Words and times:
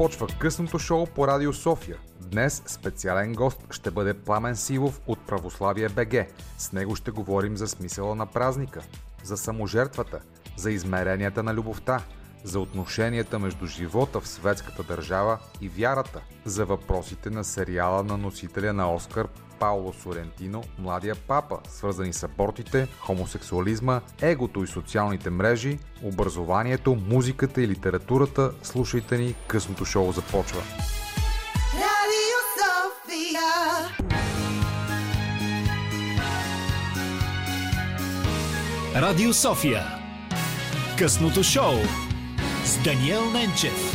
Започва 0.00 0.26
късното 0.38 0.78
шоу 0.78 1.06
по 1.06 1.28
Радио 1.28 1.52
София. 1.52 1.96
Днес 2.20 2.62
специален 2.66 3.32
гост 3.32 3.66
ще 3.70 3.90
бъде 3.90 4.14
Пламен 4.14 4.56
Силов 4.56 5.00
от 5.06 5.26
Православие 5.26 5.88
БГ. 5.88 6.26
С 6.58 6.72
него 6.72 6.96
ще 6.96 7.10
говорим 7.10 7.56
за 7.56 7.68
смисъла 7.68 8.14
на 8.14 8.26
празника, 8.26 8.82
за 9.22 9.36
саможертвата, 9.36 10.20
за 10.56 10.70
измеренията 10.70 11.42
на 11.42 11.54
любовта, 11.54 12.02
за 12.44 12.60
отношенията 12.60 13.38
между 13.38 13.66
живота 13.66 14.20
в 14.20 14.28
светската 14.28 14.82
държава 14.82 15.38
и 15.60 15.68
вярата, 15.68 16.20
за 16.44 16.64
въпросите 16.64 17.30
на 17.30 17.44
сериала 17.44 18.04
на 18.04 18.16
носителя 18.16 18.72
на 18.72 18.94
Оскар 18.94 19.28
Пауло 19.60 19.92
Сорентино, 19.92 20.62
Младия 20.78 21.14
папа, 21.28 21.58
свързани 21.68 22.12
с 22.12 22.22
абортите, 22.22 22.88
хомосексуализма, 22.98 24.00
егото 24.22 24.64
и 24.64 24.66
социалните 24.66 25.30
мрежи, 25.30 25.78
образованието, 26.02 26.98
музиката 27.08 27.62
и 27.62 27.68
литературата. 27.68 28.52
Слушайте 28.62 29.18
ни, 29.18 29.34
късното 29.46 29.84
шоу 29.84 30.12
започва. 30.12 30.62
Радио 31.74 32.40
София. 32.58 33.40
Радио 38.94 39.32
София. 39.32 39.84
Късното 40.98 41.42
шоу 41.42 41.74
с 42.64 42.82
Даниел 42.84 43.30
Ненчев. 43.30 43.89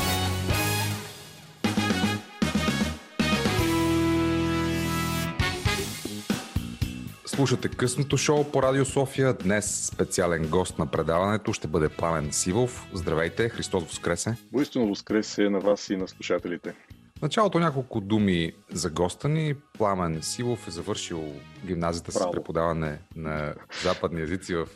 Слушате 7.35 7.69
късното 7.69 8.17
шоу 8.17 8.51
по 8.51 8.63
Радио 8.63 8.85
София. 8.85 9.33
Днес 9.33 9.85
специален 9.85 10.49
гост 10.49 10.79
на 10.79 10.87
предаването 10.87 11.53
ще 11.53 11.67
бъде 11.67 11.89
Пламен 11.89 12.31
Сивов. 12.31 12.87
Здравейте, 12.93 13.49
Христос 13.49 13.83
Воскресе. 13.83 14.37
Воистина 14.53 14.85
Воскресе 14.85 15.49
на 15.49 15.59
вас 15.59 15.89
и 15.89 15.95
на 15.95 16.07
слушателите. 16.07 16.73
В 17.19 17.21
началото 17.21 17.59
няколко 17.59 18.01
думи 18.01 18.51
за 18.71 18.89
госта 18.89 19.29
ни. 19.29 19.55
Пламен 19.77 20.21
Сивов 20.21 20.67
е 20.67 20.71
завършил 20.71 21.33
гимназията 21.65 22.11
с 22.11 22.31
преподаване 22.31 22.99
на 23.15 23.53
западни 23.83 24.21
езици 24.21 24.55
в 24.55 24.67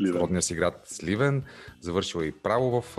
родния 0.00 0.42
си 0.42 0.54
град 0.54 0.82
Сливен. 0.84 1.42
Завършил 1.80 2.18
е 2.18 2.24
и 2.24 2.32
право 2.32 2.80
в 2.80 2.98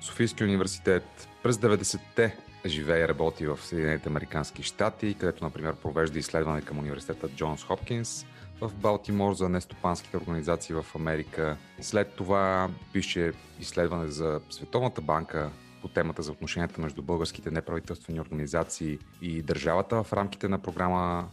Софийския 0.00 0.46
университет. 0.46 1.28
През 1.42 1.56
90-те 1.56 2.36
живее 2.68 3.04
и 3.04 3.08
работи 3.08 3.46
в 3.46 3.58
Съединените 3.62 4.08
Американски 4.08 4.62
щати, 4.62 5.16
където, 5.20 5.44
например, 5.44 5.74
провежда 5.74 6.18
изследване 6.18 6.62
към 6.62 6.78
университета 6.78 7.28
Джонс 7.28 7.64
Хопкинс 7.64 8.26
в 8.60 8.72
Балтимор 8.74 9.34
за 9.34 9.48
нестопанските 9.48 10.16
организации 10.16 10.74
в 10.74 10.86
Америка. 10.94 11.56
След 11.80 12.12
това 12.12 12.70
пише 12.92 13.32
изследване 13.60 14.10
за 14.10 14.40
Световната 14.50 15.00
банка 15.00 15.50
по 15.82 15.88
темата 15.88 16.22
за 16.22 16.32
отношенията 16.32 16.80
между 16.80 17.02
българските 17.02 17.50
неправителствени 17.50 18.20
организации 18.20 18.98
и 19.22 19.42
държавата 19.42 20.02
в 20.02 20.12
рамките 20.12 20.48
на 20.48 20.58
програма 20.58 21.28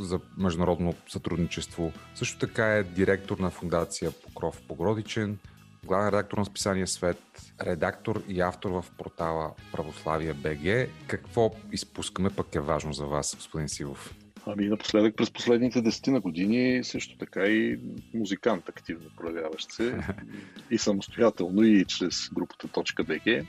за 0.00 0.20
международно 0.38 0.94
сътрудничество. 1.08 1.92
Също 2.14 2.38
така 2.38 2.66
е 2.66 2.82
директор 2.82 3.38
на 3.38 3.50
фундация 3.50 4.10
Покров 4.10 4.62
Погродичен, 4.68 5.38
главен 5.86 6.08
редактор 6.08 6.38
на 6.38 6.44
списание 6.44 6.86
Свет, 6.86 7.18
редактор 7.62 8.22
и 8.28 8.40
автор 8.40 8.70
в 8.70 8.84
портала 8.98 9.50
Православие 9.72 10.34
БГ. 10.34 10.90
Какво 11.06 11.50
изпускаме 11.72 12.30
пък 12.30 12.54
е 12.54 12.60
важно 12.60 12.92
за 12.92 13.06
вас, 13.06 13.34
господин 13.36 13.68
Сивов? 13.68 14.14
Ами 14.46 14.68
напоследък 14.68 15.16
през 15.16 15.30
последните 15.30 15.82
десетина 15.82 16.20
години 16.20 16.84
също 16.84 17.18
така 17.18 17.46
и 17.46 17.78
музикант 18.14 18.68
активно 18.68 19.10
проявяващ 19.16 19.72
се 19.72 19.98
и 20.70 20.78
самостоятелно 20.78 21.62
и 21.62 21.84
чрез 21.84 22.28
групата 22.34 22.82
БГ. 23.04 23.46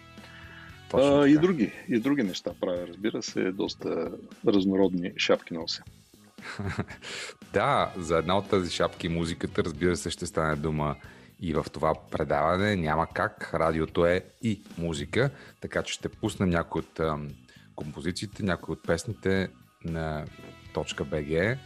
А, 0.94 1.28
и, 1.28 1.38
други, 1.38 1.72
и 1.90 2.00
други 2.00 2.24
неща 2.24 2.52
правя, 2.62 2.88
разбира 2.88 3.24
се, 3.24 3.52
доста 3.52 4.12
разнородни 4.48 5.12
шапки 5.18 5.54
нося. 5.54 5.84
да, 7.54 7.94
за 7.98 8.18
една 8.18 8.38
от 8.38 8.50
тази 8.50 8.72
шапки 8.72 9.10
музиката, 9.10 9.64
разбира 9.64 9.98
се, 9.98 10.10
ще 10.10 10.26
стане 10.26 10.56
дума 10.56 10.96
и 11.44 11.54
в 11.54 11.66
това 11.74 11.94
предаване 12.12 12.76
няма 12.76 13.08
как. 13.14 13.54
Радиото 13.54 14.06
е 14.06 14.26
и 14.42 14.62
музика, 14.78 15.30
така 15.62 15.84
че 15.84 15.94
ще 15.94 16.10
пуснем 16.10 16.50
някои 16.50 16.82
от 16.82 17.00
композициите, 17.76 18.44
някои 18.44 18.74
от 18.74 18.88
песните 18.88 19.50
на 19.86 20.26
.bg 20.76 21.58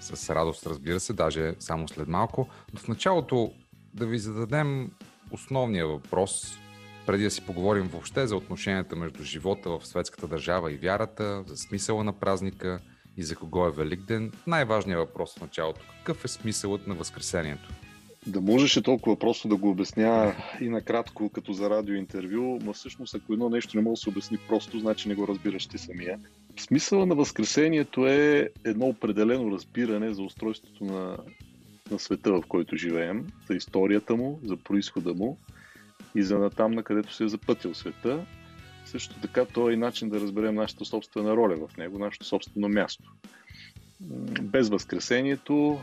с 0.00 0.34
радост, 0.34 0.66
разбира 0.66 1.00
се, 1.00 1.12
даже 1.12 1.54
само 1.58 1.88
след 1.88 2.08
малко. 2.08 2.48
Но 2.72 2.80
в 2.80 2.88
началото 2.88 3.52
да 3.94 4.06
ви 4.06 4.18
зададем 4.18 4.90
основния 5.30 5.86
въпрос, 5.86 6.58
преди 7.06 7.24
да 7.24 7.30
си 7.30 7.46
поговорим 7.46 7.88
въобще 7.88 8.26
за 8.26 8.36
отношенията 8.36 8.96
между 8.96 9.24
живота 9.24 9.70
в 9.70 9.86
светската 9.86 10.26
държава 10.26 10.72
и 10.72 10.76
вярата, 10.76 11.44
за 11.46 11.56
смисъла 11.56 12.04
на 12.04 12.12
празника 12.12 12.80
и 13.16 13.22
за 13.22 13.36
кого 13.36 13.66
е 13.66 13.72
Великден. 13.72 14.32
Най-важният 14.46 15.00
въпрос 15.00 15.34
в 15.38 15.40
началото. 15.40 15.80
Какъв 15.98 16.24
е 16.24 16.28
смисълът 16.28 16.86
на 16.86 16.94
Възкресението? 16.94 17.68
Да 18.26 18.40
можеше 18.40 18.82
толкова 18.82 19.18
просто 19.18 19.48
да 19.48 19.56
го 19.56 19.70
обясня 19.70 20.34
и 20.60 20.68
накратко, 20.68 21.28
като 21.28 21.52
за 21.52 21.70
радиоинтервю, 21.70 22.58
но 22.62 22.72
всъщност 22.72 23.14
ако 23.14 23.32
едно 23.32 23.48
нещо 23.48 23.76
не 23.76 23.82
може 23.82 23.92
да 23.92 24.02
се 24.02 24.08
обясни 24.08 24.38
просто, 24.48 24.78
значи 24.78 25.08
не 25.08 25.14
го 25.14 25.28
разбираш 25.28 25.66
ти 25.66 25.78
самия. 25.78 26.18
Смисъла 26.56 27.06
на 27.06 27.14
Възкресението 27.14 28.06
е 28.06 28.48
едно 28.64 28.86
определено 28.86 29.50
разбиране 29.50 30.14
за 30.14 30.22
устройството 30.22 30.84
на, 30.84 31.18
на 31.90 31.98
света, 31.98 32.32
в 32.32 32.42
който 32.48 32.76
живеем, 32.76 33.26
за 33.48 33.54
историята 33.54 34.16
му, 34.16 34.40
за 34.44 34.56
происхода 34.56 35.14
му 35.14 35.38
и 36.14 36.22
за 36.22 36.38
натам, 36.38 36.72
на 36.72 36.82
където 36.82 37.14
се 37.14 37.24
е 37.24 37.28
запътил 37.28 37.74
света. 37.74 38.26
Също 38.84 39.20
така, 39.20 39.44
то 39.44 39.70
е 39.70 39.72
и 39.72 39.76
начин 39.76 40.08
да 40.08 40.20
разберем 40.20 40.54
нашата 40.54 40.84
собствена 40.84 41.36
роля 41.36 41.56
в 41.68 41.76
него, 41.76 41.98
нашето 41.98 42.26
собствено 42.26 42.68
място. 42.68 43.12
Без 44.42 44.68
Възкресението 44.68 45.80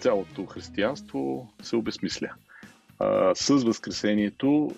цялото 0.00 0.46
християнство 0.46 1.52
се 1.62 1.76
обесмисля. 1.76 2.30
А, 2.98 3.34
с 3.34 3.48
Възкресението 3.64 4.74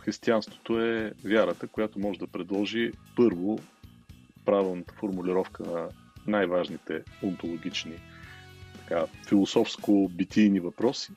християнството 0.00 0.80
е 0.80 1.12
вярата, 1.24 1.66
която 1.66 1.98
може 1.98 2.18
да 2.18 2.26
предложи 2.26 2.92
първо 3.16 3.58
правилната 4.44 4.94
формулировка 4.94 5.62
на 5.62 5.88
най-важните 6.26 7.02
онтологични, 7.22 7.94
така, 8.78 9.06
философско-битийни 9.28 10.60
въпроси, 10.60 11.12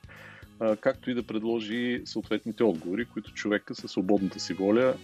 а, 0.60 0.76
както 0.76 1.12
и 1.12 1.14
да 1.14 1.24
предложи 1.24 2.02
съответните 2.06 2.64
отговори, 2.64 3.06
които 3.06 3.34
човека 3.34 3.76
със 3.76 3.92
свободната 3.92 4.40
си 4.40 4.54
воля 4.54 4.96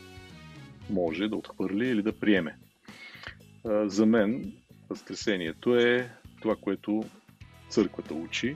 може 0.89 1.27
да 1.27 1.35
отхвърли 1.35 1.87
или 1.87 2.01
да 2.01 2.19
приеме. 2.19 2.55
А, 3.65 3.89
за 3.89 4.05
мен 4.05 4.53
Възкресението 4.89 5.75
е 5.75 6.09
това, 6.41 6.55
което 6.55 7.03
църквата 7.73 8.13
учи, 8.13 8.55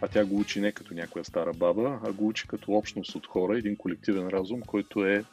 а 0.00 0.08
тя 0.08 0.24
го 0.24 0.40
учи 0.40 0.60
не 0.60 0.72
като 0.72 0.94
някоя 0.94 1.24
стара 1.24 1.52
баба, 1.52 2.00
а 2.04 2.12
го 2.12 2.28
учи 2.28 2.48
като 2.48 2.72
общност 2.72 3.14
от 3.14 3.26
хора, 3.26 3.58
един 3.58 3.76
колективен 3.76 4.28
разум, 4.28 4.60
който 4.60 5.04
е 5.04 5.24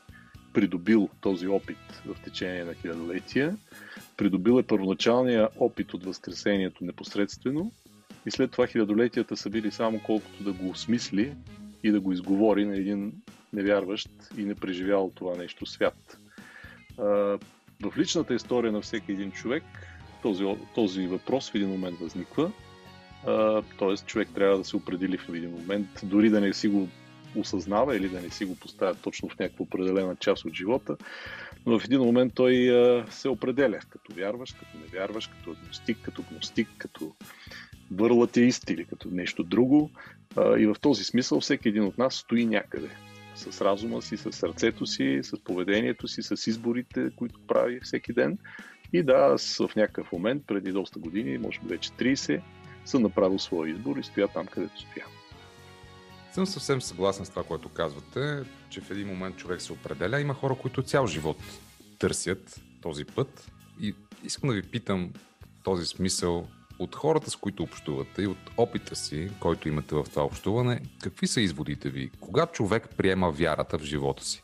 придобил 0.53 1.09
този 1.21 1.47
опит 1.47 2.01
в 2.05 2.15
течение 2.23 2.63
на 2.63 2.73
хилядолетия, 2.73 3.57
придобил 4.17 4.59
е 4.59 4.63
първоначалния 4.63 5.49
опит 5.59 5.93
от 5.93 6.03
Възкресението 6.03 6.85
непосредствено 6.85 7.71
и 8.25 8.31
след 8.31 8.51
това 8.51 8.67
хилядолетията 8.67 9.37
са 9.37 9.49
били 9.49 9.71
само 9.71 9.99
колкото 10.05 10.43
да 10.43 10.53
го 10.53 10.69
осмисли 10.69 11.33
и 11.83 11.91
да 11.91 11.99
го 11.99 12.11
изговори 12.11 12.65
на 12.65 12.75
един 12.75 13.13
невярващ 13.53 14.09
и 14.37 14.43
не 14.43 14.55
преживял 14.55 15.11
това 15.15 15.37
нещо 15.37 15.65
свят. 15.65 16.17
В 17.83 17.97
личната 17.97 18.33
история 18.33 18.71
на 18.71 18.81
всеки 18.81 19.11
един 19.11 19.31
човек 19.31 19.63
този, 20.21 20.45
този 20.75 21.07
въпрос 21.07 21.51
в 21.51 21.55
един 21.55 21.69
момент 21.69 21.99
възниква 21.99 22.51
Тоест, 23.77 24.05
човек 24.05 24.29
трябва 24.35 24.57
да 24.57 24.63
се 24.63 24.75
определи 24.75 25.17
в 25.17 25.29
един 25.29 25.51
момент, 25.51 25.87
дори 26.03 26.29
да 26.29 26.41
не 26.41 26.53
си 26.53 26.67
го 26.67 26.89
осъзнава 27.35 27.97
или 27.97 28.09
да 28.09 28.21
не 28.21 28.29
си 28.29 28.45
го 28.45 28.55
поставя 28.55 28.95
точно 28.95 29.29
в 29.29 29.39
някаква 29.39 29.63
определена 29.63 30.15
част 30.15 30.45
от 30.45 30.53
живота, 30.53 30.97
но 31.65 31.79
в 31.79 31.85
един 31.85 31.99
момент 31.99 32.33
той 32.35 32.71
се 33.09 33.29
определя 33.29 33.79
като 33.89 34.13
вярващ, 34.13 34.59
като 34.59 34.77
невярващ, 34.77 35.31
като 35.31 35.51
агностик, 35.51 35.97
като 36.01 36.23
гностик, 36.31 36.67
като 36.77 37.15
върлатеист 37.91 38.69
или 38.69 38.85
като 38.85 39.07
нещо 39.11 39.43
друго. 39.43 39.91
И 40.57 40.65
в 40.65 40.75
този 40.81 41.03
смисъл 41.03 41.39
всеки 41.39 41.69
един 41.69 41.83
от 41.83 41.97
нас 41.97 42.15
стои 42.15 42.45
някъде. 42.45 42.89
С 43.35 43.61
разума 43.61 44.01
си, 44.01 44.17
с 44.17 44.31
сърцето 44.31 44.85
си, 44.85 45.19
с 45.23 45.43
поведението 45.43 46.07
си, 46.07 46.21
с 46.21 46.47
изборите, 46.47 47.09
които 47.15 47.39
прави 47.47 47.79
всеки 47.83 48.13
ден. 48.13 48.37
И 48.93 49.03
да, 49.03 49.13
аз 49.13 49.57
в 49.57 49.75
някакъв 49.75 50.11
момент, 50.11 50.43
преди 50.47 50.71
доста 50.71 50.99
години, 50.99 51.37
може 51.37 51.59
би 51.59 51.67
вече 51.67 51.89
30, 51.89 52.41
съм 52.85 53.01
направил 53.01 53.39
своя 53.39 53.71
избор 53.71 53.97
и 53.97 54.03
стоя 54.03 54.27
там, 54.27 54.47
където 54.47 54.79
стоя. 54.79 55.05
Съм 56.31 56.45
съвсем 56.45 56.81
съгласен 56.81 57.25
с 57.25 57.29
това, 57.29 57.43
което 57.43 57.69
казвате, 57.69 58.43
че 58.69 58.81
в 58.81 58.91
един 58.91 59.07
момент 59.07 59.37
човек 59.37 59.61
се 59.61 59.73
определя. 59.73 60.21
Има 60.21 60.33
хора, 60.33 60.55
които 60.55 60.83
цял 60.83 61.07
живот 61.07 61.37
търсят 61.99 62.61
този 62.81 63.05
път. 63.05 63.51
И 63.81 63.95
искам 64.23 64.49
да 64.49 64.55
ви 64.55 64.61
питам 64.61 65.13
този 65.63 65.85
смисъл 65.85 66.47
от 66.79 66.95
хората, 66.95 67.31
с 67.31 67.35
които 67.35 67.63
общувате 67.63 68.21
и 68.21 68.27
от 68.27 68.51
опита 68.57 68.95
си, 68.95 69.31
който 69.39 69.67
имате 69.67 69.95
в 69.95 70.03
това 70.03 70.23
общуване, 70.23 70.81
какви 71.03 71.27
са 71.27 71.41
изводите 71.41 71.89
ви? 71.89 72.11
Кога 72.19 72.45
човек 72.45 72.89
приема 72.97 73.31
вярата 73.31 73.77
в 73.77 73.83
живота 73.83 74.25
си? 74.25 74.43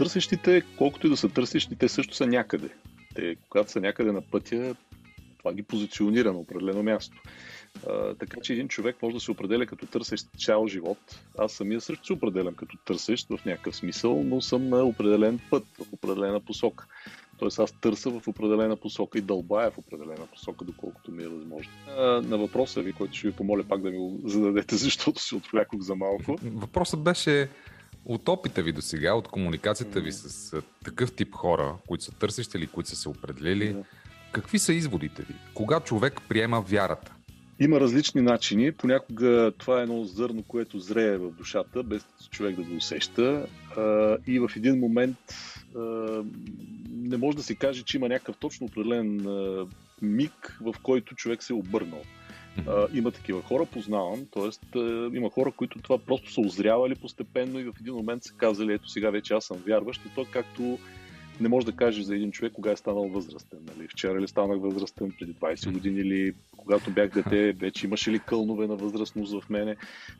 търсещите, 0.00 0.62
колкото 0.78 1.06
и 1.06 1.10
да 1.10 1.16
са 1.16 1.28
търсещи, 1.28 1.76
те 1.76 1.88
също 1.88 2.14
са 2.14 2.26
някъде. 2.26 2.68
Те, 3.14 3.36
когато 3.48 3.70
са 3.70 3.80
някъде 3.80 4.12
на 4.12 4.20
пътя, 4.20 4.74
това 5.40 5.52
ги 5.52 5.62
позиционира 5.62 6.32
на 6.32 6.38
определено 6.38 6.82
място. 6.82 7.22
А, 7.88 8.14
така 8.14 8.40
че 8.42 8.52
един 8.52 8.68
човек 8.68 8.96
може 9.02 9.14
да 9.14 9.20
се 9.20 9.30
определя 9.30 9.66
като 9.66 9.86
търсещ 9.86 10.26
цял 10.38 10.66
живот. 10.66 10.98
Аз 11.38 11.52
самия 11.52 11.80
също 11.80 12.06
се 12.06 12.12
определям 12.12 12.54
като 12.54 12.76
търсещ 12.84 13.26
в 13.30 13.44
някакъв 13.44 13.76
смисъл, 13.76 14.22
но 14.24 14.40
съм 14.40 14.68
на 14.68 14.84
определен 14.84 15.40
път, 15.50 15.64
в 15.78 15.92
определена 15.92 16.40
посока. 16.40 16.86
Тоест 17.38 17.58
аз 17.58 17.72
търся 17.72 18.10
в 18.10 18.28
определена 18.28 18.76
посока 18.76 19.18
и 19.18 19.22
дълбая 19.22 19.70
в 19.70 19.78
определена 19.78 20.26
посока, 20.26 20.64
доколкото 20.64 21.12
ми 21.12 21.22
е 21.22 21.28
възможно. 21.28 21.72
А, 21.88 22.02
на 22.02 22.38
въпроса 22.38 22.82
ви, 22.82 22.92
който 22.92 23.14
ще 23.14 23.28
ви 23.28 23.34
помоля 23.36 23.64
пак 23.64 23.82
да 23.82 23.90
ми 23.90 23.98
го 23.98 24.20
зададете, 24.24 24.76
защото 24.76 25.22
се 25.22 25.36
отвлякох 25.36 25.80
за 25.80 25.94
малко. 25.94 26.38
Въпросът 26.42 27.02
беше 27.02 27.48
от 28.04 28.28
опита 28.28 28.62
ви 28.62 28.72
до 28.72 28.82
сега, 28.82 29.14
от 29.14 29.28
комуникацията 29.28 30.00
ви 30.00 30.12
с 30.12 30.56
такъв 30.84 31.12
тип 31.12 31.34
хора, 31.34 31.76
които 31.86 32.04
са 32.04 32.12
търсещи 32.12 32.58
или 32.58 32.66
които 32.66 32.90
са 32.90 32.96
се 32.96 33.08
определили, 33.08 33.76
какви 34.32 34.58
са 34.58 34.72
изводите 34.72 35.22
ви? 35.22 35.34
Кога 35.54 35.80
човек 35.80 36.20
приема 36.28 36.60
вярата? 36.60 37.14
Има 37.60 37.80
различни 37.80 38.20
начини. 38.20 38.72
Понякога 38.72 39.52
това 39.58 39.80
е 39.80 39.82
едно 39.82 40.04
зърно, 40.04 40.42
което 40.42 40.78
зрее 40.78 41.16
в 41.16 41.30
душата, 41.30 41.82
без 41.82 42.06
човек 42.30 42.56
да 42.56 42.62
го 42.62 42.76
усеща. 42.76 43.46
И 44.26 44.38
в 44.38 44.50
един 44.56 44.78
момент 44.78 45.18
не 46.90 47.16
може 47.16 47.36
да 47.36 47.42
се 47.42 47.54
каже, 47.54 47.82
че 47.82 47.96
има 47.96 48.08
някакъв 48.08 48.36
точно 48.36 48.66
определен 48.66 49.26
миг, 50.02 50.58
в 50.60 50.74
който 50.82 51.14
човек 51.14 51.42
се 51.42 51.52
е 51.52 51.56
обърнал. 51.56 52.02
Има 52.94 53.10
такива 53.10 53.42
хора, 53.42 53.66
познавам, 53.66 54.26
т.е. 54.32 54.78
има 55.16 55.30
хора, 55.30 55.52
които 55.56 55.78
това 55.78 55.98
просто 55.98 56.32
са 56.32 56.40
озрявали 56.40 56.94
постепенно 56.94 57.58
и 57.58 57.64
в 57.64 57.72
един 57.80 57.94
момент 57.94 58.24
са 58.24 58.32
казали, 58.32 58.72
ето 58.72 58.88
сега 58.88 59.10
вече 59.10 59.34
аз 59.34 59.44
съм 59.44 59.56
вярващ, 59.66 60.00
и 60.06 60.14
то 60.14 60.26
както 60.32 60.78
не 61.40 61.48
може 61.48 61.66
да 61.66 61.72
кажеш 61.72 62.04
за 62.04 62.16
един 62.16 62.32
човек 62.32 62.52
кога 62.52 62.70
е 62.70 62.76
станал 62.76 63.08
възрастен. 63.08 63.58
Нали? 63.76 63.88
Вчера 63.88 64.20
ли 64.20 64.28
станах 64.28 64.60
възрастен, 64.60 65.12
преди 65.18 65.34
20 65.34 65.72
години 65.72 66.00
или 66.00 66.34
когато 66.56 66.90
бях 66.90 67.10
дете, 67.10 67.52
вече 67.52 67.86
имаше 67.86 68.10
ли 68.10 68.18
кълнове 68.18 68.66
на 68.66 68.76
възрастност 68.76 69.40
в 69.40 69.50
мене. 69.50 69.76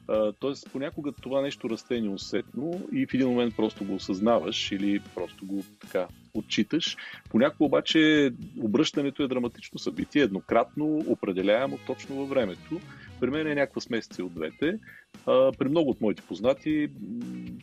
А, 0.08 0.32
тоест, 0.32 0.68
понякога 0.72 1.12
това 1.12 1.42
нещо 1.42 1.70
расте 1.70 2.00
неусетно 2.00 2.88
и 2.92 3.06
в 3.06 3.14
един 3.14 3.28
момент 3.28 3.56
просто 3.56 3.84
го 3.84 3.94
осъзнаваш 3.94 4.72
или 4.72 5.00
просто 5.14 5.46
го 5.46 5.64
така 5.80 6.06
отчиташ. 6.34 6.96
Понякога 7.30 7.64
обаче 7.64 8.30
обръщането 8.62 9.22
е 9.22 9.28
драматично 9.28 9.78
събитие, 9.78 10.22
еднократно, 10.22 11.04
определяемо 11.06 11.78
точно 11.86 12.16
във 12.16 12.28
времето. 12.28 12.80
При 13.20 13.30
мен 13.30 13.46
е 13.46 13.54
някаква 13.54 13.80
смесица 13.80 14.24
от 14.24 14.34
двете. 14.34 14.78
А, 15.26 15.52
при 15.52 15.68
много 15.68 15.90
от 15.90 16.00
моите 16.00 16.22
познати, 16.22 16.88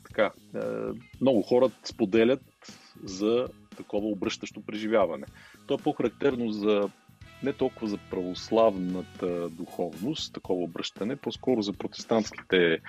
така, 0.04 0.31
много 1.21 1.42
хора 1.42 1.69
споделят 1.83 2.42
за 3.04 3.48
такова 3.77 4.07
обръщащо 4.07 4.62
преживяване. 4.62 5.25
То 5.68 5.74
е 5.74 5.77
по-характерно 5.83 6.51
за 6.51 6.89
не 7.44 7.54
толкова 7.54 7.88
за 7.88 7.98
православната 8.09 9.50
духовност, 9.50 10.33
такова 10.33 10.63
обръщане, 10.63 11.15
по-скоро 11.15 11.62
за 11.62 11.74
протестантските 11.74 12.80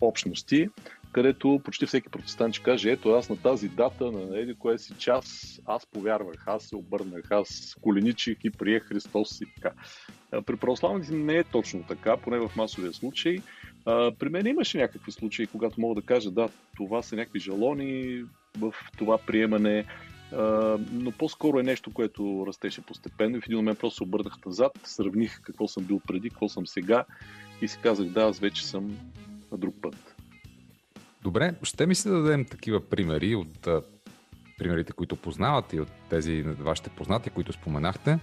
общности, 0.00 0.68
където 1.12 1.60
почти 1.64 1.86
всеки 1.86 2.08
протестант 2.08 2.54
ще 2.54 2.64
каже, 2.64 2.90
ето 2.90 3.10
аз 3.10 3.28
на 3.28 3.36
тази 3.36 3.68
дата, 3.68 4.12
на 4.12 4.38
еди 4.38 4.54
кое 4.54 4.78
си 4.78 4.94
час, 4.98 5.58
аз 5.66 5.86
повярвах, 5.86 6.44
аз 6.46 6.64
се 6.64 6.76
обърнах, 6.76 7.30
аз 7.30 7.76
коленичих 7.80 8.38
и 8.44 8.50
приех 8.50 8.82
Христос 8.82 9.40
и 9.40 9.44
така. 9.54 9.72
При 10.46 10.56
православните 10.56 11.12
не 11.12 11.36
е 11.36 11.44
точно 11.44 11.82
така, 11.82 12.16
поне 12.16 12.38
в 12.38 12.50
масовия 12.56 12.92
случай. 12.92 13.38
При 14.18 14.28
мен 14.28 14.46
имаше 14.46 14.78
някакви 14.78 15.12
случаи, 15.12 15.46
когато 15.46 15.80
мога 15.80 16.00
да 16.00 16.06
кажа, 16.06 16.30
да, 16.30 16.48
това 16.76 17.02
са 17.02 17.16
някакви 17.16 17.40
жалони 17.40 18.24
в 18.58 18.74
това 18.98 19.18
приемане, 19.18 19.84
но 20.92 21.12
по-скоро 21.18 21.58
е 21.58 21.62
нещо, 21.62 21.92
което 21.92 22.44
растеше 22.46 22.80
постепенно 22.80 23.36
и 23.36 23.40
в 23.40 23.46
един 23.46 23.56
момент 23.56 23.78
просто 23.78 23.96
се 23.96 24.02
обърнах 24.02 24.46
назад, 24.46 24.72
сравних 24.84 25.40
какво 25.40 25.68
съм 25.68 25.84
бил 25.84 26.00
преди, 26.06 26.30
какво 26.30 26.48
съм 26.48 26.66
сега 26.66 27.04
и 27.62 27.68
си 27.68 27.78
казах, 27.82 28.06
да, 28.06 28.22
аз 28.22 28.38
вече 28.38 28.66
съм 28.66 28.96
на 29.52 29.58
друг 29.58 29.74
път. 29.82 30.14
Добре, 31.22 31.54
ще 31.62 31.86
ми 31.86 31.94
се 31.94 32.08
да 32.08 32.22
дадем 32.22 32.44
такива 32.44 32.88
примери 32.88 33.34
от 33.34 33.68
примерите, 34.58 34.92
които 34.92 35.16
познавате 35.16 35.76
и 35.76 35.80
от 35.80 35.90
тези 36.10 36.42
вашите 36.42 36.90
познати, 36.90 37.30
които 37.30 37.52
споменахте. 37.52 38.18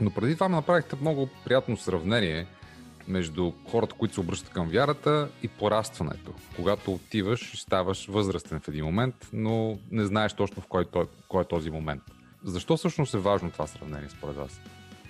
Но 0.00 0.10
преди 0.10 0.34
това 0.34 0.48
ме 0.48 0.56
направихте 0.56 0.96
много 1.00 1.28
приятно 1.44 1.76
сравнение 1.76 2.46
между 3.08 3.52
хората, 3.70 3.94
които 3.94 4.14
се 4.14 4.20
обръщат 4.20 4.50
към 4.50 4.68
вярата 4.68 5.28
и 5.42 5.48
порастването. 5.48 6.32
Когато 6.56 6.92
отиваш, 6.92 7.60
ставаш 7.62 8.06
възрастен 8.06 8.60
в 8.60 8.68
един 8.68 8.84
момент, 8.84 9.14
но 9.32 9.78
не 9.90 10.04
знаеш 10.04 10.32
точно 10.32 10.62
в 10.62 10.66
кой, 10.66 10.84
той, 10.84 11.04
кой 11.28 11.42
е 11.42 11.48
този 11.48 11.70
момент. 11.70 12.02
Защо 12.44 12.76
всъщност 12.76 13.14
е 13.14 13.18
важно 13.18 13.50
това 13.50 13.66
сравнение 13.66 14.08
според 14.08 14.36
вас? 14.36 14.60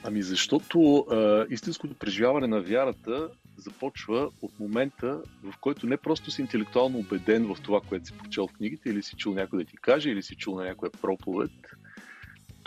Ами 0.04 0.22
защото 0.22 0.98
а, 0.98 1.46
истинското 1.50 1.94
преживяване 1.94 2.46
на 2.46 2.60
вярата 2.60 3.28
започва 3.56 4.30
от 4.42 4.60
момента, 4.60 5.20
в 5.42 5.54
който 5.60 5.86
не 5.86 5.96
просто 5.96 6.30
си 6.30 6.40
интелектуално 6.40 6.98
убеден 6.98 7.54
в 7.54 7.56
това, 7.62 7.80
което 7.80 8.06
си 8.06 8.12
прочел 8.18 8.48
в 8.48 8.52
книгите, 8.52 8.90
или 8.90 9.02
си 9.02 9.16
чул 9.16 9.34
някой 9.34 9.58
да 9.58 9.70
ти 9.70 9.76
каже, 9.76 10.10
или 10.10 10.22
си 10.22 10.36
чул 10.36 10.56
на 10.56 10.64
някоя 10.64 10.90
проповед, 11.02 11.50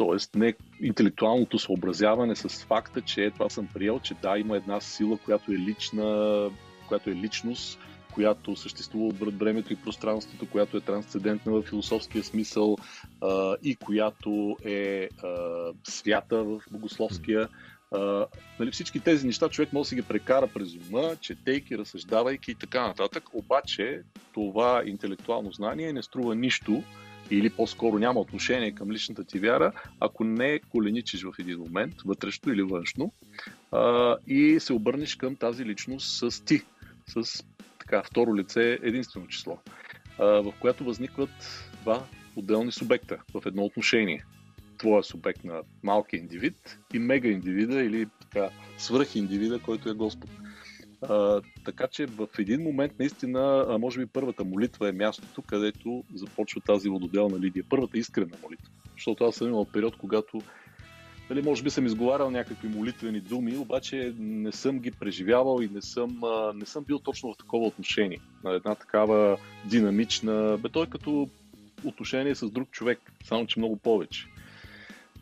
т.е. 0.02 0.38
не 0.40 0.54
интелектуалното 0.82 1.60
съобразяване 1.60 2.36
с 2.36 2.66
факта, 2.66 3.02
че 3.02 3.32
това 3.32 3.50
съм 3.50 3.68
приел, 3.74 4.00
че 4.00 4.14
да, 4.14 4.38
има 4.38 4.58
една 4.58 4.82
сила, 4.82 5.18
която 5.18 5.52
е 5.52 5.56
лична, 5.56 6.50
която 6.88 7.10
е 7.10 7.16
личност, 7.16 7.80
която 8.14 8.56
съществува 8.56 9.08
от 9.08 9.40
времето 9.40 9.74
и 9.74 9.76
пространството, 9.76 10.50
която 10.50 10.78
е 10.78 10.82
трансцендентна 10.82 11.52
в 11.52 11.62
философския 11.62 12.24
смисъл 12.24 12.78
а, 13.22 13.56
и 13.64 13.76
която 13.76 14.58
е 14.66 15.10
а, 15.24 15.38
свята 15.84 16.44
в 16.44 16.62
богословския. 16.72 17.48
А, 17.92 18.26
нали, 18.60 18.72
всички 18.72 19.00
тези 19.00 19.28
неща 19.28 19.50
човек 19.50 19.74
може 19.74 19.86
да 19.86 19.90
си 19.90 19.96
ги 19.96 20.02
прекара 20.02 20.48
през 20.48 20.70
ума, 20.90 21.16
четейки, 21.22 21.78
разсъждавайки 21.78 22.52
и 22.52 22.56
така 22.56 22.88
нататък. 22.88 23.24
Обаче 23.34 24.02
това 24.34 24.84
интелектуално 24.86 25.52
знание 25.52 25.94
не 25.94 26.04
струва 26.04 26.36
нищо, 26.36 26.84
или 27.32 27.50
по-скоро 27.50 28.00
няма 28.00 28.20
отношение 28.20 28.72
към 28.72 28.92
личната 28.92 29.24
ти 29.24 29.40
вяра, 29.40 29.72
ако 30.00 30.24
не 30.24 30.60
коленичиш 30.60 31.24
в 31.24 31.34
един 31.40 31.60
момент, 31.60 31.94
вътрешно 32.06 32.54
или 32.54 32.64
външно, 32.64 33.14
а, 33.72 34.16
и 34.28 34.60
се 34.60 34.74
обърнеш 34.74 35.16
към 35.16 35.36
тази 35.36 35.66
личност 35.66 36.32
с 36.32 36.46
ти, 36.46 36.62
с 37.08 37.44
така, 37.80 38.04
второ 38.04 38.36
лице 38.36 38.80
единствено 38.82 39.28
число, 39.28 39.58
а, 40.20 40.26
в 40.26 40.54
която 40.60 40.84
възникват 40.84 41.70
два 41.82 42.04
отделни 42.36 42.72
субекта 42.72 43.18
в 43.34 43.46
едно 43.46 43.64
отношение. 43.64 44.26
Твоя 44.78 45.04
субект 45.04 45.44
на 45.44 45.62
малки 45.84 46.16
индивид 46.16 46.80
и 46.94 47.00
мега 47.00 47.30
индивида 47.30 47.84
или 47.84 48.08
така 48.22 48.50
свръх 48.78 49.16
индивида, 49.16 49.60
който 49.60 49.90
е 49.90 49.94
Господ. 49.94 50.30
А, 51.10 51.42
така 51.66 51.88
че 51.88 52.06
в 52.06 52.28
един 52.40 52.62
момент 52.62 52.94
наистина, 53.00 53.66
може 53.80 54.00
би 54.00 54.06
първата 54.06 54.44
молитва 54.44 54.90
е 54.90 54.92
мястото, 54.92 55.42
където 55.42 56.04
започва 56.16 56.62
тази 56.62 56.90
вододелна 56.90 57.40
Лидия. 57.40 57.66
Първата 57.70 57.98
искрена 57.98 58.38
молитва. 58.44 58.72
Защото 58.92 59.24
аз 59.24 59.36
съм 59.36 59.48
имал 59.48 59.66
период, 59.66 59.98
когато 59.98 60.42
Дали, 61.32 61.42
може 61.42 61.64
би 61.64 61.70
съм 61.70 61.86
изговарял 61.86 62.32
някакви 62.32 62.68
молитвени 62.68 63.20
думи, 63.20 63.58
обаче 63.58 64.14
не 64.20 64.52
съм 64.52 64.80
ги 64.80 64.92
преживявал 64.92 65.62
и 65.62 65.70
не 65.74 65.82
съм, 65.82 66.22
не 66.56 66.66
съм 66.66 66.84
бил 66.84 67.00
точно 67.00 67.34
в 67.34 67.38
такова 67.38 67.68
отношение. 67.68 68.20
На 68.44 68.52
една 68.52 68.76
такава 68.76 69.38
динамична, 69.66 70.58
бе 70.62 70.70
той 70.70 70.88
като 70.88 71.30
отношение 71.84 72.36
с 72.36 72.50
друг 72.50 72.72
човек, 72.72 73.00
само 73.24 73.46
че 73.46 73.60
много 73.60 73.76
повече. 73.76 74.28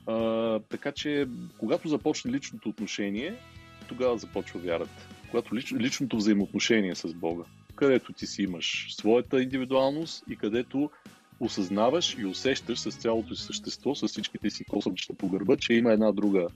А, 0.08 0.60
така 0.60 0.92
че, 0.92 1.28
когато 1.58 1.88
започне 1.88 2.32
личното 2.32 2.70
отношение, 2.70 3.36
тогава 3.88 4.18
започва 4.18 4.60
вярата 4.60 5.08
когато 5.32 5.56
лич, 5.56 5.74
личното 5.74 6.18
взаимоотношение 6.18 6.96
с 6.96 7.14
Бога, 7.14 7.44
където 7.76 8.14
ти 8.14 8.28
си 8.28 8.44
имаш 8.44 8.88
своята 8.90 9.42
индивидуалност 9.42 10.24
и 10.30 10.36
където 10.36 10.90
осъзнаваш 11.40 12.18
и 12.20 12.26
усещаш 12.26 12.80
с 12.80 12.92
цялото 12.92 13.36
си 13.36 13.44
същество, 13.44 13.96
с 13.96 14.08
всичките 14.08 14.50
си 14.50 14.64
косъмчета 14.64 15.14
по 15.14 15.30
гърба, 15.30 15.58
че 15.58 15.74
има 15.74 15.92
една 15.92 16.12
друга 16.12 16.48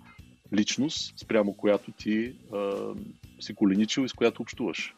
личност, 0.53 1.19
спрямо 1.19 1.53
която 1.53 1.91
ти 1.91 2.33
а, 2.53 2.73
си 3.39 3.55
коленичил 3.55 4.01
и 4.01 4.09
с 4.09 4.13
която 4.13 4.41
общуваш. 4.41 4.95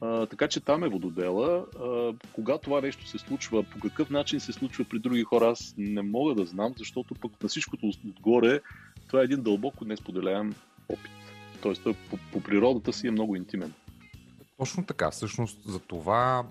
А, 0.00 0.26
така 0.26 0.48
че 0.48 0.60
там 0.60 0.84
е 0.84 0.88
вододела. 0.88 1.66
А, 1.80 2.12
кога 2.32 2.58
това 2.58 2.80
нещо 2.80 3.08
се 3.08 3.18
случва, 3.18 3.62
по 3.62 3.80
какъв 3.80 4.10
начин 4.10 4.40
се 4.40 4.52
случва 4.52 4.84
при 4.84 4.98
други 4.98 5.22
хора, 5.22 5.46
аз 5.48 5.74
не 5.78 6.02
мога 6.02 6.34
да 6.34 6.46
знам, 6.46 6.74
защото 6.78 7.14
пък 7.14 7.42
на 7.42 7.48
всичкото 7.48 7.92
отгоре 8.06 8.60
това 9.06 9.20
е 9.20 9.24
един 9.24 9.42
дълбоко 9.42 9.84
несподеляем 9.84 10.54
опит. 10.88 11.27
Тоест, 11.62 11.82
той 11.82 11.94
по, 12.10 12.18
по 12.32 12.40
природата 12.40 12.92
си 12.92 13.06
е 13.06 13.10
много 13.10 13.36
интимен. 13.36 13.72
Точно 14.58 14.86
така. 14.86 15.10
Всъщност, 15.10 15.58
за 15.66 15.78
това 15.78 16.44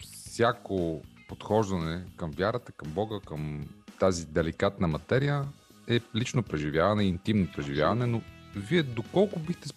всяко 0.00 1.02
подхождане 1.28 2.04
към 2.16 2.30
вярата, 2.30 2.72
към 2.72 2.92
Бога, 2.92 3.20
към 3.26 3.66
тази 4.00 4.26
деликатна 4.26 4.88
материя 4.88 5.44
е 5.88 6.00
лично 6.16 6.42
преживяване, 6.42 7.04
интимно 7.04 7.48
преживяване, 7.56 8.06
но 8.06 8.22
вие 8.56 8.82
доколко 8.82 9.38
бихте 9.38 9.68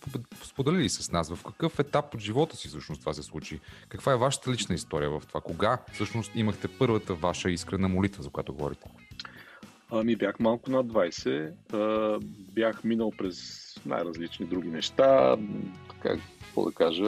споделили 0.44 0.90
с 0.90 1.12
нас? 1.12 1.36
В 1.36 1.44
какъв 1.44 1.80
етап 1.80 2.14
от 2.14 2.20
живота 2.20 2.58
си 2.58 2.68
всъщност 2.68 3.02
това 3.02 3.14
се 3.14 3.24
случи? 3.24 3.60
Каква 3.90 4.14
е 4.14 4.18
вашата 4.18 4.52
лична 4.52 4.76
история 4.76 5.10
в 5.10 5.24
това? 5.28 5.42
Кога 5.42 5.78
всъщност 5.94 6.32
имахте 6.36 6.68
първата 6.68 7.14
ваша 7.14 7.52
искрена 7.52 7.88
молитва, 7.88 8.24
за 8.24 8.30
която 8.30 8.54
говорите? 8.54 8.90
Ами 9.92 10.16
бях 10.16 10.40
малко 10.40 10.72
над 10.72 10.86
20. 10.86 12.20
Бях 12.54 12.84
минал 12.84 13.12
през 13.18 13.63
най-различни 13.86 14.46
други 14.46 14.68
неща. 14.68 15.38
Какво 16.00 16.66
да 16.66 16.72
кажа? 16.72 17.04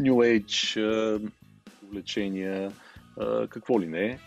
New 0.00 0.40
Age, 0.40 1.20
увлечения, 1.84 2.72
какво 3.48 3.80
ли 3.80 3.86
не, 3.86 4.18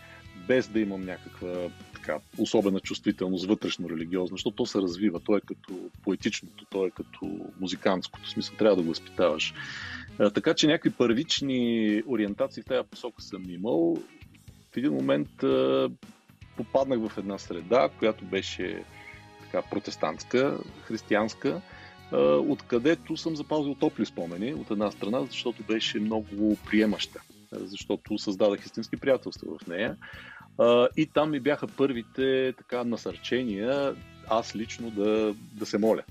без 0.48 0.68
да 0.68 0.80
имам 0.80 1.04
някаква 1.04 1.68
така, 1.94 2.18
особена 2.38 2.80
чувствителност, 2.80 3.46
вътрешно 3.46 3.90
религиозна, 3.90 4.34
защото 4.34 4.56
то 4.56 4.66
се 4.66 4.78
развива. 4.78 5.20
То 5.20 5.36
е 5.36 5.40
като 5.40 5.90
поетичното, 6.02 6.64
то 6.70 6.86
е 6.86 6.90
като 6.90 7.40
музикантското. 7.60 8.30
Смисъл, 8.30 8.56
трябва 8.56 8.76
да 8.76 8.82
го 8.82 8.88
възпитаваш. 8.88 9.54
Така 10.34 10.54
че 10.54 10.66
някакви 10.66 10.90
първични 10.90 12.02
ориентации 12.06 12.62
в 12.62 12.66
тази 12.66 12.88
посока 12.88 13.22
съм 13.22 13.50
имал. 13.50 13.96
В 14.72 14.76
един 14.76 14.92
момент 14.92 15.28
попаднах 16.56 17.08
в 17.08 17.18
една 17.18 17.38
среда, 17.38 17.88
която 17.98 18.24
беше 18.24 18.84
така, 19.50 19.68
протестантска, 19.70 20.58
християнска, 20.82 21.60
откъдето 22.48 23.16
съм 23.16 23.36
запазил 23.36 23.74
топли 23.74 24.06
спомени 24.06 24.54
от 24.54 24.70
една 24.70 24.90
страна, 24.90 25.24
защото 25.24 25.62
беше 25.62 26.00
много 26.00 26.56
приемаща, 26.66 27.20
защото 27.52 28.18
създадах 28.18 28.66
истински 28.66 28.96
приятелства 28.96 29.58
в 29.58 29.66
нея. 29.66 29.96
И 30.96 31.06
там 31.06 31.30
ми 31.30 31.40
бяха 31.40 31.66
първите 31.66 32.52
така 32.58 32.84
насърчения 32.84 33.96
аз 34.28 34.56
лично 34.56 34.90
да, 34.90 35.34
да 35.52 35.66
се 35.66 35.78
моля. 35.78 36.02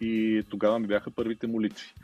И 0.00 0.42
тогава 0.48 0.78
ми 0.78 0.86
бяха 0.86 1.10
първите 1.10 1.46
молитви. 1.46 1.94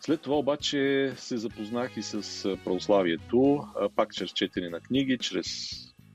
След 0.00 0.20
това 0.20 0.36
обаче 0.36 1.12
се 1.16 1.36
запознах 1.36 1.96
и 1.96 2.02
с 2.02 2.56
православието, 2.64 3.68
пак 3.96 4.14
чрез 4.14 4.30
четене 4.30 4.68
на 4.68 4.80
книги, 4.80 5.18
чрез 5.18 5.70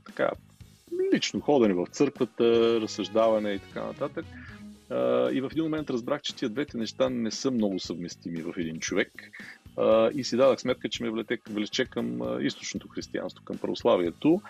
така 0.05 0.29
лично 1.13 1.41
ходене 1.41 1.73
в 1.73 1.87
църквата, 1.91 2.81
разсъждаване 2.81 3.51
и 3.51 3.59
така 3.59 3.83
нататък. 3.83 4.25
И 5.33 5.41
в 5.41 5.49
един 5.51 5.63
момент 5.63 5.89
разбрах, 5.89 6.21
че 6.21 6.35
тия 6.35 6.49
двете 6.49 6.77
неща 6.77 7.09
не 7.09 7.31
са 7.31 7.51
много 7.51 7.79
съвместими 7.79 8.41
в 8.41 8.53
един 8.57 8.79
човек. 8.79 9.11
И 10.13 10.23
си 10.23 10.37
дадах 10.37 10.59
сметка, 10.59 10.89
че 10.89 11.03
ме 11.03 11.23
влече 11.49 11.85
към 11.85 12.21
източното 12.45 12.87
християнство, 12.87 13.43
към 13.43 13.57
православието. 13.57 14.41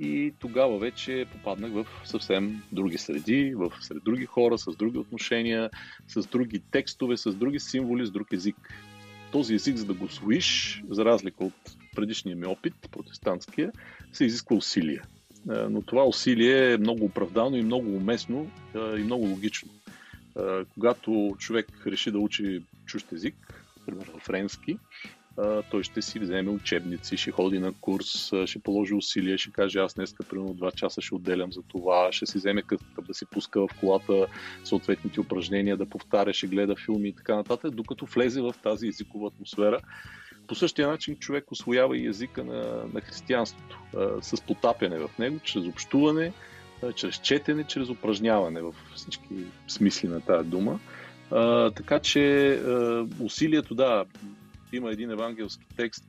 И 0.00 0.32
тогава 0.38 0.78
вече 0.78 1.26
попаднах 1.32 1.72
в 1.72 1.86
съвсем 2.04 2.62
други 2.72 2.98
среди, 2.98 3.54
в 3.54 3.72
сред 3.80 4.04
други 4.04 4.26
хора, 4.26 4.58
с 4.58 4.76
други 4.76 4.98
отношения, 4.98 5.70
с 6.08 6.26
други 6.26 6.62
текстове, 6.70 7.16
с 7.16 7.34
други 7.34 7.60
символи, 7.60 8.06
с 8.06 8.10
друг 8.10 8.32
език. 8.32 8.56
Този 9.32 9.54
език, 9.54 9.76
за 9.76 9.86
да 9.86 9.94
го 9.94 10.04
освоиш, 10.04 10.82
за 10.90 11.04
разлика 11.04 11.44
от 11.44 11.76
предишния 11.96 12.36
ми 12.36 12.46
опит, 12.46 12.74
протестантския, 12.92 13.72
се 14.12 14.24
изисква 14.24 14.56
усилия. 14.56 15.02
Е, 15.50 15.52
но 15.52 15.82
това 15.82 16.04
усилие 16.04 16.72
е 16.72 16.78
много 16.78 17.04
оправдано 17.04 17.56
и 17.56 17.62
много 17.62 17.96
уместно 17.96 18.50
е, 18.74 18.78
и 18.78 19.02
много 19.02 19.26
логично. 19.26 19.68
Е, 20.38 20.42
когато 20.74 21.36
човек 21.38 21.66
реши 21.86 22.10
да 22.10 22.18
учи 22.18 22.62
чужд 22.86 23.12
език, 23.12 23.64
примерно 23.86 24.18
френски, 24.18 24.78
той 25.70 25.82
ще 25.82 26.02
си 26.02 26.18
вземе 26.18 26.50
учебници, 26.50 27.16
ще 27.16 27.30
ходи 27.30 27.58
на 27.58 27.72
курс, 27.72 28.32
ще 28.46 28.58
положи 28.58 28.94
усилия, 28.94 29.38
ще 29.38 29.52
каже 29.52 29.78
аз 29.78 29.94
днес 29.94 30.14
примерно 30.30 30.54
2 30.54 30.74
часа 30.74 31.00
ще 31.00 31.14
отделям 31.14 31.52
за 31.52 31.62
това, 31.62 32.08
ще 32.12 32.26
си 32.26 32.38
вземе 32.38 32.62
късата 32.62 33.02
да 33.02 33.14
си 33.14 33.26
пуска 33.26 33.60
в 33.60 33.68
колата 33.80 34.26
съответните 34.64 35.20
упражнения, 35.20 35.76
да 35.76 35.86
повтаря, 35.86 36.32
ще 36.32 36.46
гледа 36.46 36.76
филми 36.76 37.08
и 37.08 37.12
така 37.12 37.36
нататък, 37.36 37.74
докато 37.74 38.06
влезе 38.06 38.40
в 38.40 38.54
тази 38.62 38.88
езикова 38.88 39.28
атмосфера 39.28 39.80
по 40.48 40.54
същия 40.54 40.88
начин 40.88 41.16
човек 41.16 41.52
освоява 41.52 41.98
и 41.98 42.06
езика 42.06 42.44
на, 42.44 42.84
на 42.94 43.00
християнството, 43.00 43.78
а, 43.96 44.22
с 44.22 44.40
потапяне 44.40 44.98
в 44.98 45.10
него, 45.18 45.38
чрез 45.44 45.64
общуване, 45.64 46.32
а, 46.82 46.92
чрез 46.92 47.14
четене, 47.14 47.64
чрез 47.64 47.88
упражняване 47.88 48.62
в 48.62 48.74
всички 48.94 49.28
смисли 49.68 50.08
на 50.08 50.20
тази 50.20 50.48
дума. 50.48 50.80
А, 51.30 51.70
така 51.70 51.98
че 51.98 52.52
а, 52.52 53.06
усилието, 53.20 53.74
да, 53.74 54.04
има 54.72 54.90
един 54.90 55.10
евангелски 55.10 55.66
текст, 55.76 56.04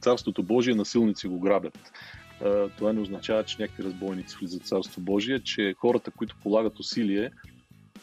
Царството 0.00 0.42
Божие 0.42 0.74
насилници 0.74 1.28
го 1.28 1.40
грабят. 1.40 1.78
Това 2.76 2.92
не 2.92 3.00
означава, 3.00 3.44
че 3.44 3.56
някакви 3.58 3.84
разбойници 3.84 4.36
влизат 4.40 4.62
в 4.62 4.68
Царство 4.68 5.00
Божие, 5.00 5.40
че 5.40 5.74
хората, 5.78 6.10
които 6.10 6.36
полагат 6.42 6.78
усилие, 6.78 7.30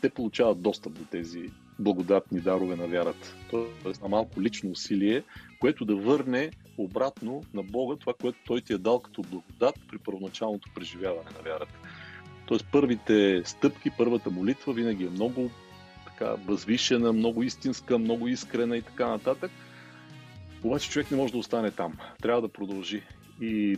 те 0.01 0.09
получават 0.09 0.61
достъп 0.61 0.93
до 0.93 1.05
тези 1.11 1.49
благодатни 1.79 2.39
дарове 2.39 2.75
на 2.75 2.87
вярата. 2.87 3.35
Тоест 3.83 4.01
на 4.01 4.07
малко 4.07 4.41
лично 4.41 4.69
усилие, 4.69 5.23
което 5.61 5.85
да 5.85 5.95
върне 5.95 6.51
обратно 6.77 7.43
на 7.53 7.63
Бога 7.63 7.95
това, 7.95 8.13
което 8.21 8.39
Той 8.45 8.61
ти 8.61 8.73
е 8.73 8.77
дал 8.77 8.99
като 8.99 9.21
благодат 9.21 9.75
при 9.89 9.97
първоначалното 9.97 10.69
преживяване 10.75 11.29
на 11.37 11.41
вярата. 11.43 11.73
Тоест 12.47 12.65
първите 12.71 13.41
стъпки, 13.45 13.91
първата 13.97 14.29
молитва 14.29 14.73
винаги 14.73 15.05
е 15.05 15.09
много 15.09 15.49
така 16.05 16.35
възвишена, 16.35 17.13
много 17.13 17.43
истинска, 17.43 17.97
много 17.97 18.27
искрена 18.27 18.77
и 18.77 18.81
така 18.81 19.07
нататък. 19.07 19.51
Обаче 20.63 20.89
човек 20.89 21.11
не 21.11 21.17
може 21.17 21.33
да 21.33 21.39
остане 21.39 21.71
там. 21.71 21.93
Трябва 22.21 22.41
да 22.41 22.47
продължи. 22.47 23.03
И 23.41 23.77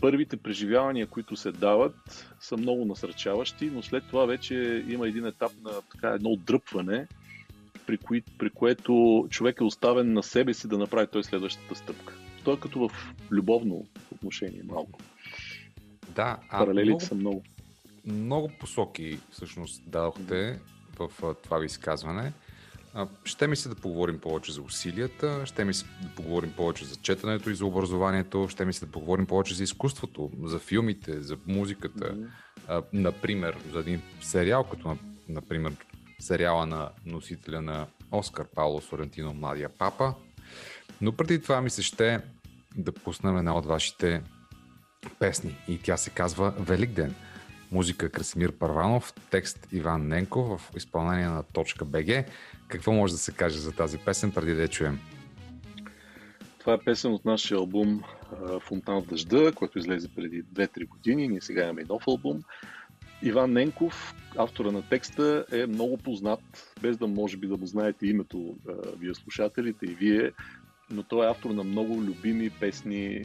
първите 0.00 0.36
преживявания, 0.36 1.06
които 1.06 1.36
се 1.36 1.52
дават, 1.52 2.28
са 2.40 2.56
много 2.56 2.84
насърчаващи, 2.84 3.70
но 3.74 3.82
след 3.82 4.04
това 4.06 4.26
вече 4.26 4.84
има 4.88 5.08
един 5.08 5.26
етап 5.26 5.52
на 5.64 5.70
така 5.92 6.08
едно 6.08 6.30
отдръпване, 6.30 7.06
при, 7.86 7.98
кои, 7.98 8.22
при 8.38 8.50
което 8.50 9.26
човек 9.30 9.60
е 9.60 9.64
оставен 9.64 10.12
на 10.12 10.22
себе 10.22 10.54
си 10.54 10.68
да 10.68 10.78
направи 10.78 11.06
той 11.12 11.24
следващата 11.24 11.74
стъпка. 11.74 12.14
Той 12.44 12.54
е 12.54 12.60
като 12.60 12.88
в 12.88 13.14
любовно 13.30 13.86
отношение 14.12 14.62
малко. 14.64 15.00
Да, 16.14 16.38
а 16.48 16.58
Паралелите 16.58 16.90
много, 16.90 17.00
са 17.00 17.14
много. 17.14 17.42
Много 18.06 18.50
посоки 18.60 19.18
всъщност 19.30 19.82
дадохте 19.86 20.58
в 20.98 21.10
това 21.42 21.58
ви 21.58 21.66
изказване. 21.66 22.32
Ще 23.24 23.46
ми 23.46 23.56
се 23.56 23.68
да 23.68 23.74
поговорим 23.74 24.18
повече 24.18 24.52
за 24.52 24.62
усилията, 24.62 25.46
ще 25.46 25.64
ми 25.64 25.74
се 25.74 25.84
да 26.02 26.08
поговорим 26.16 26.52
повече 26.56 26.84
за 26.84 26.96
четенето 26.96 27.50
и 27.50 27.54
за 27.54 27.66
образованието, 27.66 28.48
ще 28.48 28.64
ми 28.64 28.72
се 28.72 28.86
да 28.86 28.92
поговорим 28.92 29.26
повече 29.26 29.54
за 29.54 29.62
изкуството, 29.62 30.30
за 30.42 30.58
филмите, 30.58 31.20
за 31.20 31.36
музиката. 31.46 32.14
Mm-hmm. 32.14 32.84
Например, 32.92 33.56
за 33.72 33.78
един 33.78 34.02
сериал, 34.20 34.64
като 34.64 34.96
например 35.28 35.72
сериала 36.18 36.66
на 36.66 36.90
носителя 37.06 37.60
на 37.60 37.86
Оскар 38.12 38.46
Пауло 38.54 38.80
Сорентино 38.80 39.34
Младия 39.34 39.68
папа. 39.68 40.14
Но 41.00 41.12
преди 41.12 41.42
това 41.42 41.60
ми 41.60 41.70
се 41.70 41.82
ще 41.82 42.20
да 42.76 42.92
пуснем 42.92 43.36
една 43.36 43.56
от 43.56 43.66
вашите 43.66 44.22
песни 45.18 45.56
и 45.68 45.78
тя 45.78 45.96
се 45.96 46.10
казва 46.10 46.50
Велик 46.58 46.90
ден. 46.90 47.14
Музика 47.72 48.10
Красимир 48.10 48.52
Парванов, 48.52 49.12
текст 49.30 49.68
Иван 49.72 50.08
Ненков 50.08 50.60
в 50.60 50.76
изпълнение 50.76 51.28
на 51.28 51.42
точка 51.42 51.84
БГ. 51.84 52.24
Какво 52.68 52.92
може 52.92 53.12
да 53.12 53.18
се 53.18 53.32
каже 53.32 53.58
за 53.58 53.72
тази 53.72 53.98
песен 53.98 54.32
преди 54.32 54.54
да 54.54 54.62
я 54.62 54.68
чуем? 54.68 55.00
Това 56.58 56.72
е 56.72 56.84
песен 56.84 57.12
от 57.12 57.24
нашия 57.24 57.58
албум 57.58 58.02
Фонтан 58.60 59.02
в 59.02 59.06
дъжда, 59.06 59.52
който 59.52 59.78
излезе 59.78 60.08
преди 60.08 60.44
2-3 60.44 60.88
години. 60.88 61.28
Ние 61.28 61.40
сега 61.40 61.62
имаме 61.62 61.84
нов 61.84 62.02
албум. 62.08 62.42
Иван 63.22 63.52
Ненков, 63.52 64.14
автора 64.36 64.72
на 64.72 64.82
текста, 64.82 65.46
е 65.52 65.66
много 65.66 65.96
познат, 65.96 66.74
без 66.82 66.96
да 66.96 67.06
може 67.06 67.36
би 67.36 67.46
да 67.46 67.56
му 67.56 67.66
знаете 67.66 68.06
името 68.06 68.56
вие 68.98 69.14
слушателите 69.14 69.86
и 69.86 69.94
вие, 69.94 70.32
но 70.90 71.02
той 71.02 71.26
е 71.26 71.30
автор 71.30 71.50
на 71.50 71.64
много 71.64 72.02
любими 72.02 72.50
песни, 72.50 73.24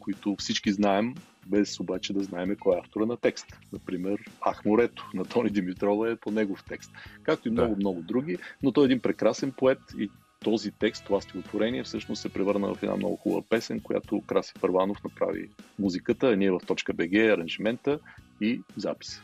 които 0.00 0.36
всички 0.38 0.72
знаем, 0.72 1.14
без 1.46 1.80
обаче 1.80 2.12
да 2.12 2.24
знаем 2.24 2.56
кой 2.60 2.76
е 2.76 2.80
автора 2.80 3.06
на 3.06 3.16
текст. 3.16 3.46
Например, 3.72 4.18
Ах 4.40 4.64
морето 4.64 5.10
на 5.14 5.24
Тони 5.24 5.50
Димитрова 5.50 6.10
е 6.10 6.16
по 6.16 6.30
негов 6.30 6.64
текст. 6.68 6.90
Както 7.22 7.48
и 7.48 7.50
много-много 7.50 8.00
да. 8.00 8.06
други, 8.06 8.38
но 8.62 8.72
той 8.72 8.84
е 8.84 8.86
един 8.86 9.00
прекрасен 9.00 9.52
поет 9.52 9.78
и 9.98 10.10
този 10.44 10.70
текст, 10.70 11.04
това 11.04 11.20
стихотворение 11.20 11.82
всъщност 11.82 12.22
се 12.22 12.28
превърна 12.28 12.74
в 12.74 12.82
една 12.82 12.96
много 12.96 13.16
хубава 13.16 13.42
песен, 13.50 13.80
която 13.80 14.22
Краси 14.26 14.52
Първанов 14.60 15.04
направи 15.04 15.50
музиката, 15.78 16.36
ние 16.36 16.50
в 16.50 16.60
точка 16.66 16.92
БГ, 16.92 17.14
аранжимента 17.14 17.98
и 18.40 18.60
запис. 18.76 19.22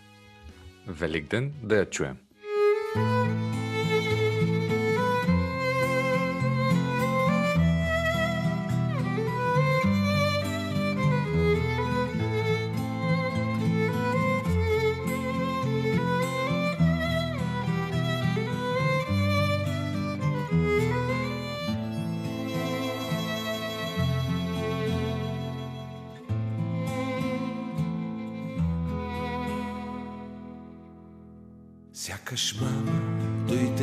Великден 0.86 1.52
да 1.62 1.76
я 1.76 1.90
чуем. 1.90 2.16
Сякаш 2.94 3.41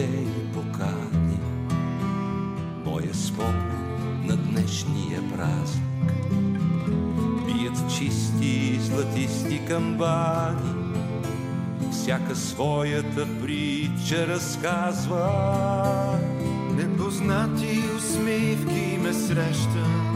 и 0.10 0.54
покани. 0.54 1.40
Моя 2.86 3.14
спомен 3.14 3.80
на 4.24 4.38
днешния 4.38 5.22
празник. 5.36 6.14
Бият 7.46 7.98
чисти 7.98 8.48
и 8.48 8.80
златисти 8.80 9.62
камбани. 9.68 10.74
Всяка 11.92 12.36
своята 12.36 13.28
притча 13.42 14.28
разказва. 14.28 16.20
Непознати 16.76 17.84
усмивки 17.98 18.98
ме 19.02 19.14
срещат. 19.14 20.10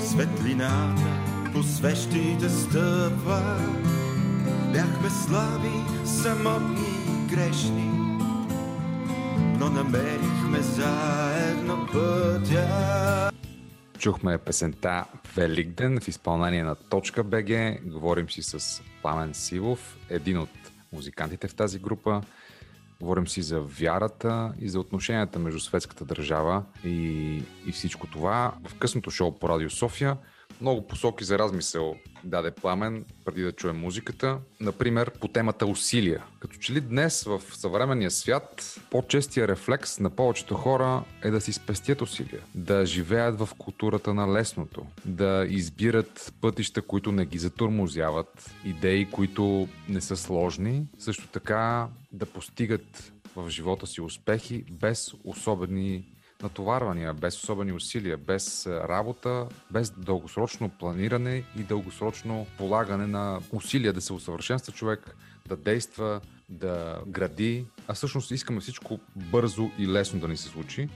Светлината 0.00 1.10
по 1.52 1.62
свещите 1.62 2.48
стъпва. 2.48 3.56
Бяхме 4.72 5.10
слаби, 5.10 6.06
самотни, 6.06 7.26
грешни 7.30 7.89
намерихме 9.84 10.60
заедно 10.60 11.86
пътя 11.92 13.30
Чухме 13.98 14.38
песента 14.38 15.04
Великден 15.36 16.00
в 16.00 16.08
изпълнение 16.08 16.62
на 16.62 16.74
Точка 16.74 17.24
БГ. 17.24 17.80
Говорим 17.84 18.30
си 18.30 18.42
с 18.42 18.82
Памен 19.02 19.34
Сивов, 19.34 19.98
един 20.10 20.38
от 20.38 20.48
музикантите 20.92 21.48
в 21.48 21.54
тази 21.54 21.78
група. 21.78 22.22
Говорим 23.00 23.28
си 23.28 23.42
за 23.42 23.60
вярата 23.60 24.52
и 24.60 24.68
за 24.68 24.80
отношенията 24.80 25.38
между 25.38 25.60
светската 25.60 26.04
държава 26.04 26.64
и, 26.84 27.42
и 27.66 27.72
всичко 27.72 28.06
това. 28.06 28.54
В 28.68 28.74
късното 28.74 29.10
шоу 29.10 29.38
по 29.38 29.48
Радио 29.48 29.70
София 29.70 30.16
много 30.60 30.86
посоки 30.86 31.24
за 31.24 31.38
размисъл 31.38 31.96
даде 32.24 32.50
Пламен 32.50 33.04
преди 33.24 33.42
да 33.42 33.52
чуем 33.52 33.76
музиката. 33.76 34.38
Например, 34.60 35.10
по 35.10 35.28
темата 35.28 35.66
усилия. 35.66 36.24
Като 36.40 36.56
че 36.56 36.72
ли 36.72 36.80
днес 36.80 37.24
в 37.24 37.40
съвременния 37.52 38.10
свят 38.10 38.80
по-честия 38.90 39.48
рефлекс 39.48 40.00
на 40.00 40.10
повечето 40.10 40.54
хора 40.54 41.04
е 41.22 41.30
да 41.30 41.40
си 41.40 41.52
спестят 41.52 42.02
усилия, 42.02 42.40
да 42.54 42.86
живеят 42.86 43.38
в 43.38 43.48
културата 43.58 44.14
на 44.14 44.32
лесното, 44.32 44.86
да 45.04 45.46
избират 45.48 46.34
пътища, 46.40 46.82
които 46.82 47.12
не 47.12 47.26
ги 47.26 47.38
затурмозяват, 47.38 48.54
идеи, 48.64 49.10
които 49.10 49.68
не 49.88 50.00
са 50.00 50.16
сложни, 50.16 50.86
също 50.98 51.28
така 51.28 51.88
да 52.12 52.26
постигат 52.26 53.12
в 53.36 53.50
живота 53.50 53.86
си 53.86 54.00
успехи 54.00 54.64
без 54.70 55.14
особени 55.24 56.04
натоварвания, 56.42 57.14
без 57.14 57.36
особени 57.36 57.72
усилия, 57.72 58.16
без 58.16 58.66
работа, 58.66 59.46
без 59.70 59.90
дългосрочно 59.90 60.68
планиране 60.68 61.44
и 61.58 61.62
дългосрочно 61.62 62.46
полагане 62.58 63.06
на 63.06 63.40
усилия 63.52 63.92
да 63.92 64.00
се 64.00 64.12
усъвършенства 64.12 64.72
човек, 64.72 65.16
да 65.48 65.56
действа, 65.56 66.20
да 66.48 67.02
гради, 67.06 67.66
а 67.88 67.94
всъщност 67.94 68.30
искаме 68.30 68.60
всичко 68.60 68.98
бързо 69.16 69.70
и 69.78 69.88
лесно 69.88 70.20
да 70.20 70.28
ни 70.28 70.36
се 70.36 70.48
случи. 70.48 70.88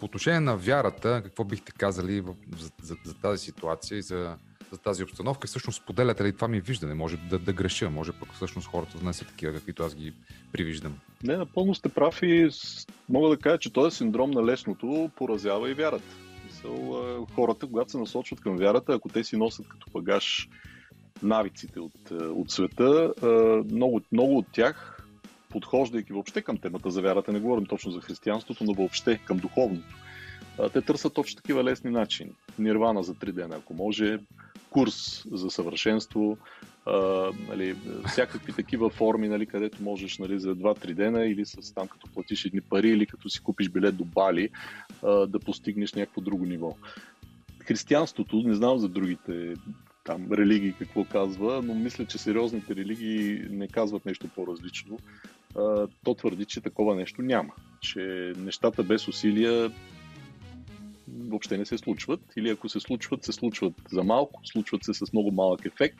По 0.00 0.06
отношение 0.06 0.40
на 0.40 0.56
вярата, 0.56 1.20
какво 1.24 1.44
бихте 1.44 1.72
казали 1.72 2.22
за, 2.56 2.70
за, 2.82 2.96
за 3.04 3.14
тази 3.14 3.44
ситуация 3.44 3.98
и 3.98 4.02
за 4.02 4.36
за 4.74 4.80
тази 4.80 5.02
обстановка 5.02 5.46
и 5.46 5.48
всъщност 5.48 5.82
споделяте 5.82 6.24
ли 6.24 6.32
това 6.32 6.48
ми 6.48 6.60
виждане? 6.60 6.94
Може 6.94 7.16
да, 7.16 7.38
да 7.38 7.52
греша, 7.52 7.90
може 7.90 8.12
пък 8.12 8.32
всъщност 8.32 8.68
хората 8.68 8.98
да 8.98 9.04
не 9.04 9.12
са 9.12 9.24
такива, 9.24 9.52
каквито 9.52 9.82
аз 9.82 9.94
ги 9.94 10.12
привиждам. 10.52 10.98
Не, 11.22 11.36
напълно 11.36 11.74
сте 11.74 11.88
прав 11.88 12.22
и 12.22 12.48
мога 13.08 13.28
да 13.28 13.36
кажа, 13.36 13.58
че 13.58 13.72
този 13.72 13.96
синдром 13.96 14.30
на 14.30 14.44
лесното 14.44 15.10
поразява 15.16 15.70
и 15.70 15.74
вярата. 15.74 16.16
Мисъл, 16.44 17.26
хората, 17.34 17.66
когато 17.66 17.90
се 17.90 17.98
насочват 17.98 18.40
към 18.40 18.56
вярата, 18.56 18.92
ако 18.92 19.08
те 19.08 19.24
си 19.24 19.36
носят 19.36 19.68
като 19.68 19.90
багаж 19.90 20.48
навиците 21.22 21.80
от, 21.80 22.10
от 22.10 22.50
света, 22.50 23.12
много, 23.70 24.00
много 24.12 24.38
от 24.38 24.46
тях, 24.52 25.02
подхождайки 25.48 26.12
въобще 26.12 26.42
към 26.42 26.58
темата 26.58 26.90
за 26.90 27.02
вярата, 27.02 27.32
не 27.32 27.40
говорим 27.40 27.66
точно 27.66 27.92
за 27.92 28.00
християнството, 28.00 28.64
но 28.64 28.74
въобще 28.74 29.18
към 29.18 29.38
духовното, 29.38 29.96
те 30.72 30.82
търсят 30.82 31.14
точно 31.14 31.36
такива 31.36 31.64
лесни 31.64 31.90
начини. 31.90 32.30
Нирвана 32.58 33.02
за 33.02 33.14
три 33.14 33.32
дена, 33.32 33.56
ако 33.56 33.74
може, 33.74 34.18
курс 34.74 35.24
за 35.32 35.50
съвършенство, 35.50 36.38
а, 36.86 37.30
нали, 37.48 37.76
всякакви 38.08 38.52
такива 38.52 38.90
форми, 38.90 39.28
нали, 39.28 39.46
където 39.46 39.82
можеш 39.82 40.18
нали, 40.18 40.38
за 40.38 40.56
2-3 40.56 40.94
дена 40.94 41.26
или 41.26 41.46
с 41.46 41.74
там 41.74 41.88
като 41.88 42.08
платиш 42.14 42.44
едни 42.44 42.60
пари 42.60 42.88
или 42.88 43.06
като 43.06 43.30
си 43.30 43.40
купиш 43.40 43.68
билет 43.68 43.96
до 43.96 44.04
Бали, 44.04 44.48
а, 45.02 45.26
да 45.26 45.38
постигнеш 45.38 45.94
някакво 45.94 46.20
друго 46.20 46.46
ниво. 46.46 46.76
Християнството, 47.58 48.42
не 48.42 48.54
знам 48.54 48.78
за 48.78 48.88
другите 48.88 49.54
там 50.04 50.32
религии 50.32 50.74
какво 50.78 51.04
казва, 51.04 51.62
но 51.64 51.74
мисля, 51.74 52.04
че 52.04 52.18
сериозните 52.18 52.76
религии 52.76 53.46
не 53.50 53.68
казват 53.68 54.06
нещо 54.06 54.28
по-различно. 54.34 54.98
А, 55.56 55.86
то 56.04 56.14
твърди, 56.14 56.44
че 56.44 56.60
такова 56.60 56.94
нещо 56.94 57.22
няма. 57.22 57.52
Че 57.80 58.32
нещата 58.36 58.82
без 58.82 59.08
усилия 59.08 59.70
въобще 61.08 61.58
не 61.58 61.66
се 61.66 61.78
случват 61.78 62.20
или 62.36 62.50
ако 62.50 62.68
се 62.68 62.80
случват, 62.80 63.24
се 63.24 63.32
случват 63.32 63.74
за 63.92 64.02
малко, 64.02 64.40
случват 64.44 64.84
се 64.84 64.94
с 64.94 65.12
много 65.12 65.30
малък 65.30 65.64
ефект 65.64 65.98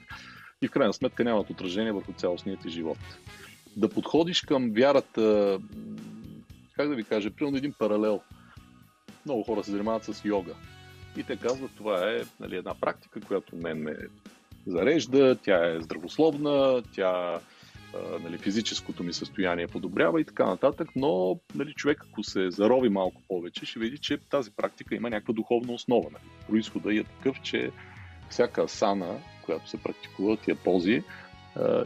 и 0.63 0.69
в 0.69 0.71
крайна 0.71 0.93
сметка 0.93 1.25
нямат 1.25 1.51
отражение 1.51 1.93
върху 1.93 2.13
цялостният 2.13 2.61
ти 2.61 2.71
живот. 2.71 2.99
Да 3.77 3.89
подходиш 3.89 4.41
към 4.41 4.73
вярата, 4.73 5.59
как 6.77 6.89
да 6.89 6.95
ви 6.95 7.05
кажа, 7.05 7.31
примерно 7.31 7.57
един 7.57 7.73
паралел. 7.79 8.21
Много 9.25 9.43
хора 9.43 9.65
се 9.65 9.71
занимават 9.71 10.05
с 10.05 10.25
йога. 10.25 10.55
И 11.17 11.23
те 11.23 11.37
казват, 11.37 11.71
това 11.77 12.11
е 12.11 12.23
нали, 12.41 12.57
една 12.57 12.75
практика, 12.75 13.21
която 13.21 13.57
мен 13.57 13.79
ме 13.79 13.97
зарежда, 14.67 15.37
тя 15.43 15.75
е 15.75 15.81
здравословна, 15.81 16.83
тя 16.95 17.41
нали, 18.23 18.39
физическото 18.39 19.05
ми 19.05 19.13
състояние 19.13 19.67
подобрява 19.67 20.21
и 20.21 20.25
така 20.25 20.47
нататък, 20.47 20.89
но 20.97 21.41
нали, 21.55 21.73
човек 21.75 22.05
ако 22.11 22.23
се 22.23 22.51
зарови 22.51 22.89
малко 22.89 23.23
повече, 23.29 23.67
ще 23.67 23.79
види, 23.79 23.99
че 23.99 24.19
тази 24.19 24.51
практика 24.51 24.95
има 24.95 25.11
някаква 25.11 25.35
духовна 25.35 25.73
основа. 25.73 26.11
Нали. 26.13 26.25
Происхода 26.49 26.95
е 26.95 27.05
такъв, 27.05 27.43
че 27.43 27.71
всяка 28.31 28.63
асана, 28.63 29.19
която 29.43 29.69
се 29.69 29.77
практикува, 29.77 30.37
тия 30.37 30.57
пози, 30.57 31.03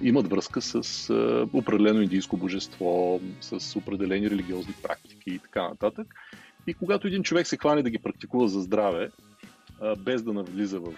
имат 0.03 0.31
връзка 0.31 0.63
с 0.63 1.11
определено 1.53 2.03
индийско 2.03 2.37
божество, 2.37 3.21
с 3.41 3.77
определени 3.77 4.31
религиозни 4.31 4.75
практики 4.83 5.31
и 5.31 5.39
така 5.39 5.69
нататък. 5.69 6.15
И 6.67 6.75
когато 6.75 7.07
един 7.07 7.23
човек 7.23 7.47
се 7.47 7.57
хване 7.57 7.83
да 7.83 7.91
ги 7.91 7.99
практикува 7.99 8.49
за 8.49 8.61
здраве, 8.61 9.11
без 9.99 10.23
да 10.23 10.33
навлиза 10.33 10.81
в 10.81 10.93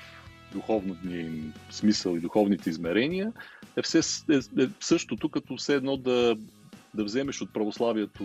духовния 0.53 1.21
им 1.21 1.53
смисъл 1.71 2.17
и 2.17 2.21
духовните 2.21 2.71
измерения, 2.71 3.33
е, 3.77 3.83
все, 3.83 3.99
е, 4.31 4.63
е 4.63 4.69
същото 4.81 5.29
като 5.29 5.57
все 5.57 5.75
едно 5.75 5.97
да, 5.97 6.37
да 6.95 7.05
вземеш 7.05 7.41
от 7.41 7.53
православието 7.53 8.25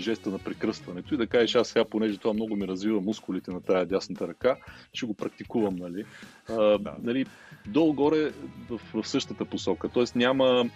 жеста 0.00 0.30
на 0.30 0.38
прекръстването 0.38 1.14
и 1.14 1.16
да 1.16 1.26
кажеш, 1.26 1.54
аз 1.54 1.68
сега, 1.68 1.84
понеже 1.84 2.18
това 2.18 2.34
много 2.34 2.56
ми 2.56 2.68
развива 2.68 3.00
мускулите 3.00 3.50
на 3.50 3.60
тая 3.60 3.86
дясната 3.86 4.28
ръка, 4.28 4.56
ще 4.92 5.06
го 5.06 5.14
практикувам, 5.14 5.76
нали? 5.76 6.04
А, 6.48 6.78
да. 6.78 6.94
нали 7.02 7.26
долу-горе 7.66 8.32
в, 8.70 8.80
в 8.94 9.08
същата 9.08 9.44
посока. 9.44 9.88
Тоест 9.88 10.16
няма, 10.16 10.70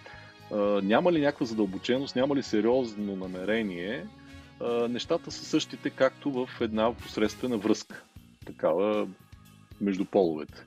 а, 0.51 0.57
няма 0.83 1.11
ли 1.11 1.21
някаква 1.21 1.45
задълбоченост, 1.45 2.15
няма 2.15 2.35
ли 2.35 2.43
сериозно 2.43 3.15
намерение, 3.15 4.05
а, 4.61 4.87
нещата 4.87 5.31
са 5.31 5.45
същите, 5.45 5.89
както 5.89 6.31
в 6.31 6.49
една 6.61 6.93
посредствена 6.93 7.57
връзка. 7.57 8.03
Такава 8.45 9.07
между 9.81 10.05
половете 10.05 10.65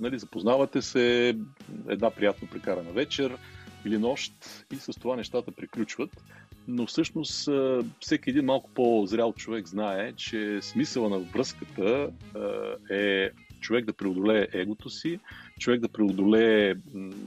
нали, 0.00 0.18
запознавате 0.18 0.82
се, 0.82 1.36
една 1.88 2.10
приятно 2.10 2.48
прекарана 2.48 2.90
вечер 2.90 3.36
или 3.84 3.98
нощ 3.98 4.32
и 4.72 4.76
с 4.76 5.00
това 5.00 5.16
нещата 5.16 5.52
приключват. 5.52 6.24
Но 6.68 6.86
всъщност 6.86 7.48
всеки 8.00 8.30
един 8.30 8.44
малко 8.44 8.70
по-зрял 8.70 9.32
човек 9.32 9.66
знае, 9.66 10.12
че 10.12 10.58
смисъла 10.62 11.08
на 11.08 11.18
връзката 11.18 12.10
е 12.90 13.30
човек 13.60 13.84
да 13.84 13.92
преодолее 13.92 14.48
егото 14.52 14.90
си, 14.90 15.18
човек 15.58 15.80
да 15.80 15.88
преодолее 15.88 16.74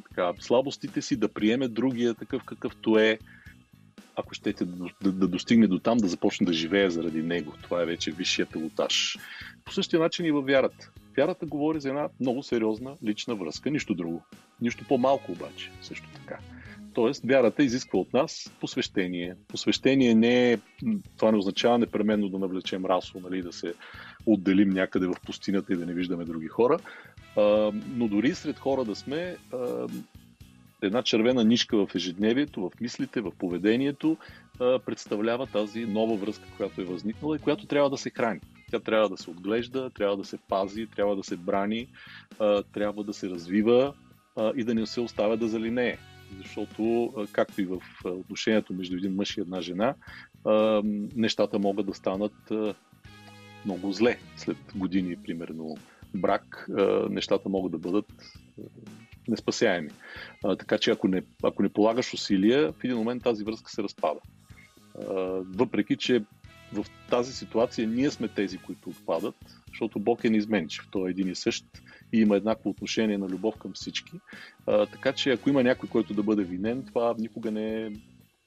така, 0.10 0.34
слабостите 0.40 1.02
си, 1.02 1.16
да 1.16 1.28
приеме 1.28 1.68
другия 1.68 2.14
такъв 2.14 2.44
какъвто 2.44 2.98
е, 2.98 3.20
ако 4.16 4.34
щете 4.34 4.66
да, 4.66 5.12
да, 5.12 5.28
достигне 5.28 5.68
до 5.68 5.80
там, 5.80 5.98
да 5.98 6.08
започне 6.08 6.46
да 6.46 6.54
живее 6.54 6.90
заради 6.90 7.24
него. 7.24 7.54
Това 7.62 7.82
е 7.82 7.86
вече 7.86 8.12
висшият 8.12 8.52
пилотаж. 8.52 9.18
По 9.66 9.74
същия 9.74 10.00
начин 10.00 10.26
и 10.26 10.32
във 10.32 10.46
вярата. 10.46 10.92
Вярата 11.18 11.46
говори 11.46 11.80
за 11.80 11.90
една 11.90 12.10
много 12.20 12.44
сериозна 12.44 12.96
лична 13.04 13.36
връзка, 13.36 13.72
нищо 13.72 13.94
друго. 13.94 14.24
Нищо 14.62 14.86
по-малко 14.88 15.32
обаче, 15.32 15.72
също 15.82 16.10
така. 16.14 16.40
Тоест, 16.94 17.24
вярата 17.26 17.64
изисква 17.64 18.00
от 18.00 18.14
нас 18.14 18.54
посвещение. 18.60 19.36
Посвещение 19.48 20.16
не 20.16 20.52
е, 20.52 20.58
това 21.18 21.32
не 21.32 21.38
означава 21.38 21.78
непременно 21.78 22.30
да 22.30 22.40
навлечем 22.40 22.86
расо, 22.86 23.20
нали, 23.20 23.42
да 23.42 23.54
се 23.54 23.74
отделим 24.26 24.70
някъде 24.70 25.08
в 25.08 25.16
пустинята 25.26 25.74
и 25.74 25.78
да 25.78 25.86
не 25.86 25.94
виждаме 25.94 26.26
други 26.26 26.48
хора. 26.48 26.78
А, 27.38 27.72
но 27.96 28.08
дори 28.08 28.36
сред 28.36 28.60
хора 28.60 28.86
да 28.86 28.96
сме, 28.96 29.36
а, 29.54 29.88
една 30.82 31.04
червена 31.04 31.44
нишка 31.44 31.86
в 31.86 31.96
ежедневието, 31.96 32.62
в 32.62 32.82
мислите, 32.82 33.22
в 33.22 33.32
поведението, 33.40 34.18
представлява 34.60 35.48
тази 35.48 35.86
нова 35.86 36.16
връзка, 36.16 36.48
която 36.58 36.82
е 36.82 36.86
възникнала 36.86 37.36
и 37.36 37.40
която 37.40 37.66
трябва 37.66 37.90
да 37.90 37.98
се 37.98 38.10
храни. 38.10 38.40
Тя 38.72 38.80
трябва 38.80 39.10
да 39.10 39.18
се 39.18 39.30
отглежда, 39.30 39.90
трябва 39.90 40.18
да 40.18 40.26
се 40.26 40.38
пази, 40.38 40.88
трябва 40.96 41.16
да 41.16 41.24
се 41.24 41.38
брани, 41.38 41.88
трябва 42.74 43.04
да 43.04 43.14
се 43.14 43.30
развива 43.30 43.94
и 44.56 44.64
да 44.64 44.76
не 44.76 44.86
се 44.86 45.02
оставя 45.02 45.38
да 45.38 45.48
залинее. 45.48 45.98
Защото, 46.38 47.14
както 47.32 47.62
и 47.62 47.66
в 47.66 47.82
отношението 48.06 48.74
между 48.74 48.98
един 48.98 49.16
мъж 49.16 49.38
и 49.38 49.42
една 49.42 49.62
жена, 49.62 49.96
нещата 51.16 51.60
могат 51.60 51.86
да 51.86 51.94
станат 51.94 52.52
много 53.66 53.92
зле 53.92 54.20
след 54.38 54.58
години, 54.76 55.16
примерно, 55.24 55.78
брак. 56.16 56.68
Нещата 57.10 57.50
могат 57.50 57.72
да 57.72 57.78
бъдат 57.78 58.06
неспасяеми. 59.28 59.90
Така 60.60 60.78
че 60.78 60.92
ако 60.92 61.08
не, 61.08 61.24
ако 61.44 61.64
не 61.64 61.70
полагаш 61.70 62.14
усилия, 62.14 62.72
в 62.72 62.84
един 62.84 62.98
момент 62.98 63.24
тази 63.24 63.44
връзка 63.44 63.72
се 63.72 63.84
разпада. 63.84 64.20
Въпреки, 65.56 65.98
че 65.98 66.24
в 66.74 66.86
тази 67.10 67.34
ситуация 67.34 67.88
ние 67.88 68.12
сме 68.12 68.28
тези, 68.28 68.58
които 68.58 68.90
отпадат, 68.90 69.36
защото 69.68 70.00
Бог 70.00 70.24
е 70.24 70.30
неизменчив. 70.30 70.88
Той 70.92 71.08
е 71.08 71.12
един 71.12 71.30
и 71.30 71.36
същ 71.36 71.66
и 72.14 72.20
има 72.20 72.36
еднакво 72.36 72.70
отношение 72.70 73.18
на 73.18 73.28
любов 73.28 73.58
към 73.58 73.72
всички. 73.74 74.20
А, 74.68 74.86
така 74.86 75.14
че 75.14 75.32
ако 75.32 75.50
има 75.50 75.64
някой, 75.64 75.90
който 75.90 76.14
да 76.14 76.24
бъде 76.24 76.44
винен, 76.44 76.84
това 76.86 77.16
никога 77.18 77.52
не 77.52 77.82
е 77.82 77.92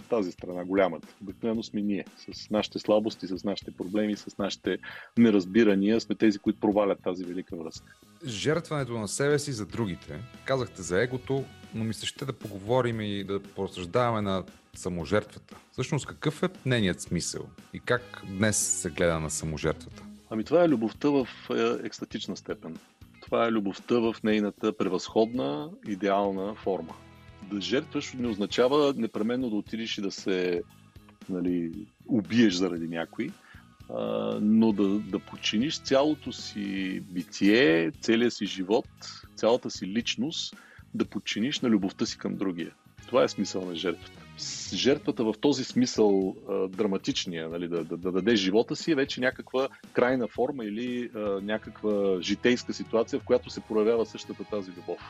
тази 0.09 0.32
страна, 0.32 0.64
голямата. 0.64 1.09
Обикновено 1.22 1.62
сме 1.62 1.82
ние. 1.82 2.04
С 2.32 2.50
нашите 2.50 2.78
слабости, 2.78 3.26
с 3.26 3.44
нашите 3.44 3.70
проблеми, 3.70 4.16
с 4.16 4.38
нашите 4.38 4.78
неразбирания 5.18 6.00
сме 6.00 6.14
тези, 6.14 6.38
които 6.38 6.61
провалят 6.61 7.02
тази 7.02 7.24
велика 7.24 7.56
връзка. 7.56 7.92
Жертването 8.24 8.92
на 8.92 9.09
себе 9.09 9.38
си 9.38 9.52
за 9.52 9.66
другите. 9.66 10.18
Казахте 10.44 10.82
за 10.82 11.02
егото, 11.02 11.44
но 11.76 11.84
ми 11.84 11.94
се 11.94 12.06
ще 12.06 12.24
да 12.24 12.32
поговорим 12.32 13.00
и 13.00 13.24
да 13.24 13.42
поразсъждаваме 13.42 14.20
на 14.20 14.44
саможертвата. 14.74 15.56
Всъщност 15.72 16.06
какъв 16.06 16.42
е 16.42 16.48
нейният 16.66 17.00
смисъл 17.00 17.46
и 17.72 17.80
как 17.80 18.22
днес 18.28 18.56
се 18.56 18.90
гледа 18.90 19.20
на 19.20 19.30
саможертвата? 19.30 20.02
Ами 20.30 20.44
това 20.44 20.64
е 20.64 20.68
любовта 20.68 21.08
в 21.08 21.28
е, 21.50 21.86
екстатична 21.86 22.36
степен. 22.36 22.78
Това 23.22 23.46
е 23.46 23.50
любовта 23.50 23.94
в 23.94 24.16
нейната 24.24 24.76
превъзходна, 24.76 25.70
идеална 25.88 26.54
форма. 26.54 26.94
Да 27.52 27.60
жертваш 27.60 28.12
не 28.12 28.28
означава 28.28 28.94
непременно 28.96 29.50
да 29.50 29.56
отидеш 29.56 29.98
и 29.98 30.02
да 30.02 30.10
се 30.10 30.62
нали, 31.28 31.72
убиеш 32.06 32.54
заради 32.54 32.88
някой, 32.88 33.30
но 34.40 34.72
да, 34.72 34.88
да 34.88 35.18
починиш 35.18 35.78
цялото 35.78 36.32
си 36.32 37.00
битие, 37.00 37.92
целия 38.00 38.30
си 38.30 38.46
живот, 38.46 38.88
цялата 39.36 39.70
си 39.70 39.86
личност, 39.86 40.56
да 40.96 41.04
подчиниш 41.04 41.61
на 41.61 41.68
любовта 41.68 42.06
си 42.06 42.18
към 42.18 42.37
другия. 42.37 42.70
Това 43.06 43.24
е 43.24 43.28
смисъл 43.28 43.64
на 43.64 43.74
жертвата 43.74 44.26
жертвата 44.74 45.24
в 45.24 45.35
този 45.40 45.64
смисъл 45.64 46.37
драматичния, 46.68 47.48
нали, 47.48 47.68
да, 47.68 47.85
да, 47.85 47.96
да 47.96 48.12
даде 48.12 48.37
живота 48.37 48.76
си, 48.76 48.92
е 48.92 48.94
вече 48.94 49.20
някаква 49.20 49.68
крайна 49.92 50.28
форма 50.28 50.64
или 50.64 51.11
а, 51.14 51.18
някаква 51.42 52.20
житейска 52.20 52.72
ситуация, 52.72 53.20
в 53.20 53.24
която 53.24 53.50
се 53.50 53.61
проявява 53.61 54.06
същата 54.06 54.44
тази 54.44 54.70
любов. 54.70 55.00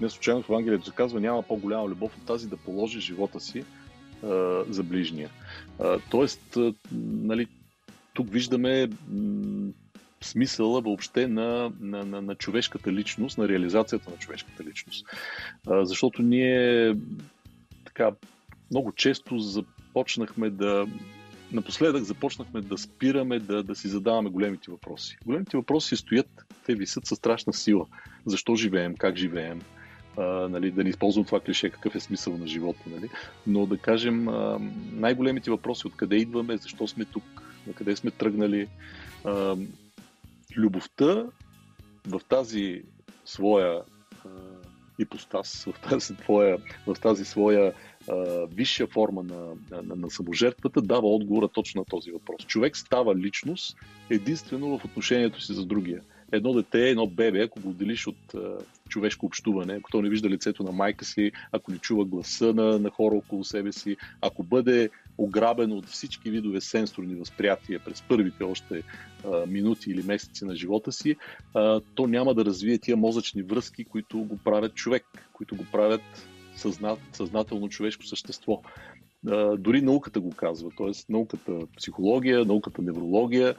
Не 0.00 0.10
случайно 0.10 0.42
в 0.42 0.48
Евангелието 0.48 0.86
се 0.86 0.94
казва, 0.94 1.20
няма 1.20 1.42
по-голяма 1.42 1.88
любов 1.88 2.16
от 2.16 2.26
тази 2.26 2.48
да 2.48 2.56
положи 2.56 3.00
живота 3.00 3.40
си 3.40 3.64
а, 4.24 4.64
за 4.68 4.82
ближния. 4.82 5.30
А, 5.78 5.98
тоест, 6.10 6.56
а, 6.56 6.74
нали, 6.92 7.46
тук 8.14 8.30
виждаме 8.30 8.88
м- 9.08 9.72
смисъла 10.22 10.80
въобще 10.80 11.26
на, 11.26 11.72
на, 11.80 12.04
на, 12.04 12.22
на 12.22 12.34
човешката 12.34 12.92
личност, 12.92 13.38
на 13.38 13.48
реализацията 13.48 14.10
на 14.10 14.16
човешката 14.16 14.64
личност. 14.64 15.06
А, 15.66 15.84
защото 15.84 16.22
ние 16.22 16.94
така 17.84 18.10
много 18.70 18.92
често 18.92 19.38
започнахме 19.38 20.50
да. 20.50 20.86
Напоследък 21.52 22.02
започнахме 22.02 22.60
да 22.60 22.78
спираме 22.78 23.38
да, 23.38 23.62
да 23.62 23.74
си 23.74 23.88
задаваме 23.88 24.30
големите 24.30 24.70
въпроси. 24.70 25.18
Големите 25.26 25.56
въпроси 25.56 25.96
стоят, 25.96 26.28
те 26.66 26.74
висят 26.74 27.06
със 27.06 27.18
страшна 27.18 27.52
сила. 27.52 27.86
Защо 28.26 28.56
живеем, 28.56 28.94
как 28.96 29.16
живеем, 29.16 29.60
а, 30.16 30.22
нали, 30.48 30.70
да 30.70 30.84
не 30.84 30.90
използвам 30.90 31.24
това 31.24 31.40
клише, 31.40 31.70
какъв 31.70 31.94
е 31.94 32.00
смисъл 32.00 32.38
на 32.38 32.46
живота, 32.46 32.80
нали? 32.86 33.08
но 33.46 33.66
да 33.66 33.78
кажем 33.78 34.28
а, 34.28 34.58
най-големите 34.92 35.50
въпроси, 35.50 35.86
откъде 35.86 36.16
идваме, 36.16 36.56
защо 36.56 36.88
сме 36.88 37.04
тук, 37.04 37.24
на 37.66 37.72
къде 37.72 37.96
сме 37.96 38.10
тръгнали. 38.10 38.68
А, 39.24 39.56
любовта 40.56 41.26
в 42.08 42.20
тази 42.28 42.82
своя 43.24 43.82
ипостас, 44.98 45.64
в 45.64 45.90
тази, 45.90 46.16
твоя, 46.16 46.58
в 46.86 46.96
тази 47.02 47.24
своя 47.24 47.72
а, 48.08 48.46
висша 48.46 48.86
форма 48.86 49.22
на, 49.22 49.54
на, 49.82 49.96
на 49.96 50.10
саможертвата 50.10 50.82
дава 50.82 51.08
отговора 51.08 51.48
точно 51.48 51.80
на 51.80 51.84
този 51.84 52.10
въпрос. 52.10 52.46
Човек 52.46 52.76
става 52.76 53.16
личност 53.16 53.76
единствено 54.10 54.78
в 54.78 54.84
отношението 54.84 55.40
си 55.40 55.54
за 55.54 55.66
другия. 55.66 56.00
Едно 56.32 56.52
дете, 56.52 56.88
едно 56.88 57.06
бебе, 57.06 57.42
ако 57.42 57.60
го 57.60 57.68
отделиш 57.68 58.06
от 58.06 58.34
а, 58.34 58.58
човешко 58.88 59.26
общуване, 59.26 59.74
ако 59.74 59.90
то 59.90 60.02
не 60.02 60.08
вижда 60.08 60.28
лицето 60.28 60.62
на 60.62 60.72
майка 60.72 61.04
си, 61.04 61.32
ако 61.52 61.72
не 61.72 61.78
чува 61.78 62.04
гласа 62.04 62.52
на, 62.54 62.78
на 62.78 62.90
хора 62.90 63.14
около 63.14 63.44
себе 63.44 63.72
си, 63.72 63.96
ако 64.20 64.42
бъде 64.42 64.90
ограбено 65.18 65.76
от 65.76 65.86
всички 65.86 66.30
видове 66.30 66.60
сенсорни 66.60 67.14
възприятия 67.14 67.80
през 67.84 68.02
първите 68.02 68.44
още 68.44 68.82
а, 69.24 69.46
минути 69.46 69.90
или 69.90 70.02
месеци 70.02 70.44
на 70.44 70.56
живота 70.56 70.92
си, 70.92 71.16
а, 71.54 71.80
то 71.94 72.06
няма 72.06 72.34
да 72.34 72.44
развие 72.44 72.78
тия 72.78 72.96
мозъчни 72.96 73.42
връзки, 73.42 73.84
които 73.84 74.18
го 74.18 74.38
правят 74.44 74.74
човек, 74.74 75.04
които 75.32 75.56
го 75.56 75.64
правят 75.72 76.28
съзнат, 76.56 76.98
съзнателно 77.12 77.68
човешко 77.68 78.06
същество. 78.06 78.62
А, 79.28 79.56
дори 79.56 79.80
науката 79.80 80.20
го 80.20 80.30
казва, 80.30 80.70
т.е. 80.78 81.12
науката 81.12 81.58
психология, 81.76 82.44
науката 82.44 82.82
неврология 82.82 83.54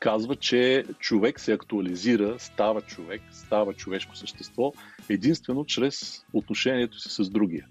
казва, 0.00 0.36
че 0.36 0.84
човек 0.98 1.40
се 1.40 1.52
актуализира, 1.52 2.36
става 2.38 2.82
човек, 2.82 3.22
става 3.32 3.74
човешко 3.74 4.16
същество 4.16 4.72
единствено 5.08 5.64
чрез 5.64 6.24
отношението 6.32 6.98
си 6.98 7.08
с 7.10 7.30
другия. 7.30 7.66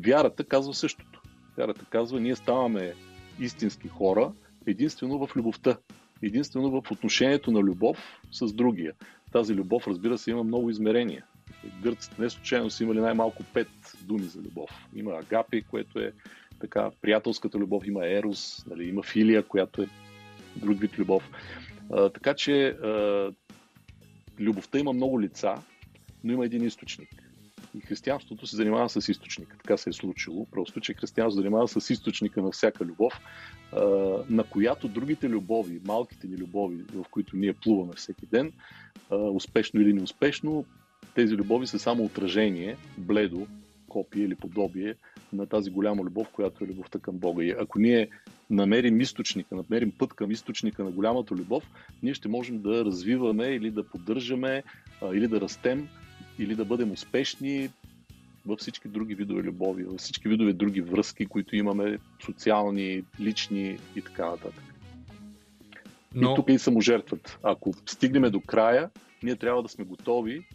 Вярата 0.00 0.44
казва 0.44 0.74
същото. 0.74 1.22
Вярата 1.56 1.84
казва, 1.84 2.20
ние 2.20 2.36
ставаме 2.36 2.94
истински 3.40 3.88
хора 3.88 4.32
единствено 4.66 5.26
в 5.26 5.36
любовта, 5.36 5.76
единствено 6.22 6.70
в 6.70 6.90
отношението 6.90 7.50
на 7.50 7.60
любов 7.60 8.20
с 8.32 8.52
другия. 8.52 8.92
Тази 9.32 9.54
любов, 9.54 9.88
разбира 9.88 10.18
се, 10.18 10.30
има 10.30 10.44
много 10.44 10.70
измерения. 10.70 11.24
Гърците 11.82 12.22
не 12.22 12.30
случайно 12.30 12.70
са 12.70 12.84
имали 12.84 13.00
най-малко 13.00 13.42
пет 13.54 13.68
думи 14.02 14.22
за 14.24 14.40
любов. 14.40 14.70
Има 14.94 15.12
агапи, 15.12 15.62
което 15.62 15.98
е 15.98 16.12
така 16.60 16.90
приятелската 17.02 17.58
любов, 17.58 17.86
има 17.86 18.06
ерос, 18.06 18.66
нали, 18.66 18.88
има 18.88 19.02
филия, 19.02 19.42
която 19.42 19.82
е 19.82 19.88
друг 20.56 20.80
вид 20.80 20.98
любов. 20.98 21.30
А, 21.92 22.08
така 22.08 22.34
че 22.34 22.66
а, 22.68 23.32
любовта 24.40 24.78
има 24.78 24.92
много 24.92 25.20
лица, 25.20 25.54
но 26.24 26.32
има 26.32 26.44
един 26.44 26.64
източник. 26.64 27.29
И 27.74 27.80
християнството 27.80 28.46
се 28.46 28.56
занимава 28.56 28.88
с 28.88 29.08
източника. 29.08 29.56
Така 29.56 29.76
се 29.76 29.90
е 29.90 29.92
случило. 29.92 30.46
Просто, 30.50 30.80
че 30.80 30.94
християнството 30.94 31.40
се 31.40 31.42
занимава 31.42 31.68
с 31.68 31.90
източника 31.90 32.42
на 32.42 32.50
всяка 32.50 32.84
любов, 32.84 33.20
на 34.30 34.44
която 34.50 34.88
другите 34.88 35.28
любови, 35.28 35.80
малките 35.86 36.26
ни 36.26 36.36
любови, 36.36 36.84
в 36.94 37.04
които 37.10 37.36
ние 37.36 37.52
плуваме 37.52 37.92
всеки 37.96 38.26
ден, 38.26 38.52
успешно 39.10 39.80
или 39.80 39.92
неуспешно, 39.92 40.64
тези 41.14 41.34
любови 41.34 41.66
са 41.66 41.78
само 41.78 42.04
отражение, 42.04 42.76
бледо, 42.98 43.46
копие 43.88 44.24
или 44.24 44.34
подобие 44.34 44.94
на 45.32 45.46
тази 45.46 45.70
голяма 45.70 46.02
любов, 46.02 46.28
която 46.28 46.64
е 46.64 46.66
любовта 46.66 46.98
към 46.98 47.18
Бога. 47.18 47.44
И 47.44 47.50
ако 47.50 47.78
ние 47.78 48.08
намерим 48.50 49.00
източника, 49.00 49.54
намерим 49.54 49.92
път 49.98 50.14
към 50.14 50.30
източника 50.30 50.84
на 50.84 50.90
голямата 50.90 51.34
любов, 51.34 51.64
ние 52.02 52.14
ще 52.14 52.28
можем 52.28 52.62
да 52.62 52.84
развиваме 52.84 53.44
или 53.44 53.70
да 53.70 53.88
поддържаме, 53.88 54.62
или 55.12 55.28
да 55.28 55.40
растем, 55.40 55.88
или 56.40 56.54
да 56.54 56.64
бъдем 56.64 56.92
успешни 56.92 57.70
във 58.46 58.58
всички 58.58 58.88
други 58.88 59.14
видове 59.14 59.42
любови, 59.42 59.84
във 59.84 60.00
всички 60.00 60.28
видове 60.28 60.52
други 60.52 60.80
връзки, 60.80 61.26
които 61.26 61.56
имаме, 61.56 61.98
социални, 62.24 63.04
лични 63.20 63.78
и 63.96 64.02
така 64.02 64.30
нататък. 64.30 64.64
Но... 66.14 66.32
И 66.32 66.34
тук 66.34 66.48
и 66.48 66.58
саможертват. 66.58 67.38
Ако 67.42 67.74
стигнем 67.86 68.30
до 68.30 68.40
края, 68.40 68.90
ние 69.22 69.36
трябва 69.36 69.62
да 69.62 69.68
сме 69.68 69.84
готови 69.84 70.46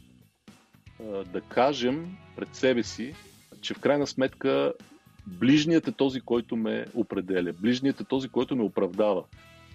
да 1.34 1.42
кажем 1.42 2.18
пред 2.36 2.56
себе 2.56 2.84
си, 2.84 3.16
че 3.62 3.74
в 3.74 3.80
крайна 3.80 4.08
сметка 4.08 4.74
ближният 5.28 5.88
е 5.88 5.92
този, 5.92 6.22
който 6.22 6.56
ме 6.56 6.86
определя. 6.94 7.54
Ближният 7.54 8.02
е 8.02 8.04
този, 8.04 8.30
който 8.30 8.56
ме 8.56 8.64
оправдава. 8.64 9.24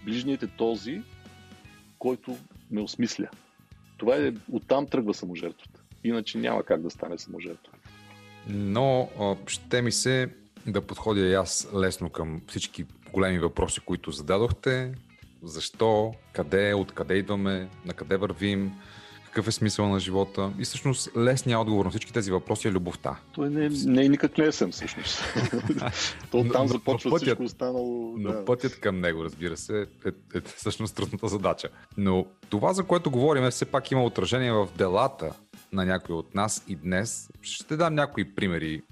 Ближният 0.05 0.43
е 0.43 0.47
този, 0.47 1.03
който 1.99 2.37
ме 2.71 2.81
осмисля. 2.81 3.29
Това 3.97 4.17
е, 4.17 4.33
оттам 4.53 4.87
тръгва 4.87 5.15
саможертвата. 5.15 5.80
Иначе 6.05 6.39
няма 6.39 6.63
как 6.63 6.83
да 6.83 6.91
стане 6.91 7.19
саможертва. 7.19 7.73
Но 8.49 9.09
ще 9.47 9.83
ми 9.83 9.93
се 9.93 10.29
да 10.67 10.81
подходя 10.81 11.21
и 11.21 11.35
аз 11.35 11.69
лесно 11.75 12.11
към 12.11 12.41
всички 12.49 12.85
големи 13.13 13.39
въпроси, 13.39 13.81
които 13.81 14.11
зададохте. 14.11 14.93
Защо, 15.43 16.15
къде, 16.33 16.75
откъде 16.75 17.15
идваме, 17.15 17.69
на 17.87 17.93
къде 17.93 18.17
вървим, 18.17 18.73
какъв 19.25 19.49
е 19.49 19.53
смисъл 19.53 19.89
на 19.89 20.01
живота. 20.01 20.53
И 20.59 20.65
всъщност 20.65 21.17
лесният 21.17 21.61
отговор 21.61 21.85
на 21.85 21.91
всички 21.91 22.13
тези 22.13 22.31
въпроси 22.31 22.69
е 22.69 22.71
любовта. 22.71 23.17
Той 23.33 23.51
не, 23.51 23.69
не 23.69 24.05
е 24.05 24.09
никак 24.09 24.39
лесен 24.39 24.73
всъщност. 24.73 25.23
То 26.31 26.45
там 26.53 26.69
започва 26.69 27.11
пътят, 27.11 27.27
всичко 27.27 27.43
останало. 27.43 28.15
Но 28.17 28.33
да. 28.33 28.45
пътят 28.45 28.81
към 28.81 29.01
него, 29.01 29.25
разбира 29.25 29.57
се, 29.57 29.81
е, 29.81 30.09
е, 30.09 30.39
е 30.39 30.41
всъщност 30.41 30.97
трудната 30.97 31.29
задача. 31.29 31.69
Но 31.97 32.27
това, 32.51 32.73
за 32.73 32.85
което 32.85 33.11
говорим, 33.11 33.45
е 33.45 33.51
все 33.51 33.65
пак 33.65 33.91
има 33.91 34.05
отражение 34.05 34.53
в 34.53 34.69
делата 34.79 35.33
на 35.73 35.85
някой 35.85 36.15
от 36.15 36.35
нас 36.35 36.65
и 36.69 36.77
днес. 36.77 37.31
Ще 37.43 37.77
дам 37.77 37.95
някои 37.95 38.35
примери. 38.35 38.83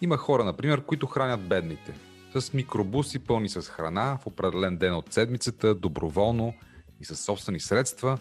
Има 0.00 0.16
хора, 0.16 0.44
например, 0.44 0.84
които 0.84 1.06
хранят 1.06 1.48
бедните. 1.48 1.94
С 2.34 2.52
микробуси 2.52 3.18
пълни 3.18 3.48
с 3.48 3.62
храна 3.62 4.18
в 4.22 4.26
определен 4.26 4.76
ден 4.76 4.94
от 4.94 5.12
седмицата, 5.12 5.74
доброволно 5.74 6.54
и 7.00 7.04
със 7.04 7.20
собствени 7.20 7.60
средства, 7.60 8.18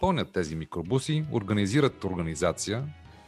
пълнят 0.00 0.32
тези 0.32 0.56
микробуси, 0.56 1.24
организират 1.32 2.04
организация 2.04 2.84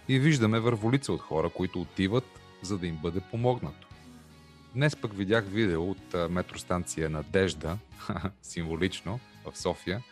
и 0.09 0.19
виждаме 0.19 0.61
върволица 0.61 1.13
от 1.13 1.21
хора, 1.21 1.49
които 1.49 1.81
отиват, 1.81 2.25
за 2.63 2.79
да 2.79 2.87
им 2.87 2.97
бъде 3.03 3.21
помогнато. 3.21 3.89
Днес 4.75 4.97
пък 4.97 5.17
видях 5.17 5.45
видео 5.45 5.91
от 5.91 6.31
метростанция 6.31 7.11
Надежда, 7.11 7.79
символично, 8.43 9.21
в 9.45 9.59
София, 9.59 10.03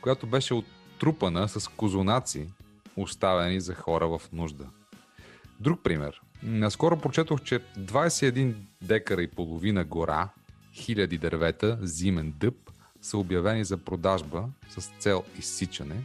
която 0.00 0.26
беше 0.26 0.54
оттрупана 0.54 1.48
с 1.48 1.68
козунаци, 1.68 2.48
оставени 2.96 3.60
за 3.60 3.74
хора 3.74 4.08
в 4.08 4.22
нужда. 4.32 4.66
Друг 5.60 5.82
пример. 5.82 6.20
Наскоро 6.42 6.96
прочетох, 6.96 7.42
че 7.42 7.60
21 7.78 8.54
декара 8.82 9.22
и 9.22 9.30
половина 9.30 9.84
гора, 9.84 10.28
хиляди 10.74 11.18
дървета, 11.18 11.78
зимен 11.82 12.34
дъб, 12.36 12.70
са 13.02 13.18
обявени 13.18 13.64
за 13.64 13.76
продажба 13.76 14.48
с 14.68 14.90
цел 14.98 15.24
изсичане. 15.38 16.02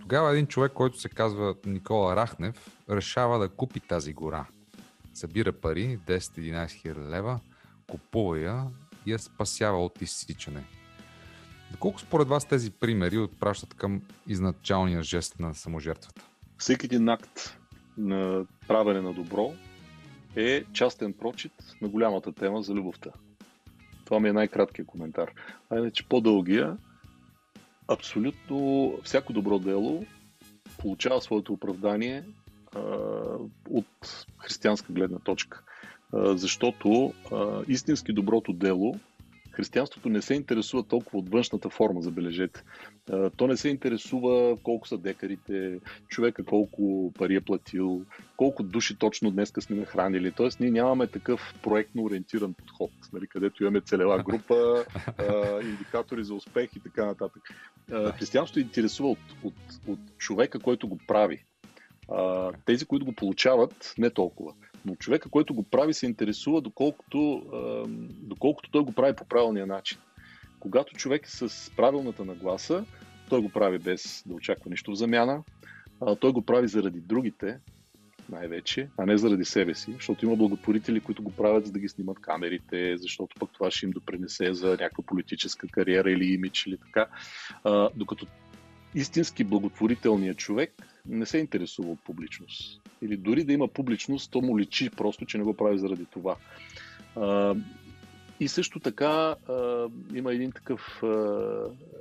Тогава 0.00 0.32
един 0.32 0.46
човек, 0.46 0.72
който 0.72 1.00
се 1.00 1.08
казва 1.08 1.54
Никола 1.66 2.16
Рахнев, 2.16 2.70
решава 2.90 3.38
да 3.38 3.48
купи 3.48 3.80
тази 3.80 4.12
гора. 4.12 4.46
Събира 5.14 5.52
пари, 5.52 5.98
10-11 6.06 6.70
хиляди 6.70 7.00
лева, 7.00 7.40
купува 7.90 8.38
я 8.38 8.66
и 9.06 9.12
я 9.12 9.18
спасява 9.18 9.84
от 9.84 10.02
изсичане– 10.02 10.64
Доколко 11.70 12.00
според 12.00 12.28
вас 12.28 12.44
тези 12.44 12.70
примери 12.70 13.18
отпращат 13.18 13.74
към 13.74 14.02
изначалния 14.28 15.02
жест 15.02 15.40
на 15.40 15.54
саможертвата? 15.54 16.22
Всеки 16.58 16.86
един 16.86 17.08
акт 17.08 17.58
на 17.98 18.44
правене 18.68 19.00
на 19.00 19.12
добро 19.12 19.52
е 20.36 20.64
частен 20.72 21.12
прочит 21.12 21.52
на 21.82 21.88
голямата 21.88 22.32
тема 22.32 22.62
за 22.62 22.74
любовта. 22.74 23.10
Това 24.04 24.20
ми 24.20 24.28
е 24.28 24.32
най-краткият 24.32 24.88
коментар. 24.88 25.30
А 25.70 25.78
иначе 25.78 26.08
по-дългия, 26.08 26.76
абсолютно 27.88 28.92
всяко 29.04 29.32
добро 29.32 29.58
дело 29.58 30.04
получава 30.78 31.20
своето 31.22 31.52
оправдание 31.52 32.24
а, 32.74 32.80
от 33.70 34.26
християнска 34.38 34.92
гледна 34.92 35.18
точка. 35.18 35.62
А, 36.12 36.36
защото 36.36 37.12
а, 37.32 37.62
истински 37.68 38.12
доброто 38.12 38.52
дело 38.52 38.94
християнството 39.60 40.08
не 40.08 40.22
се 40.22 40.34
интересува 40.34 40.82
толкова 40.82 41.18
от 41.18 41.28
външната 41.28 41.70
форма, 41.70 42.02
забележете. 42.02 42.62
То 43.36 43.46
не 43.46 43.56
се 43.56 43.68
интересува 43.68 44.56
колко 44.62 44.88
са 44.88 44.98
декарите, 44.98 45.80
човека 46.08 46.44
колко 46.44 47.12
пари 47.18 47.34
е 47.34 47.40
платил, 47.40 48.04
колко 48.36 48.62
души 48.62 48.98
точно 48.98 49.30
днес 49.30 49.52
сме 49.60 49.76
нахранили. 49.76 50.32
Тоест, 50.32 50.60
ние 50.60 50.70
нямаме 50.70 51.06
такъв 51.06 51.54
проектно 51.62 52.04
ориентиран 52.04 52.54
подход, 52.54 52.90
нали, 53.12 53.26
където 53.26 53.62
имаме 53.62 53.80
целева 53.80 54.22
група, 54.22 54.84
индикатори 55.62 56.24
за 56.24 56.34
успех 56.34 56.70
и 56.76 56.80
така 56.80 57.06
нататък. 57.06 57.42
Християнството 57.90 58.60
интересува 58.60 59.08
от, 59.08 59.18
от, 59.44 59.54
от 59.86 60.00
човека, 60.18 60.58
който 60.58 60.88
го 60.88 60.98
прави. 61.08 61.44
Тези, 62.66 62.86
които 62.86 63.06
го 63.06 63.12
получават, 63.12 63.94
не 63.98 64.10
толкова. 64.10 64.54
Но 64.84 64.94
човека, 64.94 65.30
който 65.30 65.54
го 65.54 65.62
прави, 65.62 65.94
се 65.94 66.06
интересува 66.06 66.60
доколкото, 66.60 67.42
доколкото 68.22 68.70
той 68.70 68.82
го 68.82 68.92
прави 68.92 69.16
по 69.16 69.24
правилния 69.24 69.66
начин. 69.66 69.98
Когато 70.60 70.94
човек 70.94 71.26
е 71.26 71.30
с 71.30 71.70
правилната 71.76 72.24
нагласа, 72.24 72.84
той 73.28 73.42
го 73.42 73.48
прави 73.48 73.78
без 73.78 74.22
да 74.26 74.34
очаква 74.34 74.70
нищо 74.70 74.90
в 74.90 74.94
замяна. 74.94 75.42
Той 76.20 76.32
го 76.32 76.42
прави 76.42 76.68
заради 76.68 77.00
другите, 77.00 77.58
най-вече, 78.28 78.88
а 78.96 79.06
не 79.06 79.18
заради 79.18 79.44
себе 79.44 79.74
си, 79.74 79.92
защото 79.92 80.24
има 80.26 80.36
благотворители, 80.36 81.00
които 81.00 81.22
го 81.22 81.30
правят 81.30 81.66
за 81.66 81.72
да 81.72 81.78
ги 81.78 81.88
снимат 81.88 82.18
камерите, 82.20 82.96
защото 82.96 83.36
пък 83.40 83.50
това 83.52 83.70
ще 83.70 83.86
им 83.86 83.92
допренесе 83.92 84.54
за 84.54 84.70
някаква 84.70 85.04
политическа 85.04 85.68
кариера 85.68 86.10
или 86.10 86.32
имидж 86.32 86.66
или 86.66 86.76
така. 86.76 87.06
докато 87.96 88.26
истински 88.94 89.44
благотворителният 89.44 90.36
човек 90.36 90.72
не 91.06 91.26
се 91.26 91.38
интересува 91.38 91.90
от 91.90 92.00
публичност. 92.04 92.80
Или 93.02 93.16
дори 93.16 93.44
да 93.44 93.52
има 93.52 93.68
публичност, 93.68 94.30
то 94.30 94.40
му 94.40 94.58
личи 94.58 94.90
просто, 94.90 95.26
че 95.26 95.38
не 95.38 95.44
го 95.44 95.54
прави 95.54 95.78
заради 95.78 96.04
това. 96.04 96.36
А, 97.16 97.54
и 98.40 98.48
също 98.48 98.80
така 98.80 99.34
а, 99.48 99.88
има 100.14 100.32
един 100.32 100.52
такъв, 100.52 101.02
а, 101.02 101.06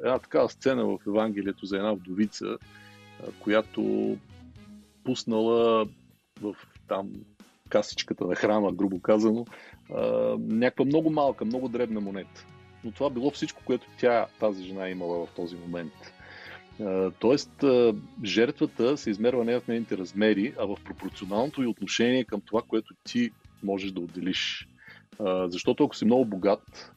една 0.04 0.20
такава 0.20 0.50
сцена 0.50 0.86
в 0.86 1.00
Евангелието 1.08 1.66
за 1.66 1.78
една 1.78 1.94
вдовица, 1.94 2.46
а, 2.48 3.32
която 3.40 4.18
пуснала 5.04 5.88
в 6.42 6.56
там 6.88 7.12
касичката 7.70 8.26
на 8.26 8.36
храма, 8.36 8.72
грубо 8.72 9.00
казано, 9.00 9.46
а, 9.96 10.02
някаква 10.40 10.86
много 10.86 11.10
малка, 11.10 11.46
много 11.46 11.70
дребна 11.70 12.02
монета. 12.02 12.46
Но 12.84 12.92
това 12.92 13.10
било 13.10 13.32
всичко, 13.32 13.62
което 13.66 13.88
тя, 14.00 14.28
тази 14.40 14.64
жена, 14.64 14.90
имала 14.90 15.26
в 15.26 15.30
този 15.36 15.56
момент. 15.56 15.94
Тоест, 17.20 17.63
жертвата 18.24 18.98
се 18.98 19.10
измерва 19.10 19.46
не 19.46 19.60
в 19.60 19.68
нейните 19.68 19.98
размери, 19.98 20.54
а 20.60 20.65
в 20.65 20.78
пропорционалното 20.86 21.63
и 21.63 21.68
отношение 21.68 22.24
към 22.24 22.42
това, 22.42 22.62
което 22.62 22.94
ти 23.04 23.32
можеш 23.63 23.92
да 23.92 24.02
отделиш. 24.02 24.68
Защото 25.46 25.84
ако 25.84 25.96
си 25.96 26.06
много 26.06 26.26
богат, 26.26 26.92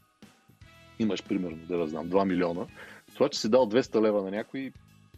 имаш 0.98 1.24
примерно, 1.24 1.56
да 1.56 1.86
знам, 1.86 2.08
2 2.08 2.24
милиона, 2.24 2.66
това, 3.14 3.28
че 3.28 3.40
си 3.40 3.48
дал 3.50 3.70
200 3.70 4.02
лева 4.02 4.22
на 4.22 4.30
някой, 4.30 4.72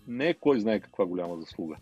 не 0.09 0.29
е 0.29 0.35
кой 0.35 0.61
знае 0.61 0.81
каква 0.81 1.07
голяма 1.07 1.37
заслуга. 1.37 1.77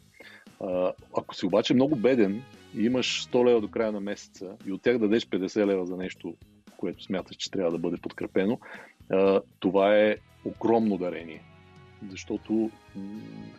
Ако 1.17 1.35
си 1.35 1.47
обаче 1.47 1.75
много 1.75 1.97
беден 1.97 2.43
и 2.77 2.85
имаш 2.85 3.27
100 3.27 3.47
лева 3.47 3.61
до 3.61 3.71
края 3.71 3.93
на 3.93 4.01
месеца 4.01 4.57
и 4.67 4.73
от 4.73 4.83
тях 4.83 4.99
дадеш 4.99 5.27
50 5.27 5.67
лева 5.67 5.87
за 5.87 5.97
нещо, 5.97 6.35
което 6.77 7.03
смяташ, 7.05 7.37
че 7.37 7.51
трябва 7.51 7.71
да 7.71 7.79
бъде 7.79 7.97
подкрепено, 7.97 8.59
това 9.61 9.97
е 9.97 10.17
огромно 10.45 10.99
дарение 10.99 11.43
защото 12.11 12.71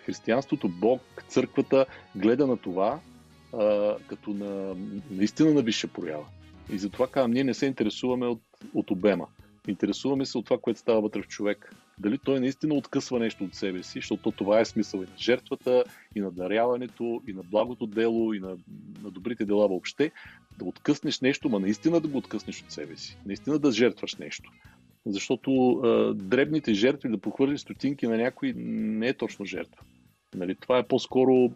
християнството, 0.05 0.69
Бог, 0.69 1.01
църквата 1.27 1.85
гледа 2.15 2.47
на 2.47 2.57
това 2.57 2.99
а, 3.53 3.95
като 4.07 4.29
на 4.29 4.75
наистина 5.11 5.53
на 5.53 5.61
висша 5.61 5.87
проява. 5.87 6.25
И 6.73 6.77
затова 6.77 7.07
казвам, 7.07 7.31
ние 7.31 7.43
не 7.43 7.53
се 7.53 7.65
интересуваме 7.65 8.27
от, 8.27 8.41
от 8.73 8.91
обема. 8.91 9.27
Интересуваме 9.67 10.25
се 10.25 10.37
от 10.37 10.45
това, 10.45 10.57
което 10.57 10.79
става 10.79 11.01
вътре 11.01 11.21
в 11.21 11.27
човек. 11.27 11.75
Дали 11.99 12.17
той 12.17 12.39
наистина 12.39 12.75
откъсва 12.75 13.19
нещо 13.19 13.43
от 13.43 13.55
себе 13.55 13.83
си, 13.83 13.99
защото 13.99 14.31
това 14.31 14.59
е 14.59 14.65
смисъл 14.65 14.97
и 14.97 15.01
на 15.01 15.17
жертвата, 15.17 15.83
и 16.15 16.21
на 16.21 16.31
даряването, 16.31 17.21
и 17.27 17.33
на 17.33 17.43
благото 17.43 17.87
дело, 17.87 18.33
и 18.33 18.39
на, 18.39 18.57
на 19.03 19.11
добрите 19.11 19.45
дела 19.45 19.67
въобще. 19.67 20.11
Да 20.57 20.65
откъснеш 20.65 21.21
нещо, 21.21 21.49
ма 21.49 21.59
наистина 21.59 21.99
да 21.99 22.07
го 22.07 22.17
откъснеш 22.17 22.61
от 22.61 22.71
себе 22.71 22.97
си. 22.97 23.17
Наистина 23.25 23.59
да 23.59 23.71
жертваш 23.71 24.15
нещо 24.15 24.51
защото 25.05 25.71
а, 25.71 26.13
дребните 26.13 26.73
жертви 26.73 27.09
да 27.09 27.17
похвърлиш 27.17 27.61
стотинки 27.61 28.07
на 28.07 28.17
някой 28.17 28.53
не 28.55 29.07
е 29.07 29.13
точно 29.13 29.45
жертва. 29.45 29.81
Нали, 30.35 30.55
това 30.55 30.77
е 30.77 30.87
по-скоро 30.87 31.51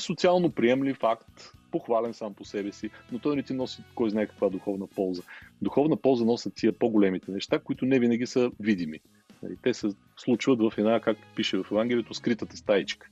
социално 0.00 0.50
приемлив 0.50 0.96
факт, 0.96 1.52
похвален 1.70 2.14
сам 2.14 2.34
по 2.34 2.44
себе 2.44 2.72
си, 2.72 2.90
но 3.12 3.18
той 3.18 3.36
не 3.36 3.42
ти 3.42 3.54
носи 3.54 3.82
кой 3.94 4.10
знае 4.10 4.26
каква 4.26 4.48
духовна 4.48 4.86
полза. 4.86 5.22
Духовна 5.62 5.96
полза 5.96 6.24
носят 6.24 6.54
тия 6.54 6.78
по-големите 6.78 7.30
неща, 7.30 7.58
които 7.58 7.86
не 7.86 7.98
винаги 7.98 8.26
са 8.26 8.50
видими. 8.60 9.00
Нали, 9.42 9.56
те 9.62 9.74
се 9.74 9.88
случват 10.16 10.60
в 10.60 10.78
една, 10.78 11.00
както 11.00 11.22
пише 11.36 11.56
в 11.56 11.66
Евангелието, 11.72 12.14
скритата 12.14 12.56
стаичка. 12.56 13.08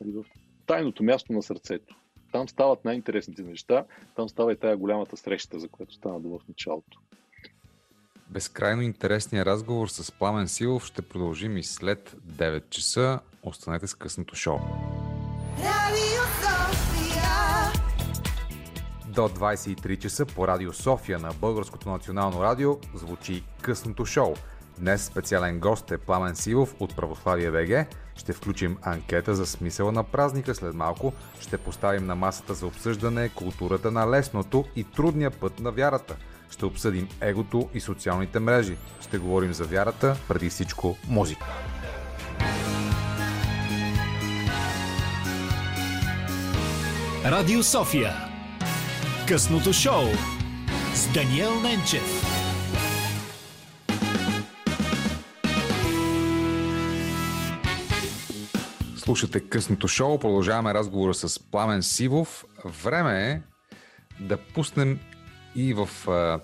Нали, 0.00 0.12
в 0.12 0.24
тайното 0.66 1.04
място 1.04 1.32
на 1.32 1.42
сърцето. 1.42 1.96
Там 2.32 2.48
стават 2.48 2.84
най-интересните 2.84 3.42
неща, 3.42 3.84
там 4.16 4.28
става 4.28 4.52
и 4.52 4.56
тая 4.56 4.76
голямата 4.76 5.16
среща, 5.16 5.58
за 5.58 5.68
която 5.68 5.94
стана 5.94 6.20
дума 6.20 6.38
в 6.38 6.48
началото. 6.48 7.00
Безкрайно 8.32 8.82
интересния 8.82 9.44
разговор 9.44 9.88
с 9.88 10.12
Пламен 10.12 10.48
Силов 10.48 10.86
ще 10.86 11.02
продължим 11.02 11.56
и 11.56 11.64
след 11.64 12.16
9 12.26 12.70
часа. 12.70 13.20
Останете 13.42 13.86
с 13.86 13.94
късното 13.94 14.36
шоу. 14.36 14.58
До 19.06 19.28
23 19.28 19.98
часа 19.98 20.26
по 20.26 20.48
Радио 20.48 20.72
София 20.72 21.18
на 21.18 21.30
Българското 21.40 21.88
национално 21.88 22.42
радио 22.42 22.78
звучи 22.94 23.44
късното 23.62 24.06
шоу. 24.06 24.34
Днес 24.78 25.04
специален 25.04 25.60
гост 25.60 25.90
е 25.90 25.98
Пламен 25.98 26.36
Силов 26.36 26.74
от 26.80 26.96
Православие 26.96 27.50
БГ. 27.50 27.86
Ще 28.16 28.32
включим 28.32 28.78
анкета 28.82 29.34
за 29.34 29.46
смисъла 29.46 29.92
на 29.92 30.04
празника 30.04 30.54
след 30.54 30.74
малко. 30.74 31.12
Ще 31.40 31.58
поставим 31.58 32.06
на 32.06 32.14
масата 32.14 32.54
за 32.54 32.66
обсъждане 32.66 33.28
културата 33.28 33.90
на 33.90 34.10
лесното 34.10 34.64
и 34.76 34.84
трудния 34.84 35.30
път 35.30 35.60
на 35.60 35.70
вярата– 35.70 36.16
ще 36.52 36.64
обсъдим 36.64 37.08
егото 37.20 37.68
и 37.74 37.80
социалните 37.80 38.38
мрежи. 38.40 38.76
Ще 39.00 39.18
говорим 39.18 39.52
за 39.52 39.64
вярата, 39.64 40.16
преди 40.28 40.50
всичко 40.50 40.96
музика. 41.08 41.46
Радио 47.24 47.62
София. 47.62 48.12
Късното 49.28 49.72
шоу 49.72 50.04
с 50.94 51.12
Даниел 51.14 51.60
Ненчев. 51.60 52.22
Слушате 58.96 59.40
късното 59.40 59.88
шоу, 59.88 60.18
продължаваме 60.18 60.74
разговора 60.74 61.14
с 61.14 61.50
Пламен 61.50 61.82
Сивов. 61.82 62.44
Време 62.64 63.30
е 63.30 63.40
да 64.20 64.36
пуснем 64.36 64.98
и 65.56 65.74
в 65.74 65.88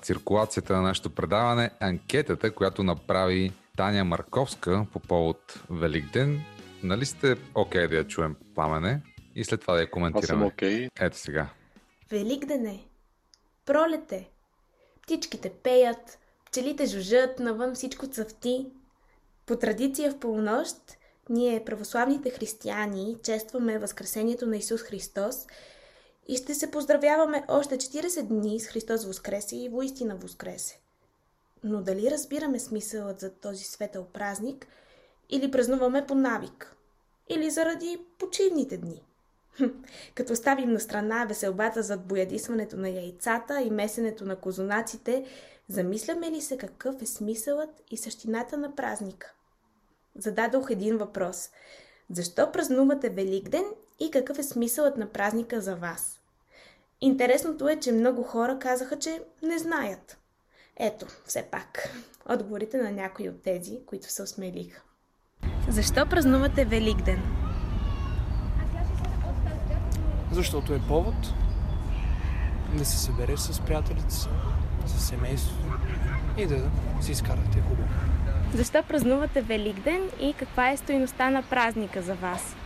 циркулацията 0.03 0.77
на 0.77 0.83
нашето 0.83 1.11
предаване 1.11 1.71
анкетата, 1.81 2.55
която 2.55 2.83
направи 2.83 3.53
Таня 3.77 4.05
Марковска 4.05 4.87
по 4.93 5.01
повод 5.01 5.61
Великден. 5.71 6.41
Нали 6.83 7.07
сте 7.07 7.37
окей 7.55 7.81
okay 7.81 7.89
да 7.89 7.97
я 7.97 8.07
чуем, 8.07 8.37
Пламене? 8.55 9.01
И 9.35 9.45
след 9.45 9.61
това 9.61 9.75
да 9.75 9.81
я 9.81 9.91
коментираме. 9.91 10.23
Аз 10.23 10.29
съм 10.29 10.43
окей. 10.43 10.89
Okay. 10.89 10.91
Ето 11.01 11.19
сега. 11.19 11.49
Великден 12.11 12.67
е. 12.67 12.85
Пролет 13.67 14.13
е. 14.13 14.29
Птичките 15.03 15.51
пеят, 15.51 16.19
пчелите 16.47 16.87
жужат, 16.87 17.39
навън 17.39 17.75
всичко 17.75 18.07
цъфти. 18.07 18.67
По 19.47 19.57
традиция 19.57 20.11
в 20.11 20.19
полунощ 20.19 20.77
ние, 21.31 21.65
православните 21.65 22.31
християни, 22.31 23.17
честваме 23.23 23.79
Възкресението 23.79 24.47
на 24.47 24.57
Исус 24.57 24.83
Христос 24.83 25.47
и 26.29 26.37
ще 26.37 26.55
се 26.55 26.71
поздравяваме 26.71 27.45
още 27.49 27.77
40 27.77 28.23
дни 28.23 28.61
с 28.61 28.67
Христос 28.67 29.05
Воскресе 29.05 29.57
и 29.57 29.69
воистина 29.69 30.17
Воскресе. 30.17 30.81
Но 31.65 31.83
дали 31.83 32.11
разбираме 32.11 32.59
смисълът 32.59 33.21
за 33.21 33.31
този 33.31 33.65
светъл 33.65 34.05
празник 34.05 34.67
или 35.31 35.51
празнуваме 35.51 36.07
по 36.07 36.15
навик? 36.15 36.77
Или 37.29 37.51
заради 37.51 37.99
почивните 38.19 38.77
дни? 38.77 39.03
Като 40.15 40.37
ставим 40.37 40.73
на 40.73 40.81
страна 40.81 41.25
веселбата 41.25 41.83
зад 41.83 42.07
боядисването 42.07 42.77
на 42.77 42.89
яйцата 42.89 43.61
и 43.61 43.71
месенето 43.71 44.25
на 44.25 44.37
козунаците, 44.37 45.25
замисляме 45.69 46.31
ли 46.31 46.41
се 46.41 46.59
какъв 46.59 47.03
е 47.03 47.07
смисълът 47.07 47.83
и 47.91 47.97
същината 47.97 48.57
на 48.57 48.75
празника? 48.75 49.33
Зададох 50.17 50.71
един 50.71 50.99
въпрос. 50.99 51.51
Защо 52.11 52.53
празнувате 52.53 53.11
Великден 53.11 53.65
и 54.01 54.11
какъв 54.11 54.39
е 54.39 54.43
смисълът 54.43 54.97
на 54.97 55.07
празника 55.13 55.61
за 55.61 55.77
вас? 55.77 56.18
Интересното 57.01 57.69
е, 57.69 57.77
че 57.77 57.93
много 57.93 58.23
хора 58.23 58.59
казаха, 58.59 58.99
че 58.99 59.21
не 59.43 59.59
знаят. 59.59 60.19
Ето, 60.77 61.07
все 61.27 61.43
пак, 61.43 61.95
отговорите 62.29 62.77
на 62.77 62.91
някои 62.91 63.29
от 63.29 63.43
тези, 63.43 63.79
които 63.87 64.13
се 64.13 64.23
осмелиха. 64.23 64.83
Защо 65.69 66.07
празнувате 66.07 66.65
Великден? 66.65 67.23
Защото 70.33 70.75
е 70.75 70.81
повод 70.89 71.15
да 72.75 72.85
се 72.85 72.99
събереш 72.99 73.41
с 73.41 73.61
приятелите 73.61 74.15
си, 74.15 74.29
с 74.87 75.09
семейството 75.09 75.67
и 76.39 76.47
да 76.47 76.71
си 77.01 77.13
изкарате 77.13 77.61
хубаво. 77.61 77.89
Защо 78.55 78.83
празнувате 78.89 79.43
Великден 79.43 80.11
и 80.21 80.33
каква 80.33 80.71
е 80.71 80.77
стоиността 80.77 81.31
на 81.31 81.43
празника 81.43 82.03
за 82.03 82.15
вас? 82.15 82.57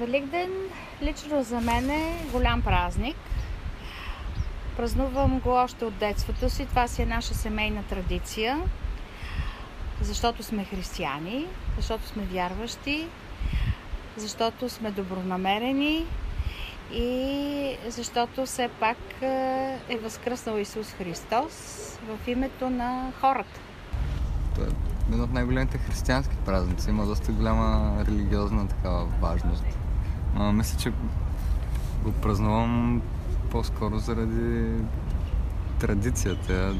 Великден 0.00 0.50
лично 1.02 1.42
за 1.42 1.60
мен 1.60 1.90
е 1.90 2.26
голям 2.32 2.62
празник. 2.62 3.16
Празнувам 4.76 5.40
го 5.40 5.50
още 5.50 5.84
от 5.84 5.94
детството 5.94 6.50
си. 6.50 6.66
Това 6.66 6.88
си 6.88 7.02
е 7.02 7.06
наша 7.06 7.34
семейна 7.34 7.82
традиция. 7.82 8.62
Защото 10.00 10.42
сме 10.42 10.64
християни, 10.64 11.46
защото 11.76 12.06
сме 12.06 12.22
вярващи, 12.22 13.06
защото 14.16 14.68
сме 14.68 14.90
добронамерени 14.90 16.06
и 16.92 17.76
защото 17.88 18.46
все 18.46 18.68
пак 18.68 19.22
е, 19.22 19.78
е 19.88 19.96
възкръснал 19.96 20.58
Исус 20.58 20.92
Христос 20.92 21.52
в 22.08 22.28
името 22.28 22.70
на 22.70 23.12
хората. 23.20 23.60
Един 25.08 25.22
от 25.22 25.32
най-големите 25.32 25.78
християнски 25.78 26.36
празници. 26.36 26.90
Има 26.90 27.06
доста 27.06 27.32
голяма 27.32 28.04
религиозна 28.06 28.68
такава 28.68 29.04
важност. 29.20 29.64
Но 30.34 30.52
мисля, 30.52 30.78
че 30.78 30.92
го 32.04 32.12
празнувам 32.12 33.02
по-скоро 33.50 33.98
заради 33.98 34.66
традицията 35.78 36.74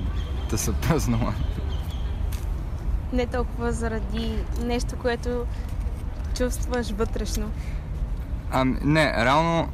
да 0.51 0.59
се 0.59 0.73
празнува. 0.73 1.35
Не 3.12 3.27
толкова 3.27 3.73
заради 3.73 4.38
нещо, 4.64 4.97
което 4.97 5.47
чувстваш 6.37 6.91
вътрешно. 6.91 7.51
Ами, 8.51 8.79
не, 8.83 9.25
реално 9.25 9.69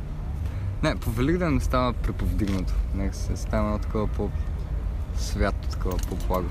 не, 0.83 0.97
по 0.97 1.11
Великден 1.11 1.61
става 1.61 1.93
преповдигнато. 1.93 2.75
Нека 2.95 3.17
се 3.17 3.37
става 3.37 3.79
такова 3.79 4.07
по-свято, 4.07 5.69
такова 5.69 5.97
по-благо. 5.97 6.49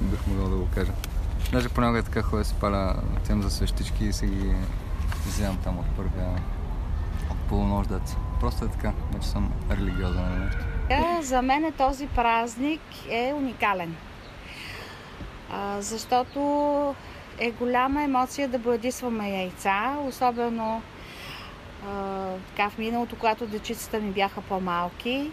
Бих 0.00 0.26
могъл 0.26 0.48
да 0.48 0.56
го 0.56 0.68
кажа. 0.74 0.92
Даже 1.52 1.68
понякога 1.68 1.98
е 1.98 2.02
така 2.02 2.22
ходя 2.22 2.44
си 2.44 2.54
паля 2.60 2.94
тем 3.26 3.42
за 3.42 3.50
свещички 3.50 4.04
и 4.04 4.12
се 4.12 4.26
ги 4.26 4.54
вземам 5.26 5.56
там 5.56 5.78
от 5.78 5.86
първия 5.96 6.28
от 7.30 7.38
полунождец. 7.48 8.16
Просто 8.40 8.64
е 8.64 8.68
така, 8.68 8.92
вече 9.14 9.28
съм 9.28 9.52
религиозен 9.70 10.32
или 10.32 10.44
нещо. 10.44 10.64
Е, 10.90 11.22
за 11.22 11.42
мен 11.42 11.72
този 11.78 12.06
празник 12.06 12.80
е 13.08 13.32
уникален. 13.36 13.96
Защото 15.78 16.40
е 17.38 17.50
голяма 17.50 18.02
емоция 18.02 18.48
да 18.48 18.58
бладисваме 18.58 19.30
яйца, 19.30 19.96
особено 20.06 20.82
така 22.48 22.70
в 22.70 22.78
миналото, 22.78 23.16
когато 23.16 23.46
дечицата 23.46 24.00
ми 24.00 24.10
бяха 24.10 24.40
по-малки. 24.40 25.30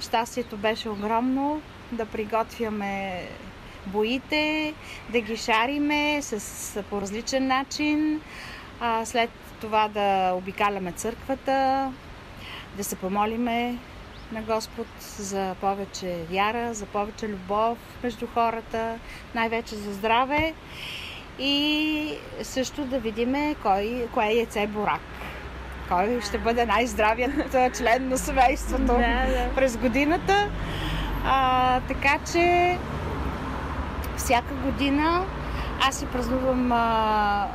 Щастието 0.00 0.56
беше 0.56 0.88
огромно 0.88 1.60
да 1.92 2.06
приготвяме 2.06 3.22
боите, 3.86 4.74
да 5.08 5.20
ги 5.20 5.36
шариме 5.36 6.22
с, 6.22 6.82
по 6.82 7.00
различен 7.00 7.46
начин, 7.46 8.20
а, 8.80 9.04
след 9.04 9.30
това 9.60 9.88
да 9.88 10.32
обикаляме 10.32 10.92
църквата, 10.92 11.92
да 12.76 12.84
се 12.84 12.96
помолиме 12.96 13.78
на 14.32 14.42
Господ 14.42 14.86
за 15.18 15.54
повече 15.60 16.16
вяра, 16.30 16.74
за 16.74 16.86
повече 16.86 17.28
любов 17.28 17.78
между 18.02 18.26
хората, 18.34 18.98
най-вече 19.34 19.74
за 19.74 19.94
здраве 19.94 20.54
и 21.38 22.14
също 22.42 22.84
да 22.84 22.98
видим 22.98 23.54
кой, 23.62 24.08
кое 24.14 24.26
яйце 24.26 24.62
е 24.62 24.66
бурак. 24.66 25.00
Кой 25.88 26.20
ще 26.20 26.38
бъде 26.38 26.66
най-здравият 26.66 27.76
член 27.76 28.08
на 28.08 28.18
семейството 28.18 28.82
да, 28.82 28.96
да. 28.96 29.50
през 29.54 29.76
годината. 29.76 30.50
А, 31.24 31.80
така 31.80 32.18
че 32.32 32.76
всяка 34.26 34.54
година 34.54 35.26
аз 35.80 35.98
си 35.98 36.06
празнувам 36.06 36.72
а, 36.72 37.48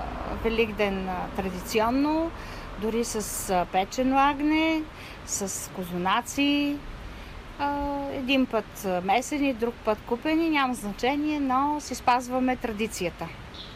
Великден 0.44 1.10
а, 1.10 1.28
традиционно, 1.36 2.32
дори 2.82 3.04
с 3.04 3.50
а, 3.50 3.66
печено 3.72 4.18
агне, 4.18 4.84
с 5.26 5.72
козунаци, 5.76 6.78
един 8.14 8.46
път 8.46 8.88
месени, 9.04 9.54
друг 9.54 9.74
път 9.86 9.98
купени, 10.08 10.50
няма 10.50 10.74
значение, 10.74 11.40
но 11.40 11.78
си 11.80 11.96
спазваме 11.96 12.56
традицията. 12.56 13.28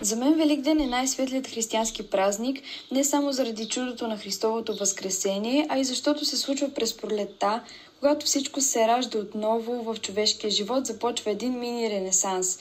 За 0.02 0.16
мен 0.16 0.34
Великден 0.34 0.80
е 0.80 0.88
най-светлият 0.88 1.48
християнски 1.48 2.10
празник, 2.10 2.62
не 2.92 3.04
само 3.04 3.32
заради 3.32 3.68
чудото 3.68 4.08
на 4.08 4.18
Христовото 4.18 4.76
възкресение, 4.76 5.68
а 5.70 5.78
и 5.78 5.84
защото 5.84 6.26
се 6.26 6.38
случва 6.38 6.74
през 6.74 6.98
пролетта, 6.98 7.62
когато 8.06 8.26
всичко 8.26 8.62
се 8.62 8.88
ражда 8.88 9.18
отново 9.18 9.84
в 9.84 10.02
човешкия 10.02 10.52
живот, 10.52 10.86
започва 10.86 11.32
един 11.32 11.60
мини 11.60 11.90
ренесанс. 11.90 12.60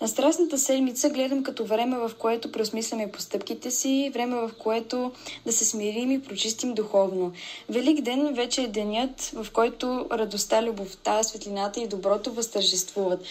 На 0.00 0.08
Страстната 0.08 0.58
седмица 0.58 1.10
гледам 1.10 1.42
като 1.42 1.64
време, 1.64 1.96
в 1.96 2.10
което 2.18 2.52
преосмисляме 2.52 3.12
постъпките 3.12 3.70
си, 3.70 4.10
време, 4.14 4.36
в 4.36 4.50
което 4.58 5.12
да 5.46 5.52
се 5.52 5.64
смирим 5.64 6.10
и 6.10 6.22
прочистим 6.22 6.74
духовно. 6.74 7.32
Велик 7.68 8.00
ден 8.00 8.34
вече 8.34 8.62
е 8.62 8.68
денят, 8.68 9.20
в 9.20 9.46
който 9.52 10.06
радостта, 10.12 10.62
любовта, 10.62 11.22
светлината 11.22 11.80
и 11.80 11.88
доброто 11.88 12.32
възтържествуват. 12.32 13.24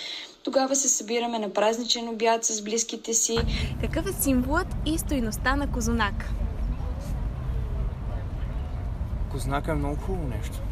Тогава 0.44 0.76
се 0.76 0.90
събираме 0.90 1.40
на 1.40 1.50
празничен 1.50 2.10
обяд 2.10 2.46
с 2.46 2.62
близките 2.62 3.14
си. 3.14 3.38
Какъв 3.82 4.06
е 4.06 4.22
символът 4.22 4.68
и 4.86 4.98
стоиността 4.98 5.56
на 5.56 5.72
Козунак? 5.72 6.30
Козунака 9.32 9.72
е 9.72 9.76
много 9.76 9.96
хубаво 9.96 10.28
нещо. 10.28 10.63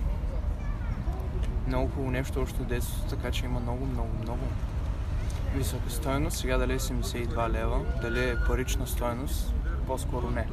Много 1.68 1.88
хубаво 1.88 2.12
нещо 2.12 2.42
още 2.42 2.64
детството, 2.64 3.16
така 3.16 3.32
че 3.32 3.46
има 3.46 3.60
много, 3.60 3.86
много, 3.86 4.10
много 4.22 4.44
висока 5.56 5.90
стоеност. 5.90 6.38
Сега 6.38 6.58
дали 6.58 6.74
е 6.74 6.80
72 6.80 7.50
лева, 7.50 7.80
дали 8.02 8.30
е 8.30 8.36
парична 8.48 8.88
стоеност, 8.88 9.54
по-скоро 9.88 10.30
не. 10.30 10.48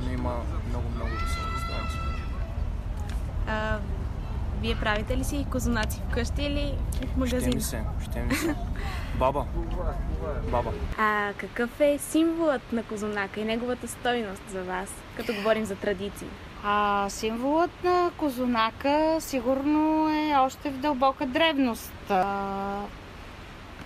Но 0.00 0.12
има 0.12 0.34
много, 0.68 0.88
много 0.96 1.10
висока 1.10 1.60
стоеност. 1.66 1.98
А, 3.46 3.78
вие 4.60 4.76
правите 4.80 5.16
ли 5.16 5.24
си 5.24 5.46
козунаци 5.50 6.00
вкъщи 6.10 6.42
или 6.42 6.74
в 7.14 7.16
магазин? 7.16 7.50
Ще 7.50 7.56
ми 7.56 7.62
се, 7.62 7.82
ще 8.10 8.22
ми 8.22 8.34
се. 8.34 8.54
Баба. 9.18 9.44
Баба. 10.50 10.72
А 10.98 11.32
какъв 11.36 11.80
е 11.80 11.98
символът 11.98 12.72
на 12.72 12.82
козунака 12.82 13.40
и 13.40 13.44
неговата 13.44 13.88
стойност 13.88 14.42
за 14.50 14.62
вас, 14.62 14.88
като 15.16 15.34
говорим 15.34 15.64
за 15.64 15.76
традиции? 15.76 16.28
А, 16.66 17.06
символът 17.10 17.84
на 17.84 18.10
козунака 18.16 19.16
сигурно 19.20 20.08
е 20.08 20.36
още 20.36 20.70
в 20.70 20.78
дълбока 20.78 21.26
древност. 21.26 21.92
А, 22.10 22.80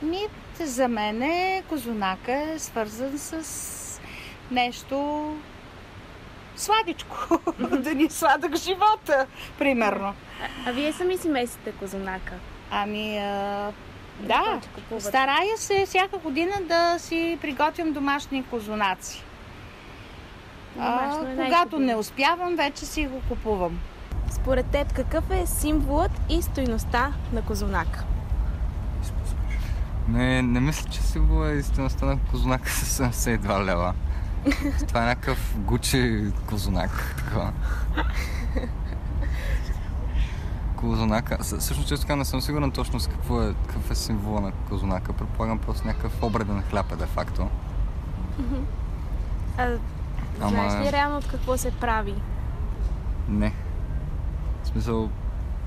ми, 0.02 0.20
за 0.60 0.88
мен 0.88 1.22
е, 1.22 1.62
козунака 1.68 2.32
е 2.32 2.58
свързан 2.58 3.18
с 3.18 4.00
нещо 4.50 5.36
сладичко, 6.56 7.40
да 7.58 7.94
ни 7.94 8.10
сладък 8.10 8.56
живота, 8.56 9.26
примерно. 9.58 10.14
А, 10.66 10.70
а 10.70 10.72
вие 10.72 10.92
сами 10.92 11.18
си 11.18 11.28
месите 11.28 11.72
козунака? 11.72 12.34
Ами, 12.70 13.18
а, 13.18 13.72
да, 14.20 14.60
старая 14.98 15.56
се 15.56 15.86
всяка 15.86 16.18
година 16.18 16.54
да 16.60 16.98
си 16.98 17.38
приготвям 17.40 17.92
домашни 17.92 18.44
козунаци. 18.44 19.24
А, 20.80 21.20
е 21.28 21.36
когато 21.36 21.78
не 21.78 21.94
успявам, 21.94 22.56
вече 22.56 22.86
си 22.86 23.06
го 23.06 23.20
купувам. 23.28 23.78
Според 24.30 24.66
теб, 24.66 24.92
какъв 24.92 25.30
е 25.30 25.46
символът 25.46 26.20
и 26.28 26.42
стойността 26.42 27.12
на 27.32 27.42
козунака? 27.42 28.04
Не, 30.08 30.42
не 30.42 30.60
мисля, 30.60 30.90
че 30.90 31.02
символът 31.02 31.54
и 31.54 31.62
стойността 31.62 32.06
на 32.06 32.18
козунака 32.30 32.70
са 32.70 33.04
72 33.04 33.64
лева. 33.64 33.94
Това 34.88 35.02
е 35.02 35.06
някакъв 35.06 35.54
гучи 35.58 36.24
козунак. 36.46 37.14
Такова. 37.18 37.52
Козунака. 40.76 41.38
Всъщност, 41.42 41.88
често 41.88 42.06
така 42.06 42.16
не 42.16 42.24
съм 42.24 42.40
сигурен 42.40 42.70
точно 42.70 43.00
с 43.00 43.06
какво 43.06 43.42
е, 43.42 43.54
какъв 43.66 43.90
е 43.90 43.94
символа 43.94 44.40
на 44.40 44.52
козунака. 44.52 45.12
Предполагам 45.12 45.58
просто 45.58 45.86
някакъв 45.86 46.22
обреден 46.22 46.62
хляб 46.62 46.92
е 46.92 46.96
де-факто. 46.96 47.48
А, 49.58 49.68
Ама... 50.40 50.50
знаеш 50.50 50.86
ли 50.86 50.92
реално 50.92 51.16
от 51.16 51.28
какво 51.28 51.56
се 51.56 51.70
прави? 51.70 52.14
Не. 53.28 53.52
В 54.62 54.66
смисъл, 54.66 55.02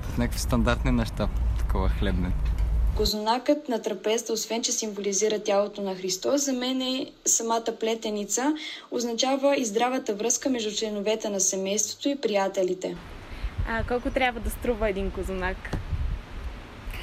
от 0.08 0.18
някакви 0.18 0.40
стандартни 0.40 0.90
неща, 0.90 1.28
такова 1.58 1.88
хлебне. 1.88 2.32
Козунакът 2.96 3.68
на 3.68 3.82
трапезата, 3.82 4.32
освен 4.32 4.62
че 4.62 4.72
символизира 4.72 5.38
тялото 5.38 5.82
на 5.82 5.94
Христос, 5.94 6.44
за 6.44 6.52
мен 6.52 6.82
е 6.82 7.06
самата 7.26 7.76
плетеница, 7.80 8.54
означава 8.90 9.56
и 9.56 9.64
здравата 9.64 10.14
връзка 10.14 10.50
между 10.50 10.76
членовете 10.76 11.28
на 11.28 11.40
семейството 11.40 12.08
и 12.08 12.20
приятелите. 12.20 12.96
А 13.68 13.84
колко 13.88 14.10
трябва 14.10 14.40
да 14.40 14.50
струва 14.50 14.88
един 14.88 15.10
козунак? 15.10 15.76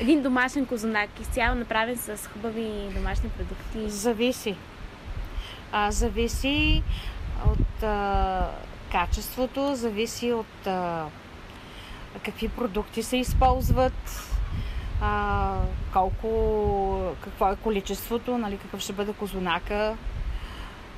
Един 0.01 0.21
домашен 0.21 0.65
козунак, 0.65 1.09
изцяло 1.21 1.55
направен 1.55 1.97
с 1.97 2.29
хубави 2.33 2.71
домашни 2.95 3.29
продукти. 3.29 3.89
Зависи. 3.89 4.55
А, 5.71 5.91
зависи 5.91 6.83
от 7.47 7.83
а, 7.83 8.47
качеството, 8.91 9.75
зависи 9.75 10.33
от 10.33 10.67
а, 10.67 11.05
какви 12.25 12.49
продукти 12.49 13.03
се 13.03 13.17
използват, 13.17 14.29
а, 15.01 15.55
колко, 15.93 17.13
какво 17.23 17.51
е 17.51 17.55
количеството, 17.55 18.37
нали, 18.37 18.57
какъв 18.57 18.79
ще 18.79 18.93
бъде 18.93 19.13
козунака, 19.13 19.97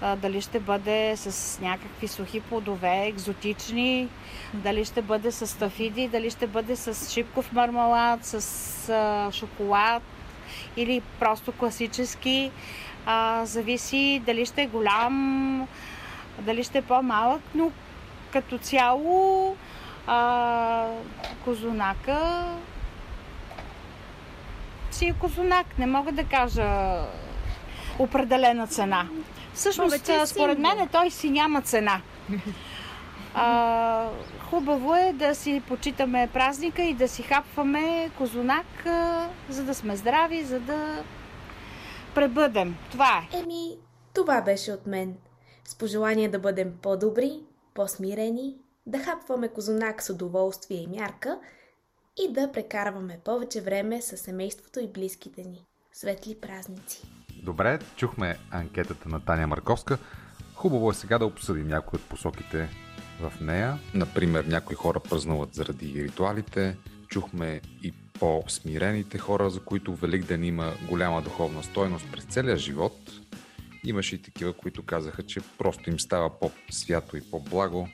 а, 0.02 0.16
дали 0.16 0.42
ще 0.42 0.60
бъде 0.60 1.18
с 1.18 1.60
някакви 1.62 2.08
сухи 2.08 2.40
плодове, 2.40 3.06
екзотични, 3.08 4.08
дали 4.54 4.86
ще 4.86 5.02
бъде 5.02 5.32
с 5.32 5.48
стафиди, 5.48 6.08
дали 6.08 6.30
ще 6.30 6.48
бъде 6.48 6.76
с 6.76 7.12
шипков 7.12 7.52
мармалад, 7.52 8.26
с 8.26 8.90
а, 8.90 9.32
шоколад 9.32 10.04
или 10.78 11.02
просто 11.20 11.52
класически. 11.52 12.52
А, 13.06 13.46
зависи 13.46 14.22
дали 14.26 14.46
ще 14.46 14.62
е 14.62 14.68
голям, 14.68 15.68
дали 16.42 16.64
ще 16.64 16.78
е 16.78 16.82
по-малък, 16.82 17.42
но 17.56 17.72
като 18.32 18.58
цяло 18.58 19.56
а, 20.08 20.88
козунака 21.44 22.46
си 24.92 25.06
е 25.06 25.14
козунак. 25.14 25.78
Не 25.78 25.86
мога 25.86 26.12
да 26.12 26.24
кажа 26.24 27.00
определена 28.00 28.68
цена. 28.68 29.08
Всъщност, 29.54 30.10
според 30.26 30.60
мен 30.60 30.88
той 30.92 31.12
си 31.12 31.30
няма 31.30 31.62
цена. 31.62 32.02
А, 33.34 34.08
хубаво 34.50 34.96
е 34.96 35.14
да 35.14 35.36
си 35.36 35.62
почитаме 35.68 36.30
празника 36.34 36.82
и 36.82 36.94
да 36.94 37.08
си 37.08 37.24
хапваме 37.24 38.10
козунак, 38.18 38.86
а, 38.86 39.28
за 39.50 39.64
да 39.64 39.76
сме 39.76 39.96
здрави, 39.96 40.44
за 40.44 40.60
да 40.60 41.04
пребъдем. 42.16 42.76
Това 42.92 43.18
е. 43.18 43.38
Еми, 43.38 43.78
това 44.14 44.42
беше 44.42 44.72
от 44.72 44.88
мен. 44.88 45.16
С 45.72 45.76
пожелание 45.76 46.30
да 46.30 46.40
бъдем 46.40 46.74
по-добри, 46.82 47.40
по-смирени, 47.74 48.56
да 48.86 49.00
хапваме 49.00 49.48
козунак 49.48 50.04
с 50.04 50.10
удоволствие 50.10 50.78
и 50.78 50.88
мярка 50.88 51.40
и 52.24 52.34
да 52.34 52.52
прекарваме 52.52 53.20
повече 53.26 53.62
време 53.62 54.02
с 54.02 54.18
семейството 54.18 54.80
и 54.80 54.88
близките 54.88 55.44
ни. 55.44 55.66
Светли 55.94 56.36
празници! 56.42 57.02
Добре, 57.44 57.80
чухме 57.96 58.38
анкетата 58.50 59.10
на 59.10 59.26
Таня 59.26 59.48
Марковска. 59.48 59.98
Хубаво 60.56 60.92
е 60.92 60.94
сега 60.94 61.18
да 61.18 61.26
обсъдим 61.26 61.68
някои 61.68 61.98
от 61.98 62.10
посоките 62.10 62.70
в 63.22 63.34
нея. 63.42 63.80
Например, 63.94 64.44
някои 64.44 64.76
хора 64.76 65.00
празнуват 65.00 65.54
заради 65.54 66.04
ритуалите. 66.04 66.78
Чухме 67.08 67.62
и 67.84 67.94
по-смирените 68.20 69.18
хора, 69.18 69.50
за 69.50 69.60
които 69.60 69.96
Великден 69.96 70.44
има 70.44 70.74
голяма 70.90 71.22
духовна 71.22 71.64
стойност 71.64 72.06
през 72.12 72.24
целия 72.24 72.58
живот. 72.58 72.94
Имаше 73.86 74.16
и 74.16 74.22
такива, 74.22 74.54
които 74.54 74.84
казаха, 74.84 75.24
че 75.24 75.40
просто 75.58 75.90
им 75.90 76.00
става 76.00 76.40
по-свято 76.40 77.18
и 77.18 77.22
по-благо 77.32 77.88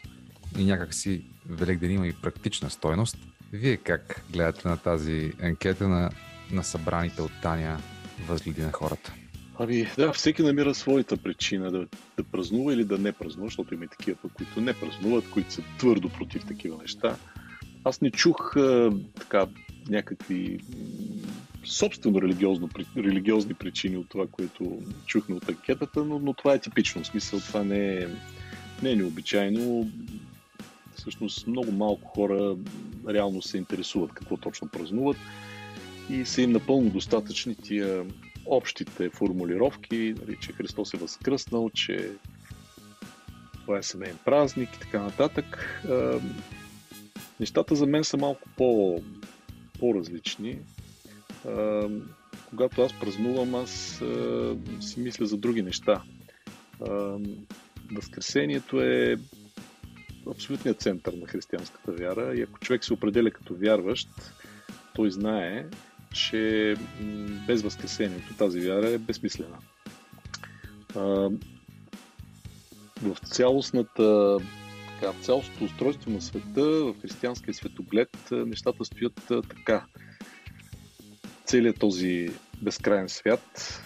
и 0.58 0.66
някакси 0.66 1.26
Великден 1.50 1.92
има 1.92 2.08
и 2.08 2.14
практична 2.14 2.70
стойност. 2.70 3.18
Вие 3.54 3.78
как 3.78 4.26
гледате 4.30 4.68
на 4.68 4.78
тази 4.78 5.34
анкета 5.42 5.88
на, 5.88 6.10
на 6.52 6.64
събраните 6.64 7.22
от 7.22 7.32
Таня 7.42 7.80
възгледи 8.28 8.62
на 8.62 8.72
хората? 8.72 9.14
Ами 9.60 9.88
да, 9.98 10.14
всеки 10.14 10.44
намира 10.44 10.76
своята 10.76 11.18
причина 11.18 11.72
да, 11.72 11.88
да 12.18 12.24
празнува 12.24 12.74
или 12.74 12.84
да 12.84 12.98
не 12.98 13.12
празнува, 13.12 13.48
защото 13.48 13.74
има 13.74 13.86
и 13.86 13.88
такива, 13.88 14.18
които 14.34 14.62
не 14.62 14.74
празнуват, 14.74 15.30
които 15.30 15.54
са 15.54 15.62
твърдо 15.80 16.10
против 16.10 16.46
такива 16.46 16.78
неща. 16.78 17.16
Аз 17.84 18.02
не 18.02 18.12
чух 18.12 18.56
а, 18.58 18.92
така 19.20 19.46
някакви 19.90 20.60
собствено 21.68 22.22
религиозно, 22.22 22.70
религиозни 22.98 23.54
причини 23.54 23.98
от 23.98 24.10
това, 24.10 24.28
което 24.28 24.82
чухме 25.06 25.36
от 25.36 25.50
анкетата, 25.50 26.06
но, 26.06 26.20
но 26.20 26.34
това 26.34 26.54
е 26.54 26.60
типично. 26.60 27.04
В 27.04 27.08
смисъл, 27.08 27.40
това 27.40 27.64
не 27.64 27.94
е, 27.94 28.08
не 28.84 28.92
е 28.92 28.96
необичайно. 28.96 29.92
Всъщност 30.96 31.48
много 31.48 31.72
малко 31.72 32.08
хора 32.08 32.56
реално 33.10 33.42
се 33.42 33.58
интересуват 33.58 34.14
какво 34.14 34.38
точно 34.38 34.68
празнуват 34.68 35.18
и 36.10 36.26
са 36.26 36.42
им 36.42 36.52
напълно 36.52 36.90
достатъчни 36.90 37.56
тия 37.56 38.06
общите 38.46 39.10
формулировки, 39.10 40.16
нали, 40.22 40.38
че 40.42 40.52
Христос 40.52 40.94
е 40.94 40.98
възкръснал, 40.98 41.70
че 41.70 42.12
това 43.62 43.78
е 43.78 43.84
семейен 43.84 44.18
празник 44.26 44.76
и 44.76 44.80
така 44.80 45.02
нататък. 45.02 45.84
Нещата 47.40 47.76
за 47.76 47.86
мен 47.86 48.04
са 48.04 48.18
малко 48.18 48.50
по, 48.58 49.02
по-различни. 49.80 50.60
Когато 52.50 52.82
аз 52.82 53.00
празнувам, 53.00 53.56
аз 53.56 54.02
си 54.80 55.00
мисля 55.00 55.26
за 55.26 55.38
други 55.38 55.62
неща. 55.62 56.04
Възкресението 57.92 58.82
е 58.82 59.16
абсолютният 60.32 60.82
център 60.82 61.14
на 61.14 61.28
християнската 61.28 61.92
вяра 61.92 62.36
и 62.36 62.42
ако 62.42 62.60
човек 62.60 62.84
се 62.84 62.94
определя 62.94 63.32
като 63.32 63.56
вярващ, 63.56 64.10
той 64.96 65.12
знае, 65.12 65.66
че 66.14 66.76
без 67.48 67.62
възкресението 67.62 68.34
тази 68.38 68.60
вяра 68.60 68.90
е 68.90 68.98
безсмислена. 68.98 69.58
В 73.02 73.18
цялостната 73.26 74.38
така, 75.00 75.14
цялостното 75.22 75.64
устройство 75.64 76.12
на 76.12 76.22
света, 76.22 76.62
в 76.62 76.96
християнския 77.02 77.54
светоглед, 77.54 78.18
нещата 78.32 78.86
стоят 78.86 79.22
така. 79.28 79.86
Целият 81.48 81.80
този 81.80 82.30
безкрайен 82.62 83.10
свят, 83.10 83.82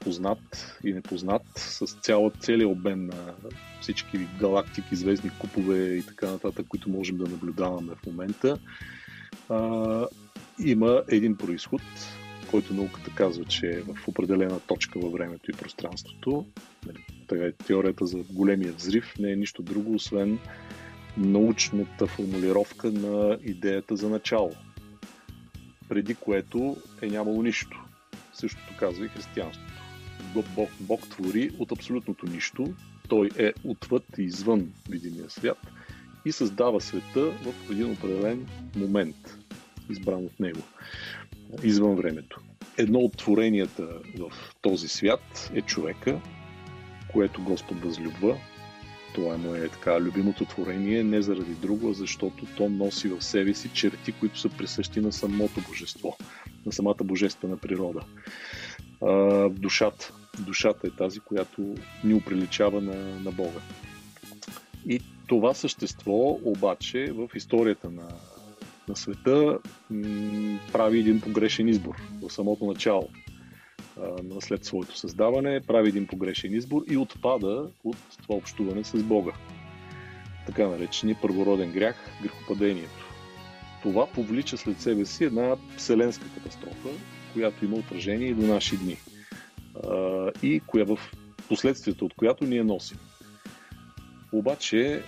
познат 0.00 0.76
и 0.84 0.92
непознат, 0.92 1.42
с 1.56 1.86
цяла, 1.86 2.30
целият 2.40 2.70
обмен 2.70 3.06
на 3.06 3.34
всички 3.80 4.18
галактики, 4.40 4.96
звездни 4.96 5.30
купове 5.40 5.84
и 5.84 6.02
така 6.02 6.30
нататък, 6.30 6.66
които 6.68 6.90
можем 6.90 7.16
да 7.16 7.24
наблюдаваме 7.24 7.92
в 7.94 8.06
момента, 8.06 8.58
а, 9.48 10.06
има 10.58 11.02
един 11.08 11.36
происход, 11.36 11.82
който 12.50 12.74
науката 12.74 13.10
казва, 13.14 13.44
че 13.44 13.66
е 13.66 13.80
в 13.80 14.08
определена 14.08 14.60
точка 14.60 14.98
във 14.98 15.12
времето 15.12 15.50
и 15.50 15.54
пространството. 15.54 16.46
Така 17.28 17.44
е 17.44 17.52
теорията 17.52 18.06
за 18.06 18.18
големия 18.30 18.72
взрив 18.72 19.14
не 19.18 19.32
е 19.32 19.36
нищо 19.36 19.62
друго, 19.62 19.94
освен 19.94 20.38
научната 21.16 22.06
формулировка 22.06 22.90
на 22.90 23.38
идеята 23.42 23.96
за 23.96 24.08
начало, 24.08 24.52
преди 25.88 26.14
което 26.14 26.76
е 27.02 27.06
нямало 27.06 27.42
нищо. 27.42 27.84
Същото 28.32 28.76
казва 28.78 29.04
и 29.06 29.08
християнството. 29.08 29.72
Бог, 30.34 30.68
Бог 30.80 31.08
твори 31.08 31.50
от 31.58 31.72
абсолютното 31.72 32.26
нищо, 32.26 32.74
той 33.08 33.30
е 33.38 33.52
отвъд 33.64 34.04
и 34.18 34.22
извън 34.22 34.72
видимия 34.88 35.30
свят 35.30 35.58
и 36.24 36.32
създава 36.32 36.80
света 36.80 37.20
в 37.20 37.70
един 37.70 37.92
определен 37.92 38.46
момент 38.76 39.38
избран 39.90 40.24
от 40.24 40.40
него, 40.40 40.60
извън 41.62 41.96
времето. 41.96 42.40
едно 42.78 42.98
от 42.98 43.16
творенията 43.16 43.88
в 44.18 44.32
този 44.60 44.88
свят 44.88 45.50
е 45.54 45.62
човека, 45.62 46.20
което 47.12 47.42
Господ 47.42 47.80
възлюбва. 47.80 48.36
Това 49.14 49.58
е 49.58 49.68
така 49.68 50.00
любимото 50.00 50.44
творение, 50.44 51.04
не 51.04 51.22
заради 51.22 51.54
друго, 51.54 51.90
а 51.90 51.94
защото 51.94 52.46
то 52.56 52.68
носи 52.68 53.08
в 53.08 53.22
себе 53.22 53.54
си 53.54 53.70
черти, 53.74 54.12
които 54.12 54.38
са 54.38 54.48
присъщи 54.48 55.00
на 55.00 55.12
самото 55.12 55.60
божество, 55.68 56.16
на 56.66 56.72
самата 56.72 57.04
божествена 57.04 57.56
природа. 57.56 58.00
А, 59.02 59.48
душата. 59.48 60.12
Душата 60.38 60.86
е 60.86 60.90
тази, 60.90 61.20
която 61.20 61.74
ни 62.04 62.14
оприличава 62.14 62.80
на, 62.80 63.20
на 63.20 63.32
Бога. 63.32 63.60
И 64.86 65.00
това 65.26 65.54
същество 65.54 66.38
обаче 66.44 67.12
в 67.12 67.28
историята 67.34 67.90
на, 67.90 68.08
на 68.88 68.96
света 68.96 69.58
м- 69.90 70.58
прави 70.72 70.98
един 70.98 71.20
погрешен 71.20 71.68
избор 71.68 71.94
в 72.22 72.30
самото 72.30 72.64
начало. 72.64 73.08
А, 74.00 74.40
след 74.40 74.64
своето 74.64 74.98
създаване 74.98 75.60
прави 75.60 75.88
един 75.88 76.06
погрешен 76.06 76.54
избор 76.54 76.82
и 76.90 76.96
отпада 76.96 77.70
от 77.84 77.96
това 78.22 78.34
общуване 78.34 78.84
с 78.84 79.02
Бога. 79.02 79.32
Така 80.46 80.68
наречения 80.68 81.18
първороден 81.22 81.72
грях, 81.72 81.96
грехопадението. 82.22 83.10
Това 83.82 84.06
повлича 84.06 84.56
след 84.56 84.80
себе 84.80 85.04
си 85.04 85.24
една 85.24 85.56
вселенска 85.76 86.24
катастрофа, 86.34 86.88
която 87.32 87.64
има 87.64 87.76
отражение 87.76 88.28
и 88.28 88.34
до 88.34 88.46
наши 88.46 88.76
дни. 88.76 88.96
А, 89.84 90.30
и 90.42 90.60
коя 90.66 90.84
в 90.84 90.98
последствията 91.48 92.04
от 92.04 92.14
която 92.14 92.44
ние 92.44 92.64
носим. 92.64 92.98
Обаче 94.32 95.02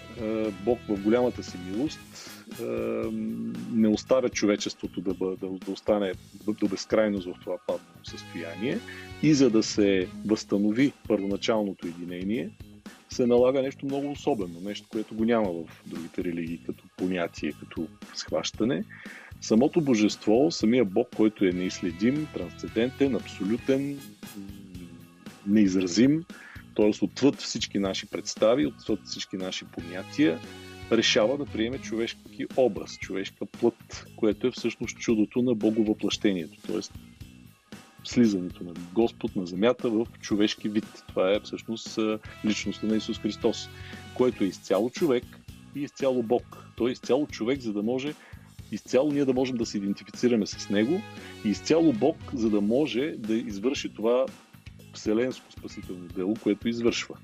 Бог 0.65 0.79
в 0.89 1.03
голямата 1.03 1.43
си 1.43 1.59
милост 1.67 2.36
не 3.73 3.89
оставя 3.89 4.29
човечеството 4.29 5.01
да, 5.01 5.15
бъде, 5.15 5.37
да 5.41 5.73
остане 5.73 6.13
до 6.61 6.69
безкрайност 6.69 7.27
в 7.27 7.35
това 7.41 7.57
паднало 7.67 8.05
състояние 8.05 8.79
и 9.23 9.35
за 9.35 9.51
да 9.51 9.63
се 9.63 10.09
възстанови 10.27 10.93
първоначалното 11.09 11.87
единение, 11.87 12.51
се 13.09 13.27
налага 13.27 13.63
нещо 13.63 13.87
много 13.87 14.11
особено, 14.11 14.61
нещо, 14.61 14.89
което 14.89 15.15
го 15.15 15.25
няма 15.25 15.53
в 15.53 15.65
другите 15.87 16.25
религии 16.25 16.61
като 16.67 16.85
понятие, 16.97 17.53
като 17.61 17.87
схващане. 18.15 18.85
Самото 19.41 19.81
божество, 19.81 20.51
самия 20.51 20.85
Бог, 20.85 21.09
който 21.17 21.45
е 21.45 21.53
неизследим, 21.53 22.29
трансцендентен, 22.35 23.15
абсолютен, 23.15 24.01
неизразим, 25.47 26.25
т.е. 26.77 27.05
отвъд 27.05 27.37
всички 27.41 27.79
наши 27.79 28.07
представи, 28.07 28.67
отвъд 28.67 29.01
всички 29.05 29.37
наши 29.37 29.65
понятия, 29.65 30.39
решава 30.93 31.39
да 31.39 31.47
приеме 31.47 31.79
човешки 31.79 32.47
образ, 32.57 32.99
човешка 32.99 33.47
плът, 33.47 34.07
което 34.17 34.47
е 34.47 34.51
всъщност 34.51 34.99
чудото 34.99 35.43
на 35.43 35.55
боговъплъщението, 35.55 36.61
т.е. 36.67 36.81
слизането 38.05 38.65
на 38.65 38.73
Господ 38.93 39.37
на 39.37 39.47
земята 39.47 39.91
в 39.91 40.07
човешки 40.21 40.69
вид. 40.69 41.05
Това 41.09 41.33
е 41.33 41.41
всъщност 41.41 41.99
личността 42.45 42.87
на 42.87 42.97
Исус 42.97 43.19
Христос, 43.19 43.69
който 44.15 44.45
е 44.45 44.47
изцяло 44.47 44.91
човек 44.91 45.25
и 45.77 45.81
изцяло 45.81 46.23
Бог. 46.23 46.67
Той 46.77 46.91
е 46.91 46.93
изцяло 46.93 47.27
човек, 47.27 47.61
за 47.61 47.73
да 47.73 47.83
може 47.83 48.15
изцяло 48.73 49.13
ние 49.13 49.25
да 49.25 49.35
можем 49.35 49.57
да 49.57 49.67
се 49.67 49.79
идентифицираме 49.79 50.47
с 50.47 50.71
него 50.71 51.01
и 51.45 51.49
изцяло 51.49 51.93
Бог, 51.93 52.17
за 52.35 52.51
да 52.51 52.61
може 52.61 53.15
да 53.19 53.35
извърши 53.35 53.95
това 53.95 54.27
вселенско 54.95 55.53
спасително 55.53 56.09
дело, 56.09 56.35
което 56.43 56.69
извършва. 56.69 57.17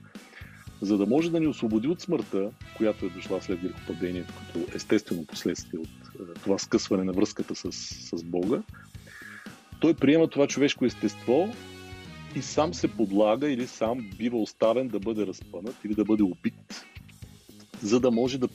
За 0.82 0.98
да 0.98 1.06
може 1.06 1.30
да 1.30 1.40
ни 1.40 1.46
освободи 1.46 1.88
от 1.88 2.00
смъртта, 2.00 2.50
която 2.76 3.06
е 3.06 3.10
дошла 3.10 3.42
след 3.42 3.60
грехопадението, 3.60 4.34
като 4.34 4.76
естествено 4.76 5.26
последствие 5.26 5.80
от 5.80 5.88
е, 5.88 6.34
това 6.34 6.58
скъсване 6.58 7.04
на 7.04 7.12
връзката 7.12 7.54
с, 7.54 7.72
с 7.72 8.24
Бога, 8.24 8.62
той 9.80 9.94
приема 9.94 10.28
това 10.28 10.46
човешко 10.46 10.84
естество 10.84 11.48
и 12.36 12.42
сам 12.42 12.74
се 12.74 12.88
подлага 12.88 13.50
или 13.50 13.66
сам 13.66 14.10
бива 14.18 14.42
оставен 14.42 14.88
да 14.88 14.98
бъде 14.98 15.26
разпънат 15.26 15.76
или 15.84 15.94
да 15.94 16.04
бъде 16.04 16.22
убит, 16.22 16.86
за 17.82 18.00
да 18.00 18.10
може 18.10 18.38
да 18.38 18.48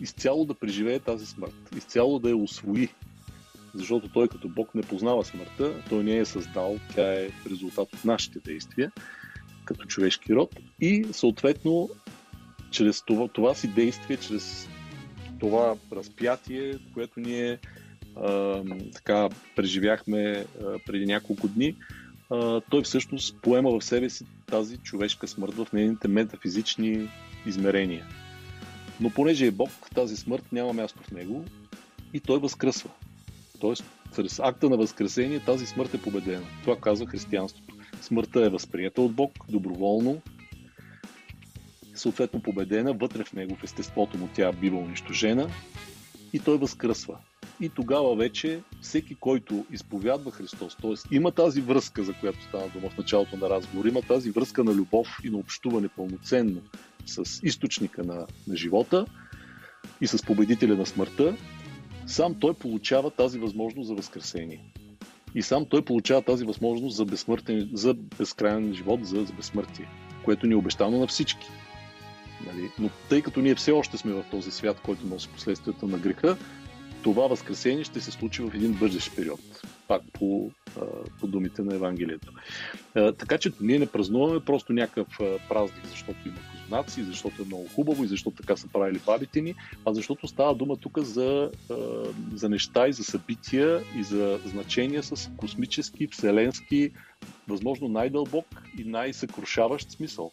изцяло 0.00 0.44
да 0.44 0.54
преживее 0.54 0.98
тази 0.98 1.26
смърт, 1.26 1.54
изцяло 1.76 2.18
да 2.18 2.28
я 2.28 2.36
освои, 2.36 2.88
защото 3.74 4.08
той 4.08 4.28
като 4.28 4.48
Бог 4.48 4.74
не 4.74 4.82
познава 4.82 5.24
смъртта, 5.24 5.82
той 5.88 6.04
не 6.04 6.16
е 6.16 6.24
създал, 6.24 6.78
тя 6.94 7.12
е 7.12 7.28
резултат 7.50 7.94
от 7.94 8.04
нашите 8.04 8.38
действия 8.38 8.92
като 9.66 9.86
човешки 9.86 10.34
род 10.34 10.56
и 10.80 11.06
съответно 11.12 11.90
чрез 12.70 13.02
това, 13.02 13.28
това 13.28 13.54
си 13.54 13.68
действие, 13.68 14.16
чрез 14.16 14.68
това 15.40 15.76
разпятие, 15.92 16.78
което 16.94 17.20
ние 17.20 17.58
а, 18.16 18.62
така 18.94 19.28
преживяхме 19.56 20.44
а, 20.64 20.78
преди 20.86 21.06
няколко 21.06 21.48
дни, 21.48 21.76
а, 22.30 22.60
той 22.70 22.82
всъщност 22.82 23.36
поема 23.42 23.78
в 23.78 23.84
себе 23.84 24.10
си 24.10 24.26
тази 24.46 24.78
човешка 24.78 25.28
смърт 25.28 25.54
в 25.54 25.66
нейните 25.72 26.08
метафизични 26.08 27.08
измерения. 27.46 28.06
Но 29.00 29.10
понеже 29.10 29.46
е 29.46 29.50
Бог, 29.50 29.70
тази 29.94 30.16
смърт 30.16 30.44
няма 30.52 30.72
място 30.72 31.02
в 31.02 31.10
него 31.10 31.44
и 32.14 32.20
той 32.20 32.38
възкръсва. 32.38 32.90
Тоест, 33.60 33.84
чрез 34.14 34.38
акта 34.38 34.70
на 34.70 34.76
възкресение 34.76 35.40
тази 35.40 35.66
смърт 35.66 35.94
е 35.94 36.02
победена. 36.02 36.46
Това 36.62 36.76
казва 36.76 37.06
християнството. 37.06 37.65
Смъртта 38.00 38.46
е 38.46 38.48
възприята 38.48 39.02
от 39.02 39.14
Бог, 39.14 39.32
доброволно, 39.48 40.22
съответно 41.94 42.42
победена, 42.42 42.92
вътре 42.92 43.24
в 43.24 43.32
него, 43.32 43.56
в 43.56 43.64
естеството 43.64 44.18
му 44.18 44.28
тя 44.34 44.52
бива 44.52 44.78
унищожена 44.78 45.48
и 46.32 46.38
той 46.38 46.58
възкръсва. 46.58 47.18
И 47.60 47.68
тогава 47.68 48.16
вече 48.16 48.60
всеки, 48.80 49.14
който 49.14 49.64
изповядва 49.72 50.30
Христос, 50.30 50.76
т.е. 50.76 51.14
има 51.14 51.32
тази 51.32 51.60
връзка, 51.60 52.02
за 52.02 52.14
която 52.20 52.42
стана 52.42 52.68
дума 52.68 52.90
в 52.90 52.98
началото 52.98 53.36
на 53.36 53.50
разговор, 53.50 53.84
има 53.84 54.02
тази 54.02 54.30
връзка 54.30 54.64
на 54.64 54.74
любов 54.74 55.08
и 55.24 55.30
на 55.30 55.38
общуване 55.38 55.88
пълноценно 55.88 56.60
с 57.06 57.40
източника 57.42 58.04
на, 58.04 58.26
на 58.48 58.56
живота 58.56 59.06
и 60.00 60.06
с 60.06 60.26
победителя 60.26 60.76
на 60.76 60.86
смъртта, 60.86 61.36
сам 62.06 62.34
той 62.40 62.54
получава 62.54 63.10
тази 63.10 63.38
възможност 63.38 63.88
за 63.88 63.94
възкресение. 63.94 64.72
И 65.36 65.42
сам 65.42 65.64
той 65.64 65.82
получава 65.82 66.22
тази 66.22 66.44
възможност 66.44 66.96
за, 66.96 67.06
за 67.72 67.94
безкрайен 67.94 68.74
живот, 68.74 69.06
за, 69.06 69.24
за 69.24 69.32
безсмъртие, 69.32 69.88
което 70.24 70.46
ни 70.46 70.52
е 70.52 70.56
обещано 70.56 70.98
на 70.98 71.06
всички. 71.06 71.46
Нали? 72.46 72.70
Но 72.78 72.90
тъй 73.08 73.22
като 73.22 73.40
ние 73.40 73.54
все 73.54 73.72
още 73.72 73.98
сме 73.98 74.12
в 74.12 74.24
този 74.30 74.50
свят, 74.50 74.80
който 74.84 75.06
носи 75.06 75.28
последствията 75.28 75.86
на 75.86 75.98
греха, 75.98 76.36
това 77.02 77.26
възкресение 77.26 77.84
ще 77.84 78.00
се 78.00 78.10
случи 78.10 78.42
в 78.42 78.54
един 78.54 78.72
бъдещ 78.72 79.16
период, 79.16 79.40
пак 79.88 80.02
по, 80.12 80.50
по 81.20 81.26
думите 81.26 81.62
на 81.62 81.74
Евангелието. 81.74 82.32
Така 82.94 83.38
че 83.38 83.52
ние 83.60 83.78
не 83.78 83.86
празнуваме 83.86 84.40
просто 84.40 84.72
някакъв 84.72 85.08
празник, 85.48 85.86
защото 85.86 86.28
има 86.28 86.36
козунаци, 86.52 87.02
защото 87.02 87.42
е 87.42 87.44
много 87.44 87.68
хубаво 87.74 88.04
и 88.04 88.06
защото 88.06 88.36
така 88.36 88.56
са 88.56 88.68
правили 88.68 89.00
бабите 89.06 89.40
ни, 89.40 89.54
а 89.84 89.94
защото 89.94 90.28
става 90.28 90.54
дума 90.54 90.76
тук 90.76 90.98
за, 90.98 91.50
за 92.34 92.48
неща 92.48 92.88
и 92.88 92.92
за 92.92 93.04
събития 93.04 93.80
и 93.98 94.02
за 94.02 94.38
значения 94.46 95.02
с 95.02 95.30
космически, 95.36 96.06
вселенски, 96.06 96.90
възможно 97.48 97.88
най-дълбок 97.88 98.46
и 98.78 98.84
най-съкрушаващ 98.84 99.90
смисъл. 99.90 100.30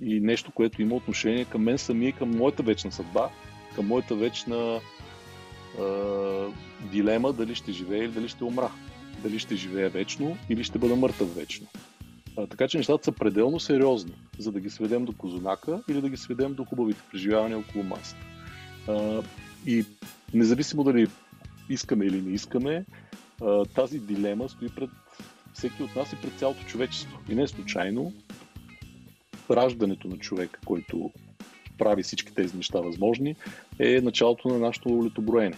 И 0.00 0.20
нещо, 0.20 0.52
което 0.52 0.82
има 0.82 0.94
отношение 0.94 1.44
към 1.44 1.62
мен 1.62 1.78
самия 1.78 2.12
към 2.12 2.30
моята 2.30 2.62
вечна 2.62 2.92
съдба, 2.92 3.30
към 3.74 3.86
моята 3.86 4.14
вечна 4.14 4.80
дилема 6.92 7.32
дали 7.32 7.54
ще 7.54 7.72
живее 7.72 8.04
или 8.04 8.12
дали 8.12 8.28
ще 8.28 8.44
умра. 8.44 8.70
Дали 9.22 9.38
ще 9.38 9.56
живее 9.56 9.88
вечно 9.88 10.36
или 10.50 10.64
ще 10.64 10.78
бъда 10.78 10.96
мъртъв 10.96 11.34
вечно. 11.34 11.66
А, 12.36 12.46
така 12.46 12.68
че 12.68 12.78
нещата 12.78 13.04
са 13.04 13.12
пределно 13.12 13.60
сериозни, 13.60 14.14
за 14.38 14.52
да 14.52 14.60
ги 14.60 14.70
сведем 14.70 15.04
до 15.04 15.12
козунака 15.12 15.82
или 15.88 16.00
да 16.00 16.08
ги 16.08 16.16
сведем 16.16 16.54
до 16.54 16.64
хубавите 16.64 17.00
преживявания 17.10 17.58
около 17.58 17.84
масата. 17.84 18.20
А, 18.88 19.22
и 19.66 19.84
независимо 20.34 20.84
дали 20.84 21.06
искаме 21.68 22.04
или 22.04 22.22
не 22.22 22.32
искаме, 22.32 22.84
а, 23.42 23.64
тази 23.64 23.98
дилема 23.98 24.48
стои 24.48 24.68
пред 24.68 24.90
всеки 25.52 25.82
от 25.82 25.96
нас 25.96 26.12
и 26.12 26.16
пред 26.22 26.38
цялото 26.38 26.64
човечество. 26.66 27.18
И 27.28 27.34
не 27.34 27.42
е 27.42 27.48
случайно 27.48 28.12
раждането 29.50 30.08
на 30.08 30.18
човека, 30.18 30.60
който 30.64 31.10
прави 31.78 32.02
всички 32.02 32.34
тези 32.34 32.56
неща 32.56 32.80
възможни, 32.80 33.36
е 33.78 34.00
началото 34.00 34.48
на 34.48 34.58
нашето 34.58 35.04
летоброене. 35.04 35.56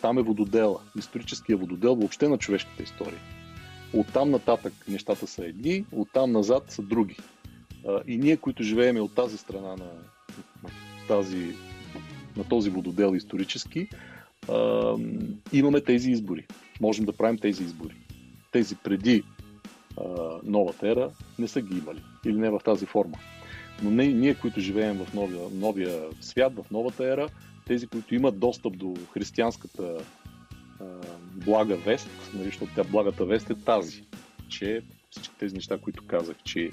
Там 0.00 0.18
е 0.18 0.22
вододела, 0.22 0.80
историческия 0.98 1.56
вододел 1.56 1.94
въобще 1.94 2.28
на 2.28 2.38
човешката 2.38 2.82
история. 2.82 3.20
Оттам 3.94 4.30
нататък 4.30 4.72
нещата 4.88 5.26
са 5.26 5.44
едни, 5.44 5.84
оттам 5.92 6.32
назад 6.32 6.64
са 6.68 6.82
други. 6.82 7.16
И 8.06 8.16
ние, 8.18 8.36
които 8.36 8.62
живееме 8.62 9.00
от 9.00 9.14
тази 9.14 9.38
страна 9.38 9.68
на, 9.68 9.90
на, 10.62 10.70
тази, 11.08 11.54
на 12.36 12.44
този 12.48 12.70
вододел 12.70 13.16
исторически, 13.16 13.88
имаме 15.52 15.80
тези 15.80 16.10
избори. 16.10 16.46
Можем 16.80 17.04
да 17.04 17.12
правим 17.12 17.38
тези 17.38 17.64
избори. 17.64 17.94
Тези 18.52 18.76
преди 18.76 19.22
новата 20.44 20.88
ера 20.88 21.10
не 21.38 21.48
са 21.48 21.60
ги 21.60 21.78
имали. 21.78 22.02
Или 22.26 22.36
не 22.36 22.50
в 22.50 22.60
тази 22.64 22.86
форма. 22.86 23.18
Но 23.82 23.90
не, 23.90 24.06
ние, 24.06 24.34
които 24.34 24.60
живеем 24.60 25.04
в 25.04 25.14
новия, 25.14 25.40
новия 25.52 26.00
свят, 26.20 26.52
в 26.56 26.70
новата 26.70 27.12
ера, 27.12 27.28
тези, 27.66 27.86
които 27.86 28.14
имат 28.14 28.38
достъп 28.38 28.78
до 28.78 28.94
християнската 29.12 29.98
блага 31.44 31.76
вест, 31.76 32.08
нали, 32.34 32.44
защото 32.44 32.72
тя 32.74 32.84
благата 32.84 33.24
вест 33.24 33.50
е 33.50 33.54
тази, 33.54 34.02
че 34.48 34.82
всички 35.10 35.34
тези 35.38 35.54
неща, 35.54 35.78
които 35.78 36.04
казах, 36.06 36.36
че 36.44 36.70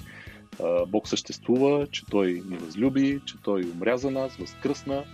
а, 0.62 0.86
Бог 0.86 1.08
съществува, 1.08 1.86
че 1.86 2.06
Той 2.10 2.42
ни 2.48 2.56
възлюби, 2.56 3.20
че 3.26 3.34
Той 3.44 3.62
умря 3.62 3.96
за 3.96 4.10
нас, 4.10 4.36
възкръсна 4.36 5.04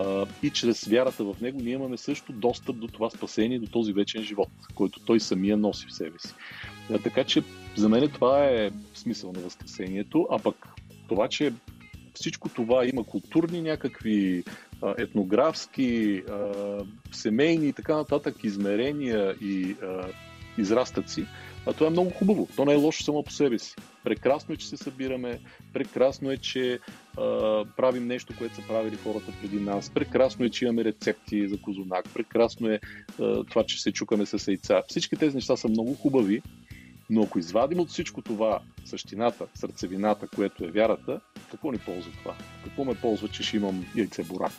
а, 0.00 0.26
и 0.42 0.50
чрез 0.50 0.84
вярата 0.84 1.24
в 1.24 1.36
Него 1.40 1.60
ние 1.62 1.74
имаме 1.74 1.96
също 1.96 2.32
достъп 2.32 2.78
до 2.78 2.86
това 2.86 3.10
спасение, 3.10 3.58
до 3.58 3.66
този 3.66 3.92
вечен 3.92 4.22
живот, 4.22 4.48
който 4.74 5.00
Той 5.00 5.20
самия 5.20 5.56
носи 5.56 5.86
в 5.86 5.94
себе 5.94 6.18
си. 6.18 6.34
А, 6.90 6.98
така 6.98 7.24
че 7.24 7.42
за 7.76 7.88
мен 7.88 8.08
това 8.08 8.44
е 8.44 8.70
смисъл 8.94 9.32
на 9.32 9.40
Възкресението, 9.40 10.28
а 10.30 10.38
пък 10.38 10.68
това, 11.14 11.28
че 11.28 11.52
всичко 12.14 12.48
това 12.48 12.86
има 12.86 13.04
културни 13.04 13.62
някакви 13.62 14.44
етнографски, 14.98 16.22
семейни 17.12 17.68
и 17.68 17.72
така 17.72 17.96
нататък 17.96 18.44
измерения 18.44 19.34
и 19.40 19.76
израстъци, 20.58 21.26
а 21.66 21.72
това 21.72 21.86
е 21.86 21.90
много 21.90 22.10
хубаво. 22.10 22.48
То 22.56 22.64
не 22.64 22.72
е 22.72 22.76
лошо 22.76 23.02
само 23.02 23.22
по 23.22 23.30
себе 23.30 23.58
си. 23.58 23.74
Прекрасно 24.04 24.54
е, 24.54 24.56
че 24.56 24.68
се 24.68 24.76
събираме, 24.76 25.40
прекрасно 25.72 26.30
е, 26.30 26.36
че 26.36 26.78
а, 27.18 27.20
правим 27.76 28.06
нещо, 28.06 28.34
което 28.38 28.54
са 28.54 28.62
правили 28.68 28.96
хората 28.96 29.32
преди 29.42 29.60
нас, 29.60 29.90
прекрасно 29.90 30.44
е, 30.44 30.50
че 30.50 30.64
имаме 30.64 30.84
рецепти 30.84 31.48
за 31.48 31.60
козунак, 31.60 32.04
прекрасно 32.14 32.68
е 32.68 32.80
а, 33.20 33.44
това, 33.44 33.64
че 33.64 33.82
се 33.82 33.92
чукаме 33.92 34.26
с 34.26 34.48
яйца. 34.48 34.82
Всички 34.88 35.16
тези 35.16 35.34
неща 35.34 35.56
са 35.56 35.68
много 35.68 35.94
хубави, 35.94 36.42
но 37.10 37.22
ако 37.22 37.38
извадим 37.38 37.80
от 37.80 37.88
всичко 37.88 38.22
това 38.22 38.60
същината, 38.84 39.46
сърцевината, 39.54 40.28
което 40.28 40.64
е 40.64 40.70
вярата, 40.70 41.20
какво 41.50 41.72
ни 41.72 41.78
ползва 41.78 42.12
това? 42.22 42.34
Какво 42.64 42.84
ме 42.84 42.94
ползва, 42.94 43.28
че 43.28 43.42
ще 43.42 43.56
имам 43.56 43.86
яйце 43.96 44.22
бурак? 44.22 44.52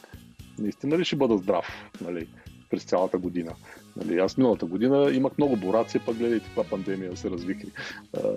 Наистина 0.60 0.98
ли 0.98 1.06
ще 1.06 1.16
бъда 1.16 1.38
здрав 1.38 1.66
нали, 2.02 2.28
през 2.70 2.84
цялата 2.84 3.18
година? 3.18 3.56
Нали, 3.96 4.20
аз 4.20 4.38
миналата 4.38 4.66
година 4.66 5.12
имах 5.14 5.38
много 5.38 5.58
борация, 5.58 6.02
пък 6.06 6.18
гледайте 6.18 6.46
каква 6.46 6.64
пандемия 6.64 7.18
се 7.18 7.30
развихри. 7.30 7.68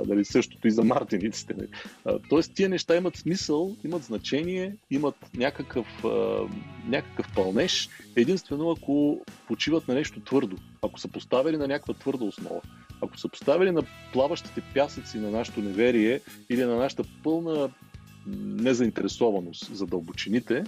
нали, 0.07 0.25
същото 0.25 0.69
и 0.69 0.71
за 0.71 0.85
мартиниците. 0.85 1.55
Нали. 1.55 1.69
тоест 2.29 2.55
тия 2.55 2.69
неща 2.69 2.97
имат 2.97 3.17
смисъл, 3.17 3.77
имат 3.85 4.03
значение, 4.03 4.77
имат 4.91 5.17
някакъв, 5.37 5.87
някакъв 6.89 7.35
пълнеж, 7.35 7.89
единствено 8.17 8.71
ако 8.71 9.21
почиват 9.47 9.89
на 9.89 9.95
нещо 9.95 10.21
твърдо, 10.21 10.57
ако 10.83 11.01
са 11.01 11.09
поставили 11.09 11.57
на 11.57 11.69
някаква 11.69 11.95
твърда 11.95 12.25
основа. 12.25 12.61
Ако 13.03 13.19
са 13.19 13.29
поставили 13.29 13.71
на 13.71 13.83
плаващите 14.13 14.63
пясъци 14.75 15.19
на 15.19 15.31
нашето 15.31 15.61
неверие 15.61 16.21
или 16.51 16.65
на 16.65 16.77
нашата 16.77 17.03
пълна 17.25 17.71
незаинтересованост 18.37 19.77
за 19.77 19.87
дълбочините, 19.87 20.65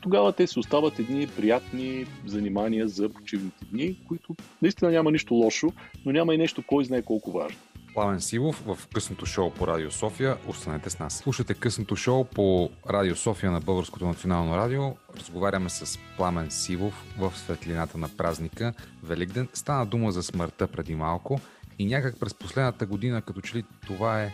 тогава 0.00 0.32
те 0.32 0.46
си 0.46 0.58
остават 0.58 0.98
едни 0.98 1.26
приятни 1.26 2.06
занимания 2.26 2.88
за 2.88 3.08
почивните 3.08 3.64
дни, 3.72 3.96
които 4.08 4.36
наистина 4.62 4.90
няма 4.90 5.12
нищо 5.12 5.34
лошо, 5.34 5.72
но 6.06 6.12
няма 6.12 6.34
и 6.34 6.38
нещо 6.38 6.62
кой 6.66 6.84
знае 6.84 7.02
колко 7.02 7.32
важно. 7.32 7.58
Пламен 7.94 8.20
Сивов 8.20 8.62
в 8.66 8.78
късното 8.94 9.26
шоу 9.26 9.50
по 9.50 9.66
Радио 9.66 9.90
София. 9.90 10.36
Останете 10.46 10.90
с 10.90 10.98
нас. 10.98 11.14
Слушайте 11.14 11.54
късното 11.54 11.96
шоу 11.96 12.24
по 12.24 12.70
Радио 12.90 13.16
София 13.16 13.52
на 13.52 13.60
Българското 13.60 14.06
национално 14.06 14.56
радио. 14.56 14.82
Разговаряме 15.16 15.68
с 15.70 15.98
Пламен 16.16 16.50
Сивов 16.50 17.04
в 17.18 17.32
светлината 17.36 17.98
на 17.98 18.08
празника 18.08 18.72
Великден. 19.02 19.48
Стана 19.52 19.86
дума 19.86 20.12
за 20.12 20.22
смъртта 20.22 20.66
преди 20.66 20.94
малко 20.94 21.40
и 21.78 21.86
някак 21.86 22.20
през 22.20 22.34
последната 22.34 22.86
година, 22.86 23.22
като 23.22 23.40
че 23.40 23.56
ли 23.56 23.64
това 23.86 24.22
е 24.22 24.32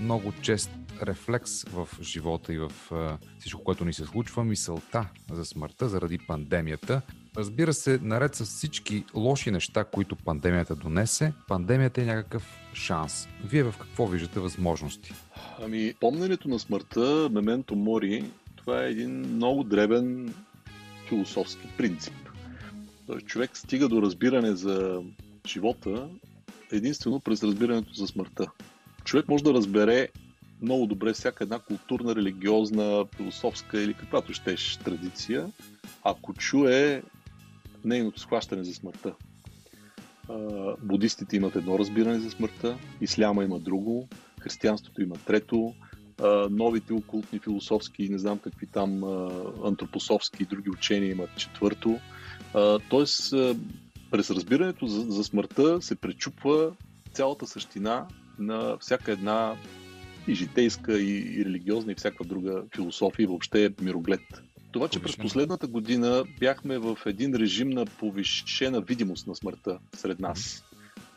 много 0.00 0.32
чест 0.42 0.70
рефлекс 1.02 1.64
в 1.64 1.88
живота 2.02 2.52
и 2.52 2.58
в 2.58 2.72
всичко, 3.38 3.64
което 3.64 3.84
ни 3.84 3.92
се 3.92 4.04
случва, 4.04 4.44
мисълта 4.44 5.08
за 5.30 5.44
смъртта 5.44 5.88
заради 5.88 6.18
пандемията. 6.18 7.02
Разбира 7.36 7.74
се, 7.74 7.98
наред 8.02 8.34
с 8.34 8.44
всички 8.44 9.04
лоши 9.14 9.50
неща, 9.50 9.84
които 9.84 10.16
пандемията 10.16 10.76
донесе, 10.76 11.32
пандемията 11.48 12.02
е 12.02 12.04
някакъв 12.04 12.58
шанс. 12.76 13.28
Вие 13.44 13.62
в 13.62 13.74
какво 13.80 14.06
виждате 14.06 14.40
възможности? 14.40 15.12
Ами, 15.62 15.94
помненето 16.00 16.48
на 16.48 16.58
смъртта, 16.58 17.28
мементо 17.32 17.76
мори, 17.76 18.24
това 18.56 18.84
е 18.84 18.90
един 18.90 19.10
много 19.10 19.64
дребен 19.64 20.34
философски 21.08 21.68
принцип. 21.76 22.14
Човек 23.26 23.56
стига 23.56 23.88
до 23.88 24.02
разбиране 24.02 24.56
за 24.56 25.02
живота 25.46 26.08
единствено 26.72 27.20
през 27.20 27.42
разбирането 27.42 27.94
за 27.94 28.06
смъртта. 28.06 28.46
Човек 29.04 29.28
може 29.28 29.44
да 29.44 29.54
разбере 29.54 30.08
много 30.62 30.86
добре 30.86 31.12
всяка 31.12 31.44
една 31.44 31.58
културна, 31.58 32.16
религиозна, 32.16 33.04
философска 33.16 33.82
или 33.82 33.94
каквато 33.94 34.34
щеш 34.34 34.76
традиция, 34.76 35.50
ако 36.04 36.34
чуе 36.34 37.02
нейното 37.84 38.20
схващане 38.20 38.64
за 38.64 38.74
смъртта. 38.74 39.14
Будистите 40.82 41.36
имат 41.36 41.56
едно 41.56 41.78
разбиране 41.78 42.18
за 42.18 42.30
смъртта, 42.30 42.78
исляма 43.00 43.44
има 43.44 43.58
друго, 43.58 44.08
християнството 44.40 45.02
има 45.02 45.14
трето, 45.26 45.74
новите 46.50 46.92
окултни 46.92 47.38
философски, 47.38 48.08
не 48.08 48.18
знам 48.18 48.38
какви 48.38 48.66
там 48.66 49.04
антропософски 49.64 50.42
и 50.42 50.46
други 50.46 50.70
учения 50.70 51.10
имат 51.10 51.36
четвърто. 51.36 51.98
Тоест, 52.90 53.34
през 54.10 54.30
разбирането 54.30 54.86
за, 54.86 55.24
смъртта 55.24 55.82
се 55.82 55.96
пречупва 55.96 56.72
цялата 57.12 57.46
същина 57.46 58.06
на 58.38 58.76
всяка 58.80 59.12
една 59.12 59.54
и 60.28 60.34
житейска, 60.34 60.98
и, 61.00 61.44
религиозна, 61.44 61.92
и 61.92 61.94
всяка 61.94 62.24
друга 62.24 62.62
философия, 62.74 63.28
въобще 63.28 63.70
мироглед. 63.82 64.42
Това, 64.72 64.88
че 64.88 65.02
през 65.02 65.16
последната 65.16 65.66
година 65.66 66.24
бяхме 66.40 66.78
в 66.78 66.98
един 67.06 67.34
режим 67.34 67.70
на 67.70 67.86
повишена 67.86 68.80
видимост 68.80 69.26
на 69.26 69.36
смъртта 69.36 69.78
сред 69.94 70.20
нас. 70.20 70.64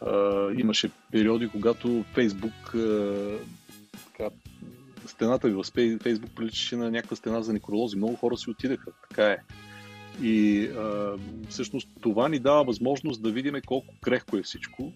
А, 0.02 0.48
имаше 0.58 0.90
периоди, 1.12 1.50
когато 1.50 2.06
Фейсбук 2.14 2.76
а, 2.76 3.14
така, 4.06 4.30
стената 5.06 5.48
ви 5.48 5.54
в 5.54 5.64
Фейсбук 6.04 6.32
приличаше 6.36 6.76
на 6.76 6.92
някаква 6.92 7.16
стена 7.16 7.44
за 7.44 7.54
некролози. 7.54 7.98
Много 7.98 8.16
хора 8.16 8.38
си 8.38 8.50
отидаха. 8.50 8.92
Така 9.10 9.26
е. 9.26 9.38
И 10.22 10.66
а, 10.66 11.16
всъщност 11.50 11.88
това 12.02 12.30
ни 12.30 12.40
дава 12.40 12.64
възможност 12.64 13.22
да 13.22 13.32
видим 13.32 13.54
колко 13.66 13.94
крехко 14.02 14.38
е 14.38 14.44
всичко, 14.44 14.94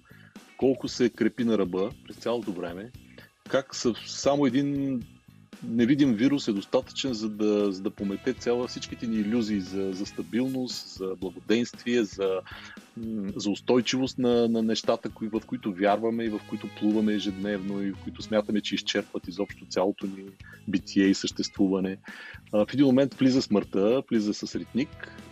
колко 0.57 0.87
се 0.87 1.09
крепи 1.09 1.43
на 1.43 1.57
ръба 1.57 1.91
през 2.07 2.15
цялото 2.15 2.51
време 2.51 2.91
как 3.49 3.75
само 4.05 4.45
един 4.45 5.01
невидим 5.63 6.13
вирус 6.13 6.47
е 6.47 6.53
достатъчен, 6.53 7.13
за 7.13 7.29
да, 7.29 7.71
за 7.71 7.81
да 7.81 7.89
помете 7.89 8.33
цяла 8.33 8.67
всичките 8.67 9.07
ни 9.07 9.15
иллюзии 9.15 9.59
за, 9.59 9.91
за 9.93 10.05
стабилност, 10.05 10.87
за 10.87 11.15
благоденствие, 11.21 12.03
за, 12.03 12.41
за 13.35 13.49
устойчивост 13.49 14.19
на, 14.19 14.47
на 14.47 14.61
нещата, 14.61 15.09
кои, 15.09 15.27
в 15.27 15.41
които 15.47 15.73
вярваме 15.73 16.23
и 16.23 16.29
в 16.29 16.39
които 16.49 16.67
плуваме 16.79 17.13
ежедневно 17.13 17.83
и 17.83 17.91
в 17.91 17.97
които 18.03 18.21
смятаме, 18.21 18.61
че 18.61 18.75
изчерпват 18.75 19.27
изобщо 19.27 19.65
цялото 19.65 20.05
ни 20.05 20.23
битие 20.67 21.05
и 21.05 21.13
съществуване. 21.13 21.97
А, 22.53 22.65
в 22.65 22.73
един 22.73 22.85
момент 22.85 23.13
влиза 23.13 23.41
смъртта, 23.41 24.03
влиза 24.11 24.33
с 24.33 24.55
ритник 24.55 24.89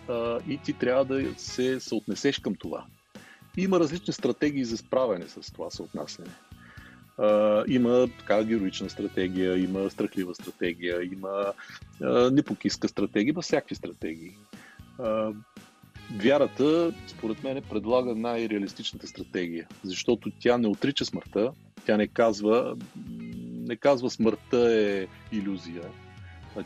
а, 0.09 0.39
и 0.47 0.57
ти 0.57 0.73
трябва 0.73 1.05
да 1.05 1.25
се 1.37 1.79
съотнесеш 1.79 2.39
към 2.39 2.55
това. 2.55 2.85
И 3.57 3.63
има 3.63 3.79
различни 3.79 4.13
стратегии 4.13 4.65
за 4.65 4.77
справяне 4.77 5.27
с 5.27 5.53
това 5.53 5.69
съотнасяне 5.69 6.29
има 7.67 8.07
така 8.19 8.43
героична 8.43 8.89
стратегия, 8.89 9.57
има 9.57 9.89
страхлива 9.89 10.35
стратегия, 10.35 11.03
има 11.03 11.53
а, 12.01 12.31
непокиска 12.31 12.87
стратегия, 12.87 13.31
има 13.31 13.41
всякакви 13.41 13.75
стратегии. 13.75 14.37
А, 14.99 15.31
вярата, 16.15 16.93
според 17.07 17.43
мен, 17.43 17.61
предлага 17.69 18.15
най-реалистичната 18.15 19.07
стратегия, 19.07 19.67
защото 19.83 20.31
тя 20.39 20.57
не 20.57 20.67
отрича 20.67 21.05
смъртта, 21.05 21.51
тя 21.85 21.97
не 21.97 22.07
казва, 22.07 22.77
не 23.51 23.75
казва 23.75 24.09
смъртта 24.09 24.73
е 24.73 25.07
иллюзия, 25.35 25.83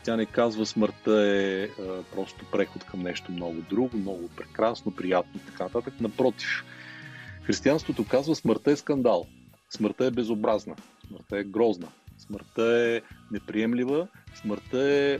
тя 0.04 0.16
не 0.16 0.26
казва 0.26 0.66
смъртта 0.66 1.22
е 1.22 1.64
а, 1.64 2.02
просто 2.14 2.44
преход 2.52 2.84
към 2.84 3.02
нещо 3.02 3.32
много 3.32 3.60
друго, 3.70 3.96
много 3.96 4.28
прекрасно, 4.36 4.96
приятно 4.96 5.40
и 5.40 5.46
така 5.46 5.64
нататък. 5.64 5.94
Напротив, 6.00 6.64
християнството 7.42 8.04
казва 8.04 8.34
смъртта 8.34 8.70
е 8.70 8.76
скандал. 8.76 9.26
Смъртта 9.76 10.06
е 10.06 10.10
безобразна, 10.10 10.76
смъртта 11.06 11.38
е 11.38 11.44
грозна, 11.44 11.88
смъртта 12.18 12.62
е 12.62 13.02
неприемлива, 13.30 14.08
смъртта 14.34 14.82
е 14.82 15.14
е 15.14 15.18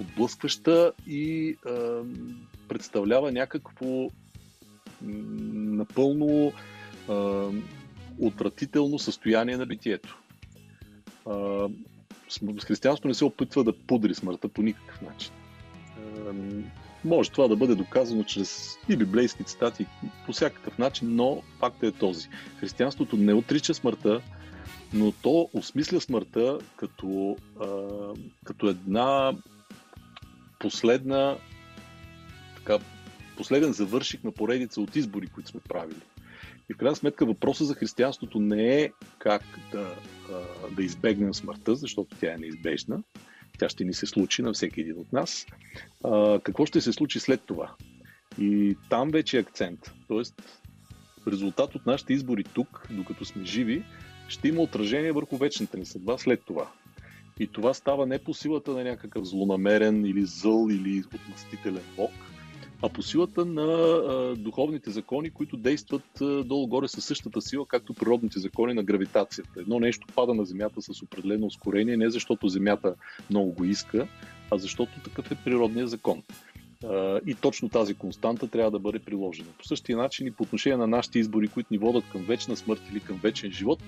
отблъскваща 0.00 0.92
и 1.06 1.48
е, 1.48 1.54
представлява 2.68 3.32
някакво 3.32 4.08
напълно 5.02 6.46
е, 6.46 6.52
отвратително 8.18 8.98
състояние 8.98 9.56
на 9.56 9.66
битието. 9.66 10.22
С 12.28 12.64
християнството 12.64 13.08
не 13.08 13.14
се 13.14 13.24
опитва 13.24 13.64
да 13.64 13.78
пудри 13.86 14.14
смъртта 14.14 14.48
по 14.48 14.62
никакъв 14.62 15.02
начин. 15.02 15.32
Може 17.04 17.30
това 17.30 17.48
да 17.48 17.56
бъде 17.56 17.74
доказано 17.74 18.24
чрез 18.24 18.78
и 18.88 18.96
библейски 18.96 19.44
цитати 19.44 19.86
по 20.26 20.32
всякакъв 20.32 20.78
начин, 20.78 21.14
но 21.14 21.42
фактът 21.58 21.94
е 21.94 21.98
този. 21.98 22.28
Християнството 22.58 23.16
не 23.16 23.34
отрича 23.34 23.74
смъртта, 23.74 24.20
но 24.92 25.12
то 25.12 25.48
осмисля 25.52 26.00
смъртта 26.00 26.58
като, 26.76 27.36
а, 27.60 27.66
като 28.44 28.68
една 28.68 29.32
последна 30.58 31.36
така, 32.56 32.78
последен 33.36 33.72
завърших 33.72 34.24
на 34.24 34.32
поредица 34.32 34.80
от 34.80 34.96
избори, 34.96 35.26
които 35.26 35.48
сме 35.48 35.60
правили. 35.60 36.00
И 36.70 36.74
в 36.74 36.76
крайна 36.76 36.96
сметка 36.96 37.26
въпросът 37.26 37.66
за 37.66 37.74
християнството 37.74 38.40
не 38.40 38.82
е 38.82 38.90
как 39.18 39.42
да, 39.72 39.94
да 40.76 40.82
избегнем 40.82 41.34
смъртта, 41.34 41.74
защото 41.74 42.16
тя 42.20 42.34
е 42.34 42.38
неизбежна. 42.38 43.02
Тя 43.60 43.68
ще 43.68 43.84
ни 43.84 43.94
се 43.94 44.06
случи 44.06 44.42
на 44.42 44.52
всеки 44.52 44.80
един 44.80 44.98
от 44.98 45.12
нас. 45.12 45.46
Какво 46.42 46.66
ще 46.66 46.80
се 46.80 46.92
случи 46.92 47.20
след 47.20 47.40
това? 47.46 47.74
И 48.38 48.76
там 48.90 49.10
вече 49.10 49.36
е 49.36 49.40
акцент. 49.40 49.92
Тоест, 50.08 50.42
резултат 51.28 51.74
от 51.74 51.86
нашите 51.86 52.12
избори 52.12 52.44
тук, 52.44 52.86
докато 52.90 53.24
сме 53.24 53.44
живи, 53.44 53.84
ще 54.28 54.48
има 54.48 54.62
отражение 54.62 55.12
върху 55.12 55.36
вечната 55.36 55.78
ни 55.78 55.86
съдба 55.86 56.18
след 56.18 56.42
това. 56.46 56.70
И 57.40 57.46
това 57.46 57.74
става 57.74 58.06
не 58.06 58.18
по 58.18 58.34
силата 58.34 58.70
на 58.70 58.84
някакъв 58.84 59.24
злонамерен 59.24 60.04
или 60.04 60.24
зъл 60.24 60.68
или 60.70 61.02
отмъстителен 61.14 61.84
бог, 61.96 62.12
а 62.82 62.88
по 62.88 63.02
силата 63.02 63.44
на 63.44 63.62
а, 63.62 64.34
духовните 64.36 64.90
закони, 64.90 65.30
които 65.30 65.56
действат 65.56 66.20
а, 66.20 66.44
долу-горе 66.44 66.88
със 66.88 67.04
същата 67.04 67.40
сила, 67.40 67.66
както 67.66 67.94
природните 67.94 68.38
закони 68.38 68.74
на 68.74 68.82
гравитацията. 68.82 69.50
Едно 69.60 69.80
нещо 69.80 70.06
пада 70.14 70.34
на 70.34 70.44
Земята 70.44 70.82
с 70.82 71.02
определено 71.02 71.46
ускорение, 71.46 71.96
не 71.96 72.10
защото 72.10 72.48
Земята 72.48 72.94
много 73.30 73.50
го 73.52 73.64
иска, 73.64 74.08
а 74.50 74.58
защото 74.58 74.92
такъв 75.04 75.30
е 75.30 75.38
природният 75.44 75.90
закон. 75.90 76.22
А, 76.84 77.20
и 77.26 77.34
точно 77.34 77.68
тази 77.68 77.94
константа 77.94 78.48
трябва 78.48 78.70
да 78.70 78.78
бъде 78.78 78.98
приложена. 78.98 79.48
По 79.58 79.64
същия 79.64 79.98
начин 79.98 80.26
и 80.26 80.30
по 80.30 80.42
отношение 80.42 80.76
на 80.76 80.86
нашите 80.86 81.18
избори, 81.18 81.48
които 81.48 81.68
ни 81.70 81.78
водят 81.78 82.04
към 82.12 82.22
вечна 82.22 82.56
смърт 82.56 82.82
или 82.92 83.00
към 83.00 83.16
вечен 83.16 83.52
живот, 83.52 83.82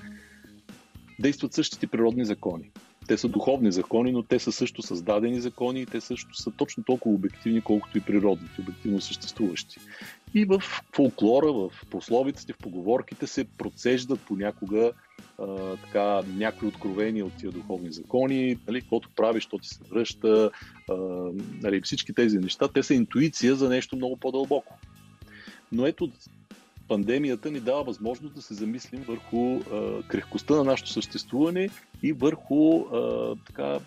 действат 1.23 1.55
същите 1.55 1.87
природни 1.87 2.25
закони. 2.25 2.71
Те 3.07 3.19
са 3.19 3.29
духовни 3.29 3.73
закони, 3.73 4.13
но 4.13 4.23
те 4.23 4.39
са 4.39 4.53
също 4.53 4.83
създадени 4.83 5.41
закони 5.41 5.81
и 5.81 5.87
те 5.87 6.01
също 6.01 6.35
са 6.35 6.51
точно 6.51 6.85
толкова 6.85 7.15
обективни, 7.15 7.61
колкото 7.61 7.99
и 7.99 8.01
природните, 8.01 8.61
обективно 8.61 9.01
съществуващи. 9.01 9.79
И 10.35 10.45
в 10.45 10.63
фолклора, 10.95 11.53
в 11.53 11.71
пословиците, 11.91 12.53
в 12.53 12.59
поговорките 12.59 13.27
се 13.27 13.45
процеждат 13.45 14.21
понякога 14.21 14.93
а, 15.39 15.77
така, 15.77 16.23
някои 16.37 16.69
откровения 16.69 17.27
от 17.27 17.33
тия 17.33 17.53
духовни 17.53 17.93
закони, 17.93 18.59
нали, 18.67 18.81
каквото 18.81 19.11
правиш, 19.17 19.47
то 19.47 19.59
ти 19.59 19.69
се 19.69 19.81
връща, 19.91 20.51
а, 20.91 20.95
нали, 21.63 21.81
всички 21.81 22.13
тези 22.13 22.39
неща, 22.39 22.69
те 22.69 22.83
са 22.83 22.95
интуиция 22.95 23.57
за 23.57 23.69
нещо 23.69 23.97
много 23.97 24.17
по-дълбоко. 24.17 24.79
Но 25.73 25.87
ето, 25.87 26.11
пандемията 26.93 27.51
ни 27.51 27.61
дава 27.61 27.85
възможност 27.85 28.35
да 28.35 28.43
се 28.43 28.55
замислим 28.55 29.03
върху 29.03 29.57
а, 29.57 30.03
крехкостта 30.03 30.55
на 30.55 30.65
нашето 30.65 30.91
съществуване 30.91 31.69
и 32.03 32.13
върху 32.13 32.81
а, 32.81 33.35
така, 33.47 33.79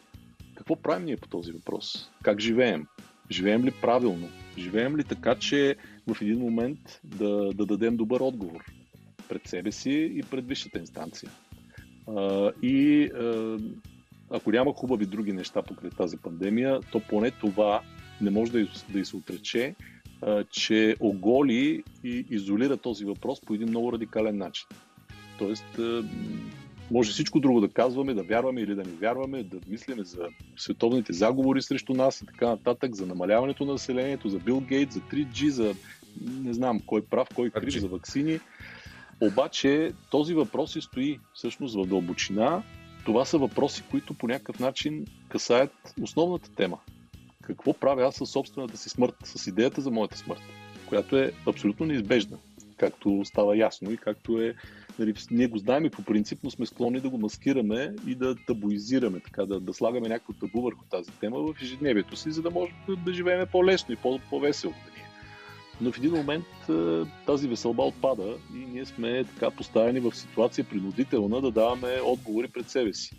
какво 0.55 0.75
правим 0.75 1.05
ние 1.05 1.17
по 1.17 1.27
този 1.27 1.51
въпрос. 1.51 2.09
Как 2.23 2.39
живеем? 2.39 2.87
Живеем 3.31 3.65
ли 3.65 3.71
правилно? 3.81 4.29
Живеем 4.57 4.97
ли 4.97 5.03
така, 5.03 5.35
че 5.35 5.75
в 6.07 6.21
един 6.21 6.39
момент 6.39 6.79
да, 7.03 7.53
да 7.53 7.65
дадем 7.65 7.97
добър 7.97 8.19
отговор 8.19 8.63
пред 9.29 9.47
себе 9.47 9.71
си 9.71 10.11
и 10.15 10.23
пред 10.23 10.47
висшата 10.47 10.79
инстанция? 10.79 11.29
А, 12.07 12.51
и 12.61 13.03
а, 13.05 13.57
ако 14.29 14.51
няма 14.51 14.73
хубави 14.73 15.05
други 15.05 15.33
неща 15.33 15.61
покрай 15.61 15.89
тази 15.89 16.17
пандемия, 16.17 16.79
то 16.91 17.01
поне 17.09 17.31
това 17.31 17.81
не 18.21 18.31
може 18.31 18.51
да, 18.51 18.67
да 18.89 18.99
и 18.99 19.05
се 19.05 19.15
отрече, 19.15 19.75
че 20.51 20.95
оголи 20.99 21.83
и 22.03 22.25
изолира 22.29 22.77
този 22.77 23.05
въпрос 23.05 23.41
по 23.41 23.53
един 23.53 23.69
много 23.69 23.93
радикален 23.93 24.37
начин. 24.37 24.67
Тоест, 25.39 25.79
може 26.91 27.11
всичко 27.11 27.39
друго 27.39 27.61
да 27.61 27.69
казваме, 27.69 28.13
да 28.13 28.23
вярваме 28.23 28.61
или 28.61 28.75
да 28.75 28.83
не 28.83 28.91
вярваме, 28.91 29.43
да 29.43 29.57
мислиме 29.67 30.03
за 30.03 30.27
световните 30.57 31.13
заговори 31.13 31.61
срещу 31.61 31.93
нас 31.93 32.21
и 32.21 32.25
така 32.25 32.47
нататък, 32.47 32.95
за 32.95 33.05
намаляването 33.05 33.65
на 33.65 33.71
населението, 33.71 34.29
за 34.29 34.39
Бил 34.39 34.59
Гейт, 34.59 34.91
за 34.91 34.99
3G, 34.99 35.49
за 35.49 35.73
не 36.43 36.53
знам 36.53 36.79
кой 36.85 37.01
прав, 37.01 37.27
кой 37.35 37.49
крив, 37.49 37.79
за 37.79 37.87
вакцини. 37.87 38.39
Обаче 39.21 39.91
този 40.11 40.33
въпрос 40.33 40.73
си 40.73 40.81
стои 40.81 41.19
всъщност 41.33 41.75
в 41.75 41.87
дълбочина. 41.87 42.63
Това 43.05 43.25
са 43.25 43.37
въпроси, 43.37 43.83
които 43.91 44.13
по 44.13 44.27
някакъв 44.27 44.59
начин 44.59 45.05
касаят 45.29 45.71
основната 46.01 46.51
тема 46.55 46.77
какво 47.47 47.73
правя 47.73 48.07
аз 48.07 48.15
със 48.15 48.29
собствената 48.29 48.77
си 48.77 48.89
смърт, 48.89 49.15
с 49.23 49.47
идеята 49.47 49.81
за 49.81 49.91
моята 49.91 50.17
смърт, 50.17 50.41
която 50.89 51.17
е 51.17 51.31
абсолютно 51.47 51.85
неизбежна, 51.85 52.37
както 52.77 53.21
става 53.25 53.57
ясно 53.57 53.91
и 53.91 53.97
както 53.97 54.41
е. 54.41 54.55
Нали, 54.99 55.13
ние 55.31 55.47
го 55.47 55.57
знаем 55.57 55.85
и 55.85 55.89
по 55.89 56.03
принцип, 56.03 56.39
но 56.43 56.51
сме 56.51 56.65
склонни 56.65 56.99
да 56.99 57.09
го 57.09 57.17
маскираме 57.17 57.95
и 58.07 58.15
да 58.15 58.35
табуизираме, 58.47 59.19
така, 59.19 59.45
да, 59.45 59.59
да 59.59 59.73
слагаме 59.73 60.09
някакво 60.09 60.33
табу 60.33 60.61
върху 60.61 60.85
тази 60.91 61.11
тема 61.11 61.39
в 61.39 61.53
ежедневието 61.61 62.15
си, 62.15 62.31
за 62.31 62.41
да 62.41 62.51
може 62.51 62.71
да, 62.87 62.95
да 62.95 63.13
живеем 63.13 63.47
по-лесно 63.51 63.93
и 63.93 63.97
по-весело. 64.29 64.73
Но 65.81 65.91
в 65.91 65.97
един 65.97 66.11
момент 66.11 66.45
тази 67.25 67.47
веселба 67.47 67.83
отпада 67.83 68.37
и 68.53 68.57
ние 68.57 68.85
сме 68.85 69.23
така 69.23 69.51
поставени 69.51 69.99
в 69.99 70.15
ситуация 70.15 70.65
принудителна 70.69 71.41
да 71.41 71.51
даваме 71.51 72.01
отговори 72.03 72.47
пред 72.47 72.69
себе 72.69 72.93
си. 72.93 73.15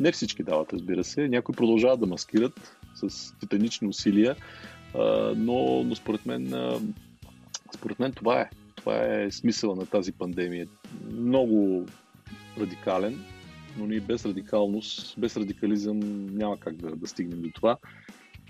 Не 0.00 0.12
всички 0.12 0.42
дават, 0.42 0.72
разбира 0.72 1.04
се. 1.04 1.28
Някои 1.28 1.54
продължават 1.54 2.00
да 2.00 2.06
маскират, 2.06 2.77
с 2.98 3.34
титанични 3.40 3.88
усилия, 3.88 4.36
но, 5.36 5.82
но 5.84 5.94
според 5.94 6.26
мен 6.26 6.54
според 7.74 7.98
мен 7.98 8.12
това 8.12 8.40
е. 8.40 8.50
Това 8.74 8.96
е 8.96 9.30
смисъла 9.30 9.76
на 9.76 9.86
тази 9.86 10.12
пандемия. 10.12 10.66
Много 11.10 11.86
радикален, 12.60 13.24
но 13.78 13.86
ние 13.86 14.00
без 14.00 14.26
радикалност, 14.26 15.20
без 15.20 15.36
радикализъм 15.36 16.26
няма 16.26 16.56
как 16.56 16.76
да, 16.76 16.96
да 16.96 17.06
стигнем 17.06 17.42
до 17.42 17.50
това. 17.50 17.76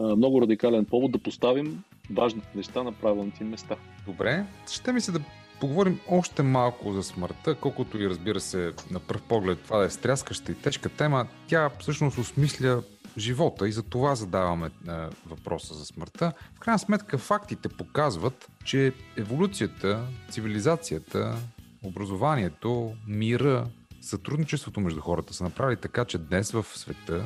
Много 0.00 0.42
радикален 0.42 0.84
повод 0.84 1.12
да 1.12 1.18
поставим 1.18 1.82
важните 2.10 2.48
неща 2.54 2.82
на 2.82 2.92
правилните 2.92 3.44
места. 3.44 3.76
Добре, 4.06 4.44
ще 4.72 4.92
ми 4.92 5.00
се 5.00 5.12
да 5.12 5.20
поговорим 5.60 6.00
още 6.08 6.42
малко 6.42 6.92
за 6.92 7.02
смъртта, 7.02 7.54
колкото 7.54 7.98
и 7.98 8.08
разбира 8.08 8.40
се 8.40 8.72
на 8.90 9.00
пръв 9.00 9.22
поглед 9.22 9.58
това 9.64 9.78
да 9.78 9.84
е 9.84 9.90
стряскаща 9.90 10.52
и 10.52 10.54
тежка 10.54 10.88
тема, 10.88 11.26
тя 11.48 11.70
всъщност 11.78 12.18
осмисля 12.18 12.82
живота 13.18 13.68
и 13.68 13.72
за 13.72 13.82
това 13.82 14.14
задаваме 14.14 14.70
а, 14.88 15.10
въпроса 15.26 15.74
за 15.74 15.84
смъртта. 15.84 16.32
В 16.54 16.60
крайна 16.60 16.78
сметка 16.78 17.18
фактите 17.18 17.68
показват, 17.68 18.48
че 18.64 18.92
еволюцията, 19.16 20.06
цивилизацията, 20.30 21.36
образованието, 21.82 22.94
мира, 23.06 23.66
сътрудничеството 24.00 24.80
между 24.80 25.00
хората 25.00 25.34
са 25.34 25.44
направили 25.44 25.80
така, 25.80 26.04
че 26.04 26.18
днес 26.18 26.50
в 26.50 26.66
света 26.74 27.24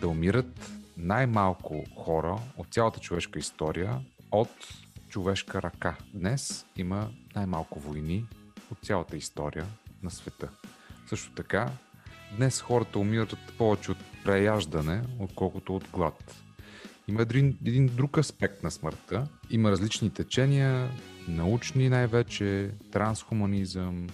да 0.00 0.08
умират 0.08 0.70
най-малко 0.96 1.84
хора 1.96 2.38
от 2.56 2.66
цялата 2.70 3.00
човешка 3.00 3.38
история 3.38 4.00
от 4.32 4.50
човешка 5.08 5.62
ръка. 5.62 5.96
Днес 6.14 6.66
има 6.76 7.08
най-малко 7.34 7.80
войни 7.80 8.26
от 8.70 8.78
цялата 8.82 9.16
история 9.16 9.66
на 10.02 10.10
света. 10.10 10.48
Също 11.06 11.32
така, 11.32 11.70
днес 12.36 12.60
хората 12.60 12.98
умират 12.98 13.36
повече 13.58 13.90
от 13.90 13.98
преяждане, 14.24 15.02
отколкото 15.18 15.76
от 15.76 15.88
глад. 15.92 16.42
Има 17.08 17.22
един, 17.22 17.58
един 17.66 17.86
друг 17.86 18.18
аспект 18.18 18.62
на 18.62 18.70
смъртта. 18.70 19.28
Има 19.50 19.70
различни 19.70 20.10
течения, 20.10 20.90
научни 21.28 21.88
най-вече, 21.88 22.70
трансхуманизъм 22.92 24.06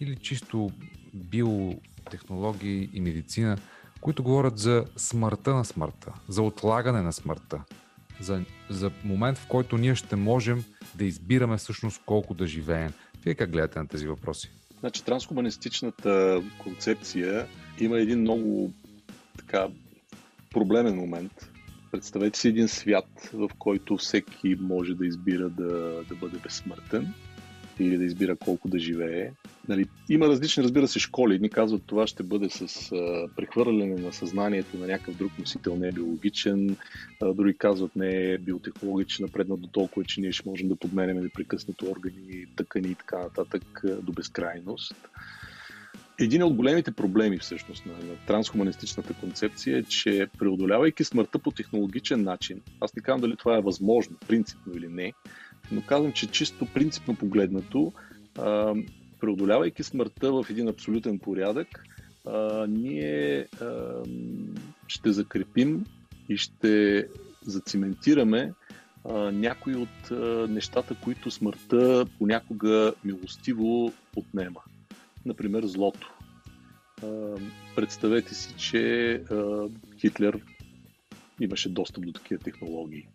или 0.00 0.16
чисто 0.16 0.70
биотехнологии 1.14 2.90
и 2.92 3.00
медицина, 3.00 3.56
които 4.00 4.22
говорят 4.22 4.58
за 4.58 4.84
смъртта 4.96 5.54
на 5.54 5.64
смъртта, 5.64 6.12
за 6.28 6.42
отлагане 6.42 7.02
на 7.02 7.12
смъртта, 7.12 7.62
за, 8.20 8.44
за 8.70 8.90
момент, 9.04 9.38
в 9.38 9.46
който 9.46 9.78
ние 9.78 9.94
ще 9.94 10.16
можем 10.16 10.64
да 10.94 11.04
избираме 11.04 11.56
всъщност 11.56 12.02
колко 12.06 12.34
да 12.34 12.46
живеем. 12.46 12.92
Вие 13.24 13.34
как 13.34 13.50
гледате 13.50 13.78
на 13.78 13.88
тези 13.88 14.06
въпроси? 14.06 14.50
Значи, 14.82 15.04
трансхуманистичната 15.04 16.42
концепция 16.58 17.46
има 17.80 17.98
един 17.98 18.20
много 18.20 18.70
така 19.38 19.68
проблемен 20.50 20.96
момент. 20.96 21.32
Представете 21.92 22.38
си 22.38 22.48
един 22.48 22.68
свят, 22.68 23.30
в 23.32 23.50
който 23.58 23.96
всеки 23.96 24.56
може 24.60 24.94
да 24.94 25.06
избира 25.06 25.50
да, 25.50 26.02
да 26.08 26.14
бъде 26.14 26.38
безсмъртен 26.38 27.14
или 27.80 27.98
да 27.98 28.04
избира 28.04 28.36
колко 28.36 28.68
да 28.68 28.78
живее. 28.78 29.30
Нали, 29.68 29.86
има 30.08 30.28
различни, 30.28 30.62
разбира 30.62 30.88
се, 30.88 30.98
школи. 30.98 31.38
Ни 31.38 31.50
казват, 31.50 31.82
това 31.86 32.06
ще 32.06 32.22
бъде 32.22 32.50
с 32.50 32.92
а, 32.92 33.28
прехвърляне 33.36 33.94
на 33.94 34.12
съзнанието 34.12 34.78
на 34.78 34.86
някакъв 34.86 35.16
друг 35.16 35.32
носител, 35.38 35.76
не 35.76 35.88
е 35.88 35.92
биологичен. 35.92 36.76
А, 37.22 37.32
други 37.34 37.54
казват, 37.58 37.96
не 37.96 38.32
е 38.32 38.38
биотехнологичен, 38.38 39.24
напреднат 39.26 39.60
до 39.60 39.68
толкова, 39.68 40.04
че 40.04 40.20
ние 40.20 40.32
ще 40.32 40.48
можем 40.48 40.68
да 40.68 40.76
подменяме 40.76 41.20
непрекъснато 41.20 41.90
органи, 41.90 42.46
тъкани 42.56 42.88
и 42.88 42.94
така 42.94 43.18
нататък 43.18 43.82
до 44.02 44.12
безкрайност. 44.12 44.94
Един 46.20 46.42
от 46.42 46.54
големите 46.54 46.92
проблеми 46.92 47.38
всъщност 47.38 47.86
на, 47.86 47.92
на 47.92 48.16
трансхуманистичната 48.26 49.14
концепция 49.14 49.78
е, 49.78 49.82
че 49.82 50.26
преодолявайки 50.38 51.04
смъртта 51.04 51.38
по 51.38 51.50
технологичен 51.50 52.22
начин, 52.22 52.60
аз 52.80 52.96
не 52.96 53.02
казвам 53.02 53.20
дали 53.20 53.36
това 53.36 53.56
е 53.56 53.60
възможно, 53.60 54.16
принципно 54.28 54.72
или 54.76 54.88
не, 54.88 55.12
но 55.70 55.82
казвам, 55.82 56.12
че 56.12 56.26
чисто 56.26 56.66
принципно 56.66 57.16
погледнато, 57.16 57.92
преодолявайки 59.20 59.82
смъртта 59.82 60.32
в 60.32 60.46
един 60.50 60.68
абсолютен 60.68 61.18
порядък, 61.18 61.84
ние 62.68 63.46
ще 64.88 65.12
закрепим 65.12 65.84
и 66.28 66.36
ще 66.36 67.06
зациментираме 67.46 68.52
а, 69.04 69.12
някои 69.32 69.74
от 69.76 70.10
нещата, 70.50 70.94
които 71.04 71.30
смъртта 71.30 72.06
понякога 72.18 72.92
милостиво 73.04 73.92
отнема. 74.16 74.60
Например, 75.26 75.66
злото. 75.66 76.12
Представете 77.76 78.34
си, 78.34 78.54
че 78.56 79.22
Хитлер 80.00 80.40
имаше 81.40 81.68
достъп 81.68 82.04
до 82.06 82.12
такива 82.12 82.42
технологии. 82.42 83.06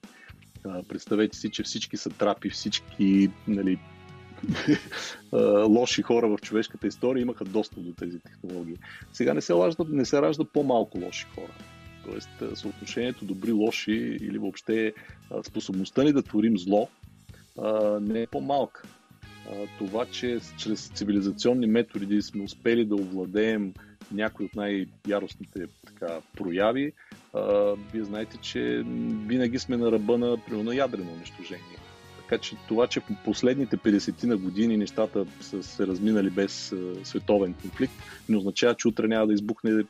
Представете 0.90 1.38
си, 1.38 1.52
че 1.52 1.64
всички 1.64 1.98
са 1.98 2.10
трапи, 2.10 2.50
всички 2.50 3.30
нали, 3.48 3.80
лоши 5.68 6.02
хора 6.02 6.28
в 6.28 6.38
човешката 6.42 6.88
история 6.88 7.22
имаха 7.22 7.46
достъп 7.46 7.84
до 7.84 7.92
тези 7.92 8.20
технологии. 8.20 8.76
Сега 9.14 9.34
не 9.34 9.42
се 9.42 9.54
ражда, 9.54 9.84
не 9.90 10.06
се 10.06 10.22
ражда 10.22 10.46
по-малко 10.54 11.00
лоши 11.00 11.26
хора. 11.36 11.54
Тоест, 12.06 12.30
съотношението 12.54 13.26
добри-лоши 13.26 14.18
или 14.22 14.38
въобще 14.38 14.94
способността 15.44 16.04
ни 16.04 16.14
да 16.14 16.22
творим 16.22 16.58
зло 16.58 16.90
не 18.02 18.22
е 18.22 18.28
по-малка. 18.28 18.84
Това, 19.78 20.06
че 20.06 20.40
чрез 20.58 20.92
цивилизационни 20.96 21.68
методи 21.68 22.22
сме 22.22 22.44
успели 22.44 22.86
да 22.86 22.96
овладеем 22.96 23.74
някои 24.12 24.46
от 24.46 24.56
най-яростните 24.56 25.68
така, 25.86 26.20
прояви, 26.38 26.92
вие 27.94 28.04
знаете, 28.04 28.38
че 28.38 28.84
винаги 29.28 29.60
сме 29.60 29.78
на 29.78 29.92
ръба 29.92 30.18
на, 30.18 30.38
на 30.52 30.76
ядрено 30.76 31.12
унищожение. 31.12 31.78
Така 32.18 32.42
че 32.42 32.56
това, 32.68 32.88
че 32.88 33.02
последните 33.26 33.78
50 33.78 34.24
на 34.24 34.38
години 34.38 34.78
нещата 34.78 35.26
са 35.42 35.64
се 35.64 35.88
разминали 35.88 36.30
без 36.30 36.74
световен 37.04 37.54
конфликт, 37.54 37.94
не 38.30 38.38
означава, 38.38 38.76
че 38.76 38.88
утре 38.88 39.08
няма 39.08 39.28
да 39.28 39.34
избухне 39.34 39.84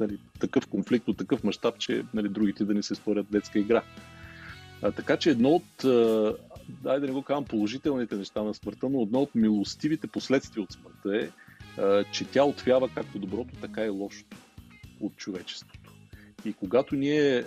нали, 0.00 0.18
такъв 0.40 0.66
конфликт 0.66 1.08
от 1.08 1.16
такъв 1.16 1.44
мащаб, 1.44 1.78
че 1.78 2.04
нали, 2.14 2.28
другите 2.28 2.64
да 2.64 2.74
не 2.74 2.82
се 2.82 2.94
сторят 2.94 3.26
детска 3.30 3.58
игра. 3.58 3.82
А, 4.82 4.92
така 4.92 5.16
че 5.16 5.30
едно 5.30 5.48
от, 5.48 5.84
а, 5.84 6.34
дай 6.68 7.00
да 7.00 7.06
не 7.06 7.12
го 7.12 7.22
казвам 7.22 7.44
положителните 7.44 8.16
неща 8.16 8.42
на 8.42 8.54
смъртта, 8.54 8.88
но 8.88 9.02
едно 9.02 9.20
от 9.20 9.34
милостивите 9.34 10.06
последствия 10.06 10.62
от 10.62 10.72
смъртта 10.72 11.24
е, 11.24 11.28
а, 11.28 11.49
че 12.12 12.24
тя 12.24 12.44
отвява 12.44 12.88
както 12.94 13.18
доброто, 13.18 13.54
така 13.60 13.84
и 13.84 13.88
лошото 13.88 14.36
от 15.00 15.16
човечеството. 15.16 15.90
И 16.44 16.52
когато 16.52 16.94
ние 16.94 17.44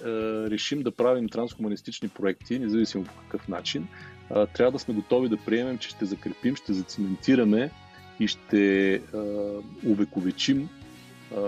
решим 0.49 0.83
да 0.83 0.91
правим 0.91 1.29
трансхуманистични 1.29 2.09
проекти, 2.09 2.59
независимо 2.59 3.03
по 3.03 3.13
какъв 3.13 3.47
начин, 3.47 3.87
трябва 4.53 4.71
да 4.71 4.79
сме 4.79 4.93
готови 4.93 5.29
да 5.29 5.37
приемем, 5.37 5.77
че 5.77 5.89
ще 5.89 6.05
закрепим, 6.05 6.55
ще 6.55 6.73
зациментираме 6.73 7.71
и 8.19 8.27
ще 8.27 9.01
увековечим 9.85 10.69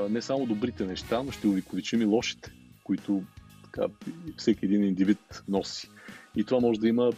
не 0.09 0.21
само 0.21 0.45
добрите 0.45 0.85
неща, 0.85 1.23
но 1.23 1.31
ще 1.31 1.47
увековечим 1.47 2.01
и 2.01 2.05
лошите, 2.05 2.51
които 2.83 3.23
така, 3.63 3.87
всеки 4.37 4.65
един 4.65 4.83
индивид 4.83 5.43
носи. 5.47 5.89
И 6.35 6.43
това 6.43 6.59
може 6.59 6.79
да 6.79 6.87
има 6.87 7.11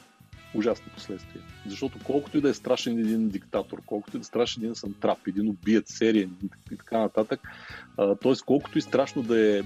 ужасни 0.56 0.92
последствия. 0.94 1.44
Защото 1.68 2.00
колкото 2.04 2.38
и 2.38 2.42
да 2.42 2.50
е 2.50 2.54
страшен 2.54 3.00
един 3.00 3.30
диктатор, 3.30 3.82
колкото 3.86 4.18
и 4.18 4.20
да 4.20 4.22
е 4.22 4.24
страшен 4.24 4.64
един 4.64 4.76
сантрап, 4.76 5.28
един 5.28 5.50
убият, 5.50 5.88
сериен 5.88 6.38
и 6.72 6.78
така 6.78 7.00
нататък, 7.00 7.40
т.е. 7.98 8.34
колкото 8.46 8.78
и 8.78 8.82
страшно 8.82 9.24
да 9.24 9.58
е 9.58 9.62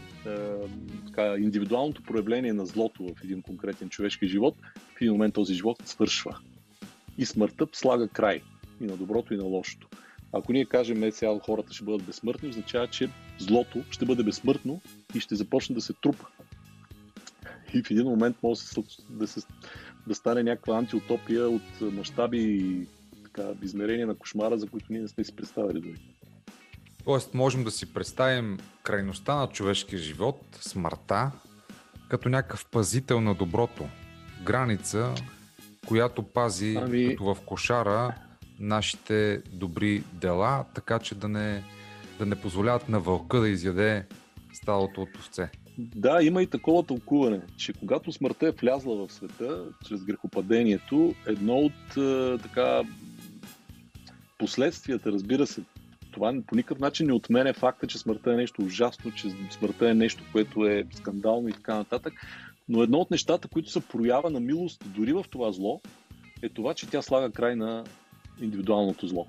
така, 1.08 1.36
индивидуалното 1.38 2.04
проявление 2.04 2.54
на 2.54 2.66
злото 2.66 3.04
в 3.04 3.24
един 3.24 3.42
конкретен 3.42 3.90
човешки 3.90 4.28
живот, 4.28 4.56
в 4.98 5.02
един 5.02 5.14
момент 5.14 5.34
този 5.34 5.54
живот 5.54 5.78
свършва. 5.86 6.40
И 7.18 7.26
смъртта 7.26 7.68
слага 7.74 8.08
край 8.08 8.42
и 8.82 8.86
на 8.86 8.98
доброто, 8.98 9.34
и 9.34 9.38
на 9.38 9.44
лошото. 9.44 9.88
Ако 10.34 10.54
ние 10.54 10.66
кажем, 10.66 11.04
е 11.04 11.12
сега 11.12 11.40
хората 11.46 11.74
ще 11.74 11.86
бъдат 11.86 12.04
безсмъртни, 12.04 12.50
означава, 12.50 12.88
че 12.88 13.10
злото 13.40 13.84
ще 13.92 14.06
бъде 14.06 14.24
безсмъртно 14.24 14.82
и 15.16 15.20
ще 15.20 15.36
започне 15.36 15.76
да 15.76 15.82
се 15.82 15.94
трупа. 15.94 16.28
И 17.74 17.84
в 17.84 17.92
един 17.92 18.04
момент 18.04 18.38
може 18.44 18.62
да, 19.10 19.28
се, 19.28 19.42
да 20.08 20.16
стане 20.16 20.44
някаква 20.44 20.78
антиутопия 20.78 21.50
от 21.50 21.82
мащаби 21.82 22.40
и 22.40 22.88
така, 23.24 23.50
измерения 23.62 24.08
на 24.08 24.16
кошмара, 24.16 24.58
за 24.58 24.68
които 24.68 24.86
ние 24.90 25.02
не 25.02 25.08
сме 25.08 25.24
си 25.24 25.36
представили 25.36 25.82
дори. 25.82 26.02
Тоест, 27.06 27.34
можем 27.34 27.64
да 27.64 27.72
си 27.72 27.94
представим 27.94 28.58
крайността 28.84 29.36
на 29.36 29.48
човешкия 29.48 30.00
живот, 30.00 30.42
смъртта, 30.62 31.32
като 32.10 32.30
някакъв 32.30 32.66
пазител 32.66 33.22
на 33.22 33.36
доброто. 33.36 33.88
Граница, 34.44 35.14
която 35.88 36.24
пази 36.24 36.76
ами... 36.82 37.10
като 37.10 37.36
в 37.36 37.42
кошара 37.46 38.16
нашите 38.60 39.42
добри 39.52 40.04
дела, 40.14 40.66
така 40.76 41.00
че 41.00 41.16
да 41.16 41.28
не, 41.28 41.64
да 42.20 42.26
не 42.26 42.36
позволяват 42.36 42.90
на 42.90 43.00
вълка 43.00 43.40
да 43.40 43.50
изяде 43.50 44.06
сталото 44.54 45.02
от 45.02 45.18
овце. 45.18 45.50
Да, 45.82 46.24
има 46.24 46.44
и 46.44 46.48
такова 46.48 46.84
тълкуване, 46.84 47.42
че 47.58 47.74
когато 47.74 48.12
смъртта 48.12 48.48
е 48.48 48.52
влязла 48.52 49.08
в 49.08 49.14
света, 49.14 49.66
чрез 49.88 50.04
грехопадението, 50.04 51.16
едно 51.28 51.56
от 51.56 51.98
е, 51.98 52.38
така 52.44 52.82
последствията, 54.38 55.12
разбира 55.12 55.48
се, 55.48 55.62
това 56.12 56.34
по 56.48 56.56
никакъв 56.56 56.80
начин 56.80 57.08
не 57.08 57.14
отменя 57.14 57.54
факта, 57.54 57.88
че 57.88 57.98
смъртта 57.98 58.34
е 58.34 58.36
нещо 58.36 58.62
ужасно, 58.62 59.12
че 59.12 59.30
смъртта 59.52 59.90
е 59.90 59.94
нещо, 59.94 60.24
което 60.32 60.66
е 60.66 60.84
скандално 60.94 61.48
и 61.48 61.54
така 61.54 61.76
нататък. 61.76 62.14
Но 62.70 62.84
едно 62.84 62.98
от 62.98 63.12
нещата, 63.12 63.48
които 63.48 63.70
са 63.70 63.82
проява 63.82 64.30
на 64.30 64.40
милост 64.40 64.84
дори 64.86 65.14
в 65.14 65.26
това 65.30 65.52
зло, 65.52 65.82
е 66.42 66.50
това, 66.50 66.74
че 66.74 66.90
тя 66.90 67.02
слага 67.02 67.32
край 67.32 67.56
на 67.56 67.84
индивидуалното 68.42 69.08
зло. 69.08 69.28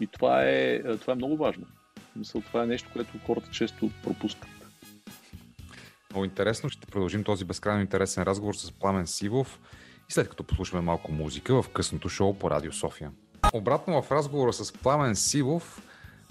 И 0.00 0.06
това 0.06 0.44
е, 0.44 0.82
това 1.00 1.12
е 1.12 1.16
много 1.16 1.36
важно. 1.36 1.66
Мисля, 2.16 2.40
това 2.40 2.62
е 2.62 2.66
нещо, 2.66 2.90
което 2.92 3.18
хората 3.26 3.50
често 3.50 3.90
пропускат. 4.02 4.57
Много 6.18 6.24
интересно. 6.24 6.70
Ще 6.70 6.86
продължим 6.86 7.24
този 7.24 7.44
безкрайно 7.44 7.80
интересен 7.80 8.22
разговор 8.22 8.54
с 8.54 8.72
Пламен 8.72 9.06
Сивов 9.06 9.60
и 10.10 10.12
след 10.12 10.28
като 10.28 10.44
послушаме 10.44 10.82
малко 10.82 11.12
музика 11.12 11.62
в 11.62 11.68
късното 11.68 12.08
шоу 12.08 12.34
по 12.34 12.50
Радио 12.50 12.72
София. 12.72 13.10
Обратно 13.52 14.02
в 14.02 14.12
разговора 14.12 14.52
с 14.52 14.72
Пламен 14.72 15.16
Сивов 15.16 15.82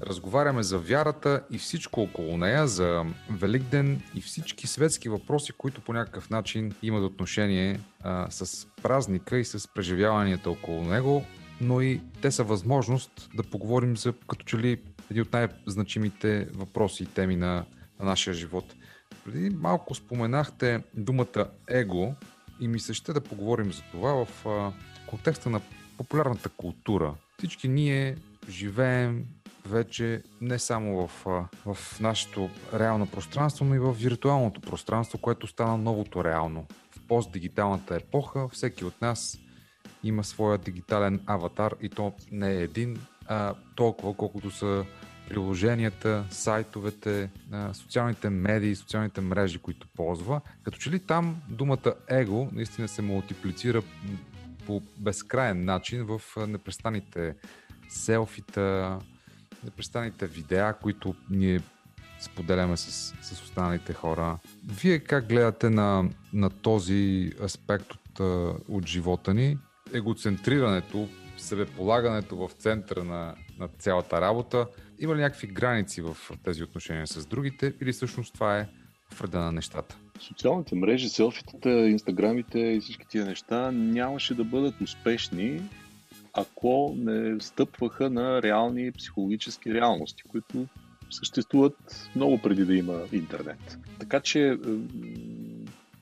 разговаряме 0.02 0.64
за 0.64 0.80
вярата 0.80 1.44
и 1.52 1.58
всичко 1.58 2.02
около 2.02 2.38
нея, 2.38 2.68
за 2.68 3.06
Великден 3.30 4.02
и 4.16 4.22
всички 4.22 4.68
светски 4.68 5.10
въпроси, 5.10 5.52
които 5.58 5.82
по 5.82 5.94
някакъв 5.94 6.30
начин 6.30 6.76
имат 6.82 7.04
отношение 7.04 7.80
а, 8.04 8.28
с 8.30 8.68
празника 8.84 9.38
и 9.38 9.46
с 9.46 9.74
преживяванията 9.74 10.50
около 10.50 10.84
него 10.84 11.26
но 11.62 11.82
и 11.82 12.02
те 12.22 12.32
са 12.32 12.44
възможност 12.44 13.30
да 13.36 13.44
поговорим 13.44 13.98
за 13.98 14.14
като 14.30 14.46
че 14.46 14.58
ли 14.58 14.82
един 15.12 15.22
от 15.22 15.34
най-значимите 15.34 16.48
въпроси 16.54 17.04
и 17.04 17.06
теми 17.06 17.36
на, 17.36 17.66
на 18.00 18.06
нашия 18.06 18.34
живот. 18.34 18.76
Преди 19.28 19.50
малко 19.50 19.96
споменахте 19.96 20.84
думата 20.94 21.48
его 21.70 22.14
и 22.60 22.68
ми 22.68 22.80
се 22.80 22.94
ще 22.94 23.14
да 23.14 23.22
поговорим 23.22 23.74
за 23.74 23.82
това 23.92 24.26
в 24.26 24.46
контекста 25.08 25.50
на 25.50 25.62
популярната 25.98 26.50
култура. 26.50 27.14
Всички 27.38 27.68
ние 27.68 28.18
живеем 28.50 29.26
вече 29.66 30.24
не 30.42 30.60
само 30.60 31.08
в, 31.08 31.26
в 31.66 32.00
нашето 32.00 32.50
реално 32.74 33.08
пространство, 33.08 33.66
но 33.66 33.76
и 33.76 33.80
в 33.80 33.92
виртуалното 33.92 34.62
пространство, 34.62 35.18
което 35.18 35.48
стана 35.48 35.78
новото 35.78 36.24
реално. 36.24 36.66
В 36.92 37.08
постдигиталната 37.08 37.96
епоха 37.96 38.48
всеки 38.50 38.86
от 38.86 39.02
нас 39.02 39.38
има 40.04 40.24
своя 40.24 40.58
дигитален 40.58 41.22
аватар 41.26 41.76
и 41.82 41.90
то 41.90 42.14
не 42.32 42.52
е 42.52 42.64
един, 42.64 42.98
а 43.26 43.54
толкова 43.76 44.14
колкото 44.14 44.52
са 44.52 44.86
приложенията, 45.30 46.26
сайтовете, 46.32 47.30
социалните 47.74 48.30
медии, 48.30 48.76
социалните 48.76 49.22
мрежи, 49.22 49.60
които 49.60 49.88
ползва. 49.88 50.42
Като 50.64 50.78
че 50.78 50.92
ли 50.92 51.00
там 51.00 51.42
думата 51.50 51.94
его 52.10 52.50
наистина 52.52 52.88
се 52.88 53.02
мултиплицира 53.02 53.82
по 54.66 54.82
безкрайен 54.98 55.66
начин 55.66 56.04
в 56.04 56.22
непрестаните 56.48 57.36
селфита, 57.90 59.00
непрестаните 59.64 60.28
видеа, 60.28 60.74
които 60.82 61.16
ние 61.30 61.62
споделяме 62.20 62.78
с, 62.78 63.14
с 63.22 63.32
останалите 63.32 63.94
хора. 63.94 64.38
Вие 64.82 65.00
как 65.00 65.28
гледате 65.28 65.70
на, 65.70 66.10
на 66.34 66.50
този 66.50 67.32
аспект 67.44 67.94
от, 67.94 68.20
от 68.68 68.86
живота 68.86 69.34
ни 69.34 69.58
егоцентрирането, 69.94 71.08
себеполагането 71.38 72.36
в 72.36 72.52
центъра 72.52 73.04
на, 73.04 73.36
на 73.60 73.68
цялата 73.68 74.22
работа, 74.22 74.68
има 75.00 75.16
ли 75.16 75.22
някакви 75.22 75.48
граници 75.48 76.02
в 76.02 76.18
тези 76.44 76.64
отношения 76.64 77.08
с 77.08 77.26
другите 77.26 77.74
или 77.82 77.92
всъщност 77.92 78.34
това 78.34 78.60
е 78.60 78.68
вреда 79.20 79.40
на 79.40 79.52
нещата? 79.52 79.98
Социалните 80.20 80.76
мрежи, 80.76 81.10
селфитата, 81.10 81.70
инстаграмите 81.70 82.60
и 82.60 82.80
всички 82.80 83.08
тия 83.08 83.26
неща 83.26 83.72
нямаше 83.72 84.36
да 84.36 84.44
бъдат 84.44 84.82
успешни, 84.82 85.62
ако 86.34 86.96
не 86.98 87.40
стъпваха 87.40 88.10
на 88.10 88.42
реални 88.42 88.92
психологически 88.92 89.74
реалности, 89.74 90.24
които 90.24 90.68
съществуват 91.10 92.10
много 92.16 92.42
преди 92.42 92.66
да 92.66 92.76
има 92.76 93.00
интернет. 93.12 93.80
Така 94.00 94.20
че 94.20 94.58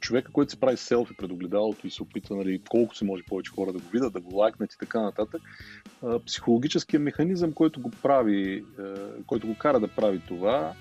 човека, 0.06 0.32
който 0.32 0.52
се 0.52 0.60
прави 0.60 0.78
селфи 0.78 1.14
пред 1.18 1.32
огледалото 1.32 1.88
и 1.88 1.92
се 1.92 2.04
опитва, 2.04 2.36
нали, 2.36 2.62
колко 2.70 2.96
се 2.96 3.06
може 3.06 3.24
повече 3.24 3.52
хора 3.52 3.74
да 3.74 3.80
го 3.80 3.90
видят, 3.94 4.14
да 4.14 4.20
го 4.20 4.36
лайкнат 4.36 4.74
и 4.74 4.78
така 4.78 5.02
нататък, 5.02 5.42
психологическият 6.26 7.04
механизъм, 7.04 7.54
който 7.54 7.82
го 7.82 7.92
прави, 8.02 8.64
който 9.28 9.48
го 9.48 9.56
кара 9.58 9.80
да 9.80 9.88
прави 9.88 10.22
това, 10.28 10.74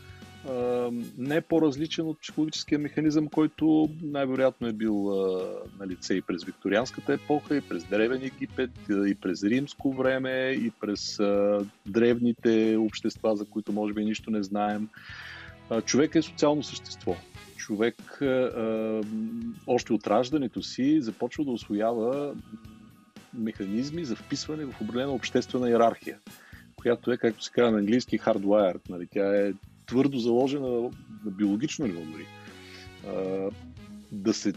не 1.18 1.36
е 1.36 1.40
по-различен 1.40 2.06
от 2.06 2.20
психологическия 2.20 2.78
механизъм, 2.78 3.28
който 3.28 3.88
най-вероятно 4.02 4.68
е 4.68 4.72
бил 4.72 4.94
на 5.80 5.86
лице 5.86 6.14
и 6.14 6.22
през 6.22 6.44
викторианската 6.44 7.12
епоха, 7.12 7.56
и 7.56 7.60
през 7.60 7.84
Древен 7.84 8.22
Египет, 8.22 8.70
и 8.90 9.14
през 9.14 9.42
римско 9.42 9.92
време, 9.92 10.50
и 10.50 10.70
през 10.80 11.18
древните 11.86 12.76
общества, 12.76 13.36
за 13.36 13.44
които 13.44 13.72
може 13.72 13.94
би 13.94 14.04
нищо 14.04 14.30
не 14.30 14.42
знаем. 14.42 14.88
Човек 15.84 16.14
е 16.14 16.22
социално 16.22 16.62
същество. 16.62 17.16
Човек 17.64 18.22
още 19.66 19.92
от 19.92 20.06
раждането 20.06 20.62
си 20.62 21.00
започва 21.00 21.44
да 21.44 21.50
освоява 21.50 22.34
механизми 23.34 24.04
за 24.04 24.16
вписване 24.16 24.64
в 24.64 24.80
определена 24.80 25.12
обществена 25.12 25.70
иерархия, 25.70 26.18
която 26.76 27.12
е, 27.12 27.16
както 27.16 27.44
се 27.44 27.50
казва 27.50 27.70
на 27.70 27.78
английски, 27.78 28.18
hardwired. 28.18 28.80
Нали? 28.88 29.06
Тя 29.10 29.46
е 29.46 29.52
твърдо 29.86 30.18
заложена 30.18 30.68
на 31.24 31.30
биологично 31.30 31.86
ниво 31.86 32.00
дори. 32.00 32.26
Да 34.12 34.34
се 34.34 34.52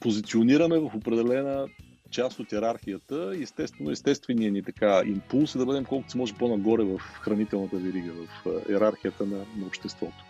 позиционираме 0.00 0.78
в 0.78 0.90
определена 0.94 1.66
част 2.10 2.40
от 2.40 2.52
иерархията, 2.52 3.32
естествено, 3.40 3.90
естественият 3.90 4.52
ни 4.52 4.62
така 4.62 5.02
импулс 5.06 5.54
е 5.54 5.58
да 5.58 5.66
бъдем 5.66 5.84
колкото 5.84 6.12
се 6.12 6.18
може 6.18 6.34
по-нагоре 6.34 6.84
в 6.84 6.98
хранителната 6.98 7.76
верига, 7.76 8.12
в 8.12 8.46
иерархията 8.68 9.26
на, 9.26 9.36
на 9.36 9.66
обществото. 9.66 10.24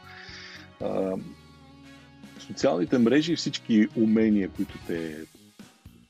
Социалните 2.51 2.99
мрежи 2.99 3.33
и 3.33 3.37
всички 3.37 3.89
умения, 3.97 4.49
които 4.49 4.75
те 4.87 5.17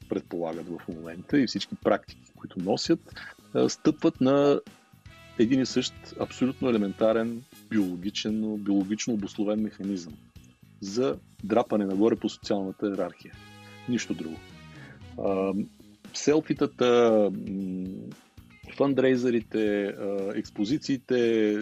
предполагат 0.08 0.66
в 0.68 0.88
момента 0.88 1.40
и 1.40 1.46
всички 1.46 1.74
практики, 1.74 2.32
които 2.36 2.58
носят, 2.58 3.14
стъпват 3.68 4.20
на 4.20 4.60
един 5.38 5.60
и 5.60 5.66
същ 5.66 5.94
абсолютно 6.20 6.68
елементарен 6.68 7.42
биологичен, 7.70 8.56
биологично 8.56 9.14
обословен 9.14 9.60
механизъм 9.60 10.14
за 10.80 11.16
драпане 11.44 11.84
нагоре 11.84 12.16
по 12.16 12.28
социалната 12.28 12.86
иерархия. 12.86 13.34
Нищо 13.88 14.14
друго. 14.14 14.36
селфитата, 16.14 17.30
фандрейзерите, 18.76 19.94
експозициите, 20.34 21.58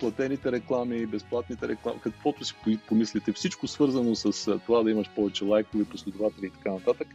платените 0.00 0.52
реклами, 0.52 1.06
безплатните 1.06 1.68
реклами, 1.68 2.00
каквото 2.02 2.44
си 2.44 2.54
помислите, 2.88 3.32
всичко 3.32 3.66
свързано 3.66 4.14
с 4.14 4.58
това 4.58 4.82
да 4.82 4.90
имаш 4.90 5.10
повече 5.14 5.44
лайкови, 5.44 5.84
последователи 5.84 6.46
и 6.46 6.50
така 6.50 6.72
нататък, 6.72 7.08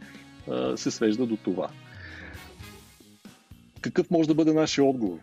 се 0.76 0.90
свежда 0.90 1.26
до 1.26 1.36
това. 1.36 1.68
Какъв 3.80 4.10
може 4.10 4.28
да 4.28 4.34
бъде 4.34 4.52
нашия 4.52 4.84
отговор? 4.84 5.18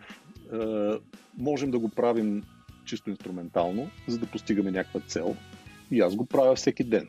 Можем 1.38 1.70
да 1.70 1.78
го 1.78 1.88
правим 1.88 2.42
чисто 2.84 3.10
инструментално, 3.10 3.90
за 4.08 4.18
да 4.18 4.26
постигаме 4.26 4.70
някаква 4.70 5.00
цел. 5.00 5.36
И 5.90 6.00
аз 6.00 6.16
го 6.16 6.26
правя 6.26 6.54
всеки 6.54 6.84
ден. 6.84 7.08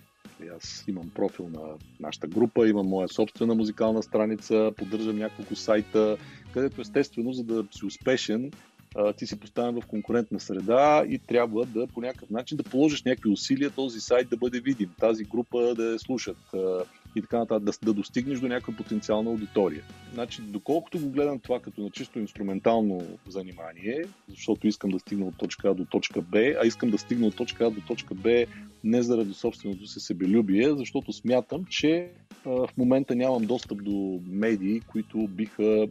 Аз 0.56 0.84
имам 0.88 1.10
профил 1.10 1.50
на 1.50 1.60
нашата 2.00 2.28
група, 2.28 2.68
имам 2.68 2.88
моя 2.88 3.08
собствена 3.08 3.56
музикална 3.56 4.04
страница, 4.04 4.72
поддържам 4.78 5.18
няколко 5.18 5.56
сайта, 5.56 6.18
където 6.54 6.82
естествено, 6.82 7.34
за 7.34 7.44
да 7.44 7.66
си 7.72 7.86
успешен, 7.86 8.52
ти 9.18 9.28
си 9.28 9.40
поставен 9.40 9.82
в 9.82 9.86
конкурентна 9.86 10.40
среда 10.40 11.06
и 11.10 11.20
трябва 11.20 11.66
да 11.66 11.88
по 11.88 12.02
някакъв 12.02 12.30
начин 12.30 12.58
да 12.58 12.64
положиш 12.64 13.04
някакви 13.04 13.30
усилия 13.30 13.72
този 13.72 14.00
сайт 14.00 14.30
да 14.30 14.38
бъде 14.38 14.60
видим, 14.60 14.90
тази 15.00 15.24
група 15.24 15.76
да 15.76 15.84
я 15.84 16.00
слушат 16.00 16.38
и 17.16 17.22
така 17.22 17.38
нататък, 17.38 17.64
да, 17.64 17.72
да 17.84 17.94
достигнеш 17.94 18.40
до 18.40 18.48
някаква 18.48 18.74
потенциална 18.74 19.30
аудитория. 19.30 19.84
Значи, 20.14 20.42
доколкото 20.42 21.00
го 21.00 21.10
гледам 21.10 21.40
това 21.40 21.60
като 21.60 21.82
на 21.82 21.90
чисто 21.90 22.20
инструментално 22.20 23.02
занимание, 23.28 24.04
защото 24.30 24.68
искам 24.68 24.90
да 24.90 25.00
стигна 25.00 25.26
от 25.26 25.38
точка 25.38 25.70
А 25.70 25.74
до 25.74 25.86
точка 25.86 26.22
Б, 26.22 26.40
а 26.40 26.68
искам 26.68 26.90
да 26.90 26.98
стигна 26.98 27.28
от 27.28 27.36
точка 27.36 27.66
А 27.66 27.72
до 27.72 27.82
точка 27.82 28.16
Б 28.16 28.46
не 28.84 29.02
заради 29.02 29.34
собственото 29.34 29.88
си 29.88 30.00
себелюбие, 30.00 30.76
защото 30.76 31.14
смятам, 31.14 31.66
че 31.66 32.10
а, 32.46 32.50
в 32.50 32.70
момента 32.78 33.16
нямам 33.16 33.46
достъп 33.46 33.84
до 33.84 34.20
медии, 34.28 34.80
които 34.80 35.28
биха 35.28 35.88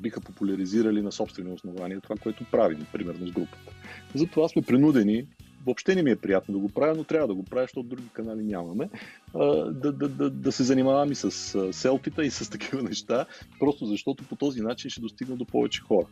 биха 0.00 0.20
популяризирали 0.20 1.02
на 1.02 1.12
собствени 1.12 1.52
основания 1.52 2.00
това, 2.00 2.16
което 2.16 2.44
правим, 2.50 2.86
примерно 2.92 3.26
с 3.26 3.30
групата. 3.30 3.72
Затова 4.14 4.48
сме 4.48 4.62
принудени, 4.62 5.26
въобще 5.66 5.94
не 5.94 6.02
ми 6.02 6.10
е 6.10 6.16
приятно 6.16 6.54
да 6.54 6.58
го 6.60 6.68
правя, 6.68 6.94
но 6.96 7.04
трябва 7.04 7.28
да 7.28 7.34
го 7.34 7.44
правя, 7.44 7.64
защото 7.64 7.88
други 7.88 8.08
канали 8.12 8.42
нямаме, 8.42 8.88
да, 9.34 9.92
да, 9.92 10.08
да, 10.08 10.30
да 10.30 10.52
се 10.52 10.62
занимавам 10.64 11.12
и 11.12 11.14
с 11.14 11.30
селфита 11.72 12.24
и 12.24 12.30
с 12.30 12.50
такива 12.52 12.82
неща, 12.82 13.26
просто 13.58 13.86
защото 13.86 14.24
по 14.24 14.36
този 14.36 14.60
начин 14.60 14.90
ще 14.90 15.00
достигна 15.00 15.36
до 15.36 15.44
повече 15.44 15.80
хора. 15.80 16.06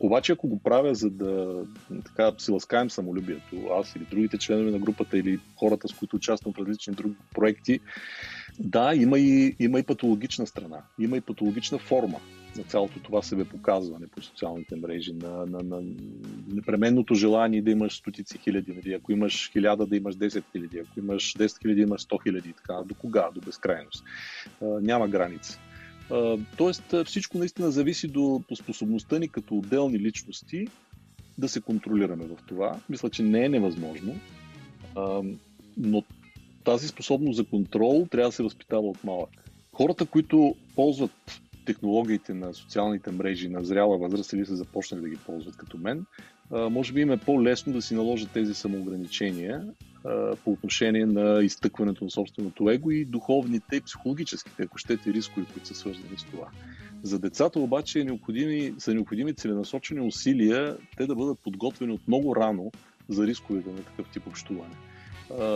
Обаче, 0.00 0.32
ако 0.32 0.48
го 0.48 0.58
правя, 0.58 0.94
за 0.94 1.10
да 1.10 1.62
така, 2.04 2.32
си 2.38 2.50
ласкаем 2.50 2.90
самолюбието, 2.90 3.56
аз 3.80 3.96
или 3.96 4.06
другите 4.10 4.38
членове 4.38 4.70
на 4.70 4.78
групата 4.78 5.18
или 5.18 5.40
хората, 5.58 5.88
с 5.88 5.92
които 5.92 6.16
участвам 6.16 6.54
в 6.54 6.58
различни 6.58 6.94
други 6.94 7.14
проекти, 7.34 7.80
да, 8.58 8.94
има 8.94 9.18
и, 9.18 9.56
има 9.58 9.78
и 9.78 9.82
патологична 9.82 10.46
страна, 10.46 10.82
има 10.98 11.16
и 11.16 11.20
патологична 11.20 11.78
форма 11.78 12.20
на 12.56 12.64
цялото 12.64 13.00
това 13.00 13.22
себе 13.22 13.44
показване 13.44 14.06
по 14.06 14.22
социалните 14.22 14.76
мрежи, 14.76 15.12
на, 15.12 15.46
на, 15.46 15.58
на 15.62 15.82
непременното 16.48 17.14
желание 17.14 17.62
да 17.62 17.70
имаш 17.70 17.96
стотици 17.96 18.38
хиляди, 18.38 18.72
нали? 18.72 18.94
ако 18.94 19.12
имаш 19.12 19.50
хиляда 19.52 19.86
да 19.86 19.96
имаш 19.96 20.16
10 20.16 20.42
хиляди, 20.52 20.78
ако 20.78 21.00
имаш 21.00 21.34
10 21.34 21.62
хиляди 21.62 21.80
имаш 21.80 22.06
100 22.06 22.22
хиляди, 22.22 22.52
така, 22.52 22.82
до 22.86 22.94
кога, 22.94 23.30
до 23.34 23.40
безкрайност. 23.40 24.04
А, 24.62 24.64
няма 24.64 25.08
граници. 25.08 25.58
А, 26.10 26.38
тоест 26.56 26.94
всичко 27.04 27.38
наистина 27.38 27.70
зависи 27.70 28.08
до 28.08 28.42
способността 28.54 29.18
ни 29.18 29.28
като 29.28 29.54
отделни 29.54 29.98
личности 29.98 30.68
да 31.38 31.48
се 31.48 31.60
контролираме 31.60 32.24
в 32.24 32.36
това. 32.46 32.80
Мисля, 32.88 33.10
че 33.10 33.22
не 33.22 33.44
е 33.44 33.48
невъзможно, 33.48 34.14
а, 34.96 35.22
но 35.76 36.02
тази 36.64 36.88
способност 36.88 37.36
за 37.36 37.44
контрол 37.44 38.06
трябва 38.10 38.28
да 38.28 38.32
се 38.32 38.42
възпитава 38.42 38.88
от 38.88 39.04
малък. 39.04 39.30
Хората, 39.72 40.06
които 40.06 40.54
ползват 40.74 41.40
технологиите 41.66 42.34
на 42.34 42.54
социалните 42.54 43.10
мрежи 43.10 43.48
на 43.48 43.64
зряла 43.64 43.98
възраст 43.98 44.32
или 44.32 44.46
са 44.46 44.56
започнали 44.56 45.02
да 45.02 45.08
ги 45.08 45.16
ползват 45.16 45.56
като 45.56 45.78
мен, 45.78 46.06
може 46.50 46.92
би 46.92 47.00
им 47.00 47.10
е 47.10 47.16
по-лесно 47.16 47.72
да 47.72 47.82
си 47.82 47.94
наложат 47.94 48.30
тези 48.30 48.54
самоограничения 48.54 49.66
по 50.44 50.52
отношение 50.52 51.06
на 51.06 51.44
изтъкването 51.44 52.04
на 52.04 52.10
собственото 52.10 52.70
его 52.70 52.90
и 52.90 53.04
духовните 53.04 53.80
психологическите, 53.80 54.62
ако 54.62 54.78
щете, 54.78 55.12
рискови, 55.12 55.46
които 55.52 55.68
са 55.68 55.74
свързани 55.74 56.18
с 56.18 56.24
това. 56.24 56.48
За 57.02 57.18
децата 57.18 57.60
обаче 57.60 58.00
е 58.00 58.04
необходими, 58.04 58.74
са 58.78 58.94
необходими 58.94 59.34
целенасочени 59.34 60.00
усилия 60.00 60.76
те 60.96 61.06
да 61.06 61.14
бъдат 61.14 61.38
подготвени 61.38 61.92
от 61.92 62.08
много 62.08 62.36
рано 62.36 62.72
за 63.08 63.26
рисковете 63.26 63.70
на 63.70 63.76
такъв 63.76 64.08
тип 64.12 64.26
общуване. 64.26 64.74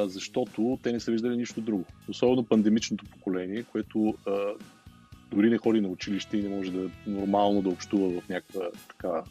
Защото 0.04 0.78
те 0.82 0.92
не 0.92 1.00
са 1.00 1.10
виждали 1.10 1.36
нищо 1.36 1.60
друго. 1.60 1.84
Особено 2.08 2.44
пандемичното 2.44 3.04
поколение, 3.04 3.62
което 3.62 4.14
дори 5.30 5.50
не 5.50 5.58
ходи 5.58 5.80
на 5.80 5.88
училище 5.88 6.36
и 6.36 6.42
не 6.42 6.48
може 6.48 6.72
да 6.72 6.90
нормално 7.06 7.62
да 7.62 7.68
общува 7.68 8.20
в 8.20 8.28
някаква 8.28 8.60
така 8.88 9.22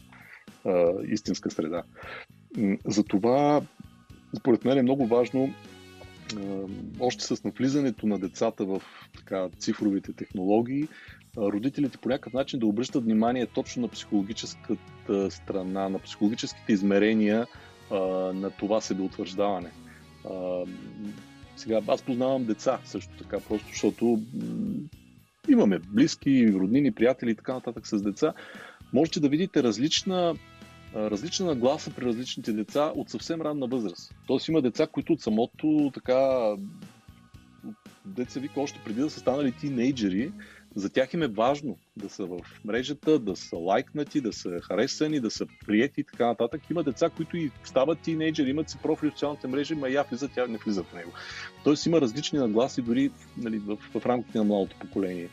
а, 0.64 0.92
истинска 1.08 1.50
среда. 1.50 1.82
Затова, 2.86 3.62
според 4.38 4.64
мен 4.64 4.78
е 4.78 4.82
много 4.82 5.06
важно 5.06 5.54
още 7.00 7.24
с 7.24 7.44
навлизането 7.44 8.06
на 8.06 8.18
децата 8.18 8.64
в 8.64 8.82
така, 9.16 9.48
цифровите 9.58 10.12
технологии, 10.12 10.88
родителите 11.36 11.98
по 11.98 12.08
някакъв 12.08 12.32
начин 12.32 12.60
да 12.60 12.66
обръщат 12.66 13.04
внимание 13.04 13.46
точно 13.46 13.82
на 13.82 13.88
психологическата 13.88 15.30
страна, 15.30 15.88
на 15.88 15.98
психологическите 15.98 16.72
измерения 16.72 17.46
а, 17.90 17.96
на 18.32 18.50
това 18.50 18.80
себеутвърждаване. 18.80 19.70
А, 20.30 20.64
сега, 21.56 21.80
аз 21.88 22.02
познавам 22.02 22.44
деца 22.44 22.78
също 22.84 23.16
така, 23.18 23.40
просто 23.48 23.68
защото 23.68 24.20
имаме 25.52 25.78
близки, 25.78 26.52
роднини, 26.54 26.92
приятели 26.92 27.30
и 27.30 27.34
така 27.34 27.54
нататък 27.54 27.86
с 27.86 28.02
деца, 28.02 28.32
можете 28.92 29.20
да 29.20 29.28
видите 29.28 29.62
различна, 29.62 30.34
различна 30.94 31.46
нагласа 31.46 31.90
при 31.90 32.04
различните 32.04 32.52
деца 32.52 32.92
от 32.96 33.10
съвсем 33.10 33.42
ранна 33.42 33.66
възраст. 33.66 34.14
Тоест 34.26 34.48
има 34.48 34.62
деца, 34.62 34.86
които 34.86 35.12
от 35.12 35.20
самото 35.20 35.90
така 35.94 36.50
деца 38.04 38.40
вика 38.40 38.60
още 38.60 38.80
преди 38.84 39.00
да 39.00 39.10
са 39.10 39.20
станали 39.20 39.52
тинейджери, 39.52 40.32
за 40.74 40.90
тях 40.90 41.14
им 41.14 41.22
е 41.22 41.28
важно 41.28 41.76
да 41.96 42.08
са 42.08 42.26
в 42.26 42.38
мрежата, 42.64 43.18
да 43.18 43.36
са 43.36 43.56
лайкнати, 43.56 44.20
да 44.20 44.32
са 44.32 44.60
харесани, 44.60 45.20
да 45.20 45.30
са 45.30 45.46
приети 45.66 46.00
и 46.00 46.04
така 46.04 46.26
нататък. 46.26 46.62
Има 46.70 46.84
деца, 46.84 47.10
които 47.16 47.36
и 47.36 47.50
стават 47.64 47.98
тинейджери, 48.00 48.50
имат 48.50 48.70
си 48.70 48.78
профили 48.82 49.10
в 49.10 49.12
социалните 49.12 49.48
мрежи, 49.48 49.74
ма 49.74 49.88
я 49.88 50.02
влизат, 50.02 50.30
тя 50.34 50.46
не 50.46 50.58
влизат 50.58 50.86
в 50.86 50.94
него. 50.94 51.12
Тоест 51.64 51.86
има 51.86 52.00
различни 52.00 52.38
нагласи 52.38 52.82
дори 52.82 53.10
нали, 53.36 53.58
в, 53.58 53.76
в 53.94 54.06
рамките 54.06 54.38
на 54.38 54.44
младото 54.44 54.76
поколение. 54.80 55.28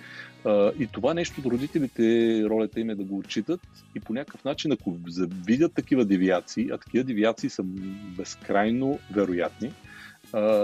и 0.80 0.88
това 0.92 1.14
нещо 1.14 1.42
родителите, 1.46 2.44
ролята 2.44 2.80
им 2.80 2.90
е 2.90 2.96
да 2.96 3.04
го 3.04 3.18
отчитат 3.18 3.62
и 3.96 4.00
по 4.00 4.14
някакъв 4.14 4.44
начин, 4.44 4.72
ако 4.72 4.98
видят 5.46 5.74
такива 5.74 6.06
девиации, 6.06 6.70
а 6.74 6.78
такива 6.78 7.04
девиации 7.04 7.50
са 7.50 7.64
безкрайно 8.18 9.00
вероятни, 9.12 9.74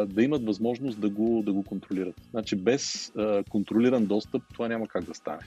да 0.08 0.24
имат 0.24 0.46
възможност 0.46 1.00
да 1.00 1.10
го, 1.10 1.44
да 1.46 1.54
го 1.54 1.64
контролират. 1.64 2.16
Значи 2.32 2.56
без 2.56 3.14
контролиран 3.50 4.06
достъп 4.06 4.44
това 4.54 4.68
няма 4.68 4.88
как 4.88 5.04
да 5.04 5.14
стане. 5.14 5.42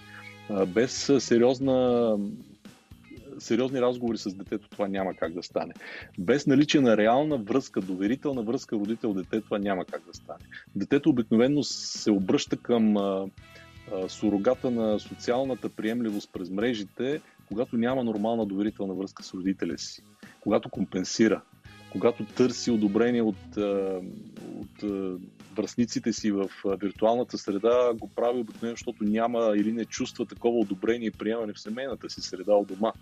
Без 0.67 1.13
сериозна 1.19 2.19
сериозни 3.39 3.81
разговори 3.81 4.19
с 4.19 4.35
детето 4.35 4.69
това 4.69 4.89
няма 4.89 5.15
как 5.15 5.33
да 5.33 5.43
стане. 5.43 5.75
Без 6.19 6.47
наличие 6.47 6.81
на 6.81 6.97
реална 6.97 7.37
връзка, 7.37 7.81
доверителна 7.81 8.43
връзка 8.43 8.77
родител-дете, 8.77 9.41
това 9.41 9.59
няма 9.59 9.85
как 9.85 10.03
да 10.07 10.15
стане. 10.15 10.45
Детето 10.77 11.11
обикновено 11.11 11.63
се 11.63 12.11
обръща 12.11 12.57
към 12.57 12.97
а, 12.97 13.27
а, 13.93 14.09
сурогата 14.09 14.71
на 14.71 15.01
социалната 15.01 15.69
приемливост 15.69 16.31
през 16.33 16.51
мрежите, 16.51 17.21
когато 17.49 17.77
няма 17.77 18.05
нормална 18.05 18.47
доверителна 18.47 18.95
връзка 18.95 19.23
с 19.23 19.35
родителя 19.35 19.79
си, 19.79 20.03
когато 20.41 20.69
компенсира, 20.69 21.41
когато 21.97 22.25
търси 22.25 22.71
одобрение 22.71 23.23
от, 23.23 23.57
от 24.55 24.83
връзниците 25.57 26.13
си 26.13 26.31
в 26.31 26.51
виртуалната 26.81 27.39
среда, 27.39 27.93
го 27.95 28.09
прави 28.09 28.41
обикновено, 28.41 28.77
защото 28.77 29.05
няма 29.05 29.53
или 29.57 29.73
не 29.73 29.85
чувства 29.85 30.27
такова 30.27 30.59
одобрение 30.59 31.09
и 31.09 31.11
приемане 31.11 31.53
в 31.53 31.61
семейната 31.61 32.11
си 32.11 32.21
среда 32.21 32.53
от 32.53 32.69
дома. 32.69 32.93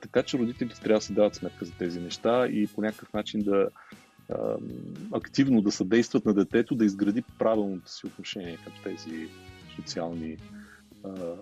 така 0.00 0.22
че 0.22 0.38
родителите 0.38 0.80
трябва 0.80 0.98
да 0.98 1.04
се 1.04 1.12
дават 1.12 1.34
сметка 1.34 1.64
за 1.64 1.72
тези 1.72 2.00
неща 2.00 2.46
и 2.46 2.66
по 2.66 2.80
някакъв 2.82 3.12
начин 3.12 3.42
да 3.42 3.68
активно 5.12 5.62
да 5.62 5.70
съдействат 5.70 6.26
на 6.26 6.34
детето 6.34 6.74
да 6.74 6.84
изгради 6.84 7.22
правилното 7.38 7.92
си 7.92 8.06
отношение 8.06 8.58
към 8.64 8.72
тези 8.84 9.28
социални 9.76 10.36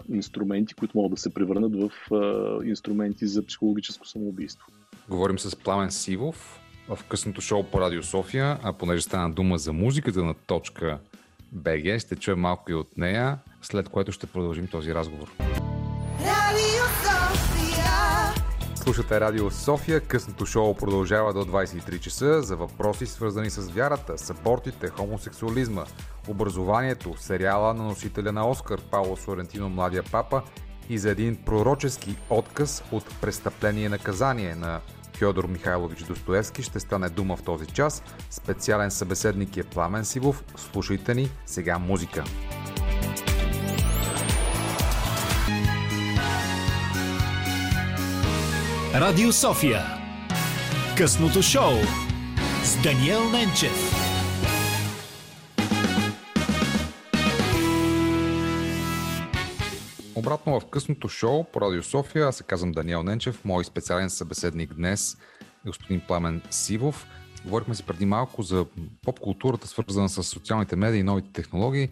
инструменти, 0.08 0.74
които 0.74 0.98
могат 0.98 1.10
да 1.10 1.20
се 1.20 1.34
превърнат 1.34 1.72
в 1.76 1.90
инструменти 2.64 3.26
за 3.26 3.46
психологическо 3.46 4.06
самоубийство. 4.06 4.66
Говорим 5.08 5.38
с 5.38 5.56
Пламен 5.56 5.90
Сивов 5.90 6.60
в 6.88 7.04
късното 7.04 7.40
шоу 7.40 7.64
по 7.64 7.80
Радио 7.80 8.02
София, 8.02 8.58
а 8.62 8.72
понеже 8.72 9.02
стана 9.02 9.34
дума 9.34 9.58
за 9.58 9.72
музиката 9.72 10.24
на 10.24 10.34
точка 10.34 10.98
БГ, 11.52 11.98
ще 11.98 12.16
чуем 12.16 12.38
малко 12.38 12.70
и 12.70 12.74
от 12.74 12.96
нея, 12.96 13.38
след 13.62 13.88
което 13.88 14.12
ще 14.12 14.26
продължим 14.26 14.66
този 14.66 14.94
разговор. 14.94 15.32
Слушате 18.90 19.20
Радио 19.20 19.50
София. 19.50 20.00
Късното 20.00 20.46
шоу 20.46 20.74
продължава 20.74 21.32
до 21.32 21.44
23 21.44 22.00
часа 22.00 22.42
за 22.42 22.56
въпроси 22.56 23.06
свързани 23.06 23.50
с 23.50 23.68
вярата, 23.68 24.18
с 24.18 24.30
абортите, 24.30 24.88
хомосексуализма, 24.88 25.84
образованието, 26.28 27.14
сериала 27.16 27.74
на 27.74 27.84
носителя 27.84 28.32
на 28.32 28.48
Оскар 28.48 28.80
Пауло 28.80 29.16
Сорентино 29.16 29.68
Младия 29.68 30.02
папа 30.12 30.42
и 30.88 30.98
за 30.98 31.10
един 31.10 31.36
пророчески 31.36 32.16
отказ 32.30 32.84
от 32.92 33.20
престъпление 33.20 33.84
и 33.84 33.88
наказание 33.88 34.54
на 34.54 34.80
Фьодор 35.18 35.46
Михайлович 35.46 36.02
Достоевски 36.02 36.62
ще 36.62 36.80
стане 36.80 37.08
дума 37.08 37.36
в 37.36 37.42
този 37.42 37.66
час. 37.66 38.02
Специален 38.30 38.90
събеседник 38.90 39.56
е 39.56 39.64
Пламен 39.64 40.04
Сивов. 40.04 40.44
Слушайте 40.56 41.14
ни 41.14 41.30
сега 41.46 41.78
музика. 41.78 42.24
Радио 48.94 49.32
София 49.32 49.82
Късното 50.96 51.42
шоу 51.42 51.72
с 52.64 52.82
Даниел 52.82 53.30
Ненчев 53.30 53.92
Обратно 60.14 60.60
в 60.60 60.66
късното 60.66 61.08
шоу 61.08 61.44
по 61.44 61.60
Радио 61.60 61.82
София, 61.82 62.26
аз 62.26 62.36
се 62.36 62.42
казвам 62.42 62.72
Даниел 62.72 63.02
Ненчев, 63.02 63.44
мой 63.44 63.64
специален 63.64 64.10
събеседник 64.10 64.74
днес 64.74 65.16
е 65.66 65.68
господин 65.68 66.00
Пламен 66.08 66.42
Сивов. 66.50 67.06
Говорихме 67.44 67.74
си 67.74 67.82
преди 67.82 68.06
малко 68.06 68.42
за 68.42 68.66
поп-културата, 69.06 69.66
свързана 69.66 70.08
с 70.08 70.22
социалните 70.22 70.76
медии 70.76 71.00
и 71.00 71.02
новите 71.02 71.32
технологии. 71.32 71.88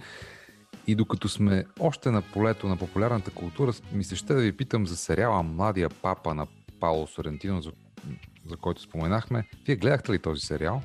И 0.87 0.95
докато 0.95 1.29
сме 1.29 1.65
още 1.81 2.11
на 2.11 2.23
полето 2.23 2.69
на 2.69 2.77
популярната 2.77 3.31
култура, 3.31 3.73
ми 3.93 4.05
се 4.05 4.17
ще 4.17 4.35
да 4.35 4.41
ви 4.41 4.53
питам 4.53 4.87
за 4.87 4.97
сериала 4.97 5.43
Младия 5.43 5.89
папа 5.89 6.35
на 6.35 6.47
Пауло 6.81 7.07
Сорентино, 7.07 7.63
за, 7.63 7.73
за 8.47 8.57
който 8.57 8.83
споменахме. 8.83 9.49
Вие 9.67 9.77
гледахте 9.77 10.13
ли 10.13 10.19
този 10.19 10.41
сериал? 10.41 10.83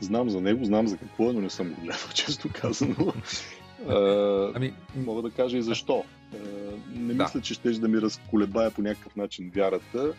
Знам 0.00 0.30
за 0.30 0.40
него, 0.40 0.64
знам 0.64 0.86
за 0.86 0.96
какво 0.96 1.30
е, 1.30 1.32
но 1.32 1.40
не 1.40 1.50
съм 1.50 1.68
го 1.68 1.80
гледал, 1.80 2.08
често 2.14 2.48
казано. 2.52 3.12
ами, 4.54 4.74
мога 4.96 5.22
да 5.22 5.30
кажа 5.30 5.58
и 5.58 5.62
защо. 5.62 6.04
Не 6.94 7.14
да. 7.14 7.22
мисля, 7.22 7.40
че 7.40 7.54
ще 7.54 7.70
да 7.70 7.88
ми 7.88 8.00
разколебая 8.00 8.70
по 8.70 8.82
някакъв 8.82 9.16
начин 9.16 9.50
вярата, 9.54 10.12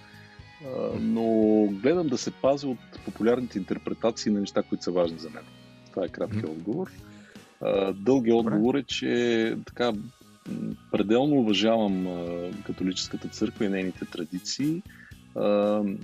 но 0.99 1.67
гледам 1.71 2.07
да 2.07 2.17
се 2.17 2.31
пазя 2.31 2.67
от 2.67 2.79
популярните 3.05 3.57
интерпретации 3.57 4.31
на 4.31 4.39
неща, 4.39 4.63
които 4.63 4.83
са 4.83 4.91
важни 4.91 5.19
за 5.19 5.29
мен. 5.29 5.43
Това 5.89 6.05
е 6.05 6.09
краткият 6.09 6.45
mm-hmm. 6.45 6.51
отговор. 6.51 6.91
Дългият 7.93 8.37
отговор 8.37 8.75
е, 8.75 8.83
че 8.83 9.57
така 9.65 9.93
пределно 10.91 11.35
уважавам 11.35 12.07
католическата 12.65 13.27
църква 13.27 13.65
и 13.65 13.69
нейните 13.69 14.05
традиции, 14.05 14.81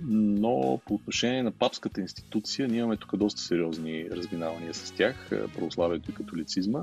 но 0.07 0.79
по 0.85 0.93
отношение 0.93 1.43
на 1.43 1.51
папската 1.51 2.01
институция 2.01 2.67
ние 2.67 2.79
имаме 2.79 2.97
тук 2.97 3.17
доста 3.17 3.41
сериозни 3.41 4.05
разминавания 4.11 4.73
с 4.73 4.91
тях, 4.91 5.29
православието 5.55 6.11
и 6.11 6.13
католицизма 6.13 6.81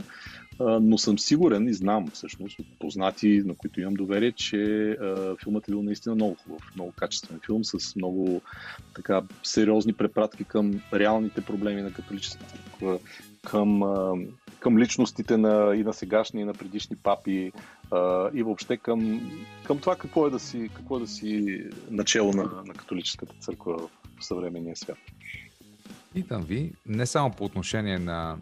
но 0.61 0.99
съм 0.99 1.19
сигурен 1.19 1.69
и 1.69 1.75
знам 1.75 2.07
всъщност 2.13 2.59
от 2.59 2.67
познати, 2.79 3.43
на 3.45 3.55
които 3.55 3.81
имам 3.81 3.95
доверие, 3.95 4.33
че 4.33 4.97
филмът 5.43 5.69
е 5.69 5.71
бил 5.71 5.83
наистина 5.83 6.15
много 6.15 6.35
хубав, 6.35 6.71
много 6.75 6.93
качествен 6.97 7.41
филм 7.47 7.65
с 7.65 7.97
много 7.97 8.43
така 8.95 9.23
сериозни 9.43 9.93
препратки 9.93 10.45
към 10.45 10.81
реалните 10.93 11.41
проблеми 11.41 11.83
на 11.83 11.93
католическата 11.93 12.45
църква, 12.45 12.99
към, 13.45 13.83
към 14.65 14.79
личностите 14.79 15.37
на, 15.37 15.77
и 15.77 15.83
на 15.83 15.93
сегашни, 15.93 16.41
и 16.41 16.45
на 16.45 16.55
предишни 16.55 16.97
папи 16.97 17.53
а, 17.91 18.31
и 18.35 18.43
въобще 18.43 18.77
към, 18.77 19.31
към 19.67 19.79
това 19.79 19.97
какво 19.97 20.27
е 20.27 20.31
да 20.31 20.39
си, 20.39 20.71
какво 20.75 20.97
е 20.97 21.01
да 21.01 21.07
си 21.07 21.61
начало 21.91 22.33
на, 22.33 22.43
на 22.43 22.75
католическата 22.75 23.35
църква 23.41 23.89
в 24.21 24.25
съвременния 24.25 24.77
свят. 24.77 24.99
Питам 26.15 26.43
ви, 26.43 26.73
не 26.87 27.07
само 27.07 27.31
по 27.31 27.45
отношение 27.45 27.99
на 27.99 28.37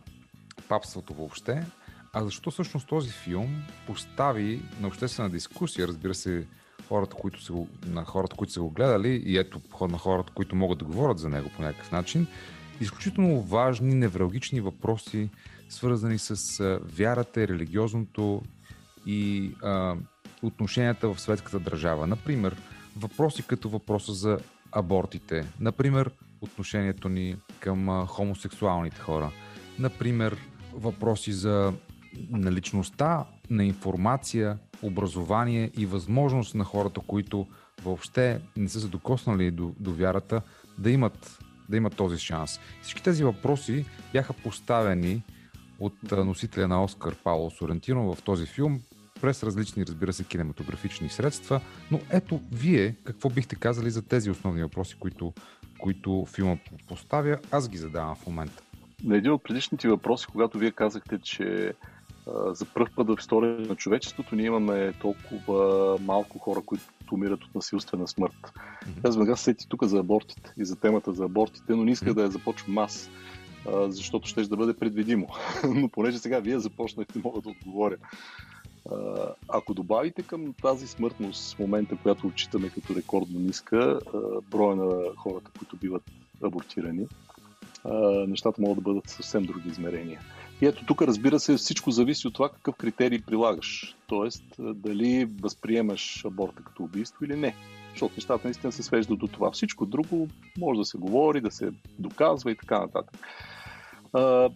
папството 0.68 1.14
въобще, 1.14 1.66
а 2.12 2.25
защо 2.25 2.51
всъщност 2.51 2.89
този 2.89 3.11
филм 3.11 3.62
постави 3.87 4.62
на 4.81 4.89
обществена 4.89 5.31
дискусия, 5.31 5.89
разбира 5.89 6.14
се, 6.14 6.47
хората, 6.89 7.16
които 7.16 7.43
са 7.43 7.53
на 7.87 8.05
хората, 8.05 8.37
които 8.37 8.53
са 8.53 8.61
го 8.61 8.70
гледали 8.70 9.23
и 9.27 9.39
ето 9.39 9.61
на 9.81 9.99
хората, 9.99 10.33
които 10.35 10.57
могат 10.57 10.79
да 10.79 10.85
говорят 10.85 11.18
за 11.18 11.29
него 11.29 11.51
по 11.57 11.62
някакъв 11.62 11.93
начин, 11.93 12.27
изключително 12.81 13.41
важни, 13.41 13.95
невралгични 13.95 14.61
въпроси, 14.61 15.29
свързани 15.73 16.18
с 16.18 16.59
вярата, 16.97 17.49
религиозното 17.49 18.43
и 19.07 19.51
а, 19.62 19.97
отношенията 20.43 21.09
в 21.09 21.20
светската 21.20 21.61
държава. 21.61 22.07
Например, 22.07 22.57
въпроси 22.97 23.43
като 23.47 23.68
въпроса 23.68 24.12
за 24.12 24.39
абортите, 24.73 25.47
например, 25.61 26.11
отношението 26.41 27.09
ни 27.09 27.37
към 27.61 27.89
а, 27.89 28.07
хомосексуалните 28.07 29.01
хора, 29.01 29.31
например, 29.79 30.37
въпроси 30.75 31.33
за 31.33 31.73
на 32.31 32.53
личността, 32.53 33.25
на 33.51 33.64
информация, 33.64 34.59
образование 34.83 35.70
и 35.77 35.87
възможност 35.87 36.55
на 36.55 36.64
хората, 36.64 37.01
които 37.07 37.47
въобще 37.83 38.41
не 38.57 38.68
са 38.68 38.81
се 38.81 38.89
докоснали 38.89 39.51
до, 39.51 39.75
до 39.81 39.93
вярата, 39.93 40.43
да 40.79 40.91
имат, 40.91 41.39
да 41.68 41.77
имат 41.77 41.97
този 41.97 42.18
шанс. 42.18 42.61
Всички 42.83 43.03
тези 43.03 43.25
въпроси 43.25 43.85
бяха 44.12 44.32
поставени 44.32 45.23
от 45.83 46.13
носителя 46.13 46.69
на 46.69 46.85
Оскар 46.85 47.15
Пауло 47.25 47.51
Сорентино 47.51 48.15
в 48.15 48.23
този 48.23 48.47
филм 48.47 48.81
през 49.21 49.43
различни, 49.43 49.87
разбира 49.87 50.13
се, 50.13 50.25
кинематографични 50.25 51.09
средства. 51.09 51.61
Но 51.91 52.01
ето, 52.11 52.41
вие 52.53 52.95
какво 53.05 53.31
бихте 53.31 53.57
казали 53.57 53.91
за 53.91 54.03
тези 54.03 54.31
основни 54.31 54.63
въпроси, 54.63 54.97
които, 55.01 55.33
които 55.79 56.27
филма 56.35 56.57
поставя? 56.89 57.39
Аз 57.51 57.69
ги 57.69 57.77
задавам 57.77 58.15
в 58.15 58.27
момента. 58.27 58.63
На 59.05 59.17
един 59.17 59.33
от 59.33 59.45
предишните 59.45 59.89
въпроси, 59.89 60.27
когато 60.33 60.59
вие 60.59 60.71
казахте, 60.71 61.19
че 61.23 61.73
за 62.47 62.65
първ 62.75 62.87
път 62.97 63.09
в 63.09 63.17
история 63.19 63.59
на 63.59 63.77
човечеството 63.77 64.37
ние 64.37 64.47
имаме 64.47 64.93
толкова 65.01 65.99
малко 66.01 66.39
хора, 66.39 66.61
които 66.67 66.85
умират 67.13 67.45
от 67.45 67.55
насилствена 67.55 68.09
смърт. 68.09 68.35
Mm-hmm. 68.43 69.09
Аз 69.09 69.17
веднага 69.17 69.37
сети 69.37 69.69
тук 69.69 69.85
за 69.85 69.99
абортите 69.99 70.53
и 70.59 70.65
за 70.65 70.77
темата 70.77 71.13
за 71.13 71.25
абортите, 71.25 71.73
но 71.75 71.85
не 71.85 71.91
исках 71.91 72.09
mm-hmm. 72.09 72.15
да 72.15 72.23
я 72.23 72.31
започвам 72.31 72.79
аз, 72.79 73.11
защото 73.66 74.28
ще 74.28 74.43
да 74.43 74.56
бъде 74.56 74.74
предвидимо. 74.74 75.28
но 75.74 75.89
понеже 75.89 76.18
сега 76.18 76.39
вие 76.40 76.59
започнахте, 76.59 77.20
мога 77.24 77.40
да 77.40 77.48
отговоря. 77.48 77.97
Ако 79.48 79.74
добавите 79.74 80.22
към 80.22 80.55
тази 80.62 80.86
смъртност 80.86 81.55
в 81.55 81.59
момента, 81.59 81.97
която 82.02 82.26
отчитаме 82.26 82.70
като 82.70 82.94
рекордно 82.94 83.40
ниска, 83.40 83.98
броя 84.51 84.76
на 84.76 85.16
хората, 85.16 85.51
които 85.59 85.76
биват 85.76 86.02
абортирани, 86.43 87.06
нещата 88.28 88.62
могат 88.62 88.76
да 88.76 88.90
бъдат 88.90 89.09
съвсем 89.09 89.43
други 89.43 89.68
измерения. 89.68 90.20
И 90.62 90.66
ето 90.66 90.86
тук, 90.86 91.02
разбира 91.02 91.40
се, 91.40 91.56
всичко 91.56 91.90
зависи 91.90 92.28
от 92.28 92.34
това 92.34 92.48
какъв 92.48 92.74
критерий 92.76 93.22
прилагаш. 93.22 93.97
Тоест, 94.06 94.44
дали 94.59 95.28
възприемаш 95.40 96.24
аборта 96.24 96.62
като 96.64 96.82
убийство 96.82 97.24
или 97.24 97.36
не. 97.36 97.55
Защото 97.90 98.14
нещата 98.16 98.40
наистина 98.44 98.72
се 98.72 98.82
свеждат 98.82 99.18
до 99.18 99.26
това. 99.26 99.51
Всичко 99.51 99.86
друго 99.86 100.28
може 100.59 100.78
да 100.78 100.84
се 100.84 100.98
говори, 100.98 101.40
да 101.40 101.51
се 101.51 101.72
доказва 101.98 102.51
и 102.51 102.56
така 102.56 102.78
нататък. 102.78 103.18
А, 104.12 104.51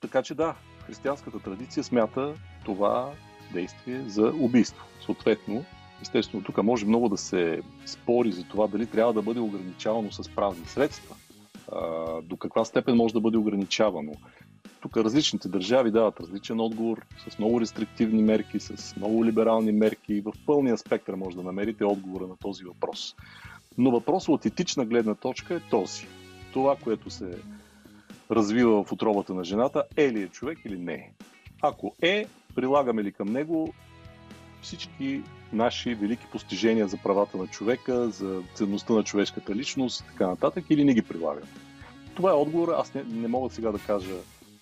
така 0.00 0.22
че 0.22 0.34
да, 0.34 0.54
християнската 0.86 1.38
традиция 1.40 1.84
смята 1.84 2.34
това 2.64 3.12
действие 3.52 4.04
за 4.08 4.32
убийство. 4.40 4.84
Съответно, 5.04 5.64
Естествено, 6.02 6.44
тук 6.44 6.62
може 6.62 6.86
много 6.86 7.08
да 7.08 7.16
се 7.16 7.62
спори 7.86 8.32
за 8.32 8.44
това 8.44 8.66
дали 8.66 8.86
трябва 8.86 9.12
да 9.12 9.22
бъде 9.22 9.40
ограничавано 9.40 10.12
с 10.12 10.28
правни 10.28 10.66
средства, 10.66 11.16
до 12.22 12.36
каква 12.36 12.64
степен 12.64 12.96
може 12.96 13.14
да 13.14 13.20
бъде 13.20 13.36
ограничавано. 13.36 14.12
Тук 14.80 14.96
различните 14.96 15.48
държави 15.48 15.90
дават 15.90 16.20
различен 16.20 16.60
отговор 16.60 17.06
с 17.28 17.38
много 17.38 17.60
рестриктивни 17.60 18.22
мерки, 18.22 18.60
с 18.60 18.96
много 18.96 19.24
либерални 19.24 19.72
мерки. 19.72 20.20
В 20.20 20.32
пълния 20.46 20.78
спектър 20.78 21.14
може 21.14 21.36
да 21.36 21.42
намерите 21.42 21.84
отговора 21.84 22.26
на 22.26 22.36
този 22.36 22.64
въпрос. 22.64 23.14
Но 23.78 23.90
въпросът 23.90 24.28
от 24.28 24.46
етична 24.46 24.84
гледна 24.84 25.14
точка 25.14 25.54
е 25.54 25.60
този. 25.60 26.06
Това, 26.52 26.76
което 26.76 27.10
се 27.10 27.38
развива 28.30 28.84
в 28.84 28.92
отробата 28.92 29.34
на 29.34 29.44
жената, 29.44 29.84
е 29.96 30.12
ли 30.12 30.22
е 30.22 30.28
човек 30.28 30.58
или 30.64 30.78
не 30.78 30.94
е. 30.94 31.10
Ако 31.62 31.94
е, 32.02 32.26
прилагаме 32.54 33.04
ли 33.04 33.12
към 33.12 33.28
него 33.28 33.74
всички 34.62 35.22
наши 35.52 35.94
велики 35.94 36.26
постижения 36.32 36.88
за 36.88 36.96
правата 36.96 37.36
на 37.36 37.46
човека, 37.46 38.10
за 38.10 38.42
ценността 38.54 38.92
на 38.92 39.04
човешката 39.04 39.54
личност 39.54 40.04
така 40.06 40.26
нататък, 40.26 40.64
или 40.70 40.84
не 40.84 40.94
ги 40.94 41.02
прилагаме. 41.02 41.46
Това 42.14 42.30
е 42.30 42.34
отговор. 42.34 42.68
Аз 42.68 42.94
не, 42.94 43.04
не 43.04 43.28
мога 43.28 43.50
сега 43.50 43.72
да 43.72 43.78
кажа 43.78 44.14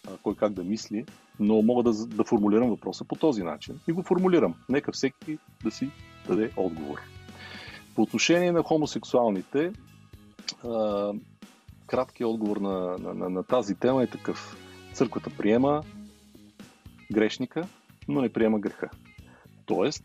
а, 0.09 0.11
кой 0.23 0.35
как 0.35 0.53
да 0.53 0.65
мисли, 0.65 1.05
но 1.41 1.63
мога 1.63 1.83
да, 1.83 2.07
да 2.07 2.25
формулирам 2.25 2.71
въпроса 2.71 3.05
по 3.05 3.17
този 3.17 3.43
начин. 3.43 3.81
И 3.89 3.93
го 3.93 4.03
формулирам. 4.03 4.55
Нека 4.69 4.93
всеки 4.93 5.39
да 5.65 5.71
си 5.71 5.91
даде 6.29 6.51
отговор. 6.57 6.99
По 7.95 8.03
отношение 8.03 8.53
на 8.53 8.63
хомосексуалните, 8.63 9.73
а, 10.65 11.13
краткият 11.93 12.31
отговор 12.31 12.57
на, 12.57 12.99
на, 12.99 13.15
на, 13.15 13.29
на 13.29 13.43
тази 13.43 13.75
тема 13.75 14.03
е 14.03 14.07
такъв. 14.07 14.57
Църквата 14.93 15.31
приема 15.39 15.83
грешника, 17.13 17.69
но 18.09 18.21
не 18.21 18.33
приема 18.33 18.61
греха. 18.61 18.91
Тоест, 19.67 20.05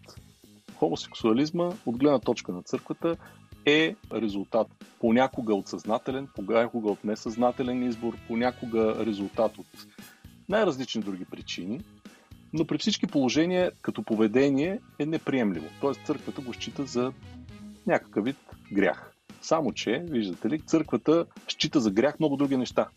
хомосексуализма 0.76 1.72
от 1.85 1.97
гледна 1.97 2.19
точка 2.19 2.51
на 2.51 2.64
църквата 2.64 3.18
е 3.65 3.95
резултат 4.14 4.68
понякога 4.99 5.55
от 5.55 5.68
съзнателен, 5.68 6.27
понякога 6.35 6.89
от 6.89 7.03
несъзнателен 7.03 7.84
избор, 7.84 8.18
понякога 8.27 9.05
резултат 9.05 9.57
от 9.57 9.68
най-различни 10.49 11.01
други 11.01 11.26
причини, 11.26 11.81
но 12.53 12.65
при 12.65 12.77
всички 12.77 13.07
положения 13.07 13.72
като 13.81 14.03
поведение 14.03 14.80
е 14.99 15.05
неприемливо. 15.05 15.68
Тоест 15.81 16.05
църквата 16.05 16.41
го 16.41 16.53
счита 16.53 16.85
за 16.85 17.14
някакъв 17.85 18.26
вид 18.26 18.38
грях. 18.73 19.16
Само, 19.41 19.73
че, 19.73 20.05
виждате 20.09 20.49
ли, 20.49 20.59
църквата 20.59 21.26
счита 21.47 21.80
за 21.80 21.91
грях 21.91 22.19
много 22.19 22.38
други 22.38 22.57
неща. 22.57 22.88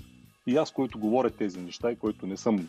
И 0.47 0.57
аз, 0.57 0.71
който 0.71 0.99
говоря 0.99 1.31
тези 1.31 1.61
неща 1.61 1.93
и 1.93 1.97
който 1.97 2.27
не 2.27 2.37
съм 2.37 2.69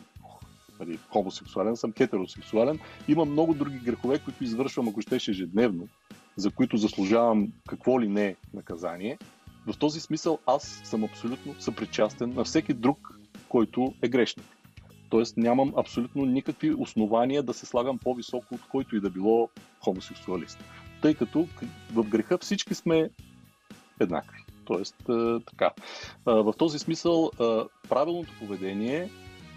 нали, 0.80 0.98
хомосексуален, 1.10 1.76
съм 1.76 1.92
хетеросексуален, 1.92 2.78
има 3.08 3.24
много 3.24 3.54
други 3.54 3.78
грехове, 3.78 4.18
които 4.18 4.44
извършвам, 4.44 4.88
ако 4.88 5.00
щеше 5.00 5.30
ежедневно, 5.30 5.88
за 6.36 6.50
които 6.50 6.76
заслужавам 6.76 7.52
какво 7.68 8.00
ли 8.00 8.08
не 8.08 8.36
наказание. 8.54 9.18
В 9.66 9.78
този 9.78 10.00
смисъл 10.00 10.38
аз 10.46 10.80
съм 10.84 11.04
абсолютно 11.04 11.54
съпричастен 11.60 12.34
на 12.34 12.44
всеки 12.44 12.74
друг, 12.74 13.18
който 13.48 13.94
е 14.02 14.08
грешник. 14.08 14.46
Тоест 15.10 15.36
нямам 15.36 15.72
абсолютно 15.76 16.24
никакви 16.24 16.74
основания 16.78 17.42
да 17.42 17.54
се 17.54 17.66
слагам 17.66 17.98
по-високо 17.98 18.54
от 18.54 18.60
който 18.70 18.96
и 18.96 19.00
да 19.00 19.10
било 19.10 19.48
хомосексуалист. 19.84 20.64
Тъй 21.02 21.14
като 21.14 21.48
в 21.92 22.04
греха 22.04 22.38
всички 22.38 22.74
сме 22.74 23.10
еднакви. 24.00 24.38
Тоест, 24.64 24.96
така. 25.50 25.70
В 26.26 26.54
този 26.58 26.78
смисъл, 26.78 27.30
правилното 27.88 28.32
поведение 28.38 29.10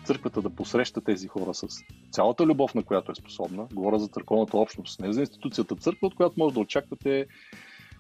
църквата 0.06 0.42
да 0.42 0.50
посреща 0.50 1.02
тези 1.02 1.28
хора 1.28 1.54
с 1.54 1.68
цялата 2.12 2.46
любов, 2.46 2.76
на 2.76 2.84
която 2.84 3.12
е 3.12 3.16
способна. 3.16 3.68
Говоря 3.74 4.00
за 4.00 4.08
църковната 4.08 4.58
общност, 4.58 5.00
не 5.00 5.14
за 5.14 5.20
институцията 5.20 5.76
църква, 5.76 6.08
от 6.08 6.16
която 6.16 6.36
може 6.38 6.54
да 6.54 6.60
очаквате 6.60 7.26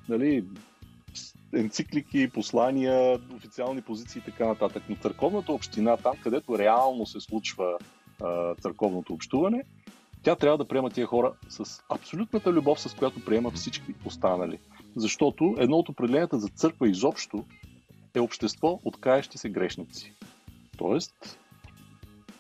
нали, 0.10 0.46
енциклики, 1.54 2.30
послания, 2.30 3.20
официални 3.36 3.82
позиции 3.82 4.20
и 4.20 4.32
така 4.32 4.48
нататък. 4.48 4.84
Но 4.90 4.96
църковната 4.96 5.52
община, 5.52 5.98
там 5.98 6.14
където 6.24 6.58
реално 6.58 7.06
се 7.06 7.20
случва 7.20 7.78
а, 8.24 8.56
църковното 8.56 9.14
общуване, 9.14 9.64
тя 10.24 10.36
трябва 10.36 10.58
да 10.58 10.68
приема 10.68 10.90
тия 10.90 11.08
хора 11.08 11.34
с 11.50 11.84
абсолютната 11.90 12.52
любов, 12.52 12.80
с 12.80 12.94
която 12.94 13.26
приема 13.26 13.52
всички 13.52 13.94
останали. 14.06 14.60
Защото 14.96 15.56
едно 15.58 15.78
от 15.78 15.90
определенията 15.90 16.40
за 16.40 16.48
църква 16.48 16.90
изобщо 16.90 17.46
е 18.14 18.20
общество 18.20 18.80
от 18.86 19.00
каещи 19.00 19.38
се 19.38 19.50
грешници. 19.50 20.14
Тоест, 20.78 21.40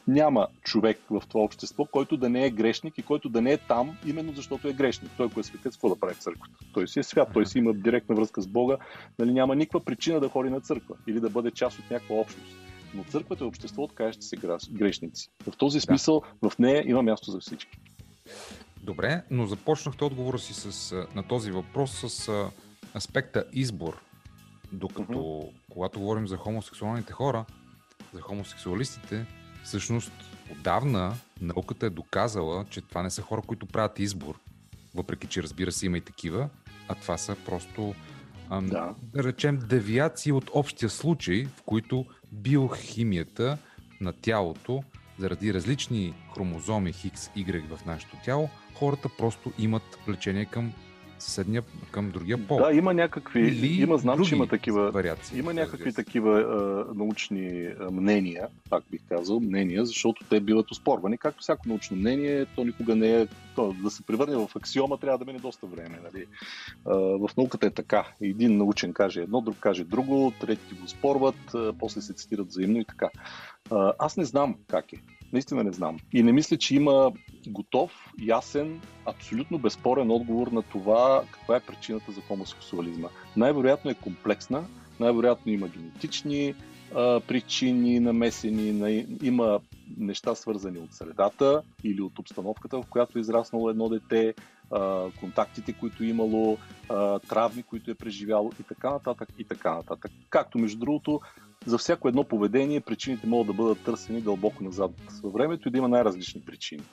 няма 0.07 0.47
човек 0.61 0.99
в 1.09 1.23
това 1.29 1.43
общество, 1.43 1.85
който 1.85 2.17
да 2.17 2.29
не 2.29 2.45
е 2.45 2.49
грешник 2.49 2.97
и 2.97 3.03
който 3.03 3.29
да 3.29 3.41
не 3.41 3.51
е 3.51 3.57
там, 3.57 3.97
именно 4.05 4.33
защото 4.33 4.67
е 4.67 4.73
грешник. 4.73 5.11
Той, 5.17 5.25
ако 5.25 5.39
е 5.39 5.43
светец, 5.43 5.73
какво 5.73 5.89
да 5.89 5.99
прави 5.99 6.13
в 6.13 6.23
църквата? 6.23 6.53
Той 6.73 6.87
си 6.87 6.99
е 6.99 7.03
свят, 7.03 7.29
той 7.33 7.45
си 7.45 7.57
има 7.57 7.73
директна 7.73 8.15
връзка 8.15 8.41
с 8.41 8.47
Бога, 8.47 8.77
нали, 9.19 9.33
няма 9.33 9.55
никаква 9.55 9.79
причина 9.79 10.19
да 10.19 10.29
ходи 10.29 10.49
на 10.49 10.61
църква 10.61 10.95
или 11.07 11.19
да 11.19 11.29
бъде 11.29 11.51
част 11.51 11.79
от 11.79 11.91
някаква 11.91 12.15
общност. 12.15 12.55
Но 12.93 13.03
църквата 13.03 13.43
е 13.43 13.47
общество 13.47 13.83
от 13.83 13.95
каящи 13.95 14.21
се 14.21 14.37
грешници. 14.71 15.29
В 15.49 15.57
този 15.57 15.79
смисъл 15.79 16.21
в 16.41 16.51
нея 16.59 16.83
има 16.87 17.01
място 17.01 17.31
за 17.31 17.39
всички. 17.39 17.77
Добре, 18.85 19.23
но 19.31 19.45
започнахте 19.45 20.03
отговора 20.03 20.39
си 20.39 20.53
с, 20.53 20.95
на 21.15 21.23
този 21.23 21.51
въпрос 21.51 21.91
с 21.91 22.49
аспекта 22.95 23.45
избор. 23.53 24.01
Докато, 24.71 25.13
mm-hmm. 25.13 25.51
когато 25.69 25.99
говорим 25.99 26.27
за 26.27 26.37
хомосексуалните 26.37 27.13
хора, 27.13 27.45
за 28.13 28.21
хомосексуалистите, 28.21 29.25
Всъщност, 29.65 30.11
отдавна 30.51 31.13
науката 31.41 31.85
е 31.85 31.89
доказала, 31.89 32.65
че 32.69 32.81
това 32.81 33.03
не 33.03 33.09
са 33.09 33.21
хора, 33.21 33.41
които 33.41 33.65
правят 33.65 33.99
избор, 33.99 34.39
въпреки 34.95 35.27
че 35.27 35.43
разбира 35.43 35.71
се 35.71 35.85
има 35.85 35.97
и 35.97 36.01
такива, 36.01 36.49
а 36.87 36.95
това 36.95 37.17
са 37.17 37.35
просто, 37.45 37.95
ам, 38.49 38.67
да. 38.67 38.95
да 39.13 39.23
речем, 39.23 39.59
девиации 39.69 40.31
от 40.31 40.49
общия 40.53 40.89
случай, 40.89 41.45
в 41.45 41.63
които 41.63 42.05
биохимията 42.31 43.57
на 44.01 44.13
тялото, 44.13 44.83
заради 45.17 45.53
различни 45.53 46.13
хромозоми 46.33 46.93
Хикс, 46.93 47.29
Y 47.37 47.75
в 47.75 47.85
нашето 47.85 48.17
тяло, 48.25 48.49
хората 48.73 49.09
просто 49.17 49.51
имат 49.59 49.97
влечение 50.07 50.45
към 50.45 50.73
съседния 51.19 51.63
към 51.91 52.11
другия 52.11 52.47
пол. 52.47 52.57
Да, 52.57 52.73
има 52.73 52.93
някакви, 52.93 53.47
Или 53.47 53.81
има, 53.81 53.97
знам, 53.97 54.25
че 54.25 54.35
има 54.35 54.47
такива, 54.47 54.91
вариации, 54.91 55.39
има 55.39 55.53
някакви 55.53 55.93
такива 55.93 56.39
а, 56.39 56.93
научни 56.95 57.67
а, 57.79 57.91
мнения, 57.91 58.47
пак 58.69 58.83
бих 58.91 59.01
казал, 59.09 59.39
мнения, 59.39 59.85
защото 59.85 60.23
те 60.29 60.39
биват 60.39 60.71
оспорвани. 60.71 61.17
Както 61.17 61.41
всяко 61.41 61.69
научно 61.69 61.97
мнение, 61.97 62.45
то 62.45 62.63
никога 62.63 62.95
не 62.95 63.21
е, 63.21 63.27
то, 63.55 63.75
да 63.83 63.91
се 63.91 64.03
превърне 64.03 64.35
в 64.35 64.49
аксиома, 64.55 64.97
трябва 64.97 65.17
да 65.17 65.25
мине 65.25 65.39
доста 65.39 65.67
време. 65.67 65.99
Нали? 66.03 66.25
А, 66.85 66.95
в 66.95 67.29
науката 67.37 67.67
е 67.67 67.71
така. 67.71 68.07
Един 68.21 68.57
научен 68.57 68.93
каже 68.93 69.21
едно, 69.21 69.41
друг 69.41 69.57
каже 69.59 69.83
друго, 69.83 70.33
трети 70.41 70.75
го 70.81 70.87
спорват, 70.87 71.53
а, 71.55 71.73
после 71.79 72.01
се 72.01 72.13
цитират 72.13 72.47
взаимно 72.47 72.79
и 72.79 72.85
така. 72.85 73.09
А, 73.71 73.93
аз 73.99 74.17
не 74.17 74.25
знам 74.25 74.55
как 74.67 74.93
е. 74.93 74.97
Наистина 75.33 75.63
не 75.63 75.71
знам. 75.71 75.97
И 76.13 76.23
не 76.23 76.31
мисля, 76.31 76.57
че 76.57 76.75
има 76.75 77.11
готов, 77.47 78.13
ясен, 78.21 78.81
абсолютно 79.05 79.57
безспорен 79.57 80.11
отговор 80.11 80.47
на 80.47 80.61
това 80.61 81.23
каква 81.31 81.55
е 81.55 81.59
причината 81.59 82.11
за 82.11 82.21
хомосексуализма. 82.21 83.07
Най-вероятно 83.37 83.91
е 83.91 83.93
комплексна, 83.93 84.65
най-вероятно 84.99 85.51
има 85.51 85.67
генетични 85.67 86.55
а, 86.95 87.19
причини 87.19 87.99
намесени, 87.99 88.71
на, 88.71 89.05
има 89.23 89.59
неща 89.97 90.35
свързани 90.35 90.77
от 90.77 90.93
средата 90.93 91.61
или 91.83 92.01
от 92.01 92.19
обстановката, 92.19 92.81
в 92.81 92.85
която 92.89 93.17
е 93.17 93.21
израснало 93.21 93.69
едно 93.69 93.89
дете, 93.89 94.33
а, 94.71 95.05
контактите, 95.19 95.73
които 95.73 96.03
е 96.03 96.07
имало, 96.07 96.57
а, 96.89 97.19
травми, 97.19 97.63
които 97.63 97.91
е 97.91 97.95
преживяло 97.95 98.51
и 98.59 98.63
така 98.63 98.89
нататък 98.89 99.29
и 99.37 99.43
така 99.43 99.75
нататък. 99.75 100.11
Както 100.29 100.59
между 100.59 100.79
другото 100.79 101.21
за 101.65 101.77
всяко 101.77 102.07
едно 102.07 102.23
поведение 102.23 102.81
причините 102.81 103.27
могат 103.27 103.47
да 103.47 103.53
бъдат 103.53 103.83
търсени 103.83 104.21
дълбоко 104.21 104.63
назад 104.63 104.91
във 105.23 105.33
времето 105.33 105.67
и 105.67 105.71
да 105.71 105.77
има 105.77 105.87
най-различни 105.87 106.41
причини. 106.41 106.83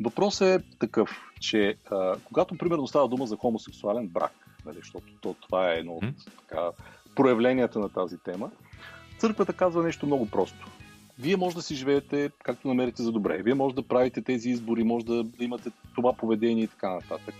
Въпросът 0.00 0.48
е 0.48 0.64
такъв, 0.78 1.10
че 1.40 1.76
а, 1.90 2.16
когато 2.24 2.58
примерно 2.58 2.86
става 2.86 3.08
дума 3.08 3.26
за 3.26 3.36
хомосексуален 3.36 4.08
брак, 4.08 4.32
нали, 4.66 4.76
защото 4.76 5.06
то, 5.20 5.34
това 5.40 5.72
е 5.72 5.78
едно 5.78 5.92
от 5.92 6.04
така, 6.48 6.70
проявленията 7.16 7.78
на 7.78 7.88
тази 7.88 8.18
тема, 8.18 8.50
църквата 9.18 9.52
казва 9.52 9.82
нещо 9.82 10.06
много 10.06 10.30
просто. 10.30 10.66
Вие 11.20 11.36
може 11.36 11.56
да 11.56 11.62
си 11.62 11.74
живеете 11.74 12.30
както 12.44 12.68
намерите 12.68 13.02
за 13.02 13.12
добре. 13.12 13.42
Вие 13.42 13.54
може 13.54 13.74
да 13.74 13.88
правите 13.88 14.22
тези 14.22 14.50
избори, 14.50 14.84
може 14.84 15.06
да, 15.06 15.24
имате 15.40 15.70
това 15.94 16.12
поведение 16.12 16.64
и 16.64 16.68
така 16.68 16.90
нататък. 16.90 17.34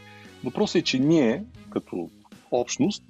Въпросът 0.44 0.76
е, 0.76 0.82
че 0.82 0.98
ние, 0.98 1.44
като 1.70 2.10
общност, 2.50 3.04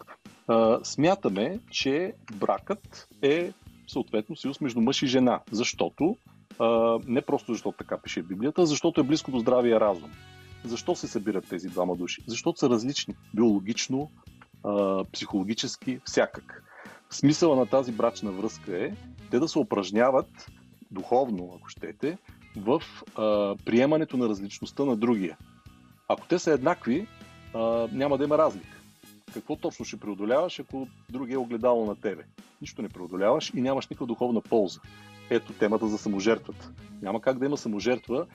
смятаме, 0.82 1.58
че 1.70 2.12
бракът 2.34 3.08
е 3.22 3.52
съответно 3.88 4.36
съюз 4.36 4.60
между 4.60 4.80
мъж 4.80 5.02
и 5.02 5.06
жена, 5.06 5.40
защото 5.52 6.16
не 7.06 7.22
просто 7.22 7.52
защото 7.52 7.78
така 7.78 7.98
пише 7.98 8.22
Библията, 8.22 8.66
защото 8.66 9.00
е 9.00 9.04
близко 9.04 9.30
до 9.30 9.38
здравия 9.38 9.80
разум. 9.80 10.10
Защо 10.64 10.94
се 10.94 11.08
събират 11.08 11.48
тези 11.48 11.68
двама 11.68 11.96
души? 11.96 12.22
Защото 12.26 12.58
са 12.58 12.70
различни. 12.70 13.14
Биологично, 13.34 14.10
психологически, 15.12 16.00
всякак. 16.04 16.64
Смисъла 17.10 17.56
на 17.56 17.66
тази 17.66 17.92
брачна 17.92 18.30
връзка 18.30 18.84
е 18.84 18.92
те 19.30 19.38
да 19.38 19.48
се 19.48 19.58
упражняват 19.58 20.50
духовно, 20.90 21.52
ако 21.56 21.68
щете, 21.68 22.18
в 22.56 22.82
а, 23.16 23.56
приемането 23.64 24.16
на 24.16 24.28
различността 24.28 24.84
на 24.84 24.96
другия. 24.96 25.36
Ако 26.08 26.26
те 26.26 26.38
са 26.38 26.52
еднакви, 26.52 27.06
а, 27.54 27.88
няма 27.92 28.18
да 28.18 28.24
има 28.24 28.38
разлика. 28.38 28.76
Какво 29.34 29.56
точно 29.56 29.84
ще 29.84 30.00
преодоляваш, 30.00 30.60
ако 30.60 30.88
другия 31.10 31.34
е 31.34 31.38
огледало 31.38 31.86
на 31.86 31.96
тебе? 31.96 32.24
Нищо 32.60 32.82
не 32.82 32.88
преодоляваш 32.88 33.52
и 33.54 33.60
нямаш 33.60 33.88
никаква 33.88 34.06
духовна 34.06 34.40
полза. 34.40 34.80
Ето 35.30 35.52
темата 35.52 35.88
за 35.88 35.98
саможертвата. 35.98 36.72
Няма 37.02 37.20
как 37.20 37.38
да 37.38 37.46
има 37.46 37.56
саможертва, 37.56 38.26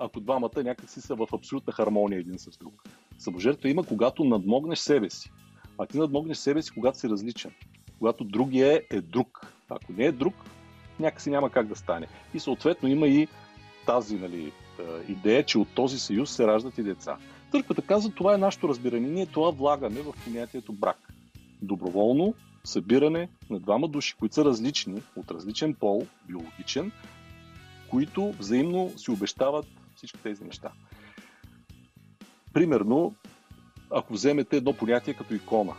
ако 0.00 0.20
двамата 0.20 0.62
някакси 0.62 1.00
са 1.00 1.14
в 1.14 1.26
абсолютна 1.32 1.72
хармония 1.72 2.18
един 2.18 2.38
с 2.38 2.58
друг. 2.58 2.82
Саможертва 3.18 3.68
има, 3.68 3.84
когато 3.84 4.24
надмогнеш 4.24 4.78
себе 4.78 5.10
си. 5.10 5.32
А 5.78 5.86
ти 5.86 5.98
надмогнеш 5.98 6.36
себе 6.36 6.62
си, 6.62 6.70
когато 6.70 6.98
си 6.98 7.08
различен. 7.08 7.50
Когато 7.98 8.24
другия 8.24 8.82
е 8.90 9.00
друг. 9.00 9.52
Ако 9.68 9.92
не 9.92 10.04
е 10.04 10.12
друг, 10.12 10.34
някакси 11.00 11.30
няма 11.30 11.50
как 11.50 11.66
да 11.66 11.76
стане. 11.76 12.06
И 12.34 12.40
съответно 12.40 12.88
има 12.88 13.08
и 13.08 13.28
тази 13.86 14.16
нали, 14.16 14.52
идея, 15.08 15.44
че 15.44 15.58
от 15.58 15.68
този 15.74 15.98
съюз 15.98 16.30
се 16.30 16.46
раждат 16.46 16.78
и 16.78 16.82
деца. 16.82 17.16
Църквата 17.52 17.82
казва, 17.82 18.10
това 18.10 18.34
е 18.34 18.38
нашето 18.38 18.68
разбиране. 18.68 19.08
Ние 19.08 19.26
това 19.26 19.50
влагаме 19.50 20.00
в 20.00 20.14
понятието 20.24 20.72
брак. 20.72 20.98
Доброволно 21.62 22.34
събиране 22.64 23.28
на 23.50 23.60
двама 23.60 23.88
души, 23.88 24.14
които 24.18 24.34
са 24.34 24.44
различни, 24.44 25.02
от 25.16 25.30
различен 25.30 25.74
пол, 25.74 26.06
биологичен, 26.28 26.92
които 27.90 28.34
взаимно 28.38 28.92
си 28.96 29.10
обещават 29.10 29.66
всички 29.96 30.18
тези 30.18 30.44
неща. 30.44 30.72
Примерно, 32.52 33.14
ако 33.90 34.12
вземете 34.12 34.56
едно 34.56 34.72
понятие 34.72 35.14
като 35.14 35.34
икона, 35.34 35.72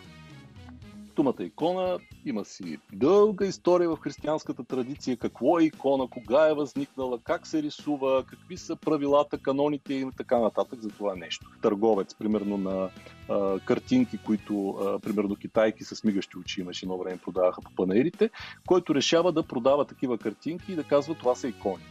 Думата 1.17 1.43
икона 1.43 1.99
има 2.25 2.45
си 2.45 2.77
дълга 2.93 3.45
история 3.45 3.89
в 3.89 3.99
християнската 3.99 4.63
традиция. 4.63 5.17
Какво 5.17 5.59
е 5.59 5.63
икона, 5.63 6.07
кога 6.07 6.49
е 6.49 6.53
възникнала, 6.53 7.19
как 7.23 7.47
се 7.47 7.63
рисува, 7.63 8.23
какви 8.23 8.57
са 8.57 8.75
правилата, 8.75 9.37
каноните 9.37 9.93
и 9.93 10.07
така 10.17 10.39
нататък 10.39 10.81
за 10.81 10.89
това 10.89 11.15
нещо. 11.15 11.45
Търговец, 11.61 12.15
примерно 12.15 12.57
на 12.57 12.89
а, 13.29 13.59
картинки, 13.59 14.17
които, 14.25 14.69
а, 14.69 14.99
примерно 14.99 15.35
китайки 15.35 15.83
с 15.83 16.03
мигащи 16.03 16.37
очи 16.37 16.61
имаше 16.61 16.85
едно 16.85 16.97
време 16.97 17.17
продаваха 17.17 17.61
по 17.61 17.71
панаирите, 17.75 18.29
който 18.67 18.95
решава 18.95 19.31
да 19.31 19.43
продава 19.43 19.85
такива 19.85 20.17
картинки 20.17 20.71
и 20.71 20.75
да 20.75 20.83
казва 20.83 21.15
това 21.15 21.35
са 21.35 21.47
икони. 21.47 21.83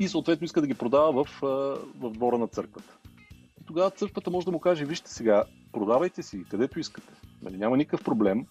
И 0.00 0.08
съответно 0.08 0.44
иска 0.44 0.60
да 0.60 0.66
ги 0.66 0.74
продава 0.74 1.24
в, 1.24 1.38
в 2.00 2.10
двора 2.10 2.38
на 2.38 2.48
църквата 2.48 2.97
тогава 3.68 3.90
църквата 3.90 4.30
може 4.30 4.44
да 4.44 4.52
му 4.52 4.60
каже, 4.60 4.84
вижте 4.84 5.10
сега, 5.10 5.44
продавайте 5.72 6.22
си 6.22 6.44
където 6.50 6.80
искате. 6.80 7.12
Нали, 7.42 7.56
няма 7.56 7.76
никакъв 7.76 8.04
проблем, 8.04 8.46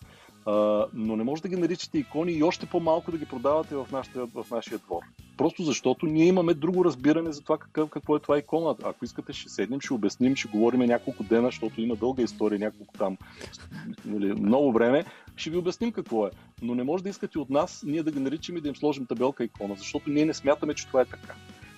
а, 0.46 0.86
но 0.94 1.16
не 1.16 1.24
може 1.24 1.42
да 1.42 1.50
ги 1.50 1.56
наричате 1.56 1.98
икони 1.98 2.32
и 2.32 2.44
още 2.44 2.66
по-малко 2.66 3.12
да 3.12 3.18
ги 3.18 3.26
продавате 3.26 3.76
в, 3.76 3.88
нашата, 3.92 4.26
в 4.26 4.46
нашия 4.52 4.78
двор. 4.78 5.02
Просто 5.38 5.64
защото 5.64 6.06
ние 6.06 6.26
имаме 6.26 6.54
друго 6.54 6.86
разбиране 6.86 7.32
за 7.32 7.42
това 7.42 7.58
какъв, 7.58 7.90
какво 7.90 8.16
е 8.16 8.20
това 8.20 8.38
икона. 8.38 8.76
Ако 8.84 9.06
искате, 9.06 9.34
ще 9.34 9.50
седнем, 9.50 9.82
ще 9.82 9.94
обясним, 9.94 10.36
ще 10.36 10.48
говорим 10.48 10.80
няколко 10.80 11.24
дена, 11.24 11.48
защото 11.48 11.82
има 11.82 11.96
дълга 11.96 12.24
история, 12.24 12.60
няколко 12.60 12.94
там, 12.98 13.18
нали, 14.06 14.34
много 14.34 14.72
време, 14.72 15.06
ще 15.36 15.50
ви 15.50 15.58
обясним 15.58 15.92
какво 15.92 16.28
е. 16.28 16.30
Но 16.62 16.76
не 16.76 16.84
може 16.84 17.04
да 17.04 17.10
искате 17.10 17.40
от 17.40 17.50
нас 17.50 17.84
ние 17.86 18.04
да 18.04 18.12
ги 18.12 18.20
наричаме 18.20 18.60
и 18.60 18.62
да 18.62 18.68
им 18.68 18.76
сложим 18.76 19.06
табелка 19.06 19.44
икона, 19.44 19.76
защото 19.78 20.10
ние 20.10 20.26
не 20.26 20.34
смятаме, 20.34 20.74
че 20.74 20.88
това 20.88 21.02
е 21.02 21.06
така 21.06 21.34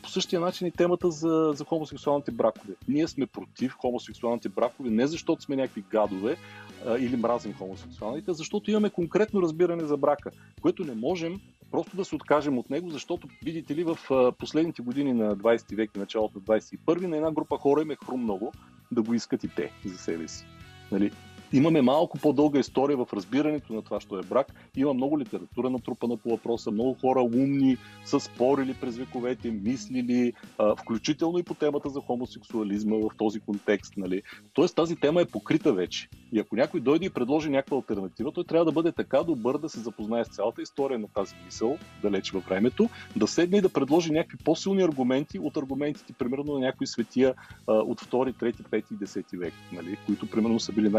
по 0.10 0.14
същия 0.14 0.40
начин 0.40 0.68
и 0.68 0.72
темата 0.72 1.12
за, 1.12 1.52
за 1.56 1.66
хомосексуалните 1.66 2.32
бракове. 2.32 2.74
Ние 2.88 3.08
сме 3.08 3.26
против 3.26 3.74
хомосексуалните 3.74 4.50
бракове 4.50 4.90
не 4.90 5.08
защото 5.08 5.42
сме 5.42 5.56
някакви 5.56 5.84
гадове 5.92 6.38
а, 6.86 6.98
или 6.98 7.16
мразим 7.16 7.54
хомосексуалните, 7.54 8.34
защото 8.34 8.72
имаме 8.72 8.90
конкретно 8.90 9.42
разбиране 9.42 9.84
за 9.84 9.98
брака, 9.98 10.32
което 10.62 10.84
не 10.84 10.96
можем 10.96 11.40
просто 11.72 11.98
да 11.98 12.06
се 12.06 12.16
откажем 12.16 12.58
от 12.58 12.70
него, 12.70 12.90
защото, 12.90 13.28
видите 13.44 13.76
ли, 13.76 13.84
в 13.84 13.98
последните 14.38 14.82
години 14.82 15.14
на 15.14 15.38
20 15.38 15.76
век 15.76 15.92
и 15.96 16.00
началото 16.00 16.40
на 16.40 16.58
21 16.58 17.08
на 17.08 17.18
една 17.18 17.32
група 17.32 17.58
хора 17.58 17.82
им 17.82 17.92
е 17.92 17.98
хрумнало 18.06 18.52
да 18.92 19.02
го 19.02 19.14
искат 19.14 19.44
и 19.44 19.48
те 19.48 19.72
за 19.86 19.98
себе 19.98 20.28
си. 20.28 20.46
Нали? 20.92 21.12
Имаме 21.54 21.82
малко 21.82 22.18
по-дълга 22.18 22.60
история 22.60 22.98
в 22.98 23.14
разбирането 23.14 23.74
на 23.74 23.82
това, 23.82 24.00
що 24.00 24.20
е 24.20 24.24
брак. 24.24 24.48
Има 24.76 24.94
много 24.94 25.20
литература 25.20 25.70
натрупана 25.70 26.18
по 26.18 26.30
въпроса, 26.30 26.72
много 26.72 26.94
хора 27.02 27.22
умни 27.22 27.78
са 28.06 28.20
спорили 28.20 28.74
през 28.74 28.98
вековете, 28.98 29.52
мислили, 29.52 30.34
включително 30.82 31.40
и 31.40 31.44
по 31.44 31.54
темата 31.54 31.90
за 31.90 32.02
хомосексуализма 32.02 32.96
в 32.96 33.10
този 33.18 33.40
контекст. 33.40 33.94
Нали. 33.98 34.22
Тоест 34.54 34.76
тази 34.76 34.96
тема 34.96 35.22
е 35.22 35.26
покрита 35.26 35.74
вече. 35.74 36.10
И 36.32 36.40
ако 36.40 36.56
някой 36.56 36.80
дойде 36.80 37.06
и 37.06 37.10
предложи 37.10 37.50
някаква 37.50 37.78
альтернатива, 37.78 38.32
той 38.32 38.44
трябва 38.44 38.66
да 38.66 38.72
бъде 38.72 38.92
така 38.92 39.24
добър 39.24 39.58
да 39.58 39.70
се 39.70 39.80
запознае 39.80 40.26
с 40.26 40.36
цялата 40.36 40.62
история 40.62 41.00
на 41.00 41.08
тази 41.08 41.36
мисъл, 41.46 41.78
далеч 42.02 42.32
във 42.32 42.46
времето, 42.46 42.90
да 43.16 43.28
седне 43.28 43.58
и 43.58 43.62
да 43.62 43.70
предложи 43.70 44.12
някакви 44.12 44.38
по-силни 44.38 44.82
аргументи 44.82 45.40
от 45.40 45.58
аргументите, 45.58 46.14
примерно 46.14 46.54
на 46.54 46.60
някои 46.60 46.88
светия 46.88 47.34
от 47.68 48.02
2, 48.02 48.34
3, 48.34 48.54
5 48.70 48.84
и 48.92 48.96
10 48.96 49.38
век, 49.38 49.54
нали, 49.74 49.98
които 50.06 50.30
примерно 50.30 50.60
са 50.60 50.72
били 50.72 50.90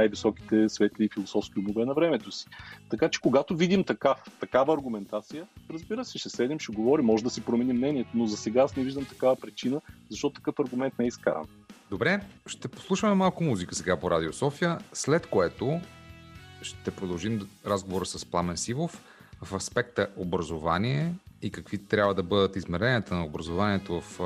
най-високите 0.40 0.68
светли 0.68 1.08
философски 1.08 1.58
умове 1.58 1.84
на 1.84 1.94
времето 1.94 2.32
си. 2.32 2.46
Така 2.90 3.08
че 3.08 3.20
когато 3.20 3.56
видим 3.56 3.84
такав, 3.84 4.18
такава 4.40 4.74
аргументация, 4.74 5.46
разбира 5.70 6.04
се, 6.04 6.18
ще 6.18 6.28
седнем, 6.28 6.58
ще 6.58 6.72
говорим, 6.72 7.06
може 7.06 7.24
да 7.24 7.30
си 7.30 7.40
променим 7.40 7.76
мнението, 7.76 8.10
но 8.14 8.26
за 8.26 8.36
сега 8.36 8.62
аз 8.62 8.76
не 8.76 8.84
виждам 8.84 9.04
такава 9.04 9.36
причина, 9.36 9.80
защото 10.10 10.34
такъв 10.34 10.54
аргумент 10.58 10.98
не 10.98 11.04
е 11.04 11.08
изкаран. 11.08 11.44
Добре, 11.90 12.20
ще 12.46 12.68
послушаме 12.68 13.14
малко 13.14 13.44
музика 13.44 13.74
сега 13.74 14.00
по 14.00 14.10
Радио 14.10 14.32
София, 14.32 14.78
след 14.92 15.26
което 15.26 15.80
ще 16.62 16.90
продължим 16.90 17.48
разговора 17.66 18.06
с 18.06 18.26
Пламен 18.26 18.56
Сивов 18.56 19.02
в 19.42 19.54
аспекта 19.54 20.08
образование 20.16 21.14
и 21.42 21.50
какви 21.50 21.78
трябва 21.78 22.14
да 22.14 22.22
бъдат 22.22 22.56
измеренията 22.56 23.14
на 23.14 23.24
образованието 23.24 24.00
в 24.00 24.20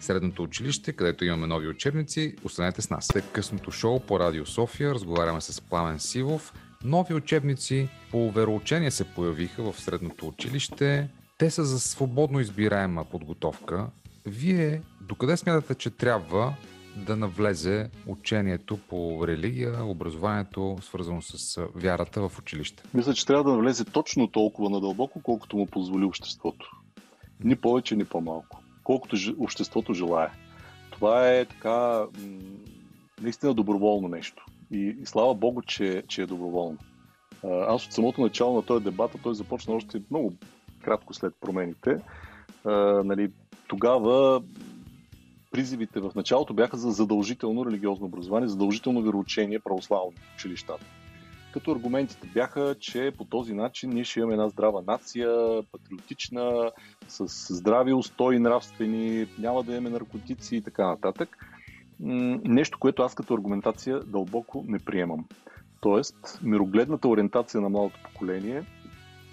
средното 0.00 0.42
училище, 0.42 0.92
където 0.92 1.24
имаме 1.24 1.46
нови 1.46 1.68
учебници. 1.68 2.34
Останете 2.44 2.82
с 2.82 2.90
нас. 2.90 3.06
След 3.06 3.24
късното 3.32 3.70
шоу 3.70 4.00
по 4.00 4.20
Радио 4.20 4.46
София 4.46 4.94
разговаряме 4.94 5.40
с 5.40 5.60
Пламен 5.60 5.98
Сивов. 5.98 6.52
Нови 6.84 7.14
учебници 7.14 7.88
по 8.10 8.30
вероучение 8.30 8.90
се 8.90 9.04
появиха 9.04 9.72
в 9.72 9.80
средното 9.80 10.28
училище. 10.28 11.08
Те 11.38 11.50
са 11.50 11.64
за 11.64 11.80
свободно 11.80 12.40
избираема 12.40 13.04
подготовка. 13.04 13.86
Вие 14.26 14.82
докъде 15.00 15.36
смятате, 15.36 15.74
че 15.74 15.90
трябва 15.90 16.54
да 16.96 17.16
навлезе 17.16 17.90
учението 18.06 18.76
по 18.76 19.26
религия, 19.26 19.84
образованието, 19.84 20.76
свързано 20.82 21.22
с 21.22 21.60
вярата 21.74 22.28
в 22.28 22.38
училище? 22.38 22.82
Мисля, 22.94 23.14
че 23.14 23.26
трябва 23.26 23.44
да 23.44 23.50
навлезе 23.50 23.84
точно 23.84 24.28
толкова 24.28 24.70
надълбоко, 24.70 25.22
колкото 25.22 25.56
му 25.56 25.66
позволи 25.66 26.04
обществото. 26.04 26.70
Ни 27.44 27.56
повече, 27.56 27.96
ни 27.96 28.04
по-малко. 28.04 28.62
Колкото 28.86 29.16
обществото 29.38 29.94
желая. 29.94 30.30
Това 30.90 31.30
е 31.30 31.44
така 31.44 32.06
наистина 33.22 33.54
доброволно 33.54 34.08
нещо. 34.08 34.46
И, 34.70 34.96
и 35.00 35.06
слава 35.06 35.34
Богу, 35.34 35.62
че, 35.62 36.02
че 36.08 36.22
е 36.22 36.26
доброволно. 36.26 36.78
Аз 37.44 37.86
от 37.86 37.92
самото 37.92 38.20
начало 38.20 38.56
на 38.56 38.62
този 38.62 38.84
дебат, 38.84 39.16
той 39.22 39.34
започна 39.34 39.74
още 39.74 40.02
много 40.10 40.32
кратко 40.82 41.14
след 41.14 41.34
промените. 41.40 42.00
А, 42.64 42.72
нали, 43.04 43.30
тогава 43.68 44.42
призивите 45.50 46.00
в 46.00 46.12
началото 46.16 46.54
бяха 46.54 46.76
за 46.76 46.90
задължително 46.90 47.66
религиозно 47.66 48.06
образование, 48.06 48.48
задължително 48.48 49.02
вероучение 49.02 49.60
православно 49.60 50.12
училищата. 50.34 50.84
Като 51.56 51.70
аргументите 51.72 52.26
бяха, 52.34 52.74
че 52.80 53.12
по 53.18 53.24
този 53.24 53.54
начин 53.54 53.90
ние 53.90 54.04
ще 54.04 54.20
имаме 54.20 54.34
една 54.34 54.48
здрава 54.48 54.82
нация, 54.86 55.28
патриотична, 55.72 56.70
с 57.08 57.54
здрави 57.54 57.92
устои 57.92 58.38
нравствени, 58.38 59.26
няма 59.38 59.62
да 59.62 59.72
имаме 59.72 59.90
наркотици 59.90 60.56
и 60.56 60.62
така 60.62 60.86
нататък. 60.86 61.36
Нещо, 62.00 62.78
което 62.78 63.02
аз 63.02 63.14
като 63.14 63.34
аргументация 63.34 64.00
дълбоко 64.00 64.64
не 64.68 64.78
приемам. 64.78 65.24
Тоест, 65.80 66.40
мирогледната 66.42 67.08
ориентация 67.08 67.60
на 67.60 67.68
младото 67.68 68.00
поколение, 68.04 68.64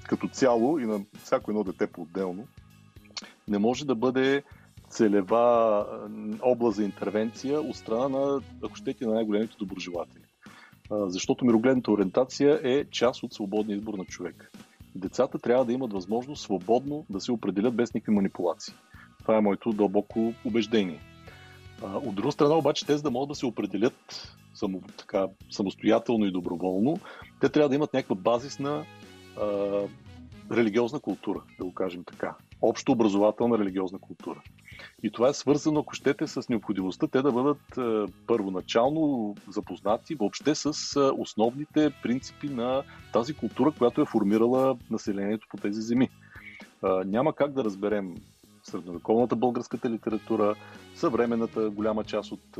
като 0.04 0.28
цяло 0.28 0.80
и 0.80 0.86
на 0.86 1.02
всяко 1.24 1.52
едно 1.52 1.64
дете 1.64 1.88
по-отделно, 1.88 2.48
не 3.48 3.58
може 3.58 3.86
да 3.86 3.96
бъде 3.96 4.44
целева 4.90 5.86
област 6.42 6.76
за 6.76 6.84
интервенция 6.84 7.62
от 7.62 7.76
страна 7.76 8.08
на, 8.10 8.42
ако 8.64 8.76
щете, 8.76 9.06
на 9.06 9.14
най-големите 9.14 9.56
доброжелатели. 9.60 10.23
Защото 11.06 11.46
мирогледната 11.46 11.92
ориентация 11.92 12.60
е 12.64 12.86
част 12.86 13.24
от 13.24 13.34
свободния 13.34 13.76
избор 13.76 13.94
на 13.94 14.06
човек. 14.06 14.52
Децата 14.96 15.40
трябва 15.40 15.66
да 15.66 15.74
имат 15.74 15.94
възможност 15.94 16.42
свободно 16.44 17.06
да 17.10 17.22
се 17.22 17.32
определят 17.32 17.76
без 17.76 17.94
никакви 17.94 18.14
манипулации. 18.14 18.74
Това 19.20 19.38
е 19.38 19.42
моето 19.42 19.74
дълбоко 19.74 20.34
убеждение. 20.46 21.00
От 21.84 22.16
друга 22.16 22.32
страна 22.32 22.56
обаче, 22.56 22.86
те 22.86 22.98
за 22.98 23.04
да 23.04 23.12
могат 23.12 23.30
да 23.30 23.36
се 23.36 23.46
определят 23.46 24.36
само, 24.54 24.82
така, 24.98 25.28
самостоятелно 25.50 26.26
и 26.26 26.32
доброволно, 26.32 26.98
те 27.42 27.50
трябва 27.50 27.70
да 27.70 27.76
имат 27.76 27.94
някаква 27.94 28.16
базисна 28.16 28.86
а, 29.42 29.46
религиозна 30.52 31.00
култура, 31.00 31.42
да 31.60 31.66
го 31.66 31.74
кажем 31.74 32.04
така. 32.04 32.36
Общо 32.62 32.92
образователна 32.92 33.58
религиозна 33.58 34.00
култура. 34.00 34.42
И 35.04 35.12
това 35.12 35.30
е 35.30 35.34
свързано, 35.34 35.80
ако 35.80 35.94
щете, 35.94 36.28
с 36.28 36.50
необходимостта 36.50 37.08
те 37.08 37.22
да 37.22 37.32
бъдат 37.32 37.78
е, 37.78 38.14
първоначално 38.28 39.36
запознати 39.50 40.16
въобще 40.16 40.56
с 40.56 40.66
е, 40.96 41.00
основните 41.00 41.94
принципи 42.04 42.50
на 42.50 42.84
тази 43.14 43.34
култура, 43.34 43.72
която 43.78 44.02
е 44.02 44.06
формирала 44.06 44.78
населението 44.92 45.48
по 45.50 45.58
тези 45.58 45.82
земи. 45.82 46.06
Е, 46.06 46.10
няма 47.06 47.34
как 47.34 47.52
да 47.54 47.64
разберем 47.64 48.16
средновековната 48.64 49.36
българската 49.36 49.90
литература, 49.90 50.56
съвременната 50.96 51.70
голяма 51.70 52.04
част 52.04 52.32
от 52.32 52.58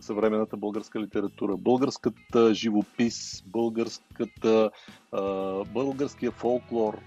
съвременната 0.00 0.56
българска 0.56 1.00
литература, 1.00 1.56
българската 1.56 2.54
живопис, 2.54 3.42
българската, 3.46 4.70
българския 5.72 6.30
фолклор, 6.30 6.98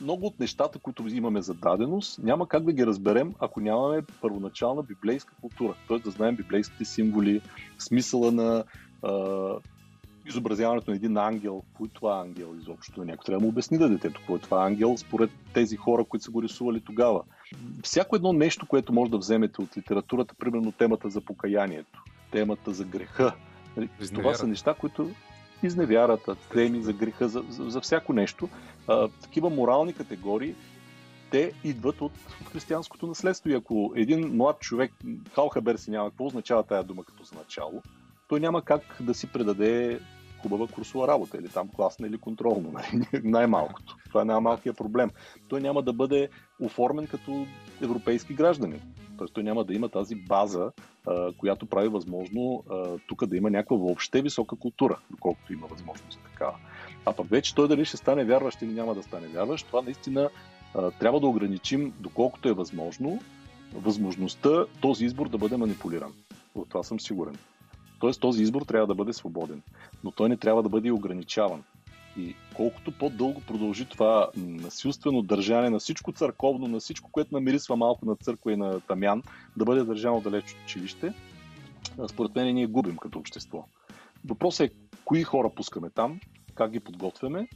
много 0.00 0.26
от 0.26 0.40
нещата, 0.40 0.78
които 0.78 1.08
имаме 1.08 1.42
за 1.42 1.54
даденост, 1.54 2.18
няма 2.18 2.48
как 2.48 2.64
да 2.64 2.72
ги 2.72 2.86
разберем, 2.86 3.34
ако 3.38 3.60
нямаме 3.60 4.02
първоначална 4.20 4.82
библейска 4.82 5.34
култура. 5.40 5.74
Т.е. 5.88 5.98
да 5.98 6.10
знаем 6.10 6.36
библейските 6.36 6.84
символи, 6.84 7.40
смисъла 7.78 8.32
на 8.32 8.64
а, 9.02 9.54
изобразяването 10.26 10.90
на 10.90 10.96
един 10.96 11.16
ангел. 11.16 11.62
Кой 11.76 11.86
е 11.86 11.90
това 11.94 12.20
ангел 12.20 12.54
изобщо? 12.60 13.04
Някой 13.04 13.24
трябва 13.24 13.40
да 13.40 13.44
му 13.44 13.48
обясни 13.48 13.78
да 13.78 13.88
детето 13.88 14.20
какво 14.20 14.36
е 14.36 14.38
това 14.38 14.66
ангел, 14.66 14.96
според 14.96 15.30
тези 15.54 15.76
хора, 15.76 16.04
които 16.04 16.24
са 16.24 16.30
го 16.30 16.42
рисували 16.42 16.80
тогава. 16.80 17.22
Всяко 17.82 18.16
едно 18.16 18.32
нещо, 18.32 18.66
което 18.66 18.92
може 18.92 19.10
да 19.10 19.18
вземете 19.18 19.62
от 19.62 19.76
литературата, 19.76 20.34
примерно 20.34 20.72
темата 20.72 21.10
за 21.10 21.20
покаянието, 21.20 22.02
темата 22.30 22.72
за 22.72 22.84
греха, 22.84 23.32
нали, 23.76 23.88
това 24.14 24.34
са 24.34 24.46
неща, 24.46 24.74
които 24.74 25.10
изневярата, 25.62 26.34
теми 26.34 26.82
за 26.82 26.92
греха, 26.92 27.28
за, 27.28 27.44
за, 27.48 27.70
за 27.70 27.80
всяко 27.80 28.12
нещо. 28.12 28.48
А, 28.88 29.08
такива 29.08 29.50
морални 29.50 29.92
категории, 29.92 30.54
те 31.30 31.52
идват 31.64 32.00
от, 32.00 32.12
от 32.40 32.48
християнското 32.48 33.06
наследство. 33.06 33.50
И 33.50 33.54
ако 33.54 33.92
един 33.96 34.36
млад 34.36 34.60
човек, 34.60 34.92
халхабер 35.34 35.76
си 35.76 35.90
няма 35.90 36.10
какво 36.10 36.26
означава 36.26 36.62
тая 36.62 36.84
дума 36.84 37.04
като 37.04 37.24
за 37.24 37.34
начало, 37.34 37.82
той 38.28 38.40
няма 38.40 38.62
как 38.62 38.82
да 39.00 39.14
си 39.14 39.32
предаде 39.32 40.00
хубава 40.42 40.66
курсова 40.66 41.08
работа 41.08 41.38
или 41.38 41.48
там 41.48 41.68
класна 41.68 42.06
или 42.06 42.18
контролно, 42.18 42.72
нали? 42.72 43.22
най-малкото. 43.24 43.96
Това 44.08 44.22
е 44.22 44.24
най-малкият 44.24 44.76
проблем. 44.76 45.10
Той 45.48 45.60
няма 45.60 45.82
да 45.82 45.92
бъде 45.92 46.28
оформен 46.60 47.06
като 47.06 47.46
европейски 47.82 48.34
граждани. 48.34 48.80
Тоест 49.20 49.34
той 49.34 49.42
няма 49.42 49.64
да 49.64 49.74
има 49.74 49.88
тази 49.88 50.14
база, 50.14 50.72
а, 51.06 51.32
която 51.32 51.66
прави 51.66 51.88
възможно 51.88 52.64
тук 53.08 53.26
да 53.26 53.36
има 53.36 53.50
някаква 53.50 53.76
въобще 53.76 54.22
висока 54.22 54.56
култура, 54.56 54.98
доколкото 55.10 55.52
има 55.52 55.66
възможност 55.66 56.20
такава. 56.24 56.56
А 57.06 57.12
пък 57.12 57.28
вече 57.28 57.54
той 57.54 57.68
дали 57.68 57.84
ще 57.84 57.96
стане 57.96 58.24
вярващ 58.24 58.62
или 58.62 58.72
няма 58.72 58.94
да 58.94 59.02
стане 59.02 59.28
вярващ, 59.28 59.66
това 59.66 59.82
наистина 59.82 60.30
а, 60.74 60.90
трябва 60.90 61.20
да 61.20 61.26
ограничим, 61.26 61.92
доколкото 62.00 62.48
е 62.48 62.52
възможно, 62.52 63.18
възможността 63.74 64.64
този 64.80 65.04
избор 65.04 65.28
да 65.28 65.38
бъде 65.38 65.56
манипулиран. 65.56 66.12
От 66.54 66.68
това 66.68 66.82
съм 66.82 67.00
сигурен. 67.00 67.36
Тоест 68.00 68.20
този 68.20 68.42
избор 68.42 68.62
трябва 68.62 68.86
да 68.86 68.94
бъде 68.94 69.12
свободен, 69.12 69.62
но 70.04 70.10
той 70.10 70.28
не 70.28 70.36
трябва 70.36 70.62
да 70.62 70.68
бъде 70.68 70.90
ограничаван. 70.90 71.62
И 72.16 72.34
колкото 72.56 72.92
по-дълго 72.98 73.40
продължи 73.40 73.84
това 73.84 74.28
насилствено 74.36 75.22
държане 75.22 75.70
на 75.70 75.78
всичко 75.78 76.12
църковно, 76.12 76.68
на 76.68 76.80
всичко, 76.80 77.10
което 77.12 77.34
намирисва 77.34 77.76
малко 77.76 78.06
на 78.06 78.16
църква 78.16 78.52
и 78.52 78.56
на 78.56 78.80
тамян, 78.80 79.22
да 79.56 79.64
бъде 79.64 79.84
държано 79.84 80.20
далеч 80.20 80.52
от 80.52 80.64
училище, 80.64 81.12
според 82.08 82.34
мен 82.34 82.54
ние 82.54 82.66
губим 82.66 82.96
като 82.96 83.18
общество. 83.18 83.64
Въпросът 84.24 84.70
е 84.70 84.74
кои 85.04 85.22
хора 85.22 85.50
пускаме 85.56 85.90
там, 85.90 86.20
как 86.54 86.70
ги 86.70 86.80
подготвяме 86.80 87.48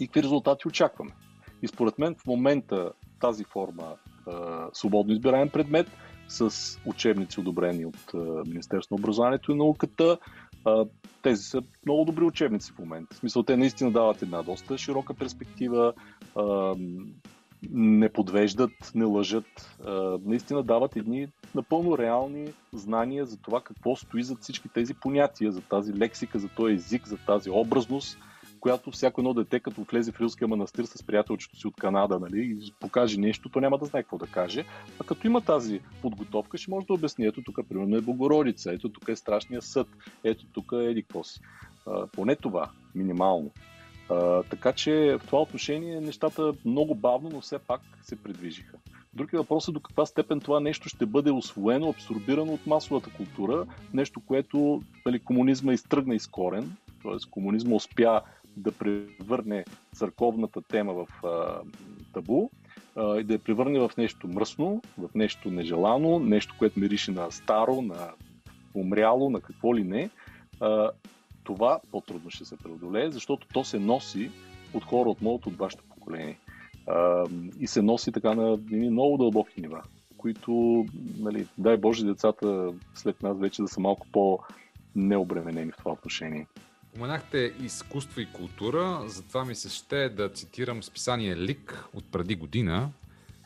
и 0.00 0.06
какви 0.06 0.22
резултати 0.22 0.68
очакваме. 0.68 1.10
И 1.62 1.68
според 1.68 1.98
мен 1.98 2.14
в 2.14 2.26
момента 2.26 2.92
тази 3.20 3.44
форма 3.44 3.96
свободно 4.72 5.12
избираем 5.12 5.48
предмет 5.48 5.86
с 6.28 6.50
учебници, 6.86 7.40
одобрени 7.40 7.86
от 7.86 8.14
Министерство 8.46 8.96
на 8.96 9.00
образованието 9.00 9.52
и 9.52 9.56
науката. 9.56 10.18
Тези 11.22 11.42
са 11.42 11.62
много 11.86 12.04
добри 12.04 12.24
учебници 12.24 12.72
в 12.72 12.78
момента. 12.78 13.14
В 13.14 13.18
смисъл, 13.18 13.42
те 13.42 13.56
наистина 13.56 13.90
дават 13.90 14.22
една 14.22 14.42
доста 14.42 14.78
широка 14.78 15.14
перспектива, 15.14 15.92
не 17.70 18.08
подвеждат, 18.08 18.92
не 18.94 19.04
лъжат, 19.04 19.78
наистина 20.24 20.62
дават 20.62 20.96
едни 20.96 21.28
напълно 21.54 21.98
реални 21.98 22.46
знания 22.72 23.26
за 23.26 23.36
това 23.36 23.60
какво 23.60 23.96
стои 23.96 24.22
за 24.22 24.36
всички 24.36 24.68
тези 24.68 24.94
понятия, 24.94 25.52
за 25.52 25.60
тази 25.60 25.94
лексика, 25.94 26.38
за 26.38 26.48
този 26.48 26.74
език, 26.74 27.08
за 27.08 27.16
тази 27.16 27.50
образност– 27.50 28.18
която 28.64 28.90
всяко 28.90 29.20
едно 29.20 29.34
дете, 29.34 29.60
като 29.60 29.82
влезе 29.82 30.12
в 30.12 30.20
Рилския 30.20 30.48
манастир 30.48 30.84
с 30.84 31.02
приятелчето 31.02 31.56
си 31.56 31.66
от 31.66 31.76
Канада, 31.76 32.18
нали, 32.18 32.58
и 32.62 32.72
покаже 32.80 33.20
нещо, 33.20 33.48
то 33.48 33.60
няма 33.60 33.78
да 33.78 33.84
знае 33.84 34.02
какво 34.02 34.18
да 34.18 34.26
каже. 34.26 34.64
А 35.00 35.04
като 35.04 35.26
има 35.26 35.40
тази 35.40 35.80
подготовка, 36.02 36.58
ще 36.58 36.70
може 36.70 36.86
да 36.86 36.92
обясни, 36.92 37.26
ето 37.26 37.42
тук 37.42 37.58
примерно 37.68 37.96
е 37.96 38.00
Богородица, 38.00 38.72
ето 38.72 38.88
тук 38.88 39.08
е 39.08 39.16
Страшния 39.16 39.62
съд, 39.62 39.88
ето 40.24 40.46
тук 40.52 40.72
е 40.72 40.84
еди 40.84 41.04
поне 42.12 42.36
това, 42.36 42.70
минимално. 42.94 43.50
А, 44.10 44.42
така 44.42 44.72
че 44.72 45.18
в 45.20 45.26
това 45.26 45.42
отношение 45.42 46.00
нещата 46.00 46.52
много 46.64 46.94
бавно, 46.94 47.30
но 47.32 47.40
все 47.40 47.58
пак 47.58 47.80
се 48.02 48.16
придвижиха. 48.16 48.76
Въпрос 49.32 49.68
е 49.68 49.72
до 49.72 49.80
каква 49.80 50.06
степен 50.06 50.40
това 50.40 50.60
нещо 50.60 50.88
ще 50.88 51.06
бъде 51.06 51.30
освоено, 51.30 51.88
абсорбирано 51.88 52.52
от 52.52 52.66
масовата 52.66 53.10
култура, 53.10 53.66
нещо, 53.94 54.20
което 54.20 54.82
нали, 55.06 55.18
комунизма 55.18 55.72
изтръгна 55.72 56.14
из 56.14 56.26
корен, 56.26 56.76
т.е. 57.02 57.30
комунизма 57.30 57.74
успя 57.74 58.22
да 58.56 58.72
превърне 58.72 59.64
църковната 59.94 60.62
тема 60.62 60.94
в 60.94 61.26
а, 61.26 61.60
табу 62.12 62.48
а, 62.96 63.20
и 63.20 63.24
да 63.24 63.32
я 63.32 63.38
превърне 63.38 63.78
в 63.78 63.90
нещо 63.98 64.28
мръсно, 64.28 64.82
в 64.98 65.08
нещо 65.14 65.50
нежелано, 65.50 66.18
нещо, 66.18 66.54
което 66.58 66.80
мирише 66.80 67.12
на 67.12 67.30
старо, 67.30 67.82
на 67.82 68.10
умряло, 68.74 69.30
на 69.30 69.40
какво 69.40 69.76
ли 69.76 69.84
не, 69.84 70.10
а, 70.60 70.90
това 71.44 71.80
по-трудно 71.90 72.30
ще 72.30 72.44
се 72.44 72.56
преодолее, 72.56 73.10
защото 73.10 73.46
то 73.52 73.64
се 73.64 73.78
носи 73.78 74.30
от 74.74 74.84
хора 74.84 75.10
от 75.10 75.22
моето, 75.22 75.48
от 75.48 75.56
вашето 75.56 75.84
поколение. 75.84 76.38
А, 76.86 77.24
и 77.60 77.66
се 77.66 77.82
носи 77.82 78.12
така 78.12 78.34
на 78.34 78.58
много 78.70 79.16
дълбоки 79.16 79.60
нива, 79.60 79.82
които, 80.16 80.84
нали, 81.18 81.46
дай 81.58 81.76
Боже, 81.76 82.06
децата 82.06 82.72
след 82.94 83.22
нас 83.22 83.38
вече 83.38 83.62
да 83.62 83.68
са 83.68 83.80
малко 83.80 84.06
по-необременени 84.12 85.72
в 85.72 85.76
това 85.76 85.92
отношение. 85.92 86.46
Споменахте 86.94 87.52
изкуство 87.60 88.20
и 88.20 88.26
култура, 88.32 89.02
затова 89.06 89.44
ми 89.44 89.54
се 89.54 89.68
ще 89.68 90.08
да 90.08 90.28
цитирам 90.28 90.82
списание 90.82 91.36
Лик 91.36 91.84
от 91.94 92.12
преди 92.12 92.34
година 92.34 92.90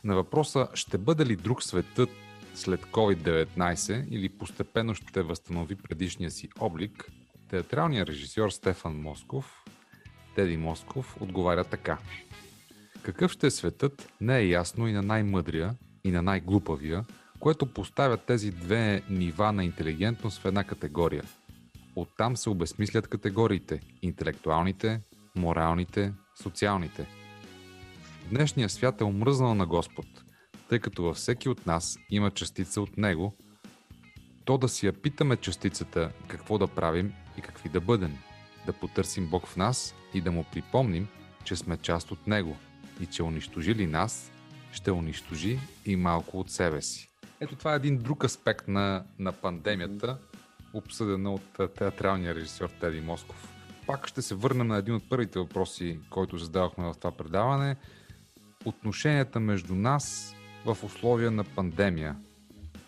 на 0.03 0.15
въпроса 0.15 0.67
ще 0.73 0.97
бъде 0.97 1.25
ли 1.25 1.35
друг 1.35 1.63
светът 1.63 2.09
след 2.55 2.85
COVID-19 2.85 4.07
или 4.09 4.29
постепенно 4.29 4.95
ще 4.95 5.21
възстанови 5.21 5.75
предишния 5.75 6.31
си 6.31 6.49
облик, 6.59 7.11
театралният 7.49 8.09
режисьор 8.09 8.49
Стефан 8.49 9.01
Москов, 9.01 9.63
Теди 10.35 10.57
Москов, 10.57 11.17
отговаря 11.21 11.63
така. 11.63 11.97
Какъв 13.03 13.31
ще 13.31 13.47
е 13.47 13.51
светът, 13.51 14.13
не 14.21 14.37
е 14.37 14.47
ясно 14.47 14.87
и 14.87 14.91
на 14.91 15.01
най-мъдрия, 15.01 15.75
и 16.03 16.11
на 16.11 16.21
най-глупавия, 16.21 17.05
което 17.39 17.65
поставя 17.65 18.17
тези 18.17 18.51
две 18.51 19.01
нива 19.09 19.51
на 19.51 19.63
интелигентност 19.63 20.41
в 20.41 20.45
една 20.45 20.63
категория– 20.63 21.23
Оттам 21.99 22.37
се 22.37 22.49
обесмислят 22.49 23.07
категориите– 23.07 23.79
интелектуалните, 24.01 25.01
моралните, 25.35 26.13
социалните. 26.43 27.07
Днешният 28.29 28.71
свят 28.71 29.01
е 29.01 29.03
омръзнал 29.03 29.55
на 29.55 29.65
Господ, 29.65 30.05
тъй 30.69 30.79
като 30.79 31.03
във 31.03 31.17
всеки 31.17 31.49
от 31.49 31.65
нас 31.65 31.97
има 32.09 32.31
частица 32.31 32.81
от 32.81 32.97
Него, 32.97 33.33
то 34.45 34.57
да 34.57 34.69
си 34.69 34.85
я 34.85 34.93
питаме 34.93 35.37
частицата 35.37 36.11
какво 36.27 36.57
да 36.57 36.67
правим 36.67 37.13
и 37.37 37.41
какви 37.41 37.69
да 37.69 37.81
бъдем, 37.81 38.17
да 38.65 38.73
потърсим 38.73 39.27
Бог 39.27 39.47
в 39.47 39.57
нас 39.57 39.95
и 40.13 40.21
да 40.21 40.31
му 40.31 40.45
припомним, 40.51 41.07
че 41.43 41.55
сме 41.55 41.77
част 41.77 42.11
от 42.11 42.27
Него 42.27 42.57
и 43.01 43.05
че 43.05 43.23
унищожи 43.23 43.75
ли 43.75 43.87
нас, 43.87 44.31
ще 44.71 44.91
унищожи 44.91 45.59
и 45.85 45.95
малко 45.95 46.39
от 46.39 46.51
себе 46.51 46.81
си. 46.81 47.11
Ето 47.41 47.55
това 47.55 47.73
е 47.73 47.75
един 47.75 47.97
друг 47.97 48.23
аспект 48.23 48.67
на, 48.67 49.03
на 49.19 49.31
пандемията, 49.31 50.17
обсъдена 50.73 51.33
от 51.33 51.73
театралния 51.75 52.35
режисьор 52.35 52.69
Теди 52.69 53.01
Москов. 53.01 53.53
Пак 53.87 54.07
ще 54.07 54.21
се 54.21 54.35
върнем 54.35 54.67
на 54.67 54.77
един 54.77 54.95
от 54.95 55.09
първите 55.09 55.39
въпроси, 55.39 55.99
който 56.09 56.37
задавахме 56.37 56.85
в 56.85 56.95
това 56.99 57.11
предаване. 57.11 57.75
Отношенията 58.65 59.39
между 59.39 59.75
нас 59.75 60.35
в 60.65 60.77
условия 60.83 61.31
на 61.31 61.43
пандемия. 61.43 62.15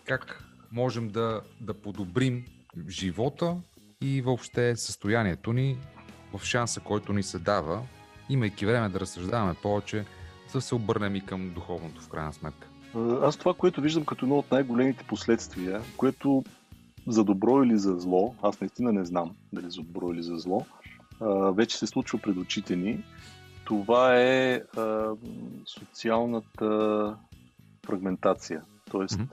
Как 0.04 0.44
можем 0.72 1.08
да, 1.08 1.40
да 1.60 1.74
подобрим 1.74 2.44
живота 2.88 3.56
и 4.00 4.22
въобще 4.22 4.76
състоянието 4.76 5.52
ни 5.52 5.78
в 6.34 6.44
шанса, 6.44 6.80
който 6.80 7.12
ни 7.12 7.22
се 7.22 7.38
дава, 7.38 7.82
имайки 8.28 8.66
време 8.66 8.88
да 8.88 9.00
разсъждаваме 9.00 9.54
повече, 9.62 10.04
да 10.52 10.60
се 10.60 10.74
обърнем 10.74 11.16
и 11.16 11.26
към 11.26 11.50
духовното 11.50 12.02
в 12.02 12.08
крайна 12.08 12.32
сметка. 12.32 12.68
Аз 13.22 13.36
това, 13.36 13.54
което 13.54 13.80
виждам 13.80 14.04
като 14.04 14.24
едно 14.24 14.38
от 14.38 14.50
най-големите 14.50 15.04
последствия, 15.04 15.82
което 15.96 16.44
за 17.06 17.24
добро 17.24 17.62
или 17.62 17.78
за 17.78 17.96
зло, 17.96 18.34
аз 18.42 18.60
наистина 18.60 18.92
не 18.92 19.04
знам 19.04 19.30
дали 19.52 19.70
за 19.70 19.82
добро 19.82 20.12
или 20.12 20.22
за 20.22 20.36
зло, 20.36 20.66
вече 21.52 21.78
се 21.78 21.86
случва 21.86 22.18
пред 22.18 22.36
очите 22.36 22.76
ни. 22.76 23.04
Това 23.64 24.20
е 24.20 24.62
социалната 25.66 27.16
фрагментация, 27.86 28.62
т.е. 28.90 29.00
Mm-hmm. 29.00 29.26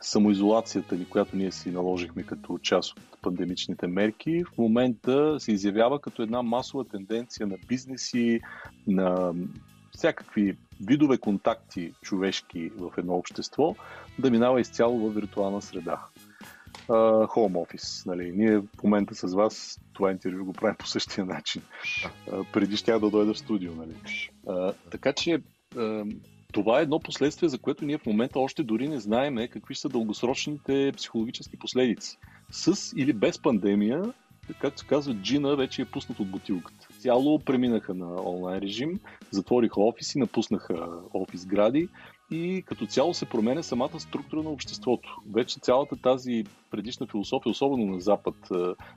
самоизолацията 0.00 0.96
ни, 0.96 1.08
която 1.08 1.36
ние 1.36 1.52
си 1.52 1.70
наложихме 1.70 2.22
като 2.22 2.58
част 2.58 2.98
от 2.98 3.22
пандемичните 3.22 3.86
мерки, 3.86 4.44
в 4.44 4.58
момента 4.58 5.40
се 5.40 5.52
изявява 5.52 6.00
като 6.00 6.22
една 6.22 6.42
масова 6.42 6.84
тенденция 6.84 7.46
на 7.46 7.56
бизнеси, 7.68 8.40
на 8.86 9.34
всякакви 9.90 10.56
видове 10.80 11.18
контакти 11.18 11.92
човешки 12.02 12.70
в 12.78 12.92
едно 12.98 13.14
общество 13.14 13.74
да 14.18 14.30
минава 14.30 14.60
изцяло 14.60 14.98
в 14.98 15.14
виртуална 15.14 15.62
среда. 15.62 16.00
Home 16.88 17.56
офис. 17.56 18.06
Нали. 18.06 18.32
Ние 18.36 18.58
в 18.58 18.82
момента 18.84 19.14
с 19.14 19.34
вас 19.34 19.80
това 19.92 20.10
интервю 20.10 20.44
го 20.44 20.52
правим 20.52 20.76
по 20.78 20.86
същия 20.86 21.24
начин. 21.24 21.62
Uh, 22.28 22.44
преди 22.52 22.76
ще 22.76 22.92
да 22.92 23.10
дойда 23.10 23.34
в 23.34 23.38
студио. 23.38 23.72
Нали. 23.74 23.94
Така 24.90 25.12
че 25.12 25.42
това 26.52 26.78
е 26.78 26.82
едно 26.82 27.00
последствие, 27.00 27.48
за 27.48 27.58
което 27.58 27.84
ние 27.84 27.98
в 27.98 28.06
момента 28.06 28.40
още 28.40 28.62
дори 28.62 28.88
не 28.88 29.00
знаеме 29.00 29.48
какви 29.48 29.74
са 29.74 29.88
дългосрочните 29.88 30.92
психологически 30.96 31.58
последици. 31.58 32.18
С 32.50 32.92
или 32.96 33.12
без 33.12 33.42
пандемия, 33.42 34.02
както 34.60 34.80
се 34.80 34.86
казва, 34.86 35.14
джина 35.14 35.56
вече 35.56 35.82
е 35.82 35.84
пуснат 35.84 36.20
от 36.20 36.30
бутилката. 36.30 36.88
Цяло 36.98 37.38
преминаха 37.38 37.94
на 37.94 38.22
онлайн 38.30 38.62
режим, 38.62 39.00
затвориха 39.30 39.80
офиси, 39.80 40.18
напуснаха 40.18 40.88
офис 41.14 41.46
гради 41.46 41.88
и 42.30 42.62
като 42.66 42.86
цяло 42.86 43.14
се 43.14 43.26
променя 43.26 43.62
самата 43.62 44.00
структура 44.00 44.42
на 44.42 44.50
обществото. 44.50 45.20
Вече 45.32 45.60
цялата 45.60 45.96
тази 45.96 46.44
предишна 46.70 47.06
философия, 47.06 47.50
особено 47.50 47.86
на 47.86 48.00
Запад, 48.00 48.34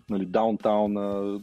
нали, 0.09 0.25
даунтауна, 0.25 1.39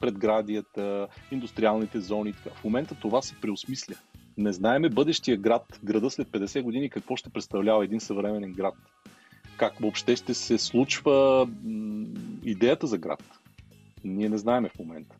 предградията, 0.00 1.08
индустриалните 1.32 2.00
зони, 2.00 2.32
в 2.32 2.64
момента 2.64 2.94
това 2.94 3.22
се 3.22 3.34
преосмисля. 3.40 3.94
Не 4.38 4.52
знаеме 4.52 4.88
бъдещия 4.88 5.36
град, 5.36 5.80
града 5.84 6.10
след 6.10 6.28
50 6.28 6.62
години, 6.62 6.90
какво 6.90 7.16
ще 7.16 7.30
представлява 7.30 7.84
един 7.84 8.00
съвременен 8.00 8.52
град. 8.52 8.74
Как 9.56 9.78
въобще 9.78 10.16
ще 10.16 10.34
се 10.34 10.58
случва 10.58 11.48
идеята 12.44 12.86
за 12.86 12.98
град. 12.98 13.24
Ние 14.04 14.28
не 14.28 14.38
знаеме 14.38 14.68
в 14.68 14.78
момента 14.78 15.16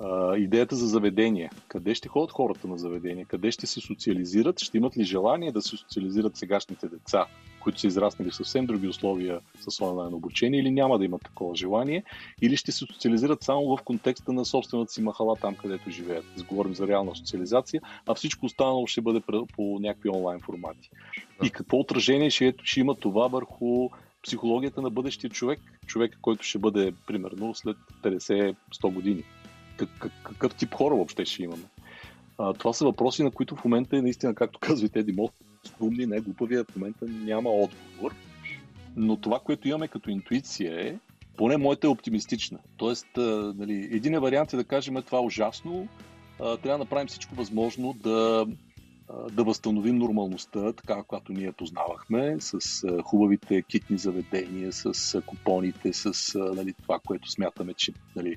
а, 0.00 0.36
идеята 0.36 0.76
за 0.76 0.86
заведение. 0.86 1.50
Къде 1.68 1.94
ще 1.94 2.08
ходят 2.08 2.30
хората 2.30 2.68
на 2.68 2.78
заведение? 2.78 3.24
Къде 3.24 3.50
ще 3.50 3.66
се 3.66 3.80
социализират? 3.80 4.60
Ще 4.60 4.76
имат 4.76 4.96
ли 4.96 5.04
желание 5.04 5.52
да 5.52 5.62
се 5.62 5.76
социализират 5.76 6.36
сегашните 6.36 6.88
деца, 6.88 7.26
които 7.60 7.80
са 7.80 7.86
израснали 7.86 8.30
в 8.30 8.34
съвсем 8.34 8.66
други 8.66 8.88
условия 8.88 9.40
с 9.68 9.84
онлайн 9.84 10.14
обучение 10.14 10.60
или 10.60 10.70
няма 10.70 10.98
да 10.98 11.04
имат 11.04 11.22
такова 11.22 11.54
желание? 11.54 12.04
Или 12.42 12.56
ще 12.56 12.72
се 12.72 12.78
социализират 12.78 13.42
само 13.42 13.76
в 13.76 13.82
контекста 13.82 14.32
на 14.32 14.44
собствената 14.44 14.92
си 14.92 15.02
махала 15.02 15.36
там, 15.36 15.54
където 15.54 15.90
живеят? 15.90 16.24
Говорим 16.48 16.74
за 16.74 16.86
реална 16.86 17.16
социализация, 17.16 17.80
а 18.06 18.14
всичко 18.14 18.46
останало 18.46 18.86
ще 18.86 19.00
бъде 19.00 19.20
по 19.56 19.78
някакви 19.80 20.08
онлайн 20.08 20.40
формати. 20.40 20.90
И 21.44 21.50
какво 21.50 21.78
отражение 21.78 22.30
ще, 22.30 22.54
ще 22.62 22.80
има 22.80 22.94
това 22.94 23.26
върху 23.26 23.88
психологията 24.22 24.82
на 24.82 24.90
бъдещия 24.90 25.30
човек, 25.30 25.60
човек, 25.86 26.18
който 26.22 26.44
ще 26.44 26.58
бъде 26.58 26.92
примерно 27.06 27.54
след 27.54 27.76
50-100 28.02 28.54
години 28.92 29.24
как, 29.76 29.88
как, 29.98 30.12
какъв 30.22 30.54
тип 30.54 30.74
хора 30.74 30.94
въобще 30.94 31.24
ще 31.24 31.42
имаме. 31.42 31.64
А, 32.38 32.52
това 32.52 32.72
са 32.72 32.84
въпроси, 32.84 33.22
на 33.22 33.30
които 33.30 33.56
в 33.56 33.64
момента, 33.64 34.02
наистина, 34.02 34.34
както 34.34 34.58
казвате, 34.58 34.98
Еди 34.98 35.12
Мот, 35.12 35.32
умни, 35.80 36.06
не 36.06 36.20
глупавия, 36.20 36.64
в 36.64 36.76
момента 36.76 37.06
няма 37.06 37.50
отговор. 37.50 38.14
Но 38.96 39.16
това, 39.16 39.38
което 39.38 39.68
имаме 39.68 39.88
като 39.88 40.10
интуиция 40.10 40.88
е, 40.88 40.94
поне 41.36 41.56
моята 41.56 41.86
е 41.86 41.90
оптимистична. 41.90 42.58
Тоест, 42.76 43.18
а, 43.18 43.54
нали, 43.56 43.88
един 43.92 44.14
е 44.14 44.18
вариант 44.18 44.52
е 44.52 44.56
да 44.56 44.64
кажем 44.64 45.02
това 45.02 45.18
е 45.18 45.22
ужасно, 45.22 45.88
а, 46.40 46.56
трябва 46.56 46.78
да 46.78 46.84
направим 46.84 47.08
всичко 47.08 47.34
възможно 47.34 47.92
да 47.92 48.46
да 49.32 49.44
възстановим 49.44 49.96
нормалността, 49.96 50.72
така 50.72 51.02
както 51.10 51.32
ние 51.32 51.52
познавахме, 51.52 52.36
с 52.40 52.82
хубавите 53.02 53.62
китни 53.62 53.98
заведения, 53.98 54.72
с 54.72 55.22
купоните, 55.26 55.92
с 55.92 56.38
нали, 56.54 56.74
това, 56.82 56.98
което 57.06 57.30
смятаме, 57.30 57.74
че 57.74 57.92
нали, 58.16 58.36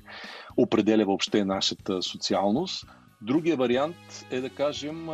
определя 0.56 1.04
въобще 1.04 1.44
нашата 1.44 2.02
социалност. 2.02 2.86
Другия 3.22 3.56
вариант 3.56 4.26
е 4.30 4.40
да 4.40 4.50
кажем, 4.50 5.08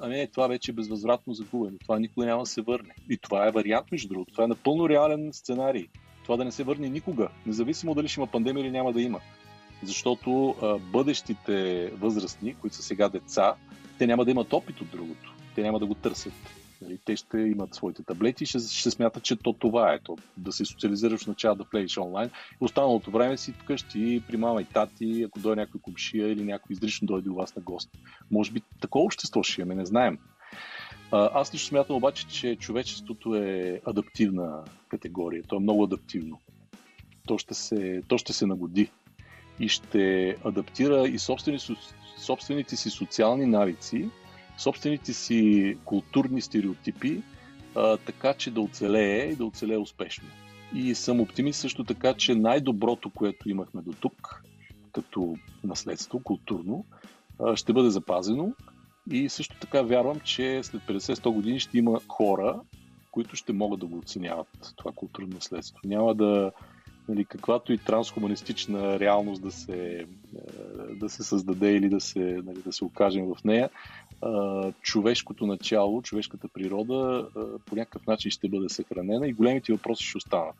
ами 0.00 0.28
това 0.32 0.46
вече 0.46 0.70
е 0.70 0.74
безвъзвратно 0.74 1.34
загубено, 1.34 1.78
това 1.78 1.98
никога 1.98 2.26
няма 2.26 2.42
да 2.42 2.46
се 2.46 2.62
върне. 2.62 2.94
И 3.10 3.16
това 3.16 3.46
е 3.46 3.50
вариант, 3.50 3.86
между 3.92 4.08
другото, 4.08 4.32
това 4.32 4.44
е 4.44 4.48
напълно 4.48 4.88
реален 4.88 5.32
сценарий. 5.32 5.88
Това 6.22 6.36
да 6.36 6.44
не 6.44 6.52
се 6.52 6.64
върне 6.64 6.88
никога, 6.88 7.28
независимо 7.46 7.94
дали 7.94 8.08
ще 8.08 8.20
има 8.20 8.26
пандемия 8.26 8.62
или 8.62 8.70
няма 8.70 8.92
да 8.92 9.02
има. 9.02 9.20
Защото 9.82 10.54
а, 10.62 10.78
бъдещите 10.78 11.86
възрастни, 12.00 12.54
които 12.54 12.76
са 12.76 12.82
сега 12.82 13.08
деца, 13.08 13.54
те 13.98 14.06
няма 14.06 14.24
да 14.24 14.30
имат 14.30 14.52
опит 14.52 14.80
от 14.80 14.90
другото. 14.90 15.34
Те 15.54 15.62
няма 15.62 15.78
да 15.78 15.86
го 15.86 15.94
търсят. 15.94 16.32
Нали, 16.82 16.98
те 17.04 17.16
ще 17.16 17.38
имат 17.38 17.74
своите 17.74 18.02
таблети 18.02 18.44
и 18.44 18.46
ще, 18.46 18.58
ще 18.58 18.90
смятат, 18.90 19.22
че 19.22 19.36
то 19.36 19.52
това 19.52 19.94
е. 19.94 19.98
То, 19.98 20.16
да 20.36 20.52
се 20.52 20.64
социализираш 20.64 21.24
в 21.24 21.26
начало 21.26 21.54
да 21.56 21.64
влезеш 21.72 21.98
онлайн. 21.98 22.30
Останалото 22.60 23.10
време 23.10 23.36
си 23.36 23.52
вкъщи 23.52 24.22
при 24.28 24.36
мама 24.36 24.62
и 24.62 24.64
тати, 24.64 25.22
ако 25.26 25.38
дойде 25.38 25.60
някой 25.60 25.80
комшия 25.80 26.32
или 26.32 26.44
някой 26.44 26.72
изрично 26.72 27.06
дойде 27.06 27.30
у 27.30 27.34
вас 27.34 27.56
на 27.56 27.62
гост. 27.62 27.90
Може 28.30 28.52
би 28.52 28.62
такова 28.80 29.04
общество 29.04 29.42
ще 29.42 29.60
имаме, 29.60 29.74
не 29.74 29.86
знаем. 29.86 30.18
Аз 31.12 31.54
лично 31.54 31.68
смятам 31.68 31.96
обаче, 31.96 32.26
че 32.26 32.56
човечеството 32.56 33.34
е 33.34 33.80
адаптивна 33.86 34.64
категория. 34.88 35.42
То 35.42 35.56
е 35.56 35.60
много 35.60 35.84
адаптивно. 35.84 36.40
То 37.26 37.38
ще 37.38 37.54
се, 37.54 38.02
то 38.08 38.18
ще 38.18 38.32
се 38.32 38.46
нагоди 38.46 38.90
и 39.60 39.68
ще 39.68 40.36
адаптира 40.44 41.08
и 41.08 41.18
собствени, 41.18 41.58
собствените 42.24 42.76
си 42.76 42.90
социални 42.90 43.46
навици, 43.46 44.08
собствените 44.58 45.12
си 45.12 45.76
културни 45.84 46.40
стереотипи, 46.40 47.22
а, 47.74 47.96
така 47.96 48.34
че 48.34 48.50
да 48.50 48.60
оцелее 48.60 49.28
и 49.28 49.36
да 49.36 49.44
оцелее 49.44 49.78
успешно. 49.78 50.28
И 50.74 50.94
съм 50.94 51.20
оптимист 51.20 51.60
също 51.60 51.84
така, 51.84 52.14
че 52.14 52.34
най-доброто, 52.34 53.10
което 53.10 53.48
имахме 53.48 53.82
до 53.82 53.92
тук, 53.92 54.42
като 54.92 55.36
наследство, 55.64 56.20
културно, 56.22 56.84
а, 57.40 57.56
ще 57.56 57.72
бъде 57.72 57.90
запазено. 57.90 58.52
И 59.10 59.28
също 59.28 59.56
така 59.60 59.82
вярвам, 59.82 60.20
че 60.20 60.62
след 60.62 60.82
50-100 60.82 61.30
години 61.30 61.60
ще 61.60 61.78
има 61.78 62.00
хора, 62.08 62.60
които 63.10 63.36
ще 63.36 63.52
могат 63.52 63.80
да 63.80 63.86
го 63.86 63.98
оценяват 63.98 64.74
това 64.76 64.92
културно 64.94 65.28
наследство. 65.28 65.80
Няма 65.84 66.14
да, 66.14 66.52
нали, 67.08 67.24
каквато 67.24 67.72
и 67.72 67.78
трансхуманистична 67.78 69.00
реалност 69.00 69.42
да 69.42 69.50
се, 69.50 69.98
е, 69.98 70.04
да 70.94 71.08
се 71.08 71.24
създаде 71.24 71.72
или 71.72 71.88
да 71.88 72.00
се, 72.00 72.42
нали, 72.44 72.62
да 72.62 72.72
се 72.72 72.84
окажем 72.84 73.26
в 73.26 73.44
нея, 73.44 73.70
човешкото 74.80 75.46
начало, 75.46 76.02
човешката 76.02 76.48
природа 76.48 77.28
по 77.66 77.76
някакъв 77.76 78.06
начин 78.06 78.30
ще 78.30 78.48
бъде 78.48 78.68
съхранена 78.68 79.28
и 79.28 79.32
големите 79.32 79.72
въпроси 79.72 80.04
ще 80.04 80.18
останат. 80.18 80.54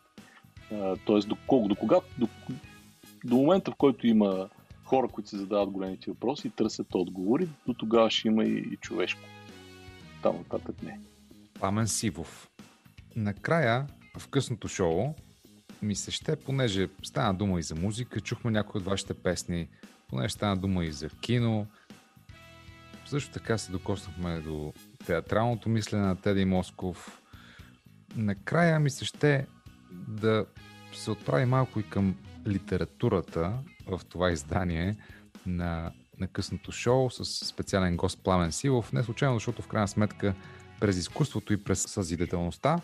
Тоест, 1.07 1.29
до, 1.29 1.37
до, 1.69 1.75
кога, 1.75 1.97
до, 2.19 2.29
до 3.25 3.37
момента, 3.37 3.71
в 3.71 3.75
който 3.75 4.07
има 4.07 4.49
хора, 4.85 5.09
които 5.09 5.31
се 5.31 5.37
задават 5.37 5.71
големите 5.71 6.11
въпроси 6.11 6.47
и 6.47 6.51
търсят 6.51 6.95
отговори, 6.95 7.49
до 7.67 7.75
тогава 7.75 8.11
ще 8.11 8.29
има 8.29 8.45
и, 8.45 8.59
и 8.73 8.77
човешко. 8.77 9.21
Там 10.23 10.37
нататък 10.37 10.83
не. 10.83 11.01
Памен 11.61 11.89
Сивов. 11.89 12.51
Накрая, 13.17 13.87
в 14.19 14.29
късното 14.29 14.69
шоу, 14.69 15.15
ми 15.85 15.95
се 15.95 16.11
ще, 16.11 16.37
понеже 16.37 16.89
стана 17.03 17.35
дума 17.35 17.59
и 17.59 17.63
за 17.63 17.75
музика, 17.75 18.21
чухме 18.21 18.51
някои 18.51 18.79
от 18.79 18.85
вашите 18.85 19.15
песни, 19.15 19.69
понеже 20.09 20.33
стана 20.33 20.57
дума 20.57 20.85
и 20.85 20.93
за 20.93 21.09
кино. 21.09 21.67
Също 23.07 23.33
така 23.33 23.59
се 23.59 23.73
докоснахме 23.73 24.41
до 24.41 24.73
театралното 25.07 25.69
мислене 25.69 26.03
на 26.07 26.17
Теди 26.17 26.45
Москов. 26.45 27.23
Накрая 28.17 28.81
ми 28.81 28.91
се 28.91 29.05
ще 29.05 29.47
да 29.91 30.47
се 30.93 31.11
отправи 31.11 31.45
малко 31.45 31.81
и 31.81 31.91
към 31.91 32.17
литературата 32.47 33.53
в 33.87 34.01
това 34.09 34.31
издание 34.31 34.97
на, 35.47 35.93
на 36.19 36.27
късното 36.29 36.73
шоу 36.73 37.11
с 37.11 37.25
специален 37.25 37.97
гост 37.97 38.21
Пламен 38.25 38.53
Силов. 38.53 38.93
Не 38.93 39.03
случайно, 39.03 39.37
защото 39.37 39.63
в 39.63 39.69
крайна 39.69 39.89
сметка 39.89 40.35
през 40.81 40.97
изкуството 40.97 41.53
и 41.53 41.65
през 41.65 41.81
съзидателността 41.81 42.81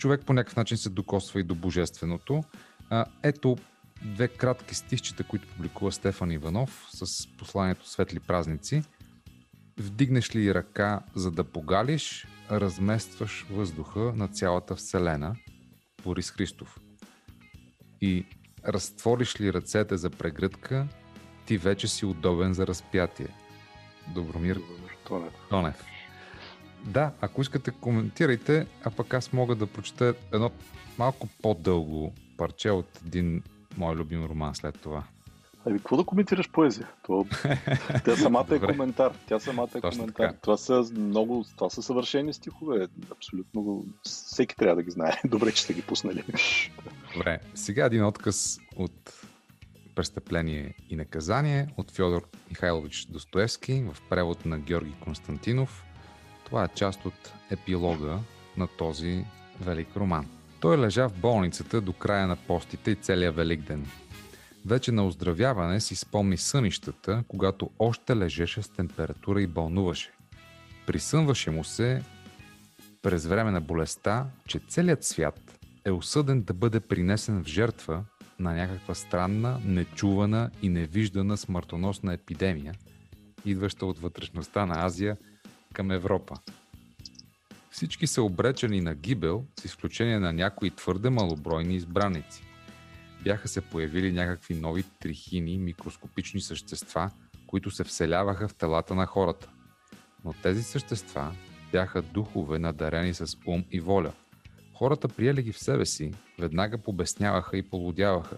човек 0.00 0.24
по 0.26 0.32
някакъв 0.32 0.56
начин 0.56 0.76
се 0.76 0.90
докосва 0.90 1.40
и 1.40 1.42
до 1.42 1.54
божественото. 1.54 2.44
А, 2.90 3.04
ето 3.22 3.56
две 4.02 4.28
кратки 4.28 4.74
стихчета, 4.74 5.24
които 5.24 5.48
публикува 5.48 5.92
Стефан 5.92 6.30
Иванов 6.30 6.86
с 6.88 7.28
посланието 7.38 7.88
Светли 7.88 8.20
празници. 8.20 8.82
Вдигнеш 9.78 10.36
ли 10.36 10.54
ръка, 10.54 11.00
за 11.14 11.30
да 11.30 11.44
погалиш, 11.44 12.26
разместваш 12.50 13.46
въздуха 13.50 14.00
на 14.00 14.28
цялата 14.28 14.76
Вселена. 14.76 15.36
Борис 16.04 16.30
Христов. 16.30 16.78
И 18.00 18.26
разтвориш 18.68 19.40
ли 19.40 19.52
ръцете 19.52 19.96
за 19.96 20.10
прегръдка, 20.10 20.88
ти 21.46 21.58
вече 21.58 21.88
си 21.88 22.06
удобен 22.06 22.54
за 22.54 22.66
разпятие. 22.66 23.28
Добромир 24.14 24.60
Тонев. 25.06 25.32
Тонев. 25.50 25.99
Да, 26.84 27.10
ако 27.20 27.42
искате, 27.42 27.70
коментирайте, 27.70 28.66
а 28.84 28.90
пък 28.90 29.14
аз 29.14 29.32
мога 29.32 29.54
да 29.54 29.66
прочета 29.66 30.14
едно 30.32 30.50
малко 30.98 31.28
по-дълго 31.42 32.12
парче 32.36 32.70
от 32.70 33.00
един 33.06 33.42
мой 33.76 33.96
любим 33.96 34.24
роман 34.24 34.54
след 34.54 34.80
това. 34.80 35.04
Ами, 35.64 35.78
какво 35.78 35.96
да 35.96 36.04
коментираш 36.04 36.50
поезия? 36.50 36.88
То... 37.06 37.26
Тя 38.04 38.16
самата 38.16 38.46
е 38.50 38.58
коментар. 38.58 39.12
Тя 39.26 39.40
самата 39.40 39.68
е 39.74 39.80
Точно 39.80 40.00
коментар. 40.00 40.28
Така. 40.28 40.38
Това 40.40 40.56
са 40.56 40.84
много, 40.96 41.44
това 41.56 41.70
са 41.70 41.82
съвършени 41.82 42.32
стихове. 42.32 42.88
Абсолютно 43.10 43.84
всеки 44.02 44.56
трябва 44.56 44.76
да 44.76 44.82
ги 44.82 44.90
знае. 44.90 45.20
Добре, 45.24 45.52
че 45.52 45.62
сте 45.62 45.74
ги 45.74 45.82
пуснали. 45.82 46.24
Добре, 47.14 47.40
сега 47.54 47.84
един 47.84 48.04
отказ 48.04 48.58
от 48.76 49.12
Престъпление 49.94 50.74
и 50.90 50.96
наказание 50.96 51.68
от 51.76 51.90
Фьодор 51.90 52.28
Михайлович 52.50 53.04
Достоевски 53.04 53.82
в 53.82 53.96
превод 54.10 54.46
на 54.46 54.58
Георги 54.58 54.94
Константинов. 55.04 55.84
Това 56.50 56.64
е 56.64 56.68
част 56.68 57.06
от 57.06 57.32
епилога 57.50 58.18
на 58.56 58.66
този 58.66 59.24
велик 59.60 59.88
роман. 59.96 60.26
Той 60.60 60.78
лежа 60.78 61.08
в 61.08 61.20
болницата 61.20 61.80
до 61.80 61.92
края 61.92 62.26
на 62.26 62.36
постите 62.36 62.90
и 62.90 62.96
целия 62.96 63.32
велик 63.32 63.60
ден. 63.60 63.86
Вече 64.66 64.92
на 64.92 65.06
оздравяване 65.06 65.80
си 65.80 65.96
спомни 65.96 66.36
сънищата, 66.36 67.24
когато 67.28 67.70
още 67.78 68.16
лежеше 68.16 68.62
с 68.62 68.68
температура 68.68 69.42
и 69.42 69.46
бълнуваше. 69.46 70.12
Присънваше 70.86 71.50
му 71.50 71.64
се 71.64 72.02
през 73.02 73.26
време 73.26 73.50
на 73.50 73.60
болестта, 73.60 74.26
че 74.46 74.60
целият 74.68 75.04
свят 75.04 75.58
е 75.84 75.90
осъден 75.90 76.42
да 76.42 76.54
бъде 76.54 76.80
принесен 76.80 77.44
в 77.44 77.46
жертва 77.46 78.04
на 78.38 78.52
някаква 78.52 78.94
странна, 78.94 79.60
нечувана 79.64 80.50
и 80.62 80.68
невиждана 80.68 81.36
смъртоносна 81.36 82.12
епидемия, 82.12 82.74
идваща 83.44 83.86
от 83.86 83.98
вътрешността 83.98 84.66
на 84.66 84.84
Азия 84.84 85.16
към 85.74 85.90
Европа. 85.90 86.34
Всички 87.70 88.06
са 88.06 88.22
обречени 88.22 88.80
на 88.80 88.94
гибел, 88.94 89.44
с 89.60 89.64
изключение 89.64 90.18
на 90.18 90.32
някои 90.32 90.70
твърде 90.70 91.10
малобройни 91.10 91.74
избраници. 91.74 92.42
Бяха 93.24 93.48
се 93.48 93.60
появили 93.60 94.12
някакви 94.12 94.54
нови 94.54 94.82
трихини, 95.00 95.58
микроскопични 95.58 96.40
същества, 96.40 97.10
които 97.46 97.70
се 97.70 97.84
вселяваха 97.84 98.48
в 98.48 98.54
телата 98.54 98.94
на 98.94 99.06
хората. 99.06 99.48
Но 100.24 100.32
тези 100.42 100.62
същества 100.62 101.34
бяха 101.72 102.02
духове 102.02 102.58
надарени 102.58 103.14
с 103.14 103.38
ум 103.46 103.64
и 103.70 103.80
воля– 103.80 104.12
Хората 104.80 105.08
приели 105.08 105.42
ги 105.42 105.52
в 105.52 105.58
себе 105.58 105.86
си, 105.86 106.12
веднага 106.38 106.78
побесняваха 106.78 107.56
и 107.56 107.62
полудяваха. 107.62 108.36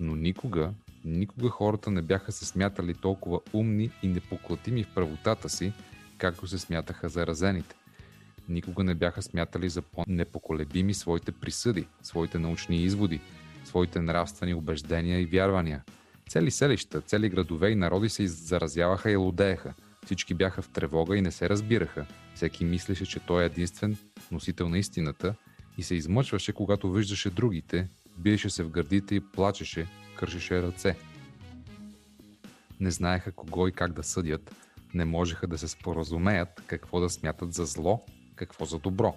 Но 0.00 0.16
никога, 0.16 0.72
никога 1.04 1.48
хората 1.48 1.90
не 1.90 2.02
бяха 2.02 2.32
се 2.32 2.46
смятали 2.46 2.94
толкова 2.94 3.40
умни 3.52 3.90
и 4.02 4.08
непоклатими 4.08 4.84
в 4.84 4.94
правотата 4.94 5.48
си, 5.48 5.72
както 6.18 6.46
се 6.46 6.58
смятаха 6.58 7.08
заразените. 7.08 7.76
Никога 8.48 8.84
не 8.84 8.94
бяха 8.94 9.22
смятали 9.22 9.68
за 9.68 9.82
по-непоколебими 9.82 10.94
своите 10.94 11.32
присъди, 11.32 11.86
своите 12.02 12.38
научни 12.38 12.82
изводи, 12.82 13.20
своите 13.64 14.00
нравствени 14.00 14.54
убеждения 14.54 15.20
и 15.20 15.26
вярвания. 15.26 15.82
Цели 16.28 16.50
селища, 16.50 17.00
цели 17.00 17.28
градове 17.28 17.70
и 17.70 17.74
народи 17.74 18.08
се 18.08 18.26
заразяваха 18.26 19.10
и 19.10 19.16
лудееха. 19.16 19.74
Всички 20.04 20.34
бяха 20.34 20.62
в 20.62 20.68
тревога 20.68 21.16
и 21.16 21.20
не 21.20 21.30
се 21.30 21.48
разбираха. 21.48 22.06
Всеки 22.34 22.64
мислеше, 22.64 23.06
че 23.06 23.20
той 23.20 23.42
е 23.42 23.46
единствен 23.46 23.96
носител 24.30 24.68
на 24.68 24.78
истината– 24.78 25.34
и 25.78 25.82
се 25.82 25.94
измъчваше, 25.94 26.52
когато 26.52 26.92
виждаше 26.92 27.30
другите, 27.30 27.88
биеше 28.16 28.50
се 28.50 28.62
в 28.62 28.70
гърдите 28.70 29.14
и 29.14 29.20
плачеше, 29.20 29.86
кършеше 30.16 30.62
ръце. 30.62 30.96
Не 32.80 32.90
знаеха 32.90 33.32
кого 33.32 33.68
и 33.68 33.72
как 33.72 33.92
да 33.92 34.02
съдят, 34.02 34.54
не 34.98 35.04
можеха 35.04 35.46
да 35.46 35.58
се 35.58 35.68
споразумеят 35.68 36.62
какво 36.66 37.00
да 37.00 37.10
смятат 37.10 37.52
за 37.52 37.64
зло, 37.64 38.04
какво 38.36 38.64
за 38.64 38.78
добро. 38.78 39.16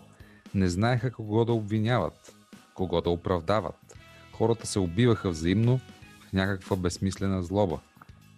Не 0.54 0.68
знаеха 0.68 1.12
кого 1.12 1.46
да 1.46 1.54
обвиняват, 1.54 2.36
кого 2.74 3.02
да 3.02 3.10
оправдават. 3.10 3.98
Хората 4.34 4.68
се 4.68 4.80
убиваха 4.80 5.30
взаимно 5.30 5.80
в 6.28 6.34
някаква 6.34 6.76
безсмислена 6.76 7.44
злоба. 7.44 7.80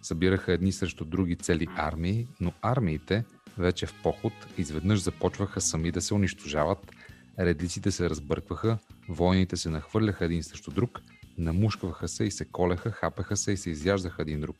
Събираха 0.02 0.52
едни 0.52 0.72
срещу 0.72 1.04
други 1.04 1.36
цели 1.36 1.66
армии, 1.76 2.28
но 2.40 2.52
армиите, 2.62 3.24
вече 3.58 3.86
в 3.86 3.94
поход, 4.02 4.32
изведнъж 4.58 5.02
започваха 5.02 5.60
сами 5.60 5.90
да 5.90 6.00
се 6.00 6.14
унищожават– 6.14 6.92
Редиците 7.38 7.90
се 7.90 8.10
разбъркваха, 8.10 8.78
войните 9.08 9.56
се 9.56 9.70
нахвърляха 9.70 10.24
един 10.24 10.42
срещу 10.42 10.70
друг, 10.70 11.00
намушкваха 11.38 12.08
се 12.08 12.24
и 12.24 12.30
се 12.30 12.44
колеха, 12.44 12.90
хапаха 12.90 13.36
се 13.36 13.52
и 13.52 13.56
се 13.56 13.70
изяждаха 13.70 14.22
един 14.22 14.40
друг. 14.40 14.56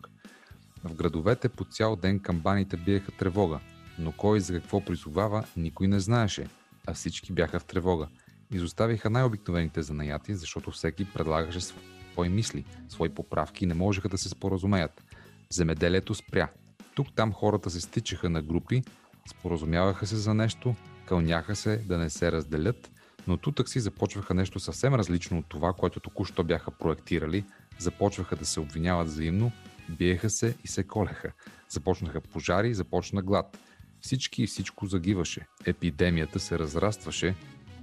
В 0.85 0.95
градовете 0.95 1.49
по 1.49 1.65
цял 1.65 1.97
ден 1.97 2.21
камбаните 2.21 2.77
биеха 2.77 3.13
тревога, 3.13 3.61
но 3.99 4.13
кой 4.13 4.41
за 4.41 4.53
какво 4.53 4.85
призовава, 4.85 5.45
никой 5.57 5.89
не 5.89 6.01
знаеше, 6.01 6.47
а 6.87 6.95
всички 6.95 7.33
бяха 7.33 7.61
в 7.61 7.65
тревога. 7.65 8.09
Изоставиха 8.53 9.11
най-обикновените 9.11 9.83
занаяти, 9.83 10.35
защото 10.35 10.71
всеки 10.71 11.13
предлагаше 11.13 11.61
свои 11.61 12.29
мисли, 12.29 12.65
свои 12.89 13.09
поправки 13.09 13.65
и 13.65 13.67
не 13.67 13.75
можеха 13.75 14.09
да 14.09 14.19
се 14.19 14.29
споразумеят. 14.29 15.05
Земеделието 15.51 16.15
спря. 16.15 16.49
Тук-там 16.95 17.33
хората 17.33 17.71
се 17.71 17.81
стичаха 17.81 18.31
на 18.31 18.43
групи, 18.43 18.83
споразумяваха 19.31 20.07
се 20.07 20.17
за 20.17 20.35
нещо, 20.35 20.75
кълняха 21.07 21.57
се 21.57 21.77
да 21.77 21.99
не 21.99 22.11
се 22.11 22.33
разделят, 22.33 22.91
но 23.27 23.37
тутък 23.37 23.69
си 23.69 23.81
започваха 23.81 24.35
нещо 24.35 24.61
съвсем 24.61 24.95
различно 24.95 25.39
от 25.39 25.47
това, 25.49 25.73
което 25.73 26.01
току-що 26.01 26.45
бяха 26.45 26.71
проектирали, 26.71 27.45
започваха 27.79 28.37
да 28.37 28.47
се 28.47 28.61
обвиняват 28.61 29.09
взаимно, 29.09 29.53
биеха 29.89 30.31
се 30.31 30.57
и 30.65 30.69
се 30.69 30.83
колеха. 30.83 31.33
Започнаха 31.69 32.21
пожари, 32.21 32.75
започна 32.75 33.23
глад. 33.23 33.59
Всички 34.01 34.43
и 34.43 34.47
всичко 34.47 34.87
загиваше. 34.87 35.47
Епидемията 35.67 36.41
се 36.41 36.59
разрастваше 36.59 37.35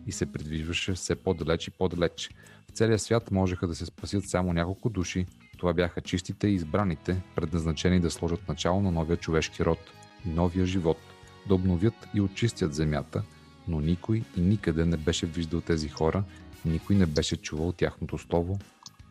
и 0.07 0.11
се 0.11 0.32
придвижваше 0.32 0.94
все 0.94 1.15
по-далеч 1.15 1.68
и 1.68 1.72
по-далеч. 1.72 2.30
В 2.69 2.73
целия 2.73 2.99
свят 2.99 3.32
можеха 3.32 3.68
да 3.68 3.76
се 3.76 3.86
спасят 3.86 4.30
само 4.30 4.53
няколко 4.53 4.90
души. 4.90 5.26
Това 5.57 5.73
бяха 5.73 6.02
чистите 6.02 6.48
и 6.48 6.53
избраните, 6.53 7.22
предназначени 7.36 7.99
да 7.99 8.11
сложат 8.11 8.48
начало 8.48 8.82
на 8.82 8.91
новия 8.91 9.18
човешки 9.18 9.65
род 9.65 9.80
новия 10.26 10.65
живот– 10.65 10.98
да 11.48 11.56
обновят 11.56 11.94
и 12.14 12.22
очистят 12.22 12.73
земята, 12.73 13.23
но 13.68 13.82
никой 13.82 14.23
и 14.38 14.41
никъде 14.41 14.86
не 14.86 14.98
беше 14.98 15.26
виждал 15.26 15.61
тези 15.61 15.90
хора, 15.90 16.23
никой 16.65 16.95
не 16.95 17.06
беше 17.06 17.38
чувал 17.38 17.72
тяхното 17.72 18.18
слово 18.18 18.60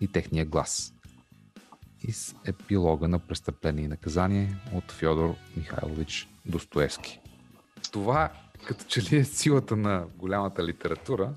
и 0.00 0.08
техния 0.08 0.44
глас. 0.44 0.94
Из 2.02 2.34
епилога 2.46 3.08
на 3.08 3.18
престъпление 3.18 3.84
и 3.84 3.88
наказание 3.88 4.56
от 4.74 4.92
Фьодор 4.92 5.34
Михайлович 5.56 6.28
Достоевски. 6.46 7.20
Това 7.92 8.30
като 8.66 8.84
че 8.84 9.02
ли 9.02 9.18
е 9.18 9.24
силата 9.24 9.76
на 9.76 10.04
голямата 10.16 10.64
литература, 10.64 11.32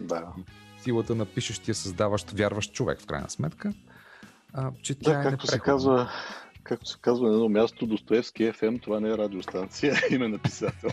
да. 0.00 0.32
силата 0.80 1.14
на 1.14 1.26
пишещия, 1.26 1.74
създаващ, 1.74 2.30
вярващ 2.30 2.74
човек 2.74 3.00
в 3.00 3.06
крайна 3.06 3.30
сметка, 3.30 3.72
а, 4.52 4.70
че 4.82 4.94
тя 4.94 5.12
да, 5.12 5.20
е 5.20 5.22
както 5.22 5.46
се 5.46 5.58
казва, 5.58 6.10
както 6.62 6.86
се 6.86 6.98
казва 7.00 7.28
на 7.28 7.34
едно 7.34 7.48
място, 7.48 7.86
Достоевски 7.86 8.42
FM, 8.42 8.82
това 8.82 9.00
не 9.00 9.08
е 9.08 9.18
радиостанция, 9.18 9.94
име 10.10 10.28
на 10.28 10.38
писател. 10.38 10.90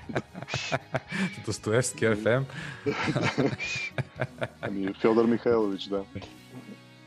Достоевски 1.46 2.06
FM? 2.06 2.44
ами, 4.62 4.94
Федор 4.94 5.26
Михайлович, 5.26 5.84
да. 5.84 6.04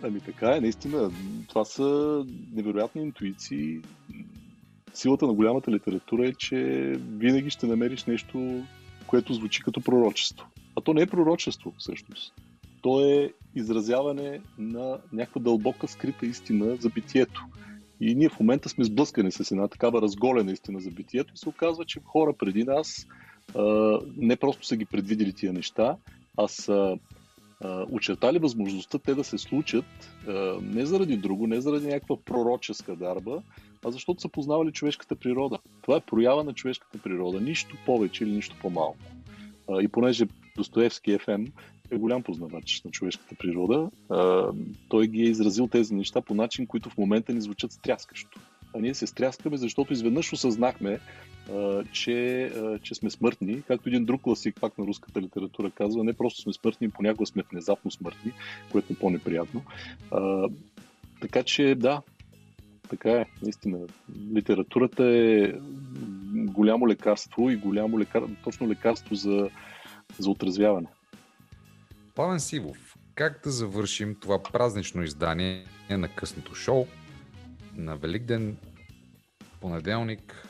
Ами 0.03 0.21
така 0.21 0.57
е, 0.57 0.61
наистина. 0.61 1.11
Това 1.49 1.65
са 1.65 2.25
невероятни 2.53 3.03
интуиции. 3.03 3.81
Силата 4.95 5.27
на 5.27 5.33
голямата 5.33 5.71
литература 5.71 6.29
е, 6.29 6.33
че 6.33 6.57
винаги 7.11 7.51
ще 7.51 7.67
намериш 7.67 8.05
нещо, 8.05 8.63
което 9.07 9.35
звучи 9.35 9.63
като 9.63 9.81
пророчество. 9.81 10.47
А 10.77 10.81
то 10.81 10.95
не 10.95 11.03
е 11.03 11.07
пророчество, 11.07 11.75
всъщност. 11.79 12.35
То 12.83 13.05
е 13.05 13.33
изразяване 13.55 14.41
на 14.59 14.99
някаква 15.13 15.41
дълбока 15.41 15.89
скрита 15.89 16.27
истина 16.27 16.77
за 16.77 16.89
битието. 16.89 17.47
И 18.01 18.15
ние 18.15 18.29
в 18.29 18.41
момента 18.41 18.69
сме 18.69 18.85
сблъскани 18.85 19.33
с 19.33 19.51
една 19.51 19.69
такава 19.69 20.03
разголена 20.03 20.53
истина 20.53 20.81
за 20.81 20.91
битието 20.91 21.35
и 21.35 21.39
се 21.39 21.49
оказва, 21.49 21.85
че 21.85 22.01
хора 22.05 22.33
преди 22.33 22.65
нас 22.65 23.07
а, 23.57 23.99
не 24.17 24.37
просто 24.37 24.67
са 24.67 24.77
ги 24.77 24.85
предвидели 24.85 25.33
тия 25.33 25.53
неща, 25.53 25.97
а 26.37 26.49
са 26.49 26.99
очертали 27.91 28.39
възможността 28.39 28.99
те 28.99 29.15
да 29.15 29.25
се 29.25 29.39
случат 29.39 29.85
не 30.63 30.87
заради 30.87 31.17
друго, 31.17 31.47
не 31.47 31.61
заради 31.61 31.87
някаква 31.87 32.17
пророческа 32.25 32.97
дарба, 32.97 33.43
а 33.85 33.91
защото 33.91 34.21
са 34.21 34.29
познавали 34.29 34.73
човешката 34.73 35.17
природа. 35.17 35.59
Това 35.83 35.97
е 35.97 36.01
проява 36.01 36.45
на 36.45 36.53
човешката 36.53 36.99
природа, 36.99 37.41
нищо 37.41 37.77
повече 37.87 38.25
или 38.25 38.31
нищо 38.33 38.57
по-малко. 38.61 38.99
И 39.81 39.89
понеже 39.89 40.27
Достоевски 40.57 41.19
ФМ 41.19 41.45
е 41.91 41.97
голям 41.97 42.23
познавач 42.23 42.83
на 42.85 42.91
човешката 42.91 43.35
природа. 43.39 43.91
Той 44.89 45.07
ги 45.07 45.21
е 45.21 45.29
изразил 45.29 45.69
тези 45.69 45.95
неща 45.95 46.21
по 46.21 46.35
начин, 46.35 46.67
които 46.67 46.91
в 46.91 46.99
момента 46.99 47.33
ни 47.33 47.41
звучат 47.41 47.73
стряскащо. 47.73 48.41
А 48.75 48.81
ние 48.81 48.95
се 48.95 49.07
стряскаме, 49.07 49.57
защото 49.57 49.93
изведнъж 49.93 50.33
осъзнахме, 50.33 51.01
а, 51.53 51.85
че, 51.93 52.45
а, 52.45 52.79
че 52.79 52.95
сме 52.95 53.11
смъртни. 53.11 53.63
Както 53.63 53.89
един 53.89 54.05
друг 54.05 54.23
класик, 54.23 54.61
пак 54.61 54.79
на 54.79 54.87
руската 54.87 55.23
литература 55.23 55.71
казва, 55.71 56.05
не 56.05 56.13
просто 56.13 56.41
сме 56.41 56.53
смъртни, 56.53 56.91
понякога 56.91 57.27
сме 57.27 57.43
внезапно 57.53 57.91
смъртни, 57.91 58.33
което 58.73 58.93
е 58.93 58.97
по-неприятно. 58.97 59.63
А, 60.11 60.49
така 61.21 61.43
че 61.43 61.75
да, 61.75 62.03
така 62.89 63.11
е, 63.11 63.27
наистина. 63.43 63.79
Литературата 64.35 65.05
е 65.05 65.53
голямо 66.35 66.89
лекарство 66.89 67.51
и 67.51 67.57
голямо 67.57 67.99
лекар... 67.99 68.23
точно 68.45 68.69
лекарство 68.69 69.15
за, 69.15 69.51
за 70.19 70.31
отразвяване. 70.31 70.89
Пламен 72.15 72.41
Сивов, 72.41 72.97
как 73.15 73.41
да 73.45 73.51
завършим 73.51 74.17
това 74.21 74.43
празнично 74.43 75.03
издание 75.03 75.65
на 75.91 76.09
късното 76.09 76.55
шоу 76.55 76.87
на 77.79 77.97
Великден, 77.97 78.57
понеделник? 79.61 80.49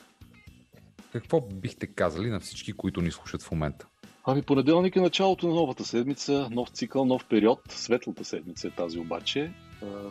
Какво 1.11 1.41
бихте 1.41 1.87
казали 1.87 2.29
на 2.29 2.39
всички, 2.39 2.73
които 2.73 3.01
ни 3.01 3.11
слушат 3.11 3.43
в 3.43 3.51
момента? 3.51 3.87
Ами 4.25 4.41
понеделник 4.41 4.95
е 4.95 5.01
началото 5.01 5.47
на 5.47 5.53
новата 5.53 5.85
седмица, 5.85 6.47
нов 6.51 6.69
цикъл, 6.69 7.05
нов 7.05 7.25
период. 7.25 7.59
Светлата 7.69 8.25
седмица 8.25 8.67
е 8.67 8.71
тази 8.71 8.99
обаче. 8.99 9.51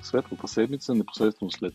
Светлата 0.02 0.48
седмица, 0.48 0.94
непосредствено 0.94 1.50
след 1.50 1.74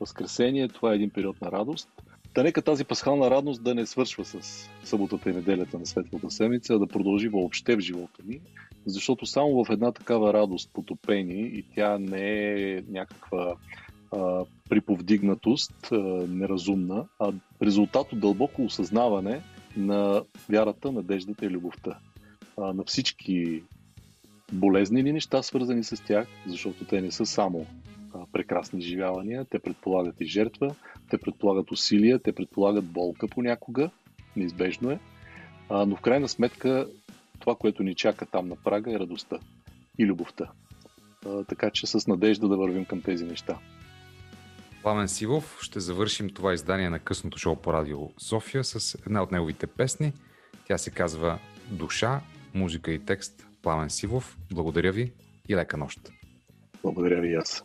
Възкресение, 0.00 0.68
това 0.68 0.92
е 0.92 0.94
един 0.94 1.10
период 1.10 1.40
на 1.40 1.52
радост. 1.52 1.88
Та 2.34 2.42
нека 2.42 2.62
тази 2.62 2.84
пасхална 2.84 3.30
радост 3.30 3.62
да 3.62 3.74
не 3.74 3.86
свършва 3.86 4.24
с 4.24 4.68
съботата 4.84 5.30
и 5.30 5.32
неделята 5.32 5.78
на 5.78 5.86
Светлата 5.86 6.30
седмица, 6.30 6.74
а 6.74 6.78
да 6.78 6.86
продължи 6.86 7.28
въобще 7.28 7.76
в 7.76 7.80
живота 7.80 8.22
ни, 8.26 8.40
защото 8.86 9.26
само 9.26 9.64
в 9.64 9.70
една 9.70 9.92
такава 9.92 10.32
радост 10.32 10.70
потопени 10.72 11.40
и 11.40 11.64
тя 11.74 11.98
не 11.98 12.52
е 12.72 12.82
някаква 12.88 13.54
а, 14.14 14.44
приповдигнатост, 14.68 15.88
неразумна, 16.28 17.06
а 17.18 17.32
резултат 17.62 18.12
от 18.12 18.20
дълбоко 18.20 18.64
осъзнаване 18.64 19.42
на 19.76 20.22
вярата, 20.48 20.92
надеждата 20.92 21.46
и 21.46 21.50
любовта. 21.50 21.98
А, 22.56 22.72
на 22.72 22.84
всички 22.84 23.62
болезнени 24.52 25.12
неща, 25.12 25.42
свързани 25.42 25.84
с 25.84 26.04
тях, 26.04 26.28
защото 26.46 26.84
те 26.84 27.00
не 27.00 27.10
са 27.10 27.26
само 27.26 27.66
а, 28.14 28.18
прекрасни 28.32 28.78
изживявания, 28.78 29.44
те 29.44 29.58
предполагат 29.58 30.20
и 30.20 30.26
жертва, 30.26 30.74
те 31.10 31.18
предполагат 31.18 31.70
усилия, 31.70 32.18
те 32.18 32.32
предполагат 32.32 32.84
болка 32.84 33.28
понякога, 33.28 33.90
неизбежно 34.36 34.90
е, 34.90 34.98
а, 35.68 35.86
но 35.86 35.96
в 35.96 36.00
крайна 36.00 36.28
сметка 36.28 36.88
това, 37.38 37.54
което 37.54 37.82
ни 37.82 37.94
чака 37.94 38.26
там 38.26 38.48
на 38.48 38.56
прага 38.56 38.92
е 38.92 38.98
радостта 38.98 39.38
и 39.98 40.06
любовта. 40.06 40.50
А, 41.26 41.44
така 41.44 41.70
че 41.70 41.86
с 41.86 42.06
надежда 42.06 42.48
да 42.48 42.56
вървим 42.56 42.84
към 42.84 43.02
тези 43.02 43.24
неща. 43.24 43.58
Пламен 44.84 45.08
Сивов 45.08 45.58
ще 45.60 45.80
завършим 45.80 46.30
това 46.30 46.54
издание 46.54 46.90
на 46.90 46.98
късното 46.98 47.38
шоу 47.38 47.56
по 47.56 47.72
радио 47.72 47.98
София 48.18 48.64
с 48.64 48.98
една 49.06 49.22
от 49.22 49.32
неговите 49.32 49.66
песни. 49.66 50.12
Тя 50.66 50.78
се 50.78 50.90
казва 50.90 51.38
Душа, 51.70 52.20
музика 52.54 52.92
и 52.92 52.98
текст 52.98 53.46
Пламен 53.62 53.90
Сивов. 53.90 54.38
Благодаря 54.52 54.92
ви 54.92 55.12
и 55.48 55.56
лека 55.56 55.76
нощ. 55.76 56.00
Благодаря 56.82 57.20
ви 57.20 57.28
и 57.28 57.34
аз. 57.34 57.64